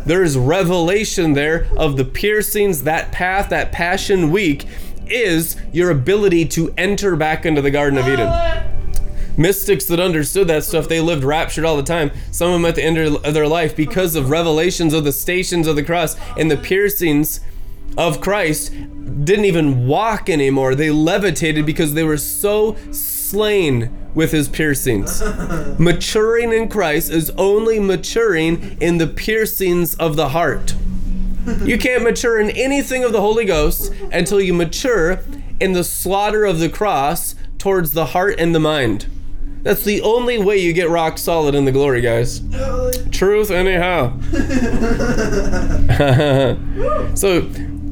There's 0.06 0.36
revelation 0.36 1.32
there 1.32 1.66
of 1.76 1.96
the 1.96 2.04
piercings, 2.04 2.82
that 2.82 3.12
path, 3.12 3.48
that 3.50 3.72
passion 3.72 4.30
week 4.30 4.66
is 5.06 5.56
your 5.72 5.90
ability 5.90 6.46
to 6.46 6.72
enter 6.76 7.16
back 7.16 7.44
into 7.44 7.60
the 7.60 7.70
Garden 7.70 7.98
of 7.98 8.08
Eden. 8.08 8.30
Mystics 9.36 9.86
that 9.86 9.98
understood 9.98 10.46
that 10.48 10.64
stuff, 10.64 10.88
they 10.88 11.00
lived 11.00 11.24
raptured 11.24 11.64
all 11.64 11.76
the 11.76 11.82
time. 11.82 12.12
Some 12.30 12.48
of 12.48 12.54
them 12.54 12.64
at 12.66 12.76
the 12.76 12.84
end 12.84 12.98
of 12.98 13.34
their 13.34 13.48
life 13.48 13.74
because 13.74 14.14
of 14.14 14.30
revelations 14.30 14.94
of 14.94 15.04
the 15.04 15.12
stations 15.12 15.66
of 15.66 15.76
the 15.76 15.82
cross 15.82 16.16
and 16.38 16.50
the 16.50 16.56
piercings 16.56 17.40
of 17.96 18.20
Christ 18.20 18.72
didn't 19.24 19.44
even 19.44 19.86
walk 19.86 20.28
anymore. 20.28 20.74
They 20.74 20.90
levitated 20.90 21.66
because 21.66 21.94
they 21.94 22.04
were 22.04 22.16
so 22.16 22.76
slain 23.34 23.90
with 24.14 24.30
his 24.30 24.48
piercings. 24.48 25.20
maturing 25.78 26.52
in 26.52 26.68
Christ 26.68 27.10
is 27.10 27.30
only 27.30 27.80
maturing 27.80 28.78
in 28.80 28.98
the 28.98 29.08
piercings 29.08 29.96
of 29.96 30.14
the 30.14 30.28
heart. 30.28 30.76
You 31.64 31.76
can't 31.76 32.04
mature 32.04 32.38
in 32.38 32.50
anything 32.50 33.02
of 33.02 33.12
the 33.12 33.20
Holy 33.20 33.44
Ghost 33.44 33.92
until 34.12 34.40
you 34.40 34.54
mature 34.54 35.20
in 35.58 35.72
the 35.72 35.82
slaughter 35.82 36.44
of 36.44 36.60
the 36.60 36.68
cross 36.68 37.34
towards 37.58 37.92
the 37.92 38.06
heart 38.06 38.36
and 38.38 38.54
the 38.54 38.60
mind. 38.60 39.06
That's 39.62 39.82
the 39.82 40.00
only 40.02 40.38
way 40.38 40.58
you 40.58 40.72
get 40.72 40.88
rock 40.88 41.18
solid 41.18 41.56
in 41.56 41.64
the 41.64 41.72
glory, 41.72 42.02
guys. 42.02 42.40
Truth, 43.10 43.50
anyhow. 43.50 44.16
so, 47.16 47.40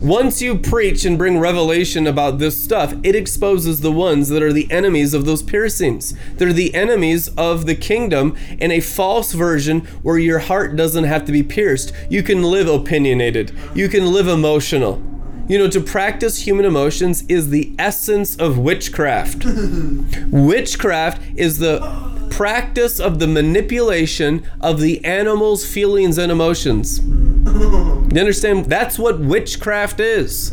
once 0.02 0.42
you 0.42 0.58
preach 0.58 1.04
and 1.04 1.16
bring 1.16 1.38
revelation 1.38 2.08
about 2.08 2.38
this 2.38 2.60
stuff, 2.60 2.92
it 3.04 3.14
exposes 3.14 3.80
the 3.80 3.92
ones 3.92 4.28
that 4.28 4.42
are 4.42 4.52
the 4.52 4.68
enemies 4.68 5.14
of 5.14 5.24
those 5.24 5.44
piercings. 5.44 6.12
They're 6.34 6.52
the 6.52 6.74
enemies 6.74 7.28
of 7.36 7.66
the 7.66 7.76
kingdom 7.76 8.36
in 8.58 8.72
a 8.72 8.80
false 8.80 9.32
version 9.32 9.82
where 10.02 10.18
your 10.18 10.40
heart 10.40 10.74
doesn't 10.74 11.04
have 11.04 11.24
to 11.26 11.32
be 11.32 11.44
pierced. 11.44 11.92
You 12.10 12.24
can 12.24 12.42
live 12.42 12.66
opinionated, 12.66 13.52
you 13.76 13.88
can 13.88 14.12
live 14.12 14.26
emotional. 14.26 15.00
You 15.46 15.58
know, 15.58 15.70
to 15.70 15.80
practice 15.80 16.46
human 16.46 16.64
emotions 16.64 17.22
is 17.28 17.50
the 17.50 17.72
essence 17.78 18.34
of 18.36 18.58
witchcraft. 18.58 19.44
witchcraft 20.32 21.22
is 21.36 21.58
the 21.58 22.11
practice 22.42 22.98
of 22.98 23.20
the 23.20 23.26
manipulation 23.28 24.44
of 24.60 24.80
the 24.80 25.04
animal's 25.04 25.64
feelings 25.64 26.18
and 26.18 26.32
emotions. 26.32 26.98
You 26.98 28.18
understand? 28.18 28.64
That's 28.64 28.98
what 28.98 29.20
witchcraft 29.20 30.00
is. 30.00 30.52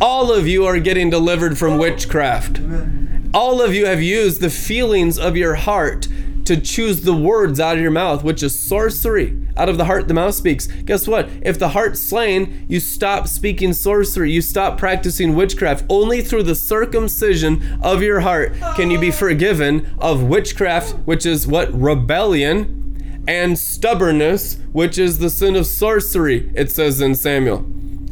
All 0.00 0.32
of 0.32 0.46
you 0.46 0.64
are 0.66 0.78
getting 0.78 1.10
delivered 1.10 1.58
from 1.58 1.78
witchcraft. 1.78 2.60
All 3.34 3.60
of 3.60 3.74
you 3.74 3.86
have 3.86 4.00
used 4.00 4.40
the 4.40 4.50
feelings 4.50 5.18
of 5.18 5.36
your 5.36 5.56
heart 5.56 6.06
to 6.44 6.60
choose 6.60 7.02
the 7.02 7.14
words 7.14 7.58
out 7.60 7.76
of 7.76 7.82
your 7.82 7.90
mouth, 7.90 8.22
which 8.22 8.42
is 8.42 8.58
sorcery. 8.58 9.38
Out 9.56 9.68
of 9.68 9.78
the 9.78 9.84
heart, 9.84 10.08
the 10.08 10.14
mouth 10.14 10.34
speaks. 10.34 10.66
Guess 10.66 11.06
what? 11.06 11.28
If 11.42 11.58
the 11.58 11.70
heart's 11.70 12.00
slain, 12.00 12.66
you 12.68 12.80
stop 12.80 13.28
speaking 13.28 13.72
sorcery. 13.72 14.30
You 14.30 14.42
stop 14.42 14.78
practicing 14.78 15.34
witchcraft. 15.34 15.84
Only 15.88 16.22
through 16.22 16.42
the 16.44 16.54
circumcision 16.54 17.78
of 17.82 18.02
your 18.02 18.20
heart 18.20 18.54
can 18.76 18.90
you 18.90 18.98
be 18.98 19.10
forgiven 19.10 19.94
of 19.98 20.22
witchcraft, 20.22 20.92
which 21.06 21.24
is 21.24 21.46
what? 21.46 21.72
Rebellion, 21.72 23.24
and 23.26 23.58
stubbornness, 23.58 24.58
which 24.72 24.98
is 24.98 25.18
the 25.18 25.30
sin 25.30 25.56
of 25.56 25.66
sorcery, 25.66 26.52
it 26.54 26.70
says 26.70 27.00
in 27.00 27.14
Samuel. 27.14 27.64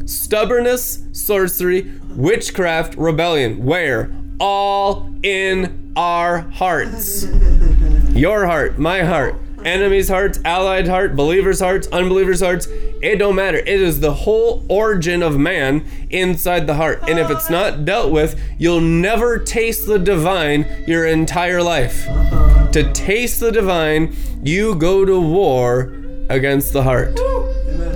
Stubbornness, 0.05 1.03
sorcery, 1.11 1.91
witchcraft, 2.09 2.95
rebellion. 2.97 3.63
Where? 3.63 4.13
All 4.39 5.09
in 5.23 5.93
our 5.95 6.39
hearts. 6.39 7.25
Your 8.13 8.45
heart, 8.45 8.77
my 8.77 9.01
heart, 9.01 9.35
enemies' 9.65 10.07
hearts, 10.07 10.39
allied 10.45 10.87
heart, 10.87 11.15
believers' 11.15 11.59
hearts, 11.59 11.87
unbelievers' 11.87 12.41
hearts. 12.41 12.67
It 13.01 13.17
don't 13.17 13.35
matter. 13.35 13.57
It 13.57 13.81
is 13.81 14.01
the 14.01 14.13
whole 14.13 14.63
origin 14.69 15.23
of 15.23 15.37
man 15.37 15.83
inside 16.11 16.67
the 16.67 16.75
heart. 16.75 16.99
And 17.09 17.17
if 17.17 17.31
it's 17.31 17.49
not 17.49 17.85
dealt 17.85 18.11
with, 18.11 18.39
you'll 18.59 18.81
never 18.81 19.39
taste 19.39 19.87
the 19.87 19.97
divine 19.97 20.67
your 20.87 21.07
entire 21.07 21.63
life. 21.63 22.05
To 22.73 22.91
taste 22.93 23.39
the 23.39 23.51
divine, 23.51 24.15
you 24.43 24.75
go 24.75 25.05
to 25.05 25.19
war 25.19 25.93
against 26.29 26.71
the 26.71 26.83
heart. 26.83 27.19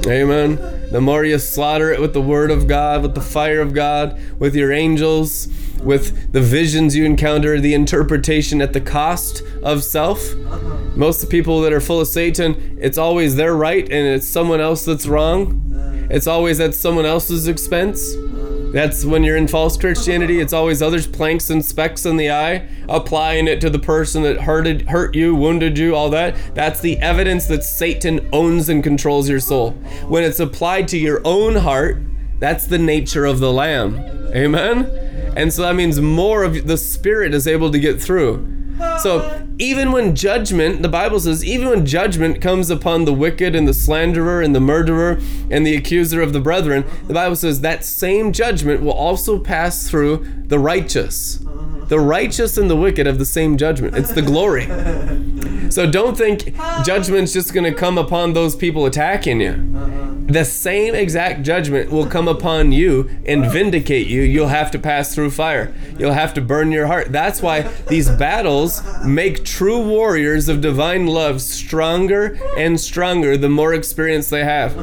Amen. 0.07 0.55
The 0.91 0.99
more 0.99 1.25
you 1.25 1.37
slaughter 1.37 1.91
it 1.91 2.01
with 2.01 2.13
the 2.13 2.21
word 2.21 2.49
of 2.49 2.67
God, 2.67 3.03
with 3.03 3.13
the 3.13 3.21
fire 3.21 3.61
of 3.61 3.73
God, 3.73 4.19
with 4.39 4.55
your 4.55 4.71
angels, 4.71 5.47
with 5.83 6.31
the 6.31 6.41
visions 6.41 6.95
you 6.95 7.05
encounter, 7.05 7.59
the 7.59 7.73
interpretation 7.73 8.61
at 8.61 8.73
the 8.73 8.81
cost 8.81 9.43
of 9.63 9.83
self. 9.83 10.33
Uh-huh. 10.33 10.77
Most 10.95 11.23
of 11.23 11.29
the 11.29 11.31
people 11.31 11.61
that 11.61 11.73
are 11.73 11.81
full 11.81 12.01
of 12.01 12.07
Satan, 12.07 12.77
it's 12.81 12.97
always 12.97 13.35
their 13.35 13.55
right 13.55 13.83
and 13.83 14.07
it's 14.07 14.27
someone 14.27 14.59
else 14.59 14.85
that's 14.85 15.05
wrong. 15.05 15.73
Uh. 15.73 16.07
It's 16.09 16.27
always 16.27 16.59
at 16.59 16.73
someone 16.73 17.05
else's 17.05 17.47
expense. 17.47 18.15
Uh. 18.15 18.47
That's 18.71 19.05
when 19.05 19.23
you're 19.23 19.37
in 19.37 19.47
false 19.47 19.77
Christianity. 19.77 20.41
It's 20.41 20.51
always 20.51 20.81
others' 20.81 21.07
planks 21.07 21.49
and 21.49 21.63
specks 21.63 22.05
in 22.05 22.17
the 22.17 22.31
eye, 22.31 22.67
applying 22.89 23.47
it 23.47 23.61
to 23.61 23.69
the 23.69 23.79
person 23.79 24.23
that 24.23 24.41
hurted, 24.41 24.89
hurt 24.89 25.15
you, 25.15 25.33
wounded 25.33 25.77
you, 25.77 25.95
all 25.95 26.09
that. 26.09 26.35
That's 26.53 26.81
the 26.81 26.97
evidence 26.97 27.45
that 27.47 27.63
Satan 27.63 28.27
owns 28.33 28.67
and 28.67 28.83
controls 28.83 29.29
your 29.29 29.39
soul. 29.39 29.71
When 30.07 30.23
it's 30.23 30.41
applied 30.41 30.89
to 30.89 30.97
your 30.97 31.21
own 31.23 31.55
heart, 31.55 32.01
that's 32.39 32.65
the 32.65 32.77
nature 32.77 33.25
of 33.25 33.39
the 33.39 33.51
Lamb. 33.51 33.99
Amen? 34.35 35.06
And 35.37 35.53
so 35.53 35.61
that 35.61 35.75
means 35.75 36.01
more 36.01 36.43
of 36.43 36.67
the 36.67 36.77
Spirit 36.77 37.33
is 37.33 37.47
able 37.47 37.71
to 37.71 37.79
get 37.79 38.01
through. 38.01 38.57
So 39.01 39.47
even 39.57 39.91
when 39.91 40.15
judgment, 40.15 40.81
the 40.81 40.89
Bible 40.89 41.19
says, 41.19 41.43
even 41.43 41.69
when 41.69 41.85
judgment 41.85 42.41
comes 42.41 42.69
upon 42.69 43.05
the 43.05 43.13
wicked 43.13 43.55
and 43.55 43.67
the 43.67 43.73
slanderer 43.73 44.41
and 44.41 44.55
the 44.55 44.59
murderer 44.59 45.19
and 45.49 45.65
the 45.65 45.75
accuser 45.75 46.21
of 46.21 46.33
the 46.33 46.39
brethren, 46.39 46.85
the 47.07 47.13
Bible 47.13 47.35
says 47.35 47.61
that 47.61 47.83
same 47.83 48.33
judgment 48.33 48.81
will 48.81 48.93
also 48.93 49.39
pass 49.39 49.89
through 49.89 50.27
the 50.45 50.59
righteous. 50.59 51.43
Uh-huh. 51.45 51.85
The 51.85 51.99
righteous 51.99 52.57
and 52.57 52.69
the 52.69 52.75
wicked 52.75 53.05
have 53.05 53.17
the 53.17 53.25
same 53.25 53.57
judgment. 53.57 53.95
It's 53.95 54.13
the 54.13 54.21
glory. 54.21 54.67
So 55.69 55.89
don't 55.89 56.17
think 56.17 56.55
judgment's 56.85 57.33
just 57.33 57.53
going 57.53 57.65
to 57.65 57.77
come 57.77 57.97
upon 57.97 58.31
those 58.31 58.55
people 58.55 58.85
attacking 58.85 59.41
you. 59.41 59.51
Uh-huh. 59.75 59.96
The 60.27 60.43
same 60.43 60.93
exact 60.93 61.43
judgment 61.43 61.89
will 61.89 62.05
come 62.05 62.27
upon 62.27 62.73
you 62.73 63.09
and 63.25 63.49
vindicate 63.49 64.07
you. 64.07 64.21
You'll 64.21 64.49
have 64.49 64.71
to 64.71 64.79
pass 64.79 65.15
through 65.15 65.31
fire. 65.31 65.73
You'll 65.97 66.11
have 66.11 66.33
to 66.33 66.41
burn 66.41 66.69
your 66.71 66.87
heart. 66.87 67.13
That's 67.13 67.41
why 67.41 67.61
these 67.87 68.09
battles 68.09 68.83
make 69.05 69.45
true 69.45 69.81
warriors 69.87 70.49
of 70.49 70.59
divine 70.59 71.07
love 71.07 71.41
stronger 71.41 72.37
and 72.57 72.77
stronger 72.77 73.37
the 73.37 73.47
more 73.47 73.73
experience 73.73 74.29
they 74.29 74.43
have. 74.43 74.77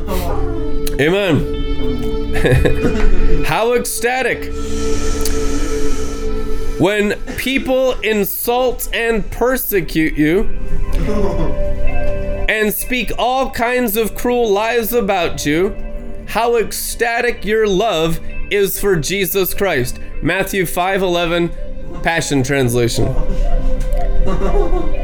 Amen. 0.99 1.63
How 3.45 3.75
ecstatic 3.75 4.51
when 6.81 7.21
people 7.37 7.93
insult 8.01 8.89
and 8.95 9.31
persecute 9.31 10.15
you 10.15 10.45
and 12.55 12.73
speak 12.73 13.11
all 13.19 13.51
kinds 13.51 13.97
of 13.97 14.15
cruel 14.15 14.49
lies 14.49 14.93
about 14.93 15.45
you, 15.45 15.75
how 16.29 16.57
ecstatic 16.57 17.45
your 17.45 17.67
love 17.67 18.21
is 18.49 18.79
for 18.79 18.95
Jesus 18.95 19.53
Christ. 19.53 19.99
Matthew 20.23 20.65
5:11 20.65 21.51
Passion 22.05 22.45
Translation. 22.45 23.13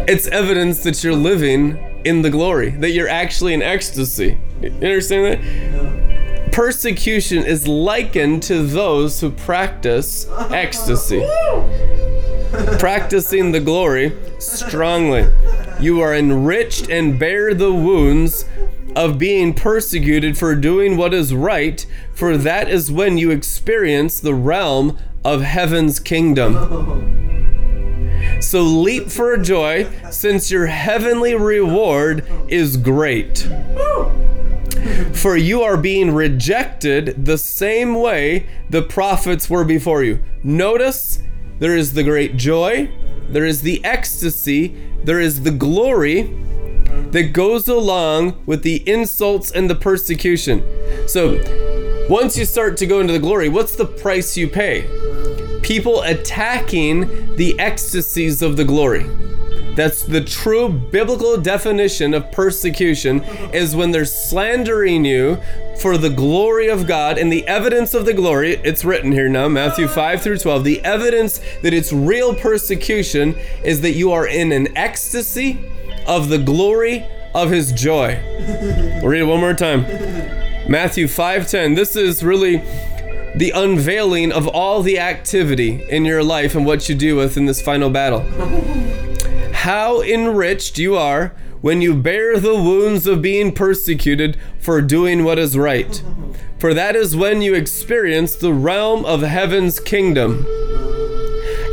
It's 0.07 0.29
evidence 0.29 0.85
that 0.85 1.03
you're 1.03 1.13
living 1.13 1.77
in 2.05 2.23
the 2.23 2.31
glory, 2.31 2.71
that 2.71 2.91
you're 2.91 3.09
actually 3.09 3.53
in 3.53 3.63
ecstasy. 3.63 4.39
You 4.63 4.71
understand 4.71 5.25
that? 5.27 6.53
Persecution 6.53 7.45
is 7.45 7.67
likened 7.67 8.45
to 8.45 8.63
those 8.63 9.21
who 9.21 9.31
practice 9.33 10.27
ecstasy. 10.51 11.21
Practicing 12.79 13.53
the 13.53 13.61
glory 13.61 14.17
strongly. 14.39 15.29
You 15.81 16.01
are 16.01 16.15
enriched 16.15 16.91
and 16.91 17.19
bear 17.19 17.55
the 17.55 17.73
wounds 17.73 18.45
of 18.95 19.19
being 19.19 19.55
persecuted 19.55 20.37
for 20.37 20.55
doing 20.55 20.97
what 20.97 21.15
is 21.15 21.35
right, 21.35 21.87
for 22.13 22.37
that 22.37 22.69
is 22.69 22.93
when 22.93 23.17
you 23.17 23.31
experience 23.31 24.21
the 24.21 24.35
realm 24.35 24.99
of 25.25 25.41
heaven's 25.41 25.99
kingdom. 25.99 27.17
So 28.41 28.63
leap 28.63 29.11
for 29.11 29.37
joy, 29.37 29.87
since 30.11 30.51
your 30.51 30.67
heavenly 30.67 31.35
reward 31.35 32.27
is 32.49 32.77
great. 32.77 33.49
For 35.15 35.37
you 35.37 35.63
are 35.63 35.77
being 35.77 36.13
rejected 36.13 37.25
the 37.25 37.39
same 37.39 37.95
way 37.95 38.47
the 38.69 38.83
prophets 38.83 39.49
were 39.49 39.65
before 39.65 40.03
you. 40.03 40.23
Notice 40.43 41.23
there 41.59 41.77
is 41.77 41.93
the 41.93 42.03
great 42.03 42.37
joy, 42.37 42.91
there 43.31 43.45
is 43.45 43.63
the 43.63 43.85
ecstasy, 43.85 44.75
there 45.05 45.21
is 45.21 45.43
the 45.43 45.51
glory 45.51 46.23
that 47.13 47.33
goes 47.33 47.69
along 47.69 48.43
with 48.47 48.63
the 48.63 48.89
insults 48.89 49.51
and 49.51 49.71
the 49.71 49.75
persecution. 49.75 50.63
So, 51.07 51.41
once 52.09 52.37
you 52.37 52.45
start 52.45 52.77
to 52.79 52.87
go 52.87 53.01
into 53.01 53.13
the 53.13 53.19
glory, 53.19 53.49
what's 53.49 53.77
the 53.77 53.87
price 53.87 54.37
you 54.37 54.49
pay? 54.49 54.83
People 55.63 56.03
attacking 56.03 57.37
the 57.37 57.59
ecstasies 57.59 58.43
of 58.43 58.57
the 58.57 58.65
glory. 58.65 59.07
That's 59.81 60.03
the 60.03 60.21
true 60.21 60.69
biblical 60.69 61.39
definition 61.39 62.13
of 62.13 62.31
persecution 62.31 63.23
is 63.55 63.75
when 63.75 63.93
they're 63.93 64.05
slandering 64.05 65.07
you 65.07 65.39
for 65.81 65.97
the 65.97 66.11
glory 66.11 66.69
of 66.69 66.87
God 66.87 67.17
and 67.17 67.33
the 67.33 67.49
evidence 67.49 67.95
of 67.95 68.05
the 68.05 68.13
glory. 68.13 68.61
It's 68.63 68.85
written 68.85 69.11
here 69.11 69.31
now, 69.31 69.49
Matthew 69.49 69.89
5 69.89 70.21
through 70.21 70.37
12. 70.37 70.65
The 70.65 70.85
evidence 70.85 71.41
that 71.63 71.73
it's 71.73 71.95
real 71.95 72.35
persecution 72.35 73.35
is 73.65 73.81
that 73.81 73.93
you 73.93 74.13
are 74.13 74.27
in 74.27 74.53
an 74.53 74.77
ecstasy 74.77 75.59
of 76.07 76.29
the 76.29 76.37
glory 76.37 77.07
of 77.35 77.51
his 77.51 77.73
joy. 77.73 78.21
We'll 79.01 79.09
read 79.09 79.23
it 79.23 79.25
one 79.25 79.41
more 79.41 79.55
time. 79.55 79.87
Matthew 80.69 81.07
5:10. 81.07 81.75
This 81.75 81.97
is 81.97 82.23
really 82.23 82.61
the 83.35 83.53
unveiling 83.53 84.31
of 84.31 84.47
all 84.47 84.83
the 84.83 84.99
activity 84.99 85.83
in 85.89 86.05
your 86.05 86.23
life 86.23 86.55
and 86.55 86.67
what 86.67 86.91
you 86.91 86.95
do 86.95 87.17
with 87.17 87.39
in 87.39 87.47
this 87.47 87.63
final 87.63 87.89
battle. 87.89 88.27
How 89.61 90.01
enriched 90.01 90.79
you 90.79 90.97
are 90.97 91.35
when 91.61 91.83
you 91.83 91.95
bear 91.95 92.41
the 92.41 92.55
wounds 92.55 93.07
of 93.07 93.21
being 93.21 93.53
persecuted 93.53 94.39
for 94.59 94.81
doing 94.81 95.23
what 95.23 95.39
is 95.39 95.55
right. 95.55 96.03
For 96.59 96.73
that 96.73 96.97
is 96.97 97.15
when 97.15 97.43
you 97.43 97.53
experience 97.53 98.35
the 98.37 98.55
realm 98.55 99.05
of 99.05 99.21
heaven's 99.21 99.79
kingdom. 99.79 100.47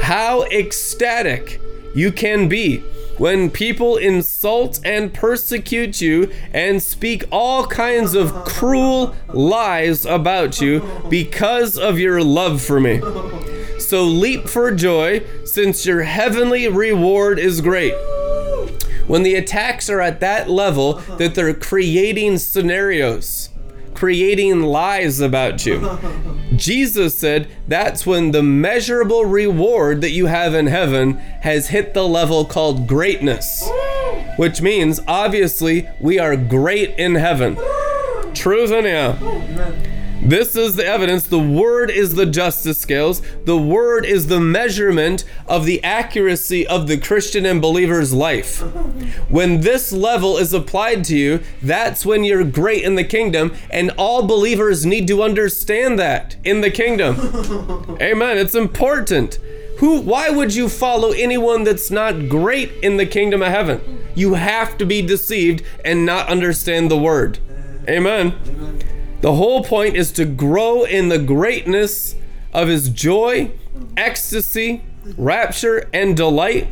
How 0.02 0.44
ecstatic 0.52 1.62
you 1.96 2.12
can 2.12 2.50
be 2.50 2.80
when 3.18 3.50
people 3.50 3.96
insult 3.96 4.82
and 4.84 5.14
persecute 5.14 6.02
you 6.02 6.30
and 6.52 6.84
speak 6.84 7.24
all 7.32 7.68
kinds 7.68 8.16
of 8.16 8.34
cruel 8.44 9.16
lies 9.30 10.06
about 10.06 10.60
you 10.60 10.86
because 11.10 11.78
of 11.78 11.98
your 11.98 12.22
love 12.22 12.62
for 12.62 12.82
me. 12.82 13.00
So 13.88 14.04
leap 14.04 14.50
for 14.50 14.72
joy, 14.72 15.24
since 15.46 15.86
your 15.86 16.04
heavenly 16.04 16.68
reward 16.68 17.40
is 17.40 17.62
great. 17.62 17.94
When 19.08 19.24
the 19.24 19.36
attacks 19.36 19.90
are 19.90 20.02
at 20.02 20.20
that 20.20 20.50
level 20.50 20.96
that 21.18 21.36
they're 21.36 21.54
creating 21.54 22.40
scenarios, 22.40 23.48
creating 23.94 24.64
lies 24.64 25.22
about 25.22 25.66
you. 25.66 25.98
Jesus 26.58 27.18
said 27.18 27.48
that's 27.66 28.06
when 28.06 28.32
the 28.32 28.44
measurable 28.44 29.24
reward 29.24 30.02
that 30.02 30.12
you 30.12 30.26
have 30.26 30.54
in 30.54 30.68
heaven 30.68 31.14
has 31.14 31.70
hit 31.70 31.94
the 31.94 32.06
level 32.06 32.44
called 32.44 32.88
greatness, 32.88 33.70
which 34.36 34.62
means 34.62 35.00
obviously 35.08 35.88
we 36.02 36.20
are 36.20 36.36
great 36.36 36.94
in 37.00 37.16
heaven. 37.16 37.58
Truth 38.34 38.72
anyhow. 38.72 39.16
This 40.28 40.58
is 40.58 40.76
the 40.76 40.86
evidence. 40.86 41.26
The 41.26 41.40
word 41.40 41.90
is 41.90 42.16
the 42.16 42.26
justice 42.26 42.78
scales. 42.78 43.22
The 43.46 43.58
word 43.58 44.06
is 44.06 44.28
the 44.28 44.42
measurement 44.42 45.24
of 45.48 45.66
the 45.66 45.82
accuracy 45.86 46.68
of 46.68 46.90
the 46.90 46.98
Christian 46.98 47.46
and 47.46 47.62
believer's 47.62 48.14
life. 48.14 48.60
When 49.30 49.62
this 49.62 49.94
level 49.94 50.36
is 50.36 50.54
applied 50.54 51.06
to 51.06 51.18
you, 51.18 51.40
that's 51.62 52.06
when 52.06 52.26
you're 52.26 52.44
great 52.44 52.84
in 52.84 52.96
the 52.96 53.06
kingdom, 53.06 53.56
and 53.70 53.90
all 53.92 54.28
believers 54.28 54.86
need 54.86 55.08
to 55.08 55.24
understand 55.24 55.98
that 56.00 56.36
in 56.44 56.60
the 56.60 56.72
kingdom. 56.72 57.98
Amen. 58.02 58.38
It's 58.38 58.56
important. 58.56 59.40
Who 59.80 60.02
why 60.02 60.30
would 60.30 60.54
you 60.54 60.68
follow 60.68 61.12
anyone 61.12 61.64
that's 61.64 61.90
not 61.90 62.28
great 62.28 62.72
in 62.84 62.98
the 62.98 63.06
kingdom 63.06 63.42
of 63.42 63.48
heaven? 63.48 64.04
You 64.14 64.34
have 64.34 64.78
to 64.80 64.86
be 64.86 65.02
deceived 65.02 65.64
and 65.86 66.06
not 66.06 66.28
understand 66.28 66.92
the 66.92 66.98
word. 66.98 67.40
Amen. 67.88 68.34
The 69.22 69.34
whole 69.34 69.64
point 69.64 69.96
is 69.96 70.12
to 70.14 70.26
grow 70.26 70.84
in 70.84 71.10
the 71.10 71.18
greatness 71.18 72.16
of 72.54 72.68
his 72.68 72.90
joy, 72.90 73.52
ecstasy, 73.96 74.84
rapture, 75.18 75.90
and 75.94 76.16
delight, 76.16 76.68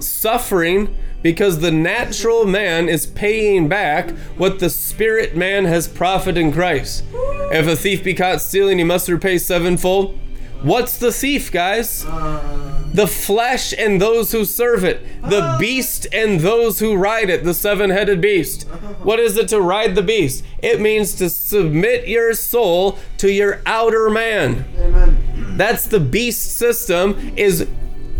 suffering 0.00 0.96
because 1.22 1.58
the 1.58 1.72
natural 1.72 2.44
man 2.46 2.88
is 2.88 3.06
paying 3.06 3.68
back 3.68 4.10
what 4.36 4.58
the 4.60 4.70
spirit 4.70 5.36
man 5.36 5.64
has 5.64 5.88
profited 5.88 6.38
in 6.38 6.52
Christ. 6.52 7.02
If 7.52 7.66
a 7.66 7.74
thief 7.74 8.04
be 8.04 8.14
caught 8.14 8.40
stealing, 8.40 8.78
he 8.78 8.84
must 8.84 9.08
repay 9.08 9.38
sevenfold. 9.38 10.18
What's 10.62 10.98
the 10.98 11.12
thief, 11.12 11.52
guys? 11.52 12.04
The 12.92 13.06
flesh 13.06 13.74
and 13.76 14.00
those 14.00 14.32
who 14.32 14.44
serve 14.44 14.84
it, 14.84 15.20
the 15.22 15.42
ah. 15.42 15.58
beast 15.58 16.06
and 16.12 16.40
those 16.40 16.78
who 16.78 16.96
ride 16.96 17.28
it, 17.28 17.44
the 17.44 17.52
seven 17.52 17.90
headed 17.90 18.20
beast. 18.20 18.62
What 19.02 19.20
is 19.20 19.36
it 19.36 19.48
to 19.48 19.60
ride 19.60 19.94
the 19.94 20.02
beast? 20.02 20.44
It 20.62 20.80
means 20.80 21.14
to 21.16 21.28
submit 21.28 22.08
your 22.08 22.32
soul 22.32 22.98
to 23.18 23.30
your 23.30 23.60
outer 23.66 24.08
man. 24.08 24.64
That's 25.56 25.86
the 25.86 26.00
beast 26.00 26.56
system 26.56 27.32
is 27.36 27.68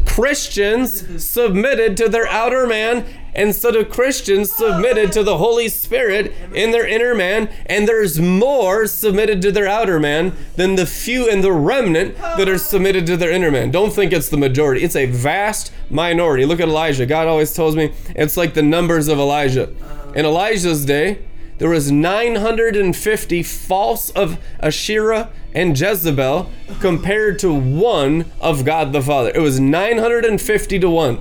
Christians 0.07 1.23
submitted 1.23 1.97
to 1.99 2.09
their 2.09 2.27
outer 2.29 2.67
man 2.67 3.05
instead 3.35 3.77
of 3.77 3.91
Christians 3.91 4.51
submitted 4.51 5.13
to 5.13 5.23
the 5.23 5.37
Holy 5.37 5.69
Spirit 5.69 6.33
in 6.55 6.71
their 6.71 6.87
inner 6.87 7.15
man, 7.15 7.51
and 7.67 7.87
there's 7.87 8.19
more 8.19 8.87
submitted 8.87 9.43
to 9.43 9.53
their 9.53 9.69
outer 9.69 10.01
man 10.01 10.33
than 10.57 10.77
the 10.77 10.87
few 10.87 11.29
and 11.29 11.45
the 11.45 11.53
remnant 11.53 12.17
that 12.17 12.49
are 12.49 12.57
submitted 12.57 13.07
to 13.07 13.17
their 13.17 13.31
inner 13.31 13.51
man. 13.51 13.71
Don't 13.71 13.93
think 13.93 14.13
it's 14.13 14.31
the 14.31 14.39
majority, 14.39 14.83
it's 14.83 14.97
a 14.97 15.07
vast 15.07 15.71
minority. 15.91 16.47
Look 16.47 16.61
at 16.61 16.69
Elijah. 16.69 17.05
God 17.05 17.29
always 17.29 17.53
tells 17.53 17.77
me 17.77 17.93
it's 18.15 18.39
like 18.39 18.55
the 18.55 18.63
numbers 18.63 19.09
of 19.09 19.19
Elijah. 19.19 19.71
In 20.15 20.25
Elijah's 20.25 20.87
day, 20.87 21.19
there 21.59 21.71
was 21.71 21.91
950 21.91 23.43
false 23.43 24.11
of 24.11 24.39
Asherah 24.61 25.31
and 25.57 25.79
Jezebel 25.79 26.51
compared 26.81 27.39
to 27.39 27.53
one 27.53 28.31
of 28.41 28.65
God 28.65 28.93
the 28.93 29.01
Father. 29.01 29.33
It 29.35 29.41
was 29.41 29.59
950 29.59 30.79
to 30.79 30.91
1. 30.91 31.19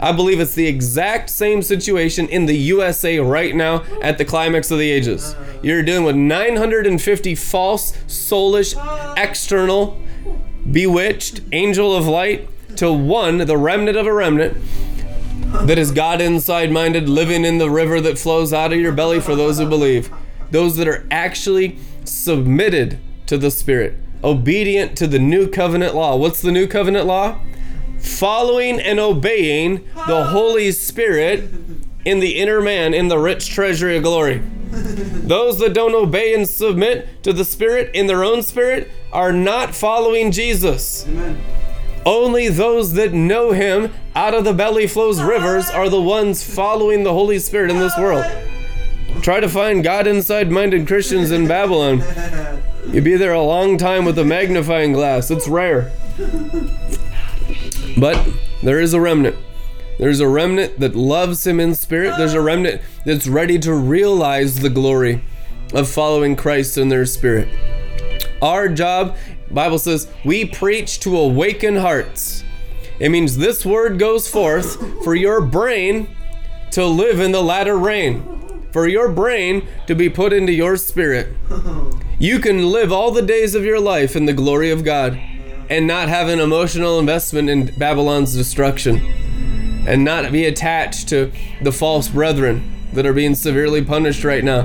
I 0.00 0.12
believe 0.12 0.38
it's 0.38 0.54
the 0.54 0.66
exact 0.66 1.30
same 1.30 1.62
situation 1.62 2.28
in 2.28 2.46
the 2.46 2.54
USA 2.54 3.18
right 3.18 3.56
now 3.56 3.84
at 4.02 4.18
the 4.18 4.24
climax 4.26 4.70
of 4.70 4.78
the 4.78 4.90
ages. 4.90 5.34
You're 5.62 5.82
dealing 5.82 6.04
with 6.04 6.16
950 6.16 7.34
false, 7.34 7.92
soulish, 8.06 8.76
external, 9.16 10.00
bewitched, 10.70 11.40
angel 11.52 11.96
of 11.96 12.06
light 12.06 12.48
to 12.76 12.92
one, 12.92 13.38
the 13.38 13.56
remnant 13.56 13.96
of 13.96 14.06
a 14.06 14.12
remnant, 14.12 14.56
that 15.66 15.78
is 15.78 15.90
God 15.92 16.20
inside 16.20 16.70
minded, 16.70 17.08
living 17.08 17.44
in 17.44 17.56
the 17.56 17.70
river 17.70 18.02
that 18.02 18.18
flows 18.18 18.52
out 18.52 18.72
of 18.72 18.78
your 18.78 18.92
belly 18.92 19.18
for 19.18 19.34
those 19.34 19.58
who 19.58 19.66
believe. 19.66 20.12
Those 20.50 20.76
that 20.76 20.86
are 20.86 21.06
actually 21.10 21.78
submitted 22.04 23.00
to 23.28 23.38
the 23.38 23.50
Spirit, 23.50 23.96
obedient 24.24 24.96
to 24.98 25.06
the 25.06 25.18
new 25.18 25.48
covenant 25.48 25.94
law. 25.94 26.16
What's 26.16 26.42
the 26.42 26.50
new 26.50 26.66
covenant 26.66 27.06
law? 27.06 27.38
Following 27.98 28.80
and 28.80 28.98
obeying 28.98 29.84
the 30.06 30.24
Holy 30.24 30.72
Spirit 30.72 31.50
in 32.04 32.20
the 32.20 32.36
inner 32.36 32.60
man 32.60 32.94
in 32.94 33.08
the 33.08 33.18
rich 33.18 33.48
treasury 33.50 33.96
of 33.96 34.02
glory. 34.02 34.42
Those 34.70 35.58
that 35.58 35.74
don't 35.74 35.94
obey 35.94 36.34
and 36.34 36.48
submit 36.48 37.22
to 37.22 37.32
the 37.32 37.44
Spirit 37.44 37.90
in 37.94 38.06
their 38.06 38.24
own 38.24 38.42
spirit 38.42 38.90
are 39.12 39.32
not 39.32 39.74
following 39.74 40.32
Jesus. 40.32 41.06
Only 42.06 42.48
those 42.48 42.94
that 42.94 43.12
know 43.12 43.52
Him 43.52 43.92
out 44.14 44.32
of 44.32 44.44
the 44.44 44.54
belly 44.54 44.86
flows 44.86 45.20
rivers 45.20 45.68
are 45.68 45.90
the 45.90 46.00
ones 46.00 46.42
following 46.42 47.02
the 47.02 47.12
Holy 47.12 47.38
Spirit 47.38 47.70
in 47.70 47.78
this 47.78 47.96
world. 47.98 48.24
Try 49.22 49.40
to 49.40 49.48
find 49.48 49.82
God 49.84 50.06
inside 50.06 50.50
minded 50.50 50.86
Christians 50.86 51.30
in 51.30 51.46
Babylon. 51.46 52.02
You'd 52.86 53.04
be 53.04 53.16
there 53.16 53.32
a 53.32 53.42
long 53.42 53.76
time 53.76 54.04
with 54.04 54.18
a 54.18 54.24
magnifying 54.24 54.92
glass. 54.92 55.30
It's 55.30 55.48
rare. 55.48 55.92
But 57.98 58.28
there 58.62 58.80
is 58.80 58.94
a 58.94 59.00
remnant. 59.00 59.36
There's 59.98 60.20
a 60.20 60.28
remnant 60.28 60.78
that 60.78 60.94
loves 60.94 61.46
him 61.46 61.58
in 61.58 61.74
spirit. 61.74 62.16
There's 62.16 62.34
a 62.34 62.40
remnant 62.40 62.80
that's 63.04 63.26
ready 63.26 63.58
to 63.58 63.74
realize 63.74 64.60
the 64.60 64.70
glory 64.70 65.22
of 65.74 65.88
following 65.88 66.36
Christ 66.36 66.78
in 66.78 66.88
their 66.88 67.04
spirit. 67.04 67.48
Our 68.40 68.68
job, 68.68 69.16
Bible 69.50 69.78
says, 69.78 70.08
we 70.24 70.44
preach 70.44 71.00
to 71.00 71.16
awaken 71.18 71.76
hearts. 71.76 72.44
It 73.00 73.10
means 73.10 73.36
this 73.36 73.66
word 73.66 73.98
goes 73.98 74.28
forth 74.28 75.02
for 75.02 75.14
your 75.14 75.40
brain 75.40 76.08
to 76.70 76.84
live 76.84 77.20
in 77.20 77.32
the 77.32 77.42
latter 77.42 77.76
rain, 77.76 78.37
for 78.72 78.86
your 78.86 79.08
brain 79.08 79.66
to 79.86 79.94
be 79.94 80.08
put 80.08 80.32
into 80.32 80.52
your 80.52 80.76
spirit. 80.76 81.34
You 82.18 82.38
can 82.38 82.70
live 82.70 82.92
all 82.92 83.10
the 83.10 83.22
days 83.22 83.54
of 83.54 83.64
your 83.64 83.80
life 83.80 84.16
in 84.16 84.26
the 84.26 84.32
glory 84.32 84.70
of 84.70 84.84
God 84.84 85.18
and 85.70 85.86
not 85.86 86.08
have 86.08 86.28
an 86.28 86.40
emotional 86.40 86.98
investment 86.98 87.48
in 87.48 87.66
Babylon's 87.78 88.34
destruction 88.34 88.98
and 89.86 90.04
not 90.04 90.30
be 90.32 90.44
attached 90.44 91.08
to 91.08 91.32
the 91.62 91.72
false 91.72 92.08
brethren 92.08 92.74
that 92.92 93.06
are 93.06 93.12
being 93.12 93.34
severely 93.34 93.84
punished 93.84 94.24
right 94.24 94.44
now. 94.44 94.64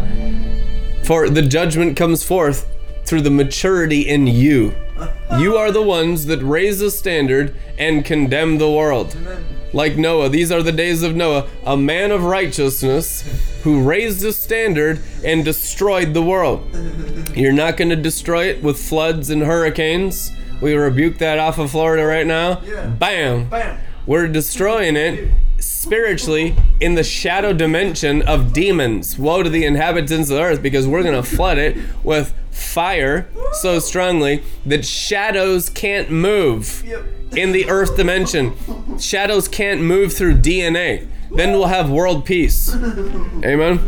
For 1.03 1.29
the 1.29 1.41
judgment 1.41 1.97
comes 1.97 2.23
forth 2.23 2.69
through 3.05 3.21
the 3.21 3.29
maturity 3.29 4.01
in 4.01 4.27
you. 4.27 4.73
You 5.37 5.57
are 5.57 5.71
the 5.71 5.81
ones 5.81 6.25
that 6.27 6.41
raise 6.41 6.79
the 6.79 6.91
standard 6.91 7.55
and 7.77 8.05
condemn 8.05 8.57
the 8.57 8.71
world. 8.71 9.17
Like 9.73 9.97
Noah, 9.97 10.29
these 10.29 10.51
are 10.51 10.61
the 10.61 10.71
days 10.71 11.01
of 11.01 11.15
Noah, 11.15 11.47
a 11.65 11.75
man 11.75 12.11
of 12.11 12.23
righteousness 12.23 13.23
who 13.63 13.83
raised 13.83 14.23
a 14.23 14.31
standard 14.31 15.01
and 15.25 15.43
destroyed 15.43 16.13
the 16.13 16.21
world. 16.21 16.69
You're 17.35 17.51
not 17.51 17.77
going 17.77 17.89
to 17.89 17.95
destroy 17.95 18.45
it 18.45 18.61
with 18.61 18.79
floods 18.79 19.31
and 19.31 19.41
hurricanes. 19.41 20.31
We 20.61 20.75
rebuke 20.75 21.17
that 21.17 21.39
off 21.39 21.57
of 21.57 21.71
Florida 21.71 22.05
right 22.05 22.27
now. 22.27 22.61
Bam. 22.99 23.49
Bam. 23.49 23.79
We're 24.05 24.27
destroying 24.27 24.95
it 24.95 25.31
spiritually 25.59 26.55
in 26.79 26.95
the 26.95 27.03
shadow 27.03 27.53
dimension 27.53 28.21
of 28.21 28.53
demons. 28.53 29.17
Woe 29.17 29.43
to 29.43 29.49
the 29.49 29.65
inhabitants 29.65 30.29
of 30.29 30.37
the 30.37 30.43
earth 30.43 30.61
because 30.61 30.87
we're 30.87 31.03
going 31.03 31.21
to 31.21 31.27
flood 31.27 31.57
it 31.57 31.77
with 32.03 32.33
fire 32.51 33.27
so 33.53 33.79
strongly 33.79 34.43
that 34.65 34.85
shadows 34.85 35.69
can't 35.69 36.11
move 36.11 36.83
in 37.35 37.51
the 37.51 37.69
earth 37.69 37.97
dimension. 37.97 38.53
Shadows 38.99 39.47
can't 39.47 39.81
move 39.81 40.13
through 40.13 40.37
DNA. 40.37 41.07
Then 41.31 41.51
we'll 41.51 41.67
have 41.67 41.89
world 41.89 42.25
peace. 42.25 42.73
Amen. 42.73 43.79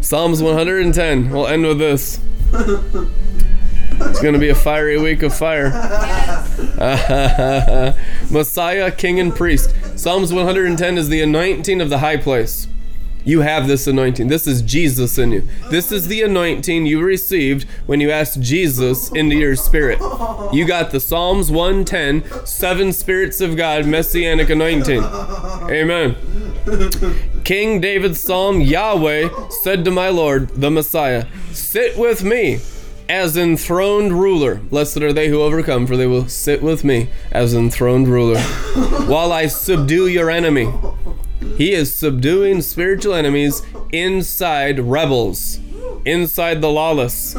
Psalms 0.00 0.42
110. 0.42 1.30
We'll 1.30 1.46
end 1.46 1.66
with 1.66 1.78
this. 1.78 2.20
It's 2.52 4.20
going 4.20 4.34
to 4.34 4.40
be 4.40 4.48
a 4.48 4.54
fiery 4.54 5.00
week 5.00 5.22
of 5.22 5.34
fire. 5.34 5.70
Messiah, 8.30 8.90
King, 8.90 9.20
and 9.20 9.34
Priest. 9.34 9.74
Psalms 9.96 10.32
110 10.32 10.98
is 10.98 11.08
the 11.08 11.22
anointing 11.22 11.80
of 11.80 11.90
the 11.90 11.98
high 11.98 12.16
place. 12.16 12.66
You 13.24 13.40
have 13.40 13.66
this 13.66 13.86
anointing. 13.86 14.28
This 14.28 14.46
is 14.46 14.60
Jesus 14.60 15.16
in 15.16 15.32
you. 15.32 15.48
This 15.70 15.90
is 15.90 16.08
the 16.08 16.22
anointing 16.22 16.84
you 16.84 17.00
received 17.00 17.64
when 17.86 18.00
you 18.00 18.10
asked 18.10 18.40
Jesus 18.40 19.10
into 19.12 19.36
your 19.36 19.56
spirit. 19.56 19.98
You 20.52 20.66
got 20.66 20.90
the 20.90 21.00
Psalms 21.00 21.50
110, 21.50 22.46
seven 22.46 22.92
spirits 22.92 23.40
of 23.40 23.56
God, 23.56 23.86
messianic 23.86 24.50
anointing. 24.50 25.02
Amen. 25.02 26.16
King 27.44 27.80
David's 27.80 28.20
psalm 28.20 28.60
Yahweh 28.60 29.28
said 29.62 29.84
to 29.84 29.90
my 29.90 30.08
Lord, 30.08 30.48
the 30.50 30.70
Messiah, 30.70 31.26
Sit 31.52 31.96
with 31.96 32.24
me 32.24 32.60
as 33.08 33.36
enthroned 33.36 34.12
ruler. 34.12 34.56
Blessed 34.56 34.98
are 34.98 35.12
they 35.12 35.28
who 35.28 35.42
overcome, 35.42 35.86
for 35.86 35.96
they 35.96 36.06
will 36.06 36.28
sit 36.28 36.62
with 36.62 36.84
me 36.84 37.08
as 37.30 37.54
enthroned 37.54 38.08
ruler, 38.08 38.40
while 39.06 39.32
I 39.32 39.46
subdue 39.46 40.06
your 40.06 40.30
enemy. 40.30 40.72
He 41.56 41.72
is 41.72 41.94
subduing 41.94 42.62
spiritual 42.62 43.14
enemies 43.14 43.62
inside 43.92 44.80
rebels, 44.80 45.60
inside 46.04 46.60
the 46.60 46.70
lawless. 46.70 47.36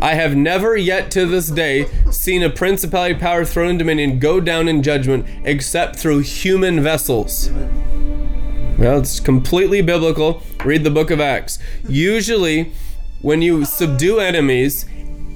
I 0.00 0.14
have 0.14 0.36
never 0.36 0.76
yet 0.76 1.10
to 1.12 1.26
this 1.26 1.48
day 1.48 1.86
seen 2.10 2.42
a 2.42 2.50
principality, 2.50 3.14
power, 3.14 3.44
throne, 3.44 3.70
and 3.70 3.78
dominion 3.78 4.18
go 4.18 4.40
down 4.40 4.68
in 4.68 4.82
judgment 4.82 5.26
except 5.44 5.96
through 5.96 6.20
human 6.20 6.82
vessels. 6.82 7.50
Well, 8.78 9.00
it's 9.00 9.20
completely 9.20 9.82
biblical. 9.82 10.42
Read 10.64 10.84
the 10.84 10.90
book 10.90 11.10
of 11.10 11.20
Acts. 11.20 11.58
Usually, 11.88 12.72
when 13.20 13.42
you 13.42 13.64
subdue 13.64 14.20
enemies, 14.20 14.86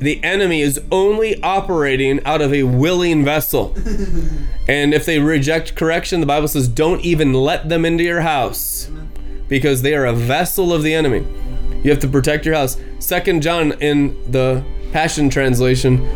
the 0.03 0.23
enemy 0.23 0.61
is 0.61 0.81
only 0.91 1.41
operating 1.43 2.23
out 2.25 2.41
of 2.41 2.53
a 2.53 2.65
willing 2.65 3.25
vessel. 3.25 3.77
And 4.69 4.95
if 4.95 5.05
they 5.05 5.19
reject 5.19 5.75
correction, 5.75 6.21
the 6.21 6.27
Bible 6.27 6.47
says, 6.47 6.69
don't 6.69 7.01
even 7.01 7.33
let 7.33 7.69
them 7.69 7.85
into 7.85 8.05
your 8.05 8.21
house 8.21 8.89
because 9.49 9.83
they 9.83 9.95
are 9.95 10.07
a 10.07 10.13
vessel 10.13 10.73
of 10.73 10.83
the 10.83 10.95
enemy. 10.95 11.27
You 11.83 11.91
have 11.91 11.99
to 12.01 12.09
protect 12.09 12.47
your 12.47 12.55
house. 12.55 12.77
Second 13.01 13.43
John 13.43 13.73
in 13.81 14.17
the 14.31 14.65
Passion 14.93 15.29
Translation 15.29 16.09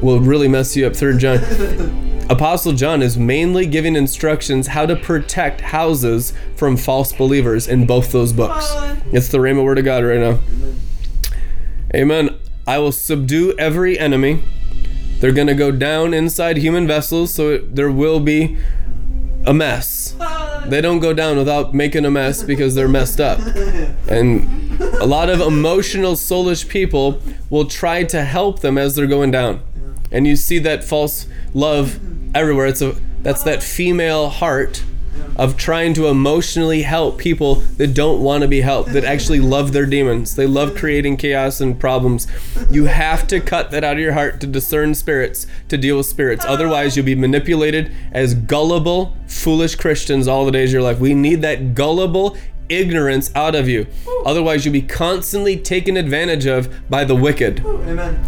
will 0.00 0.20
really 0.20 0.48
mess 0.48 0.76
you 0.76 0.86
up. 0.86 0.96
Third 0.96 1.20
John. 1.20 1.38
Apostle 2.28 2.72
John 2.72 3.02
is 3.02 3.16
mainly 3.16 3.66
giving 3.66 3.94
instructions 3.94 4.66
how 4.66 4.84
to 4.84 4.96
protect 4.96 5.60
houses 5.60 6.32
from 6.56 6.76
false 6.76 7.12
believers 7.12 7.68
in 7.68 7.86
both 7.86 8.10
those 8.10 8.32
books. 8.32 8.66
It's 9.12 9.28
the 9.28 9.38
Rhema 9.38 9.62
word 9.62 9.78
of 9.78 9.84
God 9.84 10.02
right 10.02 10.18
now. 10.18 10.40
Amen. 11.94 12.36
I 12.66 12.78
will 12.78 12.92
subdue 12.92 13.54
every 13.58 13.98
enemy. 13.98 14.42
They're 15.20 15.32
going 15.32 15.46
to 15.46 15.54
go 15.54 15.70
down 15.70 16.12
inside 16.12 16.56
human 16.58 16.86
vessels, 16.86 17.32
so 17.32 17.52
it, 17.52 17.76
there 17.76 17.90
will 17.90 18.20
be 18.20 18.58
a 19.46 19.54
mess. 19.54 20.16
They 20.66 20.80
don't 20.80 20.98
go 20.98 21.14
down 21.14 21.36
without 21.38 21.72
making 21.72 22.04
a 22.04 22.10
mess 22.10 22.42
because 22.42 22.74
they're 22.74 22.88
messed 22.88 23.20
up. 23.20 23.38
And 24.08 24.80
a 24.80 25.06
lot 25.06 25.30
of 25.30 25.40
emotional, 25.40 26.14
soulish 26.14 26.68
people 26.68 27.20
will 27.48 27.66
try 27.66 28.02
to 28.04 28.24
help 28.24 28.60
them 28.60 28.76
as 28.76 28.96
they're 28.96 29.06
going 29.06 29.30
down. 29.30 29.62
And 30.10 30.26
you 30.26 30.36
see 30.36 30.58
that 30.60 30.82
false 30.82 31.26
love 31.54 32.00
everywhere. 32.34 32.66
It's 32.66 32.82
a 32.82 32.96
that's 33.22 33.42
that 33.44 33.62
female 33.62 34.28
heart 34.28 34.84
of 35.36 35.56
trying 35.56 35.94
to 35.94 36.06
emotionally 36.06 36.82
help 36.82 37.18
people 37.18 37.56
that 37.76 37.94
don't 37.94 38.22
want 38.22 38.42
to 38.42 38.48
be 38.48 38.60
helped, 38.60 38.92
that 38.92 39.04
actually 39.04 39.40
love 39.40 39.72
their 39.72 39.86
demons. 39.86 40.34
They 40.34 40.46
love 40.46 40.74
creating 40.74 41.18
chaos 41.18 41.60
and 41.60 41.78
problems. 41.78 42.26
You 42.70 42.86
have 42.86 43.26
to 43.28 43.40
cut 43.40 43.70
that 43.70 43.84
out 43.84 43.94
of 43.94 43.98
your 44.00 44.12
heart 44.12 44.40
to 44.40 44.46
discern 44.46 44.94
spirits, 44.94 45.46
to 45.68 45.76
deal 45.76 45.98
with 45.98 46.06
spirits. 46.06 46.44
Otherwise, 46.46 46.96
you'll 46.96 47.06
be 47.06 47.14
manipulated 47.14 47.92
as 48.12 48.34
gullible, 48.34 49.16
foolish 49.26 49.74
Christians 49.74 50.26
all 50.26 50.46
the 50.46 50.52
days 50.52 50.70
of 50.70 50.74
your 50.74 50.82
life. 50.82 50.98
We 50.98 51.14
need 51.14 51.42
that 51.42 51.74
gullible 51.74 52.36
ignorance 52.68 53.30
out 53.34 53.54
of 53.54 53.68
you. 53.68 53.86
Otherwise, 54.24 54.64
you'll 54.64 54.72
be 54.72 54.82
constantly 54.82 55.56
taken 55.56 55.96
advantage 55.96 56.46
of 56.46 56.68
by 56.90 57.04
the 57.04 57.14
wicked. 57.14 57.60
Amen. 57.64 58.18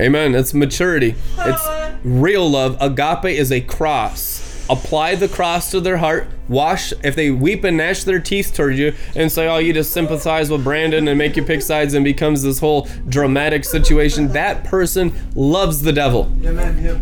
Amen. 0.00 0.34
It's 0.34 0.54
maturity. 0.54 1.16
It's 1.38 1.98
real 2.04 2.48
love. 2.48 2.76
Agape 2.80 3.36
is 3.36 3.50
a 3.50 3.60
cross. 3.60 4.47
Apply 4.70 5.14
the 5.14 5.28
cross 5.28 5.70
to 5.70 5.80
their 5.80 5.96
heart. 5.96 6.28
Wash 6.48 6.92
if 7.02 7.14
they 7.14 7.30
weep 7.30 7.64
and 7.64 7.76
gnash 7.76 8.04
their 8.04 8.20
teeth 8.20 8.54
towards 8.54 8.78
you 8.78 8.92
and 9.14 9.30
say, 9.30 9.46
"Oh, 9.46 9.58
you 9.58 9.72
just 9.72 9.92
sympathize 9.92 10.50
with 10.50 10.64
Brandon 10.64 11.08
and 11.08 11.18
make 11.18 11.36
you 11.36 11.42
pick 11.42 11.62
sides 11.62 11.94
and 11.94 12.04
becomes 12.04 12.42
this 12.42 12.58
whole 12.58 12.88
dramatic 13.08 13.64
situation." 13.64 14.32
That 14.32 14.64
person 14.64 15.12
loves 15.34 15.82
the 15.82 15.92
devil. 15.92 16.30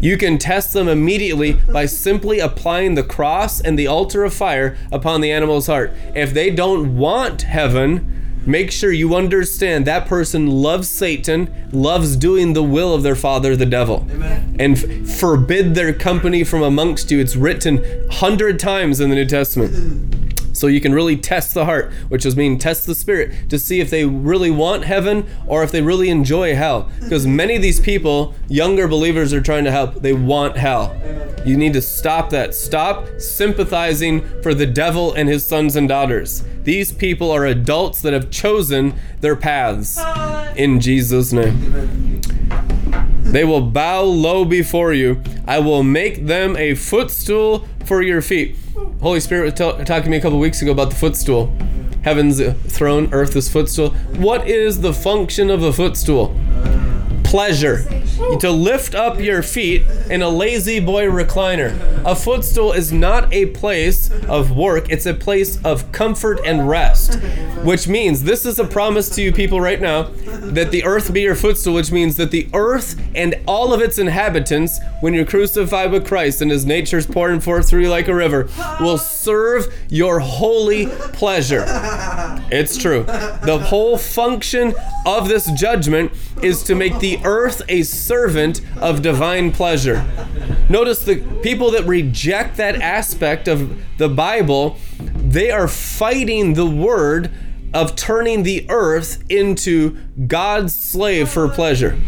You 0.01 0.17
can 0.17 0.39
test 0.39 0.73
them 0.73 0.89
immediately 0.89 1.57
by 1.73 1.87
simply 1.87 2.41
applying 2.41 2.95
the 2.95 3.03
cross 3.03 3.61
and 3.61 3.79
the 3.79 3.87
altar 3.87 4.25
of 4.25 4.35
fire 4.35 4.77
upon 4.91 5.21
the 5.21 5.31
animal's 5.31 5.67
heart. 5.67 5.93
If 6.15 6.35
they 6.35 6.51
don't 6.51 6.97
want 6.97 7.43
heaven, 7.43 8.13
Make 8.47 8.71
sure 8.71 8.93
you 8.93 9.15
understand 9.17 9.87
that 9.87 10.07
person 10.07 10.47
loves 10.47 10.89
Satan, 10.89 11.69
loves 11.73 12.17
doing 12.17 12.53
the 12.53 12.63
will 12.63 12.95
of 12.95 13.03
their 13.03 13.17
father, 13.17 13.57
the 13.57 13.67
devil, 13.67 14.07
and 14.59 14.79
f- 14.79 15.19
forbid 15.19 15.75
their 15.75 15.93
company 15.93 16.45
from 16.45 16.63
amongst 16.63 17.11
you. 17.11 17.19
It's 17.19 17.35
written 17.37 17.85
hundred 18.13 18.61
times 18.61 19.01
in 19.01 19.11
the 19.11 19.17
New 19.17 19.27
Testament. 19.27 20.15
So 20.57 20.67
you 20.67 20.81
can 20.81 20.93
really 20.93 21.17
test 21.17 21.55
the 21.55 21.65
heart, 21.65 21.93
which 22.09 22.25
is 22.25 22.37
mean 22.37 22.59
test 22.59 22.87
the 22.87 22.95
spirit 22.95 23.51
to 23.51 23.59
see 23.59 23.81
if 23.81 23.91
they 23.91 24.05
really 24.05 24.51
want 24.51 24.85
heaven 24.85 25.27
or 25.47 25.63
if 25.63 25.71
they 25.71 25.83
really 25.83 26.09
enjoy 26.09 26.55
hell. 26.55 26.91
Because 27.01 27.27
many 27.27 27.57
of 27.57 27.63
these 27.63 27.81
people, 27.81 28.35
younger 28.49 28.89
believers, 28.89 29.33
are 29.33 29.41
trying 29.41 29.65
to 29.65 29.71
help. 29.71 29.97
They 29.97 30.13
want 30.13 30.57
hell. 30.57 30.97
You 31.45 31.57
need 31.57 31.75
to 31.75 31.83
stop 31.83 32.31
that. 32.31 32.55
Stop 32.55 33.07
sympathizing 33.19 34.23
for 34.43 34.55
the 34.55 34.67
devil 34.67 35.13
and 35.13 35.29
his 35.29 35.47
sons 35.47 35.77
and 35.77 35.89
daughters. 35.89 36.43
These 36.65 36.93
people 36.93 37.31
are 37.31 37.47
adults 37.47 38.01
that 38.03 38.13
have 38.13 38.31
chosen 38.31 38.95
their 39.21 39.37
paths. 39.37 40.01
In 40.57 40.81
Jesus' 40.81 41.33
name. 41.33 42.21
They 43.27 43.45
will 43.45 43.61
bow 43.61 44.03
low 44.03 44.45
before 44.45 44.93
you. 44.93 45.23
I 45.47 45.59
will 45.59 45.83
make 45.83 46.27
them 46.27 46.57
a 46.57 46.75
footstool 46.75 47.67
for 47.85 48.03
your 48.03 48.23
feet. 48.23 48.57
Holy 49.01 49.21
Spirit 49.21 49.45
was 49.45 49.55
tell- 49.55 49.77
talking 49.85 50.05
to 50.05 50.11
me 50.11 50.17
a 50.17 50.21
couple 50.21 50.39
weeks 50.39 50.63
ago 50.63 50.73
about 50.73 50.91
the 50.91 50.97
footstool. 50.97 51.55
Heaven's 52.03 52.41
throne, 52.73 53.09
earth 53.13 53.35
is 53.35 53.49
footstool. 53.49 53.91
What 54.17 54.47
is 54.49 54.81
the 54.81 54.93
function 54.93 55.51
of 55.51 55.63
a 55.63 55.73
footstool? 55.73 56.39
Pleasure. 57.25 57.85
To 58.41 58.51
lift 58.51 58.95
up 58.95 59.19
your 59.19 59.43
feet 59.43 59.83
in 60.09 60.23
a 60.23 60.29
La-Z-Boy 60.29 61.07
recliner. 61.07 61.77
A 62.05 62.15
footstool 62.15 62.73
is 62.73 62.93
not 62.93 63.33
a 63.33 63.47
place 63.47 63.96
of 64.25 64.57
work, 64.57 64.91
it's 64.91 65.07
a 65.07 65.15
place 65.15 65.63
of 65.65 65.93
comfort 65.93 66.41
and 66.45 66.69
rest. 66.69 67.21
Which 67.63 67.89
means, 67.89 68.23
this 68.23 68.47
is 68.47 68.59
a 68.59 68.65
promise 68.65 69.09
to 69.11 69.23
you 69.23 69.33
people 69.33 69.61
right 69.61 69.81
now, 69.81 70.05
that 70.25 70.71
the 70.71 70.85
earth 70.85 71.13
be 71.13 71.23
your 71.23 71.35
footstool, 71.35 71.75
which 71.75 71.91
means 71.91 72.17
that 72.17 72.31
the 72.31 72.49
earth 72.53 73.01
and 73.15 73.35
all 73.47 73.73
of 73.73 73.81
its 73.81 73.99
inhabitants, 73.99 74.79
when 75.01 75.15
you're 75.15 75.25
crucified 75.25 75.91
with 75.91 76.07
Christ 76.07 76.43
and 76.43 76.51
his 76.51 76.65
nature's 76.65 77.07
pouring 77.07 77.41
forth 77.41 77.69
through 77.69 77.83
you 77.83 77.91
like 77.91 78.09
a 78.09 78.15
river, 78.15 78.49
will 78.81 78.99
serve 78.99 79.73
your 79.89 80.21
holy 80.21 80.87
pleasure. 80.87 81.65
It's 82.51 82.77
true. 82.77 83.03
The 83.05 83.59
whole 83.69 83.99
function 83.99 84.75
of 85.05 85.29
this 85.29 85.51
judgment 85.53 86.13
is 86.43 86.63
to 86.65 86.75
make 86.75 86.99
the 86.99 87.19
earth 87.25 87.63
a 87.69 87.83
servant 87.83 88.61
of 88.77 89.03
divine 89.03 89.53
pleasure. 89.53 90.05
Notice 90.69 91.05
the 91.05 91.17
people 91.43 91.71
that 91.73 91.85
reject 91.85 92.57
that 92.57 92.81
aspect 92.83 93.47
of 93.47 93.81
the 93.99 94.09
Bible, 94.09 94.79
they 94.99 95.51
are 95.51 95.69
fighting 95.69 96.55
the 96.55 96.67
word 96.67 97.31
of 97.73 97.95
turning 97.95 98.43
the 98.43 98.67
earth 98.69 99.23
into 99.29 99.97
God's 100.27 100.75
slave 100.75 101.29
for 101.29 101.49
pleasure. 101.49 101.99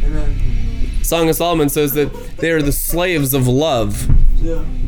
Song 1.02 1.28
of 1.28 1.36
Solomon 1.36 1.68
says 1.68 1.92
that 1.94 2.12
they 2.38 2.50
are 2.50 2.62
the 2.62 2.72
slaves 2.72 3.32
of 3.32 3.46
love. 3.46 4.08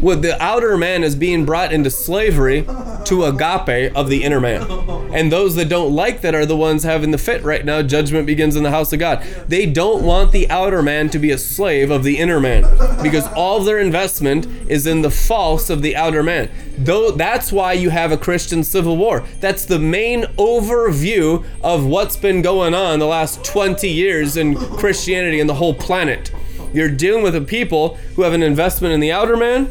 What 0.01 0.23
the 0.23 0.41
outer 0.43 0.77
man 0.77 1.03
is 1.03 1.17
being 1.17 1.45
brought 1.45 1.73
into 1.73 1.91
slavery 1.91 2.65
to 3.05 3.25
agape 3.25 3.95
of 3.97 4.09
the 4.09 4.23
inner 4.23 4.41
man. 4.41 4.67
And 5.11 5.33
those 5.33 5.57
that 5.57 5.69
don't 5.69 5.93
like 5.93 6.21
that 6.21 6.37
are 6.37 6.47
the 6.47 6.57
ones 6.57 6.85
having 6.85 7.11
the 7.11 7.19
fit 7.19 7.43
right 7.43 7.65
now. 7.65 7.83
Judgment 7.83 8.27
begins 8.27 8.55
in 8.55 8.63
the 8.63 8.71
house 8.71 8.93
of 8.93 9.01
God. 9.01 9.25
They 9.49 9.67
don't 9.67 10.05
want 10.05 10.31
the 10.31 10.49
outer 10.49 10.83
man 10.83 11.11
to 11.11 11.19
be 11.19 11.33
a 11.33 11.39
slave 11.39 11.91
of 11.91 12.05
the 12.05 12.17
inner 12.17 12.39
man 12.39 12.63
because 13.03 13.27
all 13.33 13.59
their 13.59 13.81
investment 13.81 14.47
is 14.69 14.87
in 14.87 15.03
the 15.03 15.11
false 15.11 15.69
of 15.69 15.83
the 15.83 15.97
outer 15.97 16.23
man. 16.23 16.49
Though 16.79 17.11
that's 17.11 17.51
why 17.51 17.73
you 17.73 17.91
have 17.91 18.13
a 18.13 18.17
Christian 18.17 18.63
civil 18.63 18.97
war. 18.97 19.25
That's 19.41 19.65
the 19.65 19.81
main 19.81 20.23
overview 20.39 21.45
of 21.61 21.85
what's 21.85 22.17
been 22.17 22.41
going 22.41 22.73
on 22.73 23.01
the 23.01 23.07
last 23.07 23.45
20 23.45 23.89
years 23.89 24.37
in 24.37 24.55
Christianity 24.55 25.41
and 25.41 25.51
the 25.51 25.55
whole 25.55 25.75
planet. 25.75 26.31
You're 26.73 26.91
dealing 26.91 27.23
with 27.23 27.35
a 27.35 27.41
people 27.41 27.97
who 28.15 28.23
have 28.23 28.33
an 28.33 28.43
investment 28.43 28.95
in 28.95 29.01
the 29.01 29.13
outer 29.13 29.37
man, 29.37 29.71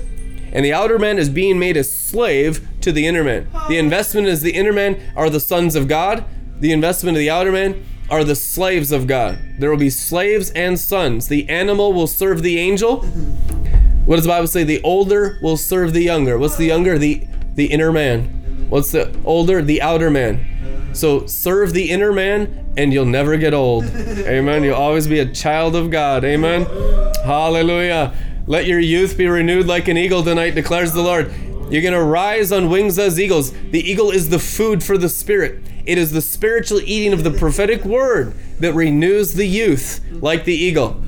and 0.51 0.65
the 0.65 0.73
outer 0.73 0.99
man 0.99 1.17
is 1.17 1.29
being 1.29 1.59
made 1.59 1.77
a 1.77 1.83
slave 1.83 2.67
to 2.81 2.91
the 2.91 3.07
inner 3.07 3.23
man. 3.23 3.47
The 3.67 3.77
investment 3.77 4.27
is 4.27 4.41
the 4.41 4.53
inner 4.53 4.73
man 4.73 4.99
are 5.15 5.29
the 5.29 5.39
sons 5.39 5.75
of 5.75 5.87
God. 5.87 6.25
The 6.59 6.71
investment 6.71 7.15
of 7.15 7.19
the 7.19 7.29
outer 7.29 7.51
man 7.51 7.85
are 8.09 8.23
the 8.23 8.35
slaves 8.35 8.91
of 8.91 9.07
God. 9.07 9.37
There 9.59 9.69
will 9.69 9.77
be 9.77 9.89
slaves 9.89 10.49
and 10.51 10.79
sons. 10.79 11.27
The 11.27 11.47
animal 11.47 11.93
will 11.93 12.07
serve 12.07 12.41
the 12.41 12.57
angel. 12.57 13.03
What 14.05 14.15
does 14.15 14.25
the 14.25 14.29
Bible 14.29 14.47
say? 14.47 14.63
The 14.63 14.81
older 14.81 15.37
will 15.41 15.57
serve 15.57 15.93
the 15.93 16.01
younger. 16.01 16.37
What's 16.37 16.57
the 16.57 16.65
younger? 16.65 16.97
The 16.97 17.27
the 17.55 17.67
inner 17.67 17.91
man. 17.91 18.67
What's 18.69 18.91
the 18.91 19.15
older? 19.23 19.61
The 19.61 19.81
outer 19.81 20.09
man. 20.09 20.45
So 20.93 21.25
serve 21.25 21.73
the 21.73 21.89
inner 21.89 22.11
man 22.11 22.73
and 22.77 22.93
you'll 22.93 23.05
never 23.05 23.37
get 23.37 23.53
old. 23.53 23.85
Amen. 23.85 24.63
You'll 24.63 24.75
always 24.75 25.07
be 25.07 25.19
a 25.19 25.31
child 25.31 25.75
of 25.75 25.91
God. 25.91 26.23
Amen. 26.23 26.65
Hallelujah. 27.23 28.13
Let 28.47 28.65
your 28.65 28.79
youth 28.79 29.17
be 29.17 29.27
renewed 29.27 29.67
like 29.67 29.87
an 29.87 29.97
eagle 29.97 30.23
tonight, 30.23 30.55
declares 30.55 30.93
the 30.93 31.01
Lord. 31.01 31.31
You're 31.69 31.83
going 31.83 31.93
to 31.93 32.03
rise 32.03 32.51
on 32.51 32.69
wings 32.69 32.97
as 32.97 33.19
eagles. 33.19 33.51
The 33.51 33.79
eagle 33.79 34.09
is 34.09 34.29
the 34.29 34.39
food 34.39 34.83
for 34.83 34.97
the 34.97 35.09
spirit. 35.09 35.63
It 35.85 35.97
is 35.97 36.11
the 36.11 36.21
spiritual 36.21 36.81
eating 36.81 37.13
of 37.13 37.23
the 37.23 37.31
prophetic 37.31 37.85
word 37.85 38.33
that 38.59 38.73
renews 38.73 39.33
the 39.33 39.45
youth 39.45 40.01
like 40.11 40.45
the 40.45 40.55
eagle. 40.55 41.03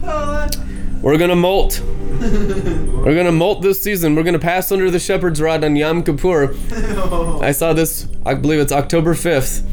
We're 1.02 1.18
to 1.32 1.36
molt. 1.36 1.82
We're 1.82 3.15
to 3.26 3.32
molt 3.32 3.64
this 3.64 3.82
season. 3.82 4.15
We're 4.15 4.22
to 4.34 4.40
pass 4.40 4.72
under 4.72 4.91
the 4.91 4.99
shepherd's 4.99 5.41
rod 5.41 5.64
on 5.64 5.76
Yom 5.76 6.03
Kippur. 6.03 6.53
I 7.41 7.52
saw 7.53 7.73
this, 7.73 8.07
I 8.23 8.36
believe 8.36 8.60
it's 8.60 8.72
October 8.72 9.15
5th. 9.15 9.68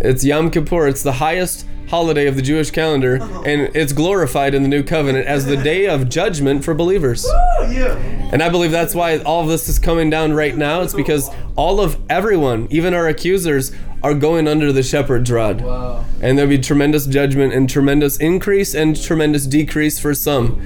It's 0.00 0.24
Yom 0.24 0.50
Kippur. 0.50 0.88
It's 0.88 1.02
the 1.02 1.12
highest 1.12 1.66
holiday 1.90 2.26
of 2.26 2.36
the 2.36 2.42
Jewish 2.42 2.70
calendar, 2.70 3.16
and 3.44 3.74
it's 3.74 3.92
glorified 3.92 4.54
in 4.54 4.62
the 4.62 4.68
new 4.68 4.82
covenant 4.82 5.26
as 5.26 5.44
the 5.44 5.56
day 5.56 5.86
of 5.88 6.08
judgment 6.08 6.64
for 6.64 6.72
believers. 6.72 7.26
And 7.60 8.42
I 8.42 8.48
believe 8.48 8.70
that's 8.70 8.94
why 8.94 9.18
all 9.18 9.42
of 9.42 9.48
this 9.48 9.68
is 9.68 9.78
coming 9.78 10.08
down 10.08 10.32
right 10.32 10.56
now. 10.56 10.82
It's 10.82 10.94
because 10.94 11.28
all 11.56 11.80
of 11.80 12.00
everyone, 12.08 12.68
even 12.70 12.94
our 12.94 13.08
accusers, 13.08 13.72
are 14.02 14.14
going 14.14 14.46
under 14.46 14.72
the 14.72 14.82
shepherd's 14.82 15.30
rod. 15.30 15.60
Wow. 15.60 16.04
And 16.22 16.38
there'll 16.38 16.48
be 16.48 16.58
tremendous 16.58 17.06
judgment 17.06 17.52
and 17.52 17.68
tremendous 17.68 18.16
increase 18.18 18.72
and 18.74 19.00
tremendous 19.00 19.46
decrease 19.46 19.98
for 19.98 20.14
some. 20.14 20.60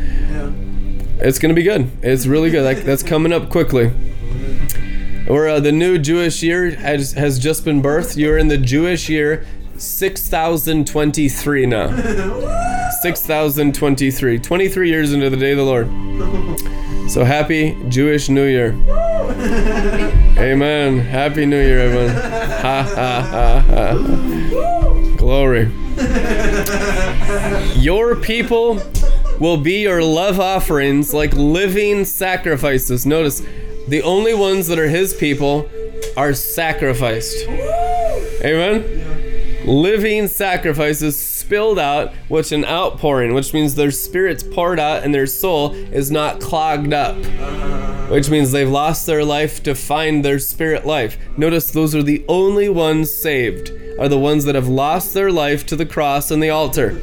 It's 1.21 1.39
gonna 1.39 1.55
be 1.55 1.63
good. 1.63 1.91
It's 2.03 2.27
really 2.27 2.51
good. 2.51 2.65
Like, 2.65 2.85
that's 2.85 3.03
coming 3.03 3.33
up 3.33 3.49
quickly. 3.49 3.93
Or 5.27 5.49
uh, 5.49 5.59
the 5.59 5.73
new 5.73 5.99
Jewish 5.99 6.43
year 6.43 6.73
has, 6.73 7.13
has 7.13 7.39
just 7.39 7.65
been 7.65 7.81
birthed. 7.81 8.19
You're 8.19 8.37
in 8.37 8.49
the 8.49 8.59
Jewish 8.59 9.09
year 9.09 9.47
6023 9.79 11.67
now. 11.67 11.89
6023. 13.03 14.39
23 14.39 14.89
years 14.89 15.13
into 15.13 15.31
the 15.31 15.37
day 15.37 15.53
of 15.53 15.59
the 15.59 15.65
Lord. 15.65 15.89
So 17.11 17.25
happy 17.25 17.77
Jewish 17.89 18.29
New 18.29 18.47
Year. 18.47 18.71
Amen. 20.39 20.99
Happy 20.99 21.45
New 21.47 21.61
Year, 21.61 21.81
everyone. 21.81 22.15
Ha 22.15 22.83
ha 22.95 23.21
ha 23.31 23.61
ha. 23.69 25.17
Glory. 25.17 25.71
Your 27.81 28.17
people 28.17 28.81
will 29.39 29.59
be 29.59 29.83
your 29.83 30.03
love 30.03 30.41
offerings 30.41 31.13
like 31.13 31.33
living 31.35 32.05
sacrifices. 32.05 33.05
Notice, 33.05 33.43
the 33.89 34.03
only 34.03 34.33
ones 34.35 34.67
that 34.69 34.79
are 34.79 34.89
his 34.89 35.13
people 35.13 35.69
are 36.17 36.33
sacrificed. 36.33 37.47
Amen? 37.49 39.04
Living 39.65 40.28
sacrifices 40.28 41.19
spilled 41.19 41.78
out, 41.78 42.12
which 42.28 42.53
an 42.53 42.66
outpouring, 42.66 43.32
which 43.32 43.55
means 43.55 43.74
their 43.74 43.91
spirit's 43.91 44.43
poured 44.43 44.78
out 44.78 45.03
and 45.03 45.15
their 45.15 45.27
soul 45.27 45.73
is 45.74 46.11
not 46.11 46.39
clogged 46.39 46.93
up. 46.93 47.16
Which 48.11 48.28
means 48.28 48.53
they've 48.53 48.69
lost 48.69 49.07
their 49.07 49.24
life 49.24 49.62
to 49.62 49.74
find 49.74 50.23
their 50.23 50.39
spirit 50.39 50.85
life. 50.85 51.16
Notice 51.39 51.70
those 51.70 51.95
are 51.95 52.03
the 52.03 52.24
only 52.28 52.69
ones 52.69 53.11
saved, 53.11 53.70
are 53.99 54.09
the 54.09 54.19
ones 54.19 54.45
that 54.45 54.55
have 54.55 54.69
lost 54.69 55.15
their 55.15 55.32
life 55.32 55.65
to 55.66 55.77
the 55.77 55.86
cross 55.86 56.31
and 56.31 56.43
the 56.43 56.51
altar. 56.51 57.01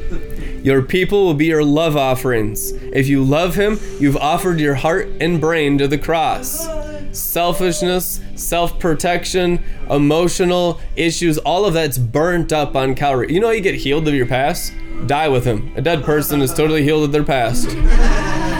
Your 0.62 0.82
people 0.82 1.24
will 1.24 1.34
be 1.34 1.46
your 1.46 1.64
love 1.64 1.96
offerings. 1.96 2.70
If 2.70 3.08
you 3.08 3.24
love 3.24 3.56
him, 3.56 3.80
you've 3.98 4.16
offered 4.16 4.60
your 4.60 4.76
heart 4.76 5.08
and 5.20 5.40
brain 5.40 5.78
to 5.78 5.88
the 5.88 5.98
cross. 5.98 6.64
Selfishness, 7.12 8.20
self 8.34 8.78
protection, 8.78 9.62
emotional 9.90 10.80
issues, 10.96 11.38
all 11.38 11.64
of 11.64 11.74
that's 11.74 11.98
burnt 11.98 12.52
up 12.52 12.74
on 12.74 12.94
Calvary. 12.94 13.32
You 13.32 13.40
know, 13.40 13.48
how 13.48 13.52
you 13.52 13.60
get 13.60 13.74
healed 13.74 14.08
of 14.08 14.14
your 14.14 14.26
past? 14.26 14.72
Die 15.06 15.28
with 15.28 15.44
him. 15.44 15.72
A 15.76 15.82
dead 15.82 16.04
person 16.04 16.40
is 16.40 16.52
totally 16.52 16.82
healed 16.82 17.04
of 17.04 17.12
their 17.12 17.24
past. 17.24 17.68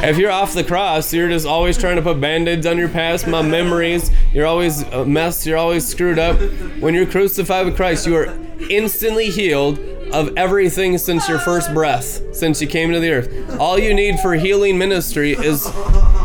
If 0.04 0.18
you're 0.18 0.32
off 0.32 0.52
the 0.52 0.64
cross, 0.64 1.14
you're 1.14 1.28
just 1.28 1.46
always 1.46 1.78
trying 1.78 1.94
to 1.94 2.02
put 2.02 2.20
band 2.20 2.48
aids 2.48 2.66
on 2.66 2.76
your 2.76 2.88
past, 2.88 3.28
my 3.28 3.40
memories. 3.40 4.10
You're 4.32 4.46
always 4.46 4.82
a 4.82 5.04
mess, 5.04 5.46
you're 5.46 5.56
always 5.56 5.86
screwed 5.86 6.18
up. 6.18 6.40
When 6.80 6.92
you're 6.92 7.06
crucified 7.06 7.66
with 7.66 7.76
Christ, 7.76 8.06
you 8.06 8.16
are 8.16 8.36
instantly 8.68 9.30
healed 9.30 9.78
of 10.12 10.36
everything 10.36 10.98
since 10.98 11.28
your 11.28 11.38
first 11.38 11.72
breath, 11.72 12.20
since 12.34 12.60
you 12.60 12.66
came 12.66 12.92
to 12.92 12.98
the 12.98 13.12
earth. 13.12 13.60
All 13.60 13.78
you 13.78 13.94
need 13.94 14.18
for 14.18 14.34
healing 14.34 14.76
ministry 14.76 15.32
is 15.32 15.64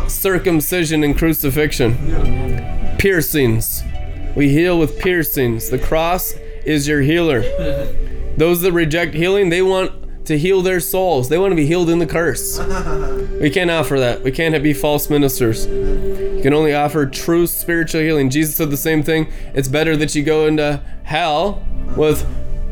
circumcision 0.08 1.04
and 1.04 1.16
crucifixion. 1.16 1.96
Piercings. 2.98 3.82
We 4.34 4.50
heal 4.50 4.78
with 4.78 4.98
piercings. 4.98 5.70
The 5.70 5.78
cross 5.78 6.32
is 6.64 6.86
your 6.86 7.00
healer. 7.02 7.42
Those 8.36 8.60
that 8.60 8.72
reject 8.72 9.14
healing, 9.14 9.48
they 9.48 9.62
want 9.62 10.26
to 10.26 10.38
heal 10.38 10.62
their 10.62 10.80
souls. 10.80 11.28
They 11.28 11.38
want 11.38 11.52
to 11.52 11.56
be 11.56 11.66
healed 11.66 11.88
in 11.90 11.98
the 11.98 12.06
curse. 12.06 12.58
We 13.40 13.50
can't 13.50 13.70
offer 13.70 13.98
that. 13.98 14.22
We 14.22 14.30
can't 14.30 14.62
be 14.62 14.74
false 14.74 15.08
ministers. 15.08 15.66
You 15.66 16.40
can 16.42 16.52
only 16.52 16.74
offer 16.74 17.06
true 17.06 17.46
spiritual 17.46 18.02
healing. 18.02 18.30
Jesus 18.30 18.54
said 18.56 18.70
the 18.70 18.76
same 18.76 19.02
thing. 19.02 19.32
It's 19.54 19.68
better 19.68 19.96
that 19.96 20.14
you 20.14 20.22
go 20.22 20.46
into 20.46 20.82
hell 21.04 21.66
with 21.96 22.24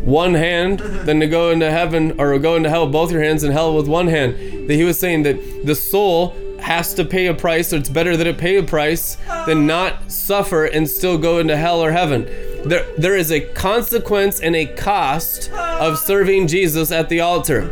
one 0.02 0.34
hand 0.34 0.78
than 0.78 1.18
to 1.18 1.26
go 1.26 1.50
into 1.50 1.68
heaven 1.68 2.20
or 2.20 2.38
go 2.38 2.54
into 2.54 2.70
hell 2.70 2.84
with 2.84 2.92
both 2.92 3.10
your 3.10 3.22
hands 3.22 3.42
and 3.42 3.52
hell 3.52 3.74
with 3.74 3.88
one 3.88 4.06
hand. 4.06 4.68
That 4.68 4.74
he 4.74 4.84
was 4.84 5.00
saying 5.00 5.24
that 5.24 5.64
the 5.64 5.74
soul 5.74 6.36
has 6.60 6.94
to 6.94 7.04
pay 7.04 7.26
a 7.26 7.34
price, 7.34 7.72
or 7.72 7.76
it's 7.76 7.88
better 7.88 8.16
that 8.16 8.26
it 8.26 8.38
pay 8.38 8.56
a 8.56 8.62
price 8.62 9.16
than 9.46 9.58
oh. 9.58 9.62
not 9.62 10.10
suffer 10.10 10.64
and 10.64 10.88
still 10.88 11.18
go 11.18 11.38
into 11.38 11.56
hell 11.56 11.80
or 11.82 11.92
heaven. 11.92 12.24
There, 12.64 12.86
there 12.98 13.16
is 13.16 13.30
a 13.30 13.40
consequence 13.40 14.40
and 14.40 14.56
a 14.56 14.66
cost 14.66 15.50
of 15.50 15.92
oh. 15.92 15.94
serving 15.94 16.48
Jesus 16.48 16.90
at 16.90 17.08
the 17.08 17.20
altar. 17.20 17.70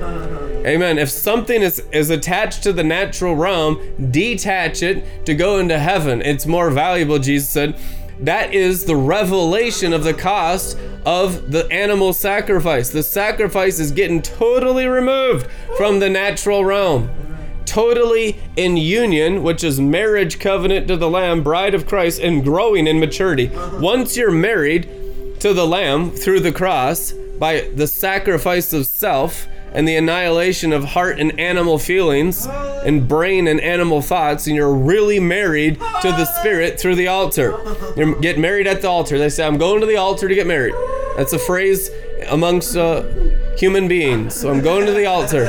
Amen. 0.66 0.98
If 0.98 1.10
something 1.10 1.60
is, 1.60 1.80
is 1.92 2.08
attached 2.10 2.62
to 2.62 2.72
the 2.72 2.84
natural 2.84 3.36
realm, 3.36 4.10
detach 4.10 4.82
it 4.82 5.26
to 5.26 5.34
go 5.34 5.58
into 5.58 5.78
heaven. 5.78 6.22
It's 6.22 6.46
more 6.46 6.70
valuable, 6.70 7.18
Jesus 7.18 7.50
said. 7.50 7.76
That 8.20 8.54
is 8.54 8.84
the 8.84 8.96
revelation 8.96 9.92
of 9.92 10.04
the 10.04 10.14
cost 10.14 10.78
of 11.04 11.50
the 11.50 11.70
animal 11.70 12.12
sacrifice. 12.12 12.90
The 12.90 13.02
sacrifice 13.02 13.78
is 13.78 13.90
getting 13.90 14.22
totally 14.22 14.86
removed 14.86 15.48
from 15.76 15.98
the 15.98 16.08
natural 16.08 16.64
realm. 16.64 17.10
Totally 17.66 18.38
in 18.56 18.76
union, 18.76 19.42
which 19.42 19.64
is 19.64 19.80
marriage 19.80 20.38
covenant 20.38 20.88
to 20.88 20.96
the 20.96 21.10
Lamb, 21.10 21.42
bride 21.42 21.74
of 21.74 21.86
Christ, 21.86 22.20
and 22.20 22.44
growing 22.44 22.86
in 22.86 23.00
maturity. 23.00 23.50
Once 23.74 24.16
you're 24.16 24.30
married 24.30 24.88
to 25.40 25.52
the 25.52 25.66
Lamb 25.66 26.10
through 26.10 26.40
the 26.40 26.52
cross 26.52 27.12
by 27.12 27.68
the 27.74 27.86
sacrifice 27.86 28.72
of 28.72 28.86
self, 28.86 29.46
and 29.74 29.88
the 29.88 29.96
annihilation 29.96 30.72
of 30.72 30.84
heart 30.84 31.18
and 31.18 31.38
animal 31.38 31.78
feelings 31.78 32.46
and 32.46 33.08
brain 33.08 33.48
and 33.48 33.60
animal 33.60 34.00
thoughts, 34.00 34.46
and 34.46 34.54
you're 34.54 34.72
really 34.72 35.18
married 35.18 35.74
to 36.00 36.08
the 36.08 36.24
Spirit 36.24 36.78
through 36.78 36.94
the 36.94 37.08
altar. 37.08 37.58
You 37.96 38.18
get 38.20 38.38
married 38.38 38.68
at 38.68 38.82
the 38.82 38.88
altar. 38.88 39.18
They 39.18 39.28
say, 39.28 39.44
I'm 39.44 39.58
going 39.58 39.80
to 39.80 39.86
the 39.86 39.96
altar 39.96 40.28
to 40.28 40.34
get 40.34 40.46
married. 40.46 40.74
That's 41.16 41.32
a 41.32 41.38
phrase 41.40 41.90
amongst 42.28 42.76
uh, 42.76 43.02
human 43.58 43.88
beings. 43.88 44.34
So 44.34 44.50
I'm 44.50 44.62
going 44.62 44.86
to 44.86 44.92
the 44.92 45.06
altar. 45.06 45.46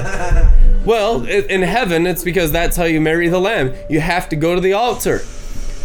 Well, 0.86 1.26
in 1.26 1.64
heaven, 1.64 2.06
it's 2.06 2.24
because 2.24 2.52
that's 2.52 2.78
how 2.78 2.84
you 2.84 3.02
marry 3.02 3.28
the 3.28 3.40
Lamb. 3.40 3.74
You 3.90 4.02
have 4.02 4.30
to 4.30 4.36
go 4.36 4.53
to 4.53 4.62
the 4.62 4.74
altar. 4.74 5.22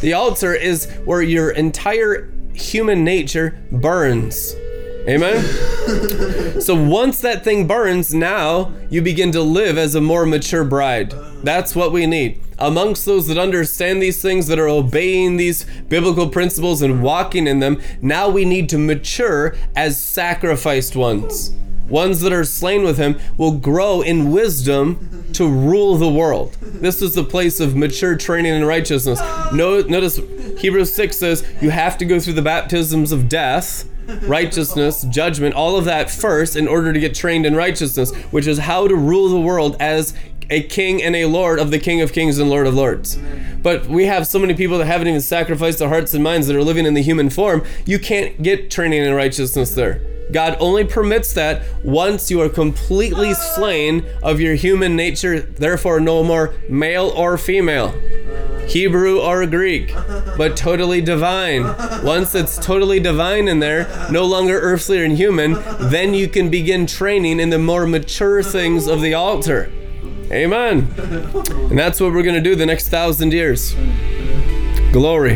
The 0.01 0.13
altar 0.13 0.55
is 0.55 0.91
where 1.05 1.23
your 1.23 1.51
entire 1.51 2.31
human 2.53 3.03
nature 3.03 3.59
burns. 3.73 4.55
Amen? 5.09 5.43
so 6.61 6.75
once 6.75 7.23
that 7.23 7.43
thing 7.43 7.67
burns, 7.67 8.13
now 8.13 8.73
you 8.91 9.01
begin 9.01 9.33
to 9.33 9.41
live 9.41 9.79
as 9.79 9.95
a 9.95 10.01
more 10.01 10.27
mature 10.27 10.65
bride. 10.65 11.15
That's 11.43 11.75
what 11.75 11.93
we 11.93 12.05
need. 12.05 12.43
Amongst 12.59 13.07
those 13.07 13.27
that 13.29 13.39
understand 13.39 14.03
these 14.03 14.21
things, 14.21 14.47
that 14.49 14.59
are 14.59 14.69
obeying 14.69 15.39
these 15.39 15.65
biblical 15.89 16.29
principles 16.29 16.83
and 16.83 17.03
walking 17.03 17.47
in 17.47 17.61
them, 17.61 17.81
now 18.03 18.29
we 18.29 18.45
need 18.45 18.69
to 18.69 18.79
mature 18.79 19.57
as 19.75 20.03
sacrificed 20.03 20.95
ones. 20.95 21.55
Ones 21.91 22.21
that 22.21 22.33
are 22.33 22.45
slain 22.45 22.83
with 22.83 22.97
him 22.97 23.19
will 23.37 23.59
grow 23.59 24.01
in 24.01 24.31
wisdom 24.31 25.27
to 25.35 25.47
rule 25.49 25.97
the 25.97 26.09
world. 26.09 26.57
This 26.61 27.03
is 27.03 27.15
the 27.15 27.25
place 27.25 27.61
of 27.61 27.77
mature 27.77 28.17
training 28.17 28.55
in 28.55 28.65
righteousness. 28.65 29.21
Notice 29.53 30.21
Hebrews 30.59 30.95
6 30.95 31.17
says 31.17 31.47
you 31.61 31.71
have 31.71 31.99
to 31.99 32.05
go 32.05 32.21
through 32.21 32.35
the 32.35 32.43
baptisms 32.43 33.13
of 33.13 33.29
death 33.29 33.87
righteousness, 34.23 35.03
judgment, 35.05 35.55
all 35.55 35.77
of 35.77 35.85
that 35.85 36.11
first 36.11 36.57
in 36.57 36.67
order 36.67 36.93
to 36.93 36.99
get 36.99 37.15
trained 37.15 37.47
in 37.47 37.55
righteousness, 37.55 38.13
which 38.33 38.47
is 38.47 38.59
how 38.59 38.89
to 38.89 38.95
rule 38.97 39.29
the 39.29 39.41
world 39.41 39.77
as 39.79 40.15
a 40.51 40.63
king 40.63 41.03
and 41.03 41.17
a 41.17 41.27
lord 41.27 41.59
of 41.59 41.71
the 41.71 41.79
King 41.79 42.01
of 42.01 42.13
Kings 42.13 42.39
and 42.39 42.51
Lord 42.51 42.67
of 42.67 42.75
Lords. 42.75 43.19
But 43.63 43.87
we 43.87 44.07
have 44.07 44.27
so 44.27 44.39
many 44.39 44.55
people 44.55 44.79
that 44.79 44.87
haven't 44.87 45.09
even 45.09 45.21
sacrificed 45.21 45.79
their 45.79 45.89
hearts 45.89 46.15
and 46.15 46.25
minds 46.25 46.47
that 46.47 46.57
are 46.57 46.65
living 46.65 46.87
in 46.87 46.95
the 46.95 47.03
human 47.03 47.31
form. 47.31 47.65
You 47.87 47.99
can't 47.99 48.43
get 48.43 48.71
training 48.71 49.05
in 49.05 49.15
righteousness 49.15 49.75
there. 49.75 50.01
God 50.33 50.57
only 50.61 50.85
permits 50.85 51.33
that 51.35 51.63
once 51.85 52.31
you 52.31 52.41
are 52.41 52.49
completely 52.49 53.35
slain 53.35 54.05
of 54.23 54.41
your 54.41 54.55
human 54.55 54.95
nature, 54.97 55.41
therefore, 55.41 56.01
no 56.01 56.23
more 56.23 56.55
male 56.69 57.09
or 57.09 57.37
female. 57.37 57.95
Hebrew 58.69 59.19
or 59.19 59.45
Greek, 59.47 59.93
but 60.37 60.57
totally 60.57 61.01
divine. 61.01 61.65
Once 62.05 62.37
it's 62.37 62.57
totally 62.57 63.01
divine 63.01 63.49
in 63.49 63.59
there, 63.59 64.09
no 64.13 64.25
longer 64.25 64.61
earthly 64.61 65.05
and 65.05 65.17
human, 65.17 65.55
then 65.91 66.15
you 66.15 66.29
can 66.29 66.51
begin 66.51 66.87
training 66.87 67.41
in 67.41 67.51
the 67.51 67.59
more 67.59 67.85
mature 67.85 68.45
things 68.45 68.87
of 68.87 69.01
the 69.01 69.13
altar. 69.13 69.73
Amen. 70.31 70.93
And 70.99 71.79
that's 71.79 72.01
what 72.01 72.13
we're 72.13 72.23
going 72.23 72.37
to 72.37 72.41
do 72.41 72.55
the 72.55 72.67
next 72.67 72.89
thousand 72.89 73.33
years. 73.33 73.75
Glory. 74.93 75.35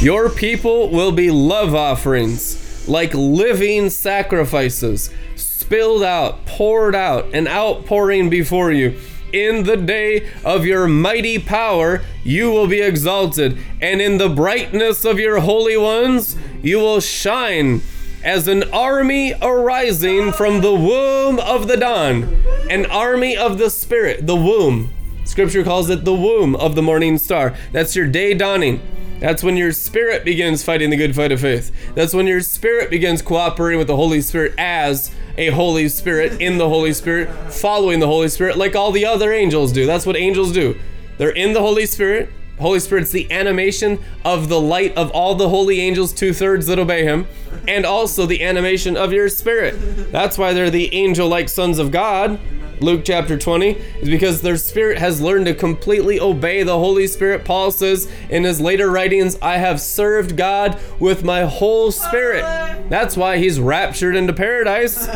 Your 0.00 0.28
people 0.28 0.90
will 0.90 1.12
be 1.12 1.30
love 1.30 1.74
offerings, 1.74 2.88
like 2.88 3.14
living 3.14 3.90
sacrifices, 3.90 5.10
spilled 5.36 6.02
out, 6.02 6.44
poured 6.46 6.96
out, 6.96 7.26
and 7.32 7.46
outpouring 7.46 8.28
before 8.28 8.72
you 8.72 8.98
in 9.32 9.62
the 9.62 9.76
day 9.76 10.28
of 10.44 10.66
your 10.66 10.86
mighty 10.86 11.38
power 11.38 12.02
you 12.22 12.50
will 12.50 12.66
be 12.66 12.80
exalted, 12.80 13.58
and 13.80 14.00
in 14.00 14.18
the 14.18 14.28
brightness 14.28 15.04
of 15.04 15.18
your 15.18 15.40
holy 15.40 15.76
ones 15.76 16.36
you 16.62 16.78
will 16.78 17.00
shine 17.00 17.80
as 18.22 18.48
an 18.48 18.62
army 18.72 19.34
arising 19.40 20.32
from 20.32 20.60
the 20.60 20.74
womb 20.74 21.38
of 21.40 21.68
the 21.68 21.76
dawn, 21.76 22.44
an 22.70 22.86
army 22.86 23.36
of 23.36 23.58
the 23.58 23.70
Spirit, 23.70 24.26
the 24.26 24.36
womb. 24.36 24.90
Scripture 25.24 25.64
calls 25.64 25.88
it 25.88 26.04
the 26.04 26.14
womb 26.14 26.54
of 26.56 26.74
the 26.74 26.82
morning 26.82 27.18
star. 27.18 27.56
That's 27.72 27.96
your 27.96 28.06
day 28.06 28.34
dawning. 28.34 28.80
That's 29.20 29.44
when 29.44 29.56
your 29.56 29.70
spirit 29.70 30.24
begins 30.24 30.64
fighting 30.64 30.90
the 30.90 30.96
good 30.96 31.14
fight 31.14 31.30
of 31.30 31.40
faith. 31.40 31.70
That's 31.94 32.12
when 32.12 32.26
your 32.26 32.40
spirit 32.40 32.90
begins 32.90 33.22
cooperating 33.22 33.78
with 33.78 33.86
the 33.86 33.94
Holy 33.94 34.20
Spirit 34.20 34.52
as 34.58 35.12
a 35.38 35.50
Holy 35.50 35.88
Spirit 35.88 36.40
in 36.40 36.58
the 36.58 36.68
Holy 36.68 36.92
Spirit, 36.92 37.30
following 37.52 38.00
the 38.00 38.08
Holy 38.08 38.28
Spirit 38.28 38.58
like 38.58 38.74
all 38.74 38.90
the 38.90 39.06
other 39.06 39.32
angels 39.32 39.72
do. 39.72 39.86
That's 39.86 40.06
what 40.06 40.16
angels 40.16 40.50
do. 40.50 40.76
They're 41.18 41.30
in 41.30 41.52
the 41.52 41.60
Holy 41.60 41.86
Spirit. 41.86 42.30
Holy 42.58 42.80
Spirit's 42.80 43.10
the 43.10 43.30
animation 43.32 43.98
of 44.24 44.48
the 44.48 44.60
light 44.60 44.96
of 44.96 45.10
all 45.10 45.34
the 45.34 45.48
holy 45.48 45.80
angels, 45.80 46.12
two 46.12 46.32
thirds 46.32 46.66
that 46.66 46.78
obey 46.78 47.04
Him, 47.04 47.26
and 47.66 47.84
also 47.84 48.26
the 48.26 48.44
animation 48.44 48.96
of 48.96 49.12
your 49.12 49.28
spirit. 49.28 49.74
That's 50.12 50.38
why 50.38 50.52
they're 50.52 50.70
the 50.70 50.94
angel 50.94 51.28
like 51.28 51.48
sons 51.48 51.78
of 51.78 51.90
God. 51.90 52.38
Luke 52.82 53.02
chapter 53.04 53.38
20 53.38 53.70
is 54.00 54.08
because 54.08 54.42
their 54.42 54.56
spirit 54.56 54.98
has 54.98 55.20
learned 55.20 55.46
to 55.46 55.54
completely 55.54 56.18
obey 56.18 56.64
the 56.64 56.78
Holy 56.78 57.06
Spirit. 57.06 57.44
Paul 57.44 57.70
says 57.70 58.10
in 58.28 58.42
his 58.42 58.60
later 58.60 58.90
writings, 58.90 59.38
I 59.40 59.58
have 59.58 59.80
served 59.80 60.36
God 60.36 60.80
with 60.98 61.22
my 61.22 61.42
whole 61.42 61.92
spirit. 61.92 62.42
That's 62.90 63.16
why 63.16 63.38
he's 63.38 63.60
raptured 63.60 64.16
into 64.16 64.32
paradise. 64.32 65.08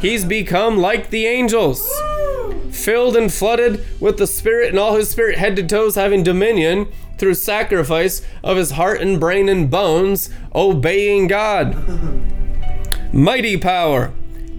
He's 0.00 0.24
become 0.24 0.78
like 0.78 1.10
the 1.10 1.26
angels, 1.26 1.90
filled 2.70 3.16
and 3.16 3.32
flooded 3.32 3.84
with 4.00 4.18
the 4.18 4.26
Spirit 4.26 4.70
and 4.70 4.78
all 4.78 4.94
his 4.94 5.10
spirit, 5.10 5.38
head 5.38 5.56
to 5.56 5.66
toes, 5.66 5.96
having 5.96 6.22
dominion 6.22 6.86
through 7.18 7.34
sacrifice 7.34 8.22
of 8.44 8.56
his 8.56 8.72
heart 8.72 9.00
and 9.00 9.18
brain 9.18 9.48
and 9.48 9.68
bones, 9.68 10.30
obeying 10.54 11.26
God. 11.26 11.76
Mighty 13.12 13.56
power, 13.56 14.12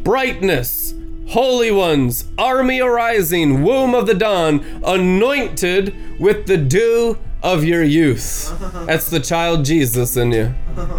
brightness, 0.04 0.94
holy 1.30 1.70
ones, 1.70 2.26
army 2.38 2.80
arising, 2.80 3.64
womb 3.64 3.94
of 3.94 4.08
the 4.08 4.14
dawn, 4.14 4.66
anointed 4.84 6.20
with 6.20 6.48
the 6.48 6.58
dew 6.58 7.18
of 7.44 7.64
your 7.64 7.84
youth. 7.84 8.54
That's 8.86 9.10
the 9.10 9.20
child 9.20 9.64
Jesus 9.64 10.18
in 10.18 10.32
you. 10.32 10.54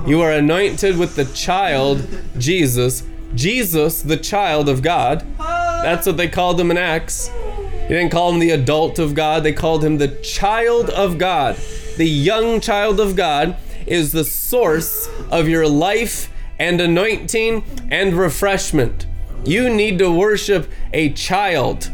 You 0.06 0.20
are 0.20 0.32
anointed 0.32 0.96
with 0.98 1.16
the 1.16 1.24
child 1.26 2.06
Jesus. 2.38 3.02
Jesus, 3.34 4.02
the 4.02 4.16
child 4.16 4.68
of 4.68 4.82
God. 4.82 5.24
That's 5.38 6.06
what 6.06 6.16
they 6.16 6.28
called 6.28 6.60
him 6.60 6.70
in 6.70 6.78
Acts. 6.78 7.28
They 7.28 7.96
didn't 7.96 8.12
call 8.12 8.32
him 8.32 8.38
the 8.38 8.50
adult 8.50 9.00
of 9.00 9.14
God, 9.14 9.42
they 9.42 9.52
called 9.52 9.84
him 9.84 9.98
the 9.98 10.08
child 10.22 10.90
of 10.90 11.18
God. 11.18 11.56
The 11.96 12.06
young 12.06 12.60
child 12.60 13.00
of 13.00 13.16
God 13.16 13.56
is 13.84 14.12
the 14.12 14.24
source 14.24 15.08
of 15.30 15.48
your 15.48 15.66
life 15.66 16.32
and 16.58 16.80
anointing 16.80 17.64
and 17.90 18.14
refreshment. 18.14 19.06
You 19.44 19.68
need 19.70 19.98
to 19.98 20.10
worship 20.10 20.70
a 20.92 21.12
child. 21.12 21.90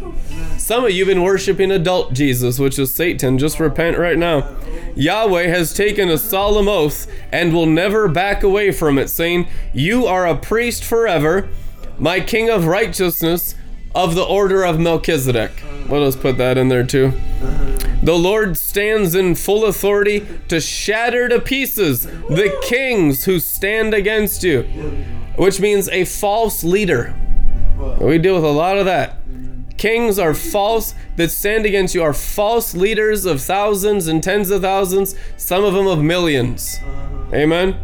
Some 0.57 0.85
of 0.85 0.91
you 0.91 1.05
have 1.05 1.15
been 1.15 1.23
worshiping 1.23 1.71
adult 1.71 2.13
Jesus, 2.13 2.59
which 2.59 2.79
is 2.79 2.95
Satan. 2.95 3.39
Just 3.39 3.61
repent 3.61 3.99
right 3.99 4.19
now. 4.19 4.57
Yahweh 4.97 5.47
has 5.47 5.73
taken 5.73 6.09
a 6.09 6.19
solemn 6.19 6.69
oath 6.69 7.07
and 7.31 7.53
will 7.53 7.67
never 7.67 8.09
back 8.09 8.43
away 8.43 8.73
from 8.73 8.99
it, 8.99 9.09
saying, 9.09 9.47
You 9.73 10.07
are 10.07 10.27
a 10.27 10.37
priest 10.37 10.83
forever, 10.85 11.49
my 11.99 12.21
king 12.21 12.51
of 12.51 12.67
righteousness 12.67 13.55
of 13.95 14.15
the 14.15 14.25
order 14.25 14.65
of 14.65 14.81
Melchizedek. 14.81 15.53
Let 15.89 16.03
us 16.03 16.17
put 16.17 16.39
that 16.39 16.59
in 16.59 16.69
there 16.69 16.85
too. 16.85 17.13
The 18.03 18.15
Lord 18.19 18.57
stands 18.59 19.15
in 19.15 19.35
full 19.35 19.65
authority 19.65 20.27
to 20.49 20.61
shatter 20.61 21.29
to 21.29 21.41
pieces 21.41 22.07
the 22.07 22.57
kings 22.63 23.25
who 23.25 23.39
stand 23.41 23.95
against 23.95 24.43
you. 24.43 24.63
which 25.37 25.61
means 25.61 25.89
a 25.91 26.05
false 26.05 26.65
leader. 26.65 27.15
We 28.01 28.19
deal 28.19 28.35
with 28.35 28.45
a 28.45 28.49
lot 28.49 28.79
of 28.79 28.87
that. 28.87 29.19
Kings 29.77 30.19
are 30.19 30.35
false, 30.35 30.95
that 31.17 31.31
stand 31.31 31.67
against 31.67 31.95
you 31.95 32.03
are 32.03 32.15
false 32.15 32.75
leaders 32.75 33.27
of 33.27 33.43
thousands 33.43 34.09
and 34.09 34.23
tens 34.23 34.51
of 34.51 34.63
thousands, 34.63 35.15
some 35.37 35.65
of 35.65 35.75
them 35.75 35.87
of 35.87 36.03
millions. 36.03 36.81
Uh-huh. 36.83 37.37
Amen. 37.37 37.77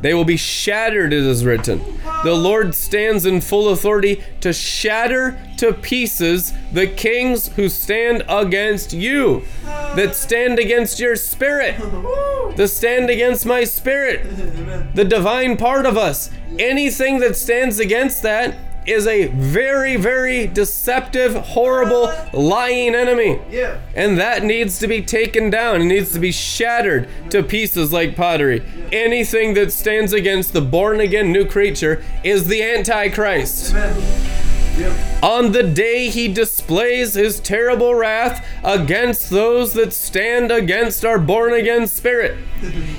They 0.00 0.12
will 0.12 0.24
be 0.24 0.36
shattered, 0.36 1.14
it 1.14 1.22
is 1.22 1.44
written. 1.44 1.82
The 2.24 2.34
Lord 2.34 2.74
stands 2.74 3.24
in 3.24 3.40
full 3.40 3.70
authority 3.70 4.22
to 4.40 4.52
shatter 4.52 5.38
to 5.56 5.72
pieces 5.72 6.52
the 6.72 6.86
kings 6.86 7.48
who 7.48 7.70
stand 7.70 8.22
against 8.28 8.92
you, 8.92 9.44
that 9.64 10.14
stand 10.14 10.58
against 10.58 11.00
your 11.00 11.16
spirit, 11.16 11.78
that 12.56 12.68
stand 12.68 13.08
against 13.08 13.46
my 13.46 13.64
spirit, 13.64 14.24
the 14.94 15.04
divine 15.04 15.56
part 15.56 15.86
of 15.86 15.96
us. 15.96 16.30
Anything 16.58 17.20
that 17.20 17.34
stands 17.34 17.78
against 17.78 18.22
that 18.22 18.56
is 18.86 19.06
a 19.06 19.26
very, 19.28 19.96
very 19.96 20.46
deceptive, 20.46 21.34
horrible, 21.34 22.12
lying 22.32 22.94
enemy. 22.94 23.40
Yeah. 23.50 23.80
And 23.94 24.18
that 24.18 24.44
needs 24.44 24.78
to 24.80 24.86
be 24.86 25.02
taken 25.02 25.50
down. 25.50 25.82
It 25.82 25.86
needs 25.86 26.12
to 26.12 26.18
be 26.18 26.32
shattered 26.32 27.08
to 27.30 27.42
pieces 27.42 27.92
like 27.92 28.16
pottery. 28.16 28.62
Anything 28.92 29.54
that 29.54 29.72
stands 29.72 30.12
against 30.12 30.52
the 30.52 30.60
born 30.60 31.00
again 31.00 31.32
new 31.32 31.46
creature 31.46 32.04
is 32.22 32.46
the 32.46 32.62
Antichrist. 32.62 33.74
Amen. 33.74 34.34
Yep. 34.78 35.22
On 35.22 35.52
the 35.52 35.62
day 35.62 36.10
he 36.10 36.26
displays 36.26 37.14
his 37.14 37.38
terrible 37.38 37.94
wrath 37.94 38.44
against 38.64 39.30
those 39.30 39.72
that 39.74 39.92
stand 39.92 40.50
against 40.50 41.04
our 41.04 41.18
born 41.18 41.52
again 41.52 41.86
spirit, 41.86 42.36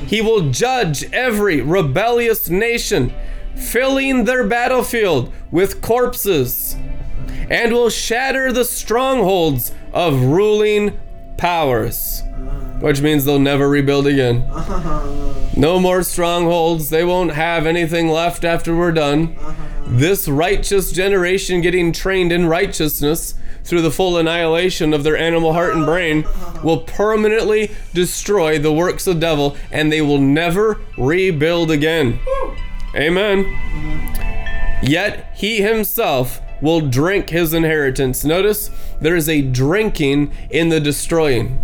he 0.08 0.22
will 0.22 0.52
judge 0.52 1.04
every 1.12 1.60
rebellious 1.60 2.50
nation, 2.50 3.14
filling 3.56 4.26
their 4.26 4.46
battlefield 4.48 5.32
with 5.52 5.82
corpses, 5.82 6.76
and 7.50 7.74
will 7.74 7.90
shatter 7.90 8.52
the 8.52 8.66
strongholds 8.66 9.72
of 9.94 10.22
ruling 10.22 10.98
powers. 11.38 12.22
Which 12.80 13.02
means 13.02 13.24
they'll 13.24 13.40
never 13.40 13.70
rebuild 13.70 14.08
again. 14.08 14.46
No 15.58 15.80
more 15.80 16.04
strongholds. 16.04 16.90
They 16.90 17.06
won't 17.06 17.32
have 17.32 17.66
anything 17.66 18.10
left 18.10 18.44
after 18.44 18.76
we're 18.76 18.92
done. 18.92 19.38
Uh-huh. 19.40 19.54
This 19.88 20.28
righteous 20.28 20.92
generation 20.92 21.62
getting 21.62 21.94
trained 21.94 22.34
in 22.34 22.48
righteousness 22.48 23.36
through 23.64 23.82
the 23.82 23.92
full 23.92 24.18
annihilation 24.18 24.94
of 24.94 25.04
their 25.04 25.16
animal 25.16 25.54
heart 25.54 25.74
and 25.74 25.86
brain 25.86 26.26
will 26.64 26.82
permanently 26.82 27.72
destroy 27.94 28.60
the 28.60 28.74
works 28.74 29.08
of 29.08 29.16
the 29.16 29.22
devil 29.22 29.56
and 29.72 29.92
they 29.94 30.02
will 30.02 30.20
never 30.20 30.82
rebuild 30.98 31.72
again. 31.72 32.20
Amen. 32.96 33.46
Yet 34.82 35.28
he 35.34 35.62
himself 35.62 36.42
will 36.62 36.82
drink 36.82 37.30
his 37.30 37.54
inheritance. 37.54 38.24
Notice 38.24 38.70
there 39.02 39.16
is 39.16 39.28
a 39.28 39.42
drinking 39.42 40.32
in 40.50 40.70
the 40.70 40.80
destroying. 40.80 41.58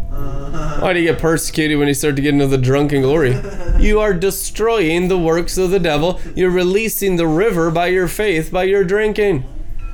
Why 0.82 0.94
do 0.94 1.00
you 1.00 1.12
get 1.12 1.22
persecuted 1.22 1.78
when 1.78 1.88
you 1.88 1.94
start 1.94 2.16
to 2.18 2.22
get 2.22 2.34
into 2.34 2.48
the 2.48 2.58
drunken 2.58 3.02
glory? 3.02 3.36
You 3.80 4.00
are 4.00 4.14
destroying 4.14 5.08
the 5.08 5.18
works 5.18 5.58
of 5.58 5.70
the 5.70 5.80
devil. 5.80 6.20
You're 6.36 6.52
releasing 6.52 7.16
the 7.16 7.28
river 7.28 7.72
by 7.72 7.88
your 7.88 8.08
faith, 8.08 8.52
by 8.52 8.64
your 8.64 8.84
drinking. 8.84 9.46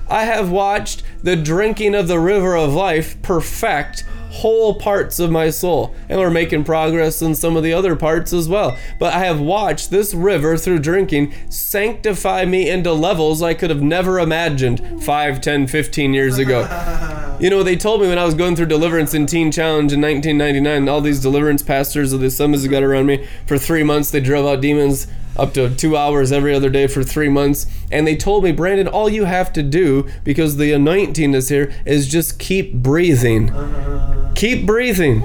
I 0.10 0.24
have 0.24 0.50
watched 0.50 1.04
the 1.22 1.36
drinking 1.36 1.94
of 1.94 2.08
the 2.08 2.20
river 2.20 2.56
of 2.56 2.74
life 2.74 3.22
perfect 3.22 4.06
whole 4.38 4.76
parts 4.76 5.20
of 5.20 5.32
my 5.32 5.50
soul. 5.50 5.94
And 6.10 6.20
we're 6.20 6.30
making 6.30 6.64
progress 6.64 7.22
in 7.22 7.36
some 7.36 7.58
of 7.58 7.64
the 7.64 7.74
other 7.74 7.96
parts 7.96 8.34
as 8.34 8.48
well. 8.48 8.78
But 9.00 9.14
I 9.14 9.20
have 9.20 9.40
watched 9.40 9.90
this 9.90 10.14
river 10.14 10.58
through 10.58 10.80
drinking 10.80 11.34
sanctify 11.50 12.46
me 12.46 12.70
into 12.70 12.94
levels 12.94 13.42
I 13.42 13.54
could 13.54 13.70
have 13.70 13.82
never 13.82 14.20
imagined 14.20 15.04
5, 15.04 15.42
10, 15.42 15.68
15 15.68 16.14
years 16.14 16.38
ago. 16.38 16.68
You 17.40 17.52
know, 17.52 17.62
they 17.62 17.76
told 17.76 18.02
me 18.02 18.08
when 18.08 18.18
I 18.18 18.26
was 18.26 18.34
going 18.34 18.56
through 18.56 18.66
Deliverance 18.66 19.14
and 19.14 19.30
Teen 19.30 19.52
Challenge 19.52 19.94
in 19.94 20.02
1999, 20.02 20.90
all 20.90 21.02
these 21.02 21.22
deliverance 21.22 21.62
pastors 21.62 22.12
of 22.12 22.20
the 22.20 22.32
summits 22.32 22.64
that 22.64 22.70
got 22.70 22.82
around 22.82 23.06
me 23.06 23.28
for 23.46 23.60
three 23.60 23.84
months, 23.84 24.10
they 24.10 24.20
drove 24.20 24.48
out 24.48 24.60
demons 24.60 25.06
up 25.38 25.54
to 25.54 25.74
two 25.76 25.96
hours 25.96 26.32
every 26.32 26.54
other 26.54 26.70
day 26.70 26.88
for 26.88 27.04
three 27.04 27.30
months. 27.30 27.68
And 27.92 28.08
they 28.08 28.16
told 28.16 28.44
me, 28.44 28.52
Brandon, 28.52 28.88
all 28.88 29.08
you 29.08 29.26
have 29.26 29.54
to 29.54 29.64
do, 29.64 30.10
because 30.24 30.58
the 30.58 30.72
anointing 30.72 31.36
is 31.36 31.50
here, 31.50 31.72
is 31.86 32.08
just 32.08 32.40
keep 32.40 32.74
breathing. 32.74 33.52
Uh-huh. 33.52 34.27
Keep 34.38 34.68
breathing. 34.68 35.24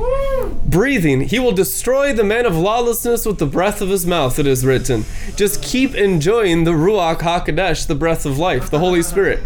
Breathing. 0.65 1.21
He 1.21 1.39
will 1.39 1.53
destroy 1.53 2.15
the 2.15 2.25
man 2.25 2.47
of 2.47 2.57
lawlessness 2.57 3.27
with 3.27 3.39
the 3.39 3.45
breath 3.45 3.83
of 3.83 3.91
his 3.91 4.07
mouth, 4.07 4.39
it 4.39 4.47
is 4.47 4.65
written. 4.65 5.05
Just 5.37 5.63
keep 5.63 5.95
enjoying 5.95 6.65
the 6.65 6.71
Ruach 6.71 7.19
HaKodesh, 7.19 7.87
the 7.87 7.95
breath 7.95 8.25
of 8.25 8.39
life, 8.39 8.71
the 8.71 8.79
Holy 8.79 9.03
Spirit. 9.03 9.41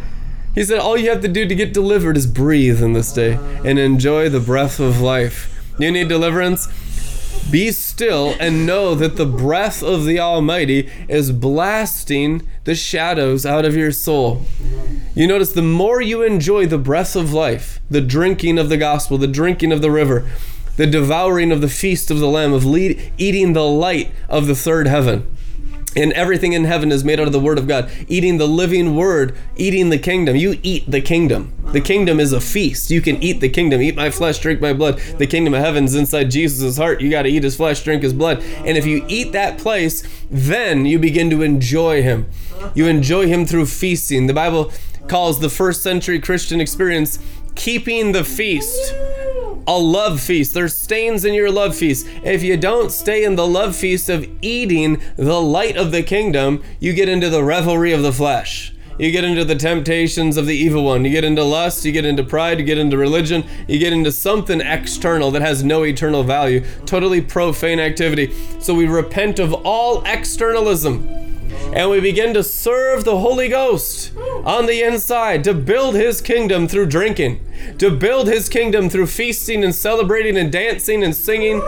He 0.54 0.62
said, 0.62 0.78
All 0.78 0.96
you 0.96 1.10
have 1.10 1.20
to 1.22 1.28
do 1.28 1.48
to 1.48 1.54
get 1.56 1.74
delivered 1.74 2.16
is 2.16 2.28
breathe 2.28 2.80
in 2.80 2.92
this 2.92 3.12
day 3.12 3.40
and 3.64 3.76
enjoy 3.76 4.28
the 4.28 4.38
breath 4.38 4.78
of 4.78 5.00
life. 5.00 5.60
You 5.80 5.90
need 5.90 6.06
deliverance? 6.06 6.68
Be 7.50 7.72
still 7.72 8.36
and 8.38 8.66
know 8.66 8.94
that 8.94 9.16
the 9.16 9.26
breath 9.26 9.82
of 9.82 10.04
the 10.04 10.20
Almighty 10.20 10.88
is 11.08 11.32
blasting 11.32 12.46
the 12.66 12.74
shadows 12.74 13.46
out 13.46 13.64
of 13.64 13.76
your 13.76 13.92
soul. 13.92 14.44
You 15.14 15.26
notice 15.26 15.52
the 15.52 15.62
more 15.62 16.02
you 16.02 16.22
enjoy 16.22 16.66
the 16.66 16.78
breath 16.78 17.14
of 17.16 17.32
life, 17.32 17.80
the 17.88 18.00
drinking 18.00 18.58
of 18.58 18.68
the 18.68 18.76
gospel, 18.76 19.16
the 19.16 19.28
drinking 19.28 19.72
of 19.72 19.82
the 19.82 19.90
river, 19.90 20.28
the 20.76 20.86
devouring 20.86 21.52
of 21.52 21.60
the 21.60 21.68
feast 21.68 22.10
of 22.10 22.18
the 22.18 22.28
Lamb, 22.28 22.52
of 22.52 22.64
lead, 22.64 23.12
eating 23.16 23.52
the 23.52 23.64
light 23.64 24.12
of 24.28 24.48
the 24.48 24.54
third 24.56 24.88
heaven. 24.88 25.26
And 25.96 26.12
everything 26.12 26.52
in 26.52 26.64
heaven 26.64 26.92
is 26.92 27.04
made 27.04 27.18
out 27.18 27.26
of 27.26 27.32
the 27.32 27.40
Word 27.40 27.58
of 27.58 27.66
God. 27.66 27.90
Eating 28.06 28.38
the 28.38 28.46
living 28.46 28.94
Word, 28.96 29.36
eating 29.56 29.88
the 29.90 29.98
kingdom. 29.98 30.36
You 30.36 30.58
eat 30.62 30.90
the 30.90 31.00
kingdom. 31.00 31.52
The 31.72 31.80
kingdom 31.80 32.20
is 32.20 32.32
a 32.32 32.40
feast. 32.40 32.90
You 32.90 33.00
can 33.00 33.20
eat 33.22 33.40
the 33.40 33.48
kingdom. 33.48 33.80
Eat 33.80 33.96
my 33.96 34.10
flesh, 34.10 34.38
drink 34.38 34.60
my 34.60 34.72
blood. 34.72 34.98
The 35.18 35.26
kingdom 35.26 35.54
of 35.54 35.60
heaven's 35.60 35.94
inside 35.94 36.30
Jesus' 36.30 36.76
heart. 36.76 37.00
You 37.00 37.10
got 37.10 37.22
to 37.22 37.28
eat 37.28 37.42
his 37.42 37.56
flesh, 37.56 37.82
drink 37.82 38.02
his 38.02 38.12
blood. 38.12 38.42
And 38.64 38.76
if 38.76 38.86
you 38.86 39.04
eat 39.08 39.32
that 39.32 39.58
place, 39.58 40.06
then 40.30 40.86
you 40.86 40.98
begin 40.98 41.30
to 41.30 41.42
enjoy 41.42 42.02
him. 42.02 42.28
You 42.74 42.86
enjoy 42.86 43.26
him 43.26 43.46
through 43.46 43.66
feasting. 43.66 44.26
The 44.26 44.34
Bible 44.34 44.72
calls 45.08 45.40
the 45.40 45.48
first 45.48 45.82
century 45.82 46.20
Christian 46.20 46.60
experience 46.60 47.18
keeping 47.54 48.12
the 48.12 48.24
feast 48.24 48.94
a 49.66 49.78
love 49.78 50.20
feast. 50.20 50.54
There's 50.54 50.74
stains 50.74 51.24
in 51.24 51.34
your 51.34 51.50
love 51.50 51.76
feast. 51.76 52.06
If 52.22 52.42
you 52.42 52.56
don't 52.56 52.90
stay 52.90 53.24
in 53.24 53.36
the 53.36 53.46
love 53.46 53.74
feast 53.74 54.08
of 54.08 54.28
eating 54.40 55.02
the 55.16 55.40
light 55.40 55.76
of 55.76 55.92
the 55.92 56.02
kingdom, 56.02 56.62
you 56.80 56.92
get 56.92 57.08
into 57.08 57.28
the 57.28 57.42
revelry 57.42 57.92
of 57.92 58.02
the 58.02 58.12
flesh. 58.12 58.72
You 58.98 59.10
get 59.10 59.24
into 59.24 59.44
the 59.44 59.54
temptations 59.54 60.38
of 60.38 60.46
the 60.46 60.56
evil 60.56 60.84
one. 60.84 61.04
You 61.04 61.10
get 61.10 61.24
into 61.24 61.44
lust, 61.44 61.84
you 61.84 61.92
get 61.92 62.06
into 62.06 62.24
pride, 62.24 62.58
you 62.58 62.64
get 62.64 62.78
into 62.78 62.96
religion, 62.96 63.44
you 63.68 63.78
get 63.78 63.92
into 63.92 64.10
something 64.10 64.62
external 64.62 65.30
that 65.32 65.42
has 65.42 65.62
no 65.62 65.84
eternal 65.84 66.22
value. 66.22 66.64
Totally 66.86 67.20
profane 67.20 67.78
activity. 67.78 68.32
So 68.58 68.72
we 68.72 68.86
repent 68.86 69.38
of 69.38 69.52
all 69.52 70.02
externalism 70.04 71.35
and 71.72 71.90
we 71.90 72.00
begin 72.00 72.32
to 72.34 72.42
serve 72.42 73.04
the 73.04 73.18
Holy 73.18 73.48
Ghost 73.48 74.12
on 74.44 74.66
the 74.66 74.82
inside 74.82 75.44
to 75.44 75.54
build 75.54 75.94
his 75.94 76.20
kingdom 76.20 76.68
through 76.68 76.86
drinking, 76.86 77.40
to 77.78 77.90
build 77.90 78.28
his 78.28 78.48
kingdom 78.48 78.88
through 78.88 79.08
feasting 79.08 79.62
and 79.62 79.74
celebrating 79.74 80.36
and 80.36 80.50
dancing 80.50 81.02
and 81.02 81.14
singing 81.14 81.62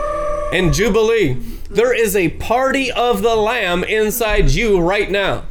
and 0.51 0.73
jubilee. 0.73 1.33
There 1.69 1.93
is 1.93 2.15
a 2.15 2.29
party 2.29 2.91
of 2.91 3.21
the 3.21 3.35
Lamb 3.35 3.83
inside 3.83 4.49
you 4.49 4.79
right 4.79 5.11
now. 5.11 5.43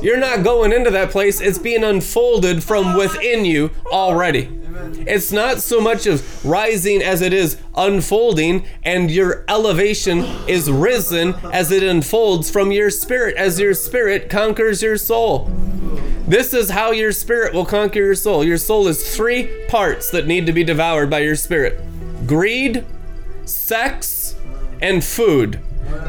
You're 0.00 0.18
not 0.18 0.44
going 0.44 0.72
into 0.72 0.90
that 0.90 1.10
place, 1.10 1.40
it's 1.40 1.58
being 1.58 1.82
unfolded 1.82 2.62
from 2.62 2.96
within 2.96 3.44
you 3.44 3.70
already. 3.86 4.63
It's 5.06 5.30
not 5.30 5.60
so 5.60 5.80
much 5.80 6.06
of 6.06 6.44
rising 6.44 7.02
as 7.02 7.22
it 7.22 7.32
is 7.32 7.56
unfolding, 7.76 8.66
and 8.82 9.10
your 9.10 9.44
elevation 9.48 10.20
is 10.48 10.70
risen 10.70 11.34
as 11.52 11.70
it 11.70 11.82
unfolds 11.82 12.50
from 12.50 12.72
your 12.72 12.90
spirit, 12.90 13.36
as 13.36 13.60
your 13.60 13.74
spirit 13.74 14.28
conquers 14.28 14.82
your 14.82 14.96
soul. 14.96 15.50
This 16.26 16.54
is 16.54 16.70
how 16.70 16.90
your 16.90 17.12
spirit 17.12 17.52
will 17.52 17.66
conquer 17.66 18.00
your 18.00 18.14
soul. 18.14 18.42
Your 18.44 18.56
soul 18.58 18.88
is 18.88 19.14
three 19.14 19.66
parts 19.68 20.10
that 20.10 20.26
need 20.26 20.46
to 20.46 20.52
be 20.52 20.64
devoured 20.64 21.10
by 21.10 21.20
your 21.20 21.36
spirit 21.36 21.80
greed, 22.26 22.84
sex, 23.44 24.34
and 24.80 25.04
food. 25.04 25.60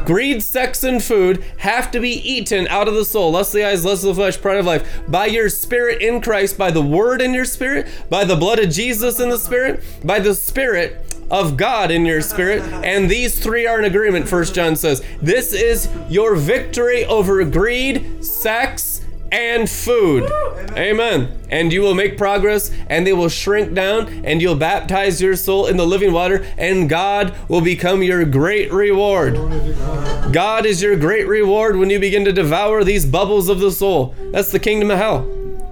Greed, 0.04 0.42
sex, 0.42 0.84
and 0.84 1.02
food 1.02 1.44
have 1.58 1.90
to 1.90 2.00
be 2.00 2.10
eaten 2.10 2.68
out 2.68 2.88
of 2.88 2.94
the 2.94 3.04
soul, 3.04 3.32
lust 3.32 3.50
of 3.50 3.58
the 3.58 3.64
eyes, 3.64 3.84
lust 3.84 4.04
of 4.04 4.08
the 4.08 4.14
flesh, 4.14 4.40
pride 4.40 4.58
of 4.58 4.66
life, 4.66 5.00
by 5.08 5.26
your 5.26 5.48
spirit 5.48 6.00
in 6.00 6.20
Christ, 6.20 6.56
by 6.56 6.70
the 6.70 6.82
word 6.82 7.20
in 7.20 7.34
your 7.34 7.44
spirit, 7.44 7.86
by 8.08 8.24
the 8.24 8.36
blood 8.36 8.58
of 8.58 8.70
Jesus 8.70 9.20
in 9.20 9.28
the 9.28 9.38
spirit, 9.38 9.82
by 10.04 10.20
the 10.20 10.34
spirit 10.34 11.02
of 11.30 11.56
God 11.56 11.90
in 11.90 12.06
your 12.06 12.22
spirit. 12.22 12.62
And 12.62 13.10
these 13.10 13.38
three 13.38 13.66
are 13.66 13.78
in 13.78 13.84
agreement, 13.84 14.28
First 14.28 14.54
John 14.54 14.76
says. 14.76 15.02
This 15.20 15.52
is 15.52 15.88
your 16.08 16.36
victory 16.36 17.04
over 17.04 17.44
greed, 17.44 18.24
sex, 18.24 19.00
and 19.32 19.68
food. 19.68 20.30
Amen. 20.76 21.38
And 21.50 21.72
you 21.72 21.80
will 21.80 21.94
make 21.94 22.18
progress, 22.18 22.70
and 22.88 23.06
they 23.06 23.12
will 23.12 23.28
shrink 23.28 23.74
down, 23.74 24.24
and 24.24 24.42
you'll 24.42 24.56
baptize 24.56 25.20
your 25.20 25.36
soul 25.36 25.66
in 25.66 25.76
the 25.76 25.86
living 25.86 26.12
water, 26.12 26.44
and 26.58 26.88
God 26.88 27.34
will 27.48 27.60
become 27.60 28.02
your 28.02 28.24
great 28.24 28.72
reward. 28.72 29.34
God 30.32 30.66
is 30.66 30.82
your 30.82 30.96
great 30.96 31.26
reward 31.26 31.76
when 31.76 31.90
you 31.90 31.98
begin 31.98 32.24
to 32.24 32.32
devour 32.32 32.84
these 32.84 33.06
bubbles 33.06 33.48
of 33.48 33.60
the 33.60 33.70
soul. 33.70 34.14
That's 34.32 34.52
the 34.52 34.58
kingdom 34.58 34.90
of 34.90 34.98
hell. 34.98 35.22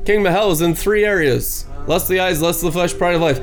Kingdom 0.05 0.27
of 0.27 0.33
hell 0.33 0.51
is 0.51 0.61
in 0.61 0.75
three 0.75 1.05
areas 1.05 1.67
lust 1.87 2.05
of 2.05 2.11
the 2.11 2.21
eyes, 2.21 2.41
lust 2.41 2.63
of 2.63 2.67
the 2.67 2.73
flesh, 2.73 2.97
pride 2.97 3.15
of 3.15 3.21
life. 3.21 3.41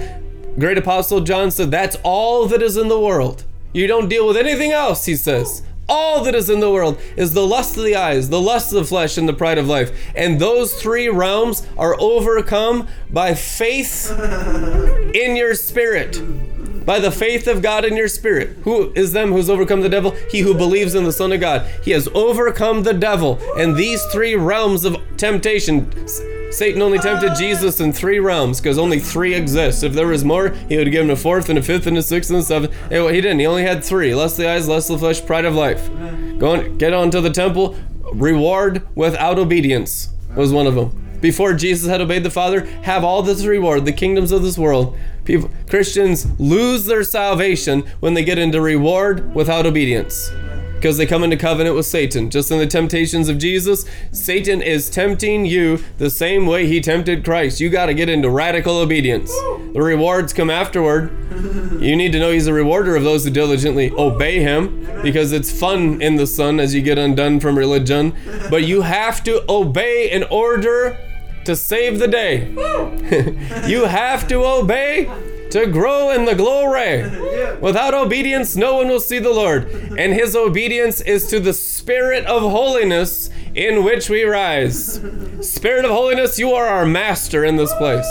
Great 0.57 0.77
Apostle 0.77 1.21
John 1.21 1.51
said, 1.51 1.71
That's 1.71 1.97
all 2.03 2.47
that 2.47 2.61
is 2.61 2.77
in 2.77 2.88
the 2.88 2.99
world. 2.99 3.45
You 3.73 3.88
don't 3.88 4.09
deal 4.09 4.27
with 4.27 4.35
anything 4.35 4.71
else, 4.71 5.05
he 5.05 5.15
says. 5.15 5.63
All 5.91 6.23
that 6.23 6.34
is 6.34 6.49
in 6.49 6.61
the 6.61 6.72
world 6.72 7.01
is 7.18 7.34
the 7.34 7.45
lust 7.45 7.76
of 7.76 7.84
the 7.84 7.97
eyes, 7.97 8.30
the 8.30 8.39
lust 8.39 8.72
of 8.72 8.80
the 8.80 8.85
flesh, 8.85 9.18
and 9.18 9.27
the 9.27 9.34
pride 9.34 9.57
of 9.57 9.68
life. 9.68 9.91
And 10.15 10.39
those 10.39 10.73
three 10.81 11.09
realms 11.09 11.68
are 11.77 11.99
overcome 11.99 12.88
by 13.09 13.34
faith 13.34 14.09
in 15.13 15.35
your 15.35 15.53
spirit. 15.53 16.22
By 16.85 16.99
the 16.99 17.11
faith 17.11 17.45
of 17.45 17.61
God 17.61 17.84
in 17.84 17.97
your 17.97 18.07
spirit. 18.07 18.55
Who 18.63 18.93
is 18.93 19.11
them 19.11 19.34
who's 19.34 19.49
overcome 19.49 19.81
the 19.81 19.89
devil? 19.89 20.11
He 20.30 20.39
who 20.39 20.53
believes 20.53 20.95
in 20.95 21.03
the 21.03 21.11
Son 21.11 21.34
of 21.34 21.41
God. 21.41 21.69
He 21.84 21.91
has 21.91 22.07
overcome 22.13 22.84
the 22.84 22.93
devil. 22.93 23.38
And 23.57 23.76
these 23.76 24.01
three 24.05 24.35
realms 24.35 24.85
of 24.85 24.95
temptation. 25.18 25.91
Satan 26.52 26.82
only 26.82 26.99
tempted 26.99 27.36
Jesus 27.36 27.80
in 27.80 27.94
three 27.94 28.19
realms 28.19 28.60
because 28.60 28.78
only 28.78 28.99
three 28.99 29.34
exist. 29.34 29.84
If 29.84 29.94
there 29.94 30.07
was 30.07 30.26
more, 30.26 30.49
he 30.49 30.78
would 30.78 30.88
have 30.88 30.91
given 30.91 31.10
a 31.10 31.15
fourth 31.15 31.49
and 31.49 31.57
a 31.57 31.61
fifth 31.61 31.88
and 31.88 31.98
a 31.98 32.03
sixth 32.03 32.30
and 32.30 32.40
a 32.40 32.44
seventh. 32.44 32.73
Eh, 32.91 32.95
anyway, 32.95 33.15
he 33.15 33.22
didn't. 33.22 33.40
He 33.40 33.45
only 33.45 33.64
had 33.64 33.84
three: 33.84 34.14
lust 34.14 34.34
of 34.34 34.44
the 34.44 34.49
eyes, 34.49 34.68
lust 34.68 34.90
of 34.90 34.99
the 34.99 35.06
flesh, 35.06 35.26
pride 35.26 35.45
of 35.45 35.56
life. 35.56 35.90
Go 36.38 36.56
on, 36.56 36.78
get 36.78 36.94
on 36.94 37.10
to 37.11 37.22
the 37.22 37.30
temple. 37.30 37.78
Reward 38.14 38.86
without 38.95 39.40
obedience 39.40 40.10
was 40.36 40.52
one 40.52 40.68
of 40.68 40.76
them. 40.76 41.19
Before 41.22 41.53
Jesus 41.53 41.90
had 41.90 42.02
obeyed 42.02 42.23
the 42.23 42.32
Father, 42.32 42.65
have 42.84 43.03
all 43.03 43.22
this 43.22 43.45
reward, 43.45 43.86
the 43.86 43.94
kingdoms 43.94 44.32
of 44.32 44.41
this 44.41 44.57
world. 44.57 44.98
People, 45.23 45.52
Christians 45.69 46.28
lose 46.40 46.86
their 46.86 47.03
salvation 47.03 47.82
when 47.99 48.15
they 48.15 48.23
get 48.23 48.40
into 48.40 48.60
reward 48.60 49.34
without 49.36 49.68
obedience 49.68 50.32
because 50.81 50.97
they 50.97 51.05
come 51.05 51.23
into 51.23 51.37
covenant 51.37 51.75
with 51.75 51.85
Satan. 51.85 52.31
Just 52.31 52.49
in 52.49 52.57
the 52.57 52.65
temptations 52.65 53.29
of 53.29 53.37
Jesus, 53.37 53.85
Satan 54.11 54.63
is 54.63 54.89
tempting 54.89 55.45
you 55.45 55.83
the 55.99 56.09
same 56.09 56.47
way 56.47 56.65
he 56.65 56.81
tempted 56.81 57.23
Christ. 57.23 57.59
You 57.59 57.69
got 57.69 57.85
to 57.85 57.93
get 57.93 58.09
into 58.09 58.31
radical 58.31 58.79
obedience. 58.79 59.29
The 59.73 59.79
rewards 59.79 60.33
come 60.33 60.49
afterward. 60.49 61.11
You 61.79 61.95
need 61.95 62.11
to 62.13 62.19
know 62.19 62.31
he's 62.31 62.47
a 62.47 62.53
rewarder 62.53 62.95
of 62.95 63.03
those 63.03 63.25
who 63.25 63.29
diligently 63.29 63.91
obey 63.91 64.39
him 64.39 64.83
because 65.03 65.31
it's 65.31 65.51
fun 65.51 66.01
in 66.01 66.15
the 66.15 66.25
sun 66.25 66.59
as 66.59 66.73
you 66.73 66.81
get 66.81 66.97
undone 66.97 67.39
from 67.39 67.59
religion. 67.59 68.15
But 68.49 68.63
you 68.63 68.81
have 68.81 69.23
to 69.25 69.43
obey 69.47 70.09
in 70.09 70.23
order 70.31 70.97
to 71.45 71.55
save 71.55 71.99
the 71.99 72.07
day. 72.07 72.47
you 73.69 73.85
have 73.85 74.27
to 74.29 74.43
obey 74.43 75.05
to 75.52 75.68
grow 75.68 76.11
in 76.11 76.26
the 76.26 76.36
glory. 76.36 77.03
Without 77.61 77.94
obedience, 77.94 78.56
no 78.56 78.76
one 78.76 78.88
will 78.88 78.99
see 78.99 79.19
the 79.19 79.34
Lord. 79.34 79.69
And 79.98 80.14
his 80.14 80.36
obedience 80.36 81.02
is 81.02 81.28
to 81.28 81.40
the 81.40 81.53
Spirit 81.53 82.26
of 82.26 82.41
holiness 82.41 83.30
in 83.53 83.84
which 83.84 84.10
we 84.10 84.23
rise. 84.23 85.02
Spirit 85.41 85.86
of 85.86 85.91
holiness, 85.91 86.40
you 86.40 86.53
are 86.53 86.68
our 86.68 86.86
master 86.86 87.44
in 87.44 87.57
this 87.57 87.73
place. 87.76 88.07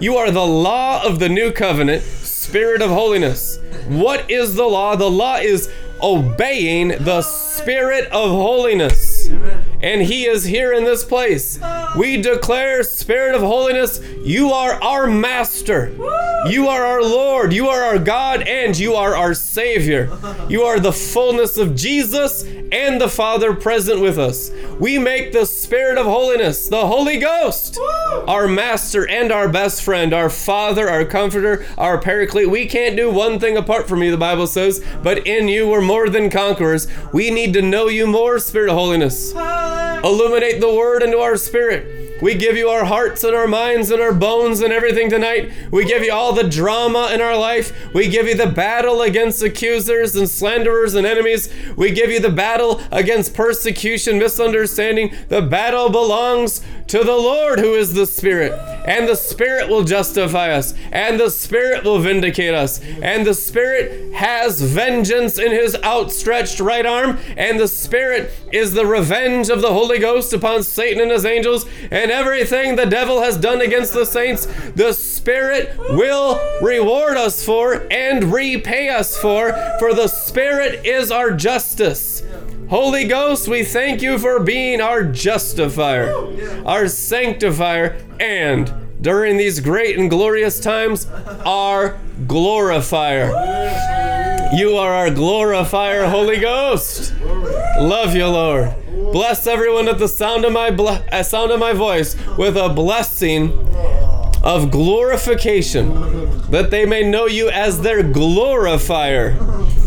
You 0.00 0.16
are 0.16 0.30
the 0.30 0.46
law 0.46 1.02
of 1.04 1.18
the 1.18 1.28
new 1.28 1.50
covenant, 1.50 2.02
Spirit 2.02 2.82
of 2.82 2.90
holiness. 2.90 3.58
What 3.88 4.30
is 4.30 4.54
the 4.54 4.64
law? 4.64 4.96
The 4.96 5.10
law 5.10 5.36
is 5.36 5.70
obeying 6.02 6.88
the 6.88 7.22
Spirit 7.22 8.06
of 8.06 8.30
holiness. 8.30 9.11
And 9.28 10.02
He 10.02 10.26
is 10.26 10.44
here 10.44 10.72
in 10.72 10.84
this 10.84 11.04
place. 11.04 11.58
We 11.96 12.20
declare, 12.20 12.82
Spirit 12.82 13.34
of 13.34 13.42
holiness, 13.42 14.00
you 14.24 14.52
are 14.52 14.82
our 14.82 15.06
master. 15.06 15.90
You 16.48 16.68
are 16.68 16.84
our 16.84 17.02
Lord. 17.02 17.52
You 17.52 17.68
are 17.68 17.82
our 17.82 17.98
God, 17.98 18.42
and 18.42 18.78
you 18.78 18.94
are 18.94 19.16
our 19.16 19.34
Savior. 19.34 20.10
You 20.48 20.62
are 20.62 20.80
the 20.80 20.92
fullness 20.92 21.56
of 21.56 21.74
Jesus 21.74 22.44
and 22.72 23.00
the 23.00 23.08
Father 23.08 23.54
present 23.54 24.00
with 24.00 24.18
us. 24.18 24.50
We 24.80 24.98
make 24.98 25.32
the 25.32 25.44
Spirit 25.44 25.98
of 25.98 26.06
holiness, 26.06 26.68
the 26.68 26.86
Holy 26.86 27.18
Ghost, 27.18 27.78
our 28.26 28.48
master 28.48 29.06
and 29.06 29.30
our 29.30 29.48
best 29.48 29.82
friend, 29.82 30.14
our 30.14 30.30
Father, 30.30 30.88
our 30.88 31.04
comforter, 31.04 31.66
our 31.76 31.98
paraclete. 31.98 32.50
We 32.50 32.66
can't 32.66 32.96
do 32.96 33.10
one 33.10 33.38
thing 33.38 33.56
apart 33.56 33.88
from 33.88 34.02
you, 34.02 34.10
the 34.10 34.16
Bible 34.16 34.46
says, 34.46 34.82
but 35.02 35.26
in 35.26 35.48
you 35.48 35.68
we're 35.68 35.82
more 35.82 36.08
than 36.08 36.30
conquerors. 36.30 36.88
We 37.12 37.30
need 37.30 37.52
to 37.52 37.62
know 37.62 37.88
you 37.88 38.06
more, 38.06 38.38
Spirit 38.38 38.70
of 38.70 38.76
holiness. 38.76 39.11
Illuminate 40.04 40.60
the 40.60 40.72
word 40.74 41.02
into 41.02 41.18
our 41.18 41.36
spirit. 41.36 42.01
We 42.22 42.36
give 42.36 42.56
you 42.56 42.68
our 42.68 42.84
hearts 42.84 43.24
and 43.24 43.34
our 43.34 43.48
minds 43.48 43.90
and 43.90 44.00
our 44.00 44.14
bones 44.14 44.60
and 44.60 44.72
everything 44.72 45.10
tonight. 45.10 45.50
We 45.72 45.84
give 45.84 46.04
you 46.04 46.12
all 46.12 46.32
the 46.32 46.48
drama 46.48 47.10
in 47.12 47.20
our 47.20 47.36
life. 47.36 47.72
We 47.92 48.08
give 48.08 48.28
you 48.28 48.36
the 48.36 48.46
battle 48.46 49.02
against 49.02 49.42
accusers 49.42 50.14
and 50.14 50.30
slanderers 50.30 50.94
and 50.94 51.04
enemies. 51.04 51.52
We 51.76 51.90
give 51.90 52.10
you 52.10 52.20
the 52.20 52.30
battle 52.30 52.80
against 52.92 53.34
persecution, 53.34 54.20
misunderstanding. 54.20 55.12
The 55.30 55.42
battle 55.42 55.90
belongs 55.90 56.62
to 56.86 57.02
the 57.02 57.16
Lord 57.16 57.58
who 57.58 57.74
is 57.74 57.94
the 57.94 58.06
Spirit. 58.06 58.52
And 58.86 59.08
the 59.08 59.16
Spirit 59.16 59.68
will 59.68 59.82
justify 59.82 60.52
us. 60.52 60.74
And 60.92 61.18
the 61.18 61.30
Spirit 61.30 61.82
will 61.82 61.98
vindicate 61.98 62.54
us. 62.54 62.80
And 63.02 63.26
the 63.26 63.34
Spirit 63.34 64.14
has 64.14 64.60
vengeance 64.60 65.38
in 65.38 65.50
his 65.50 65.74
outstretched 65.82 66.60
right 66.60 66.86
arm. 66.86 67.18
And 67.36 67.58
the 67.58 67.66
Spirit 67.66 68.30
is 68.52 68.74
the 68.74 68.86
revenge 68.86 69.48
of 69.48 69.60
the 69.60 69.72
Holy 69.72 69.98
Ghost 69.98 70.32
upon 70.32 70.62
Satan 70.62 71.00
and 71.00 71.10
his 71.10 71.26
angels. 71.26 71.66
And 71.90 72.11
everything 72.12 72.76
the 72.76 72.86
devil 72.86 73.22
has 73.22 73.36
done 73.36 73.60
against 73.60 73.92
the 73.92 74.04
saints, 74.04 74.46
the 74.76 74.92
Spirit 74.92 75.76
will 75.78 76.38
reward 76.60 77.16
us 77.16 77.44
for 77.44 77.86
and 77.90 78.32
repay 78.32 78.88
us 78.88 79.16
for, 79.16 79.52
for 79.78 79.94
the 79.94 80.06
Spirit 80.06 80.86
is 80.86 81.10
our 81.10 81.32
justice. 81.32 82.22
Holy 82.68 83.06
Ghost, 83.06 83.48
we 83.48 83.64
thank 83.64 84.00
you 84.00 84.18
for 84.18 84.38
being 84.38 84.80
our 84.80 85.02
justifier, 85.02 86.14
our 86.64 86.88
sanctifier, 86.88 88.02
and 88.20 88.72
during 89.02 89.36
these 89.36 89.60
great 89.60 89.98
and 89.98 90.08
glorious 90.08 90.60
times, 90.60 91.06
our 91.44 91.98
glorifier. 92.26 94.21
You 94.52 94.76
are 94.76 94.92
our 94.92 95.10
glorifier, 95.10 96.06
Holy 96.08 96.38
Ghost. 96.38 97.14
Love 97.78 98.14
you, 98.14 98.26
Lord. 98.26 98.74
Bless 99.12 99.46
everyone 99.46 99.88
at 99.88 99.98
the 99.98 100.08
sound 100.08 100.44
of 100.44 100.52
my 100.52 100.70
ble- 100.70 101.00
uh, 101.10 101.22
sound 101.22 101.50
of 101.52 101.58
my 101.58 101.72
voice 101.72 102.16
with 102.36 102.56
a 102.56 102.68
blessing 102.68 103.50
of 104.42 104.70
glorification, 104.70 105.88
that 106.50 106.70
they 106.70 106.84
may 106.84 107.02
know 107.08 107.26
you 107.26 107.48
as 107.48 107.80
their 107.80 108.02
glorifier. 108.02 109.36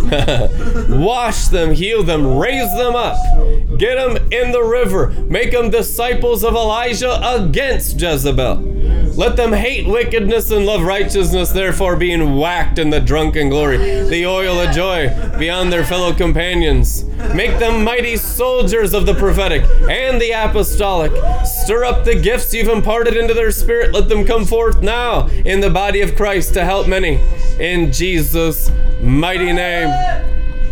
Wash 0.90 1.48
them, 1.48 1.74
heal 1.74 2.04
them, 2.04 2.38
raise 2.38 2.72
them 2.76 2.96
up. 2.96 3.18
Get 3.78 3.96
them 3.96 4.18
in 4.32 4.52
the 4.52 4.64
river. 4.64 5.10
Make 5.28 5.52
them 5.52 5.70
disciples 5.70 6.44
of 6.44 6.54
Elijah 6.54 7.20
against 7.36 8.00
Jezebel. 8.00 8.76
Let 9.16 9.38
them 9.38 9.54
hate 9.54 9.88
wickedness 9.88 10.52
and 10.52 10.66
love 10.66 10.84
righteousness, 10.84 11.52
therefore 11.52 11.96
being 11.96 12.38
whacked 12.38 12.78
in 12.80 12.90
the 12.90 13.00
drunken 13.00 13.48
glory, 13.48 13.78
the 13.78 14.26
oil 14.26 14.60
of 14.60 14.76
joy 14.76 15.08
beyond 15.40 15.72
their 15.72 15.86
fellow 15.86 16.14
companions. 16.14 17.06
Make 17.34 17.58
them 17.58 17.86
mighty 17.86 18.18
soldiers 18.18 18.94
of 18.94 19.06
the 19.06 19.14
prophetic 19.14 19.64
and 19.90 20.20
the 20.20 20.32
apostolic. 20.32 21.14
Stir 21.46 21.86
up 21.86 22.04
the 22.04 22.16
gifts 22.16 22.54
you've 22.54 22.68
imparted 22.68 23.16
into 23.16 23.34
their 23.34 23.52
spirit. 23.52 23.94
Let 23.94 24.10
them 24.10 24.26
come 24.26 24.44
forth 24.44 24.82
now 24.82 25.28
in 25.28 25.62
the 25.62 25.70
body 25.70 26.02
of 26.02 26.16
Christ 26.18 26.54
to 26.56 26.66
help 26.66 26.88
many. 26.88 27.22
In 27.58 27.94
Jesus' 27.94 28.70
mighty 29.02 29.54
name. 29.54 29.90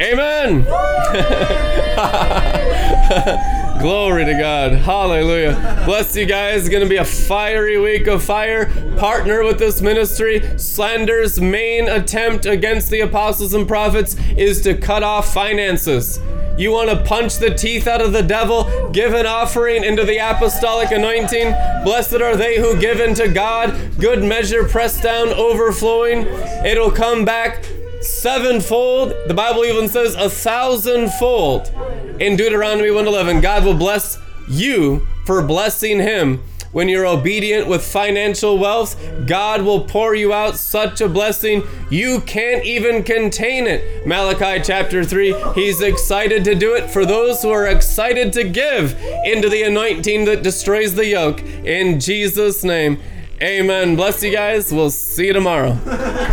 Amen. 0.02 0.64
Glory 3.80 4.26
to 4.26 4.34
God. 4.34 4.74
Hallelujah. 4.74 5.84
Bless 5.86 6.16
you 6.16 6.26
guys. 6.26 6.62
It's 6.62 6.70
going 6.70 6.84
to 6.84 6.90
be 6.90 6.98
a 6.98 7.06
fiery 7.06 7.78
week 7.78 8.08
of 8.08 8.24
fire. 8.24 8.72
Partner 8.98 9.44
with 9.44 9.60
this 9.60 9.82
ministry. 9.82 10.58
Slander's 10.58 11.40
main 11.40 11.88
attempt 11.88 12.46
against 12.46 12.90
the 12.90 13.02
apostles 13.02 13.54
and 13.54 13.68
prophets 13.68 14.16
is 14.38 14.62
to 14.62 14.76
cut 14.76 15.04
off 15.04 15.34
finances. 15.34 16.20
You 16.58 16.72
want 16.72 16.90
to 16.92 17.04
punch 17.04 17.38
the 17.38 17.54
teeth 17.54 17.88
out 17.88 18.02
of 18.02 18.14
the 18.14 18.22
devil? 18.22 18.90
Give 18.92 19.14
an 19.14 19.26
offering 19.26 19.84
into 19.84 20.06
the 20.06 20.18
apostolic 20.18 20.92
anointing. 20.92 21.52
Blessed 21.84 22.22
are 22.22 22.38
they 22.38 22.60
who 22.60 22.80
give 22.80 23.00
into 23.00 23.28
God. 23.28 23.76
Good 24.00 24.24
measure, 24.24 24.68
pressed 24.68 25.02
down, 25.02 25.30
overflowing. 25.30 26.28
It'll 26.66 26.92
come 26.92 27.26
back 27.26 27.66
sevenfold. 28.04 29.14
The 29.28 29.34
Bible 29.34 29.66
even 29.66 29.88
says 29.88 30.16
a 30.16 30.30
thousandfold 30.30 31.72
in 32.20 32.36
Deuteronomy 32.36 32.90
1:11. 32.90 33.42
God 33.42 33.66
will 33.66 33.74
bless 33.74 34.18
you 34.50 35.08
for 35.26 35.42
blessing 35.42 36.00
him 36.00 36.44
when 36.74 36.90
you're 36.90 37.06
obedient 37.06 37.68
with 37.68 37.86
financial 37.86 38.58
wealth, 38.58 39.00
God 39.28 39.62
will 39.62 39.82
pour 39.82 40.16
you 40.16 40.34
out 40.34 40.58
such 40.58 41.00
a 41.02 41.08
blessing 41.08 41.64
you 41.90 42.20
can't 42.22 42.66
even 42.66 43.04
contain 43.04 43.68
it. 43.68 44.06
Malachi 44.08 44.60
chapter 44.64 45.04
3, 45.04 45.36
He's 45.54 45.82
excited 45.82 46.44
to 46.46 46.56
do 46.56 46.74
it 46.74 46.90
for 46.90 47.06
those 47.06 47.44
who 47.44 47.52
are 47.52 47.68
excited 47.68 48.34
to 48.34 48.44
give 48.44 49.00
into 49.24 49.50
the 49.50 49.62
anointing 49.62 50.26
that 50.26 50.42
destroys 50.42 50.96
the 50.96 51.06
yoke. 51.06 51.44
In 51.64 52.00
Jesus' 52.00 52.64
name, 52.64 53.00
amen. 53.44 53.96
Bless 53.96 54.24
you 54.24 54.32
guys. 54.32 54.72
We'll 54.72 54.90
see 54.90 55.28
you 55.28 55.34
tomorrow. 55.34 55.78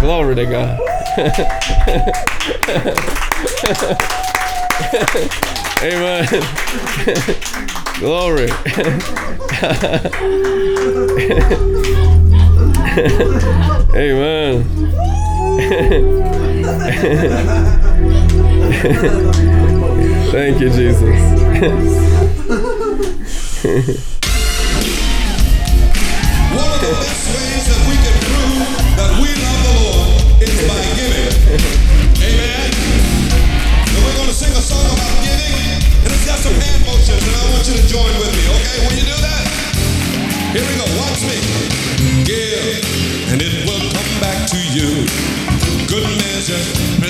Glory 0.00 0.36
to 0.36 0.46
God. 0.46 0.78
Amen. 5.82 6.26
Glory. 8.00 8.50
Amen. 13.96 14.64
Thank 20.30 20.60
you, 20.60 20.68
Jesus. 23.64 24.16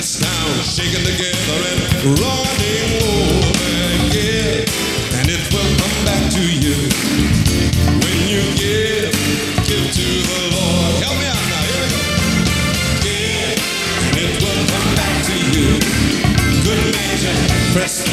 Pressed 0.01 0.21
down, 0.21 0.63
shaken 0.63 1.03
together, 1.03 1.57
and 1.69 2.19
running 2.19 3.03
over. 3.03 3.50
press 17.73 18.10